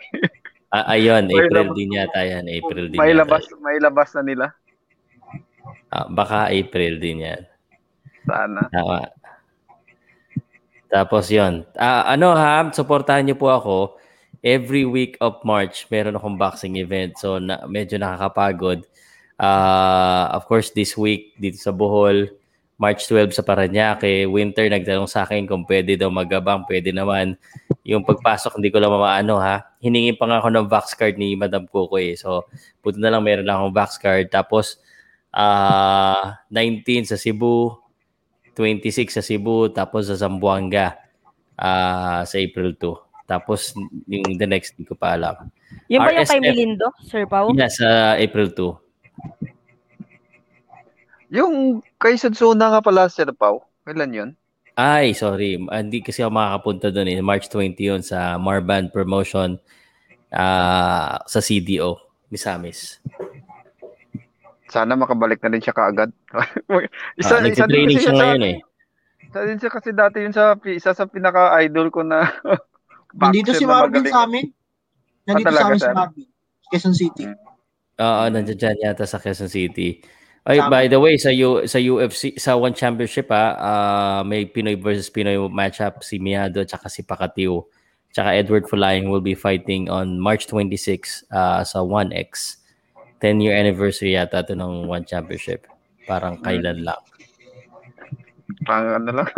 Ah, 0.67 0.99
ayun, 0.99 1.31
April 1.31 1.71
din 1.79 1.95
yata 1.95 2.27
yan. 2.27 2.43
April 2.43 2.91
din 2.91 2.99
may 2.99 3.15
yata. 3.15 3.23
labas, 3.23 3.43
may 3.63 3.79
labas 3.79 4.11
na 4.19 4.23
nila. 4.27 4.45
Ah, 5.97 6.05
baka 6.05 6.53
April 6.53 7.01
din 7.01 7.25
yan. 7.25 7.41
Sana. 8.29 8.69
Tama. 8.69 9.09
Tapos 10.93 11.25
yon. 11.33 11.65
Ah, 11.73 12.05
ano 12.13 12.37
ha, 12.37 12.69
supportahan 12.69 13.25
niyo 13.25 13.33
po 13.33 13.49
ako. 13.49 13.97
Every 14.45 14.85
week 14.85 15.17
of 15.17 15.41
March, 15.41 15.89
meron 15.89 16.13
akong 16.13 16.37
boxing 16.37 16.77
event. 16.77 17.17
So, 17.17 17.41
na, 17.41 17.65
medyo 17.65 17.97
nakakapagod. 17.97 18.85
Ah, 19.41 20.29
of 20.37 20.45
course, 20.45 20.69
this 20.69 20.93
week, 20.93 21.33
dito 21.41 21.57
sa 21.57 21.73
Bohol, 21.73 22.29
March 22.77 23.09
12 23.09 23.33
sa 23.33 23.41
Paranaque, 23.41 24.29
Winter, 24.29 24.69
nagtanong 24.69 25.09
sa 25.09 25.25
akin 25.25 25.49
kung 25.49 25.65
pwede 25.65 25.97
daw 25.97 26.13
magabang. 26.13 26.61
Pwede 26.69 26.93
naman. 26.93 27.33
Yung 27.81 28.05
pagpasok, 28.05 28.61
hindi 28.61 28.69
ko 28.69 28.77
lang 28.77 28.93
maano 28.93 29.41
ha. 29.41 29.65
Hiningi 29.81 30.13
pa 30.13 30.29
nga 30.29 30.45
ako 30.45 30.53
ng 30.53 30.67
box 30.69 30.93
card 30.93 31.17
ni 31.17 31.33
Madam 31.33 31.65
Coco 31.65 31.97
eh. 31.97 32.13
So, 32.13 32.45
buti 32.85 33.01
na 33.01 33.09
lang 33.09 33.25
meron 33.25 33.49
lang 33.49 33.65
akong 33.65 33.73
box 33.73 33.97
card. 33.97 34.29
Tapos, 34.29 34.77
ah 35.37 36.41
19 36.49 37.05
sa 37.05 37.13
Cebu, 37.13 37.77
26 38.57 39.13
sa 39.13 39.21
Cebu, 39.21 39.69
tapos 39.69 40.09
sa 40.09 40.17
Zamboanga 40.17 40.97
ah 41.53 42.25
sa 42.25 42.41
April 42.41 42.73
2. 42.73 43.29
Tapos 43.29 43.77
yung 44.09 44.33
the 44.39 44.47
next, 44.49 44.73
hindi 44.73 44.89
ko 44.89 44.97
pa 44.97 45.13
alam. 45.13 45.53
Yung 45.91 46.01
ba 46.01 46.15
yung 46.15 46.25
kay 46.25 46.39
RSF. 46.39 46.41
Melindo, 46.41 46.89
Sir 47.05 47.29
Pau? 47.29 47.53
Yeah, 47.53 47.69
sa 47.69 48.17
April 48.17 48.49
2. 48.55 48.73
Yung 51.35 51.83
kay 51.99 52.15
Sudsuna 52.15 52.71
nga 52.71 52.79
pala, 52.79 53.11
Sir 53.11 53.27
Pao. 53.35 53.67
Kailan 53.83 54.15
yun? 54.15 54.31
Ay, 54.79 55.11
sorry. 55.11 55.59
Hindi 55.59 55.99
kasi 55.99 56.23
ako 56.23 56.31
makakapunta 56.33 56.87
doon 56.87 57.11
eh. 57.11 57.19
March 57.19 57.51
20 57.51 57.75
yun 57.77 57.99
sa 57.99 58.39
Marban 58.39 58.87
Promotion 58.87 59.59
ah 60.31 61.19
sa 61.27 61.43
CDO, 61.43 61.99
Misamis. 62.31 63.03
Sana 64.67 64.93
makabalik 64.93 65.39
na 65.39 65.49
rin 65.49 65.61
siya 65.61 65.71
kaagad. 65.71 66.11
Isa, 67.19 67.39
ah, 67.39 67.41
nagtitraining 67.41 67.97
siya 67.97 68.11
sa 68.11 68.15
ngayon 68.15 68.41
akin. 68.41 68.51
eh. 68.51 68.57
Isa 69.23 69.39
din 69.43 69.57
siya 69.57 69.71
kasi 69.71 69.89
dati 69.91 70.17
yun 70.19 70.31
sa 70.31 70.55
isa 70.61 70.91
sa 70.91 71.05
pinaka-idol 71.05 71.87
ko 71.89 72.03
na 72.03 72.27
Nandito 73.19 73.51
si 73.51 73.63
na 73.63 73.71
Marvin 73.81 74.03
magaling. 74.03 74.13
sa 74.13 74.19
amin. 74.23 74.45
Nandito 75.23 75.47
Ah, 75.47 75.55
sa 75.55 75.65
amin 75.65 75.79
si? 75.79 75.87
Marvin. 75.89 76.27
Quezon 76.67 76.95
City. 76.95 77.23
Oo, 77.97 78.23
nandiyan 78.27 78.59
dyan 78.59 78.77
yata 78.83 79.07
sa 79.07 79.17
Quezon 79.17 79.47
City. 79.47 80.03
Ay, 80.43 80.63
by 80.63 80.87
the 80.87 80.95
way, 80.95 81.19
sa 81.19 81.27
U, 81.27 81.67
sa 81.67 81.75
UFC, 81.75 82.39
sa 82.39 82.55
One 82.55 82.71
Championship 82.71 83.27
ah, 83.31 83.55
ah, 83.55 84.19
may 84.23 84.47
Pinoy 84.47 84.79
versus 84.79 85.11
Pinoy 85.11 85.35
matchup 85.47 86.03
si 86.03 86.19
Miado 86.19 86.63
at 86.63 86.71
si 86.87 87.03
Pakatiu. 87.03 87.67
Tsaka 88.11 88.31
Edward 88.31 88.63
Fulaying 88.67 89.11
will 89.11 89.19
be 89.19 89.35
fighting 89.35 89.91
on 89.91 90.15
March 90.15 90.47
26 90.47 91.27
ah, 91.31 91.67
sa 91.67 91.83
1X. 91.83 92.63
10 93.19 93.41
year 93.41 93.57
anniversary 93.57 94.13
yata 94.13 94.45
to 94.45 94.53
ng 94.53 94.85
One 94.85 95.05
Championship. 95.05 95.65
Parang 96.05 96.37
kailan 96.39 96.85
lang. 96.85 97.01
Pang 98.63 98.87
ano 98.87 99.23
lang. 99.23 99.29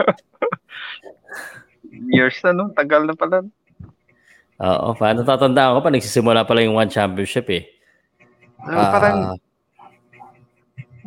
Years 2.13 2.37
na 2.45 2.53
no, 2.53 2.69
tagal 2.71 3.09
na 3.09 3.15
pala. 3.17 3.41
Oo, 4.59 4.87
paano 4.93 5.23
tatandaan 5.23 5.75
ko 5.75 5.79
pa 5.81 5.89
nagsisimula 5.89 6.43
pala 6.43 6.63
yung 6.63 6.75
One 6.75 6.91
Championship 6.91 7.47
eh. 7.49 7.63
Ah, 8.59 8.91
parang 8.91 9.17
Ah, 9.33 9.37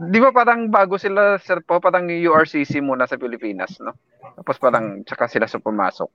Di 0.03 0.19
ba 0.19 0.35
parang 0.35 0.67
bago 0.67 0.99
sila, 0.99 1.39
Sir 1.39 1.63
Po, 1.63 1.79
parang 1.79 2.11
URCC 2.11 2.83
muna 2.83 3.07
sa 3.07 3.21
Pilipinas, 3.21 3.79
no? 3.79 3.95
Tapos 4.41 4.59
parang 4.59 5.05
tsaka 5.07 5.31
sila 5.31 5.47
sa 5.47 5.63
pumasok. 5.63 6.11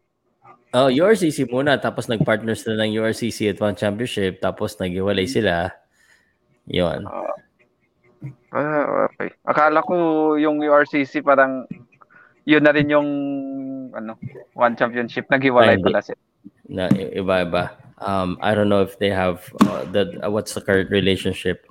Oh, 0.76 0.92
URCC 0.92 1.48
muna 1.48 1.80
tapos 1.80 2.12
nag-partner 2.12 2.58
sila 2.58 2.84
ng 2.84 3.00
URCC 3.00 3.56
at 3.56 3.62
One 3.64 3.78
Championship 3.78 4.44
tapos 4.44 4.76
naghiwalay 4.76 5.24
sila. 5.24 5.72
'Yon. 6.68 7.08
Ah, 8.52 9.08
okay. 9.12 9.30
Akala 9.44 9.84
ko 9.84 10.34
yung 10.40 10.64
URCC 10.64 11.22
parang 11.22 11.68
yun 12.48 12.64
na 12.64 12.72
rin 12.72 12.88
yung 12.88 13.10
ano, 13.92 14.16
one 14.56 14.74
championship 14.80 15.28
naghiwalay 15.28 15.80
pala 15.84 16.00
sila. 16.00 16.20
Na 16.68 16.88
iba-iba. 16.92 17.76
Um 17.98 18.40
I 18.40 18.54
don't 18.54 18.70
know 18.70 18.86
if 18.86 18.96
they 19.02 19.12
have 19.12 19.44
uh, 19.68 19.84
the 19.90 20.16
uh, 20.22 20.32
what's 20.32 20.54
the 20.54 20.64
current 20.64 20.88
relationship. 20.94 21.66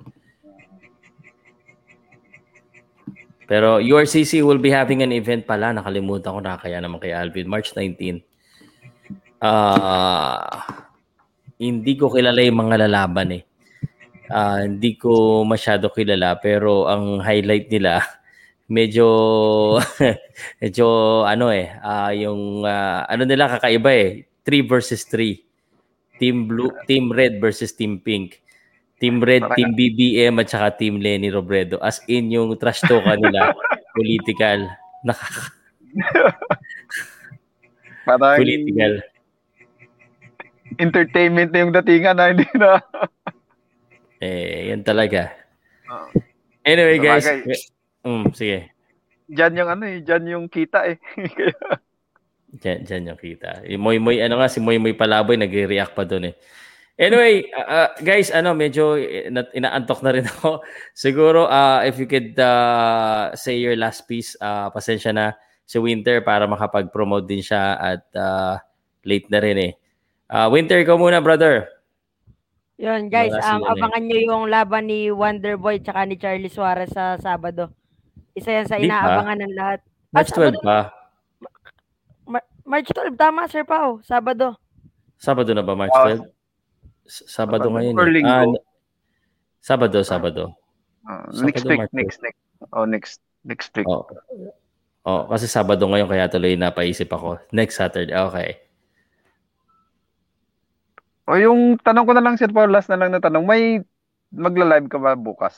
Pero 3.47 3.79
URCC 3.79 4.43
will 4.43 4.59
be 4.59 4.69
having 4.69 4.99
an 5.01 5.15
event 5.15 5.47
pala. 5.47 5.71
Nakalimutan 5.71 6.35
ko 6.35 6.39
na 6.43 6.59
kaya 6.59 6.83
naman 6.83 6.99
kay 6.99 7.15
Alvin. 7.15 7.47
March 7.47 7.71
19. 7.71 8.19
Ah, 9.39 10.67
hindi 11.55 11.95
ko 11.95 12.11
kilala 12.11 12.43
yung 12.43 12.59
mga 12.59 12.85
lalaban 12.85 13.39
eh. 13.39 13.46
Ah, 14.27 14.63
hindi 14.67 14.99
ko 14.99 15.43
masyado 15.47 15.87
kilala 15.91 16.35
pero 16.37 16.87
ang 16.91 17.23
highlight 17.23 17.71
nila 17.71 18.03
medyo 18.67 19.07
medyo 20.61 20.87
ano 21.23 21.47
eh 21.47 21.71
ah, 21.79 22.11
yung 22.11 22.67
ah, 22.67 23.07
ano 23.07 23.23
nila 23.23 23.47
kakaiba 23.47 23.91
eh. 23.95 24.27
3 24.47 24.63
versus 24.63 25.03
3 25.11 25.47
team 26.17 26.49
blue 26.49 26.73
team 26.89 27.13
red 27.13 27.37
versus 27.39 27.71
team 27.71 28.01
pink. 28.01 28.41
Team 28.97 29.21
red 29.21 29.45
team 29.53 29.77
BBM 29.77 30.41
at 30.41 30.49
saka 30.49 30.73
team 30.81 30.97
Lenny 30.97 31.29
Robredo. 31.29 31.77
As 31.85 32.01
in 32.09 32.33
yung 32.33 32.57
trash 32.57 32.81
talk 32.81 33.05
nila 33.05 33.53
political. 33.95 34.65
Nakaka 35.05 35.53
Parang 38.07 38.41
political. 38.41 38.93
entertainment 40.77 41.49
na 41.53 41.59
yung 41.63 41.73
datingan 41.73 42.15
na 42.17 42.25
hindi 42.33 42.47
na. 42.57 42.81
Eh 44.19 44.71
yan 44.71 44.81
talaga 44.81 45.33
Oo. 45.87 46.07
anyway 46.63 46.97
guys 46.97 47.25
Sabagay. 47.25 47.59
mm, 48.03 48.25
sige 48.33 48.59
Diyan 49.27 49.59
yung 49.59 49.69
ano 49.69 49.83
eh, 49.91 49.99
diyan 49.99 50.23
yung 50.31 50.45
kita 50.47 50.87
eh. 50.87 50.95
Diyan, 52.47 52.87
diyan 52.87 53.03
yung 53.11 53.19
kita. 53.19 53.59
Moy 53.75 53.99
Moy, 53.99 54.23
ano 54.23 54.39
nga, 54.39 54.47
si 54.47 54.63
Moy 54.63 54.79
Moy 54.79 54.95
Palaboy, 54.95 55.35
nagre-react 55.35 55.91
pa 55.91 56.07
doon 56.07 56.31
eh. 56.31 56.35
Anyway, 56.95 57.43
uh, 57.51 57.67
uh, 57.67 57.89
guys, 57.99 58.31
ano, 58.31 58.55
medyo 58.55 58.95
eh, 58.95 59.27
na- 59.27 59.51
inaantok 59.51 59.99
na 59.99 60.15
rin 60.15 60.23
ako. 60.31 60.63
Siguro, 60.95 61.43
uh, 61.45 61.83
if 61.83 61.99
you 61.99 62.07
could 62.07 62.39
uh, 62.39 63.35
say 63.35 63.59
your 63.59 63.75
last 63.75 64.07
piece, 64.07 64.33
uh, 64.39 64.71
pasensya 64.71 65.11
na 65.11 65.35
si 65.67 65.75
Winter 65.75 66.23
para 66.23 66.47
makapag-promote 66.47 67.27
din 67.27 67.43
siya 67.43 67.75
at 67.75 68.07
uh, 68.15 68.55
late 69.03 69.27
na 69.27 69.43
rin 69.43 69.57
eh. 69.59 69.73
Uh, 70.31 70.47
Winter, 70.49 70.79
ikaw 70.79 70.95
muna, 70.95 71.19
brother. 71.19 71.67
Yun, 72.77 73.09
guys, 73.09 73.33
Wala 73.33 73.41
um, 73.43 73.45
sila, 73.57 73.65
eh. 73.65 73.73
abangan 73.73 74.03
nyo 74.05 74.19
yung 74.21 74.43
laban 74.47 74.85
ni 74.85 75.09
Wonderboy 75.09 75.81
tsaka 75.81 76.05
ni 76.05 76.13
Charlie 76.15 76.45
Suarez 76.47 76.93
sa 76.93 77.17
Sabado. 77.17 77.73
Isa 78.31 78.53
yan 78.53 78.69
sa 78.69 78.77
Di 78.77 78.85
inaabangan 78.85 79.37
ng 79.41 79.53
lahat. 79.57 79.79
March 80.13 80.29
Ah, 80.29 80.37
12 80.37 80.61
pa. 80.61 80.77
Mar- 82.23 82.49
March 82.63 82.89
12, 82.93 83.17
tama, 83.17 83.49
Sir 83.49 83.65
Pao. 83.65 83.97
Sabado. 84.01 84.53
Sabado 85.17 85.51
na 85.51 85.65
ba, 85.65 85.73
March 85.73 85.89
Ah, 85.91 86.21
12? 86.21 86.29
S- 87.03 87.25
Sabado 87.25 87.65
Sabado 87.65 87.67
ngayon. 87.73 87.93
or 87.97 88.05
eh. 88.05 88.13
linggo? 88.13 88.29
Ah, 88.29 88.45
n- 88.45 88.61
Sabado, 89.57 89.97
Sabado. 90.05 90.43
Ah, 91.01 91.25
Sabado, 91.27 91.41
next 91.43 91.63
week, 91.65 91.79
March 91.81 91.93
next 91.93 92.17
next. 92.21 92.41
Oh, 92.69 92.85
next 92.85 93.17
next 93.41 93.69
week. 93.73 93.89
Oh. 93.89 94.05
Oh, 95.01 95.25
kasi 95.25 95.49
Sabado 95.49 95.87
ngayon 95.87 96.05
kaya 96.05 96.29
tuloy 96.29 96.53
napaisip 96.53 97.09
ako. 97.09 97.41
Next 97.49 97.81
Saturday. 97.81 98.13
Okay. 98.13 98.61
O 101.27 101.35
yung 101.35 101.75
tanong 101.83 102.07
ko 102.07 102.13
na 102.15 102.23
lang 102.23 102.39
Sir 102.39 102.49
Paul, 102.49 102.71
last 102.71 102.87
na 102.87 102.95
lang 102.95 103.11
na 103.11 103.19
tanong, 103.19 103.43
may 103.43 103.83
magla-live 104.31 104.87
ka 104.87 104.95
ba 104.95 105.15
bukas 105.15 105.55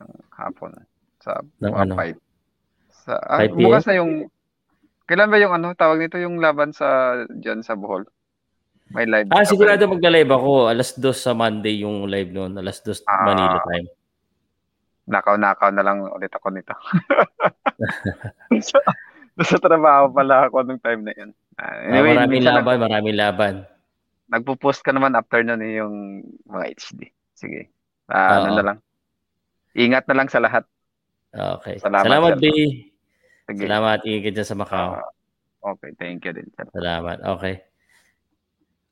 ng 0.00 0.08
hapon 0.32 0.72
sa 1.20 1.44
Ng 1.60 1.74
ano? 1.76 1.92
five? 1.94 2.16
Sa 3.04 3.20
ah, 3.20 3.44
5 3.44 3.52
p.m.? 3.52 3.64
bukas 3.68 3.84
na 3.84 3.96
yung 4.00 4.12
Kailan 5.02 5.28
ba 5.28 5.36
yung 5.36 5.52
ano 5.52 5.74
tawag 5.74 5.98
nito 5.98 6.16
yung 6.16 6.38
laban 6.38 6.70
sa 6.72 7.18
diyan 7.28 7.60
sa 7.60 7.74
Bohol? 7.76 8.06
May 8.92 9.04
live. 9.04 9.28
Ah, 9.28 9.44
sigurado 9.44 9.84
magla-live 9.84 10.30
ako. 10.30 10.68
Alas 10.68 10.96
2 10.96 11.12
sa 11.12 11.32
Monday 11.32 11.82
yung 11.82 12.06
live 12.08 12.32
noon. 12.32 12.56
Alas 12.56 12.80
2 12.80 13.02
Ah. 13.04 13.24
Manila 13.28 13.58
time. 13.66 13.88
Nakaw-nakaw 15.08 15.68
na 15.74 15.82
lang 15.82 16.06
ulit 16.06 16.30
ako 16.30 16.48
nito. 16.54 16.72
sa, 18.68 18.78
sa 19.42 19.56
trabaho 19.58 20.12
pala 20.14 20.46
ako 20.46 20.62
nung 20.62 20.80
time 20.80 21.02
na 21.02 21.12
yun. 21.12 21.30
Ah, 21.58 21.76
Ah, 21.76 21.88
anyway, 21.88 22.14
maraming 22.14 22.40
minsan 22.40 22.56
laban, 22.56 22.78
maraming 22.80 23.16
laban. 23.18 23.54
Nagpo-post 24.32 24.80
ka 24.80 24.96
naman 24.96 25.12
after 25.12 25.44
nun 25.44 25.60
eh, 25.60 25.76
yung 25.76 26.24
mga 26.48 26.64
HD. 26.72 27.12
Sige. 27.36 27.68
Ah, 28.08 28.40
ano 28.40 28.56
na 28.56 28.64
lang. 28.64 28.78
Ingat 29.76 30.08
na 30.08 30.16
lang 30.16 30.28
sa 30.32 30.40
lahat. 30.40 30.64
Okay. 31.32 31.76
Salamat, 31.84 32.08
Salamat. 32.08 32.32
B. 32.40 32.46
Sige. 33.44 33.64
Salamat. 33.68 33.98
Ingat 34.08 34.32
dyan 34.32 34.48
sa 34.48 34.56
Macau. 34.56 34.96
Ah, 34.96 35.12
okay, 35.76 35.92
thank 36.00 36.24
you 36.24 36.32
din. 36.32 36.48
Sir. 36.56 36.64
Salamat. 36.72 37.20
Okay. 37.20 37.60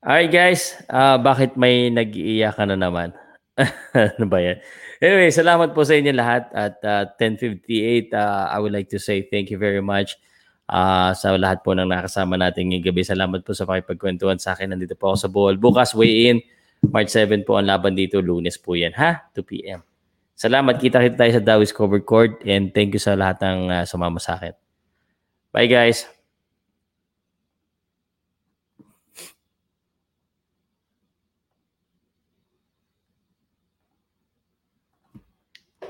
Alright 0.00 0.32
guys, 0.32 0.76
Ah, 0.88 1.20
bakit 1.20 1.56
may 1.60 1.88
nag-iiyak 1.92 2.56
ka 2.56 2.64
na 2.64 2.76
naman? 2.76 3.12
ano 3.96 4.24
ba 4.28 4.40
yan? 4.40 4.60
Anyway, 5.00 5.28
salamat 5.28 5.76
po 5.76 5.84
sa 5.84 5.96
inyo 5.96 6.12
lahat 6.16 6.48
at 6.52 6.80
ah, 6.84 7.04
10.58, 7.16 8.12
ah, 8.16 8.48
I 8.52 8.56
would 8.60 8.72
like 8.72 8.88
to 8.92 9.00
say 9.00 9.24
thank 9.28 9.52
you 9.52 9.60
very 9.60 9.84
much 9.84 10.16
ah, 10.70 11.10
sa 11.12 11.34
lahat 11.34 11.66
po 11.66 11.74
ng 11.74 11.90
nakasama 11.90 12.38
natin 12.38 12.70
ngayong 12.70 12.86
gabi. 12.86 13.02
Salamat 13.02 13.42
po 13.42 13.50
sa 13.50 13.66
pakipagkwentuhan 13.66 14.38
sa 14.38 14.54
akin. 14.54 14.70
Nandito 14.70 14.94
po 14.94 15.10
ako 15.10 15.16
sa 15.18 15.28
Bohol. 15.28 15.58
Bukas, 15.58 15.92
weigh 15.98 16.30
in. 16.30 16.38
March 16.88 17.12
7 17.12 17.42
po 17.42 17.58
ang 17.58 17.66
laban 17.66 17.98
dito. 17.98 18.22
Lunes 18.22 18.56
po 18.56 18.78
yan, 18.78 18.94
ha? 18.94 19.26
2 19.34 19.42
p.m. 19.44 19.82
Salamat. 20.38 20.80
Kita-kita 20.80 21.18
tayo 21.18 21.32
sa 21.36 21.42
Dawis 21.42 21.74
Covered 21.74 22.06
Court 22.06 22.40
and 22.48 22.72
thank 22.72 22.96
you 22.96 23.02
sa 23.02 23.18
lahat 23.18 23.42
ng 23.42 23.68
ah, 23.68 23.84
sumama 23.84 24.22
sa 24.22 24.38
akin. 24.38 24.54
Bye 25.50 25.66
guys. 25.66 26.19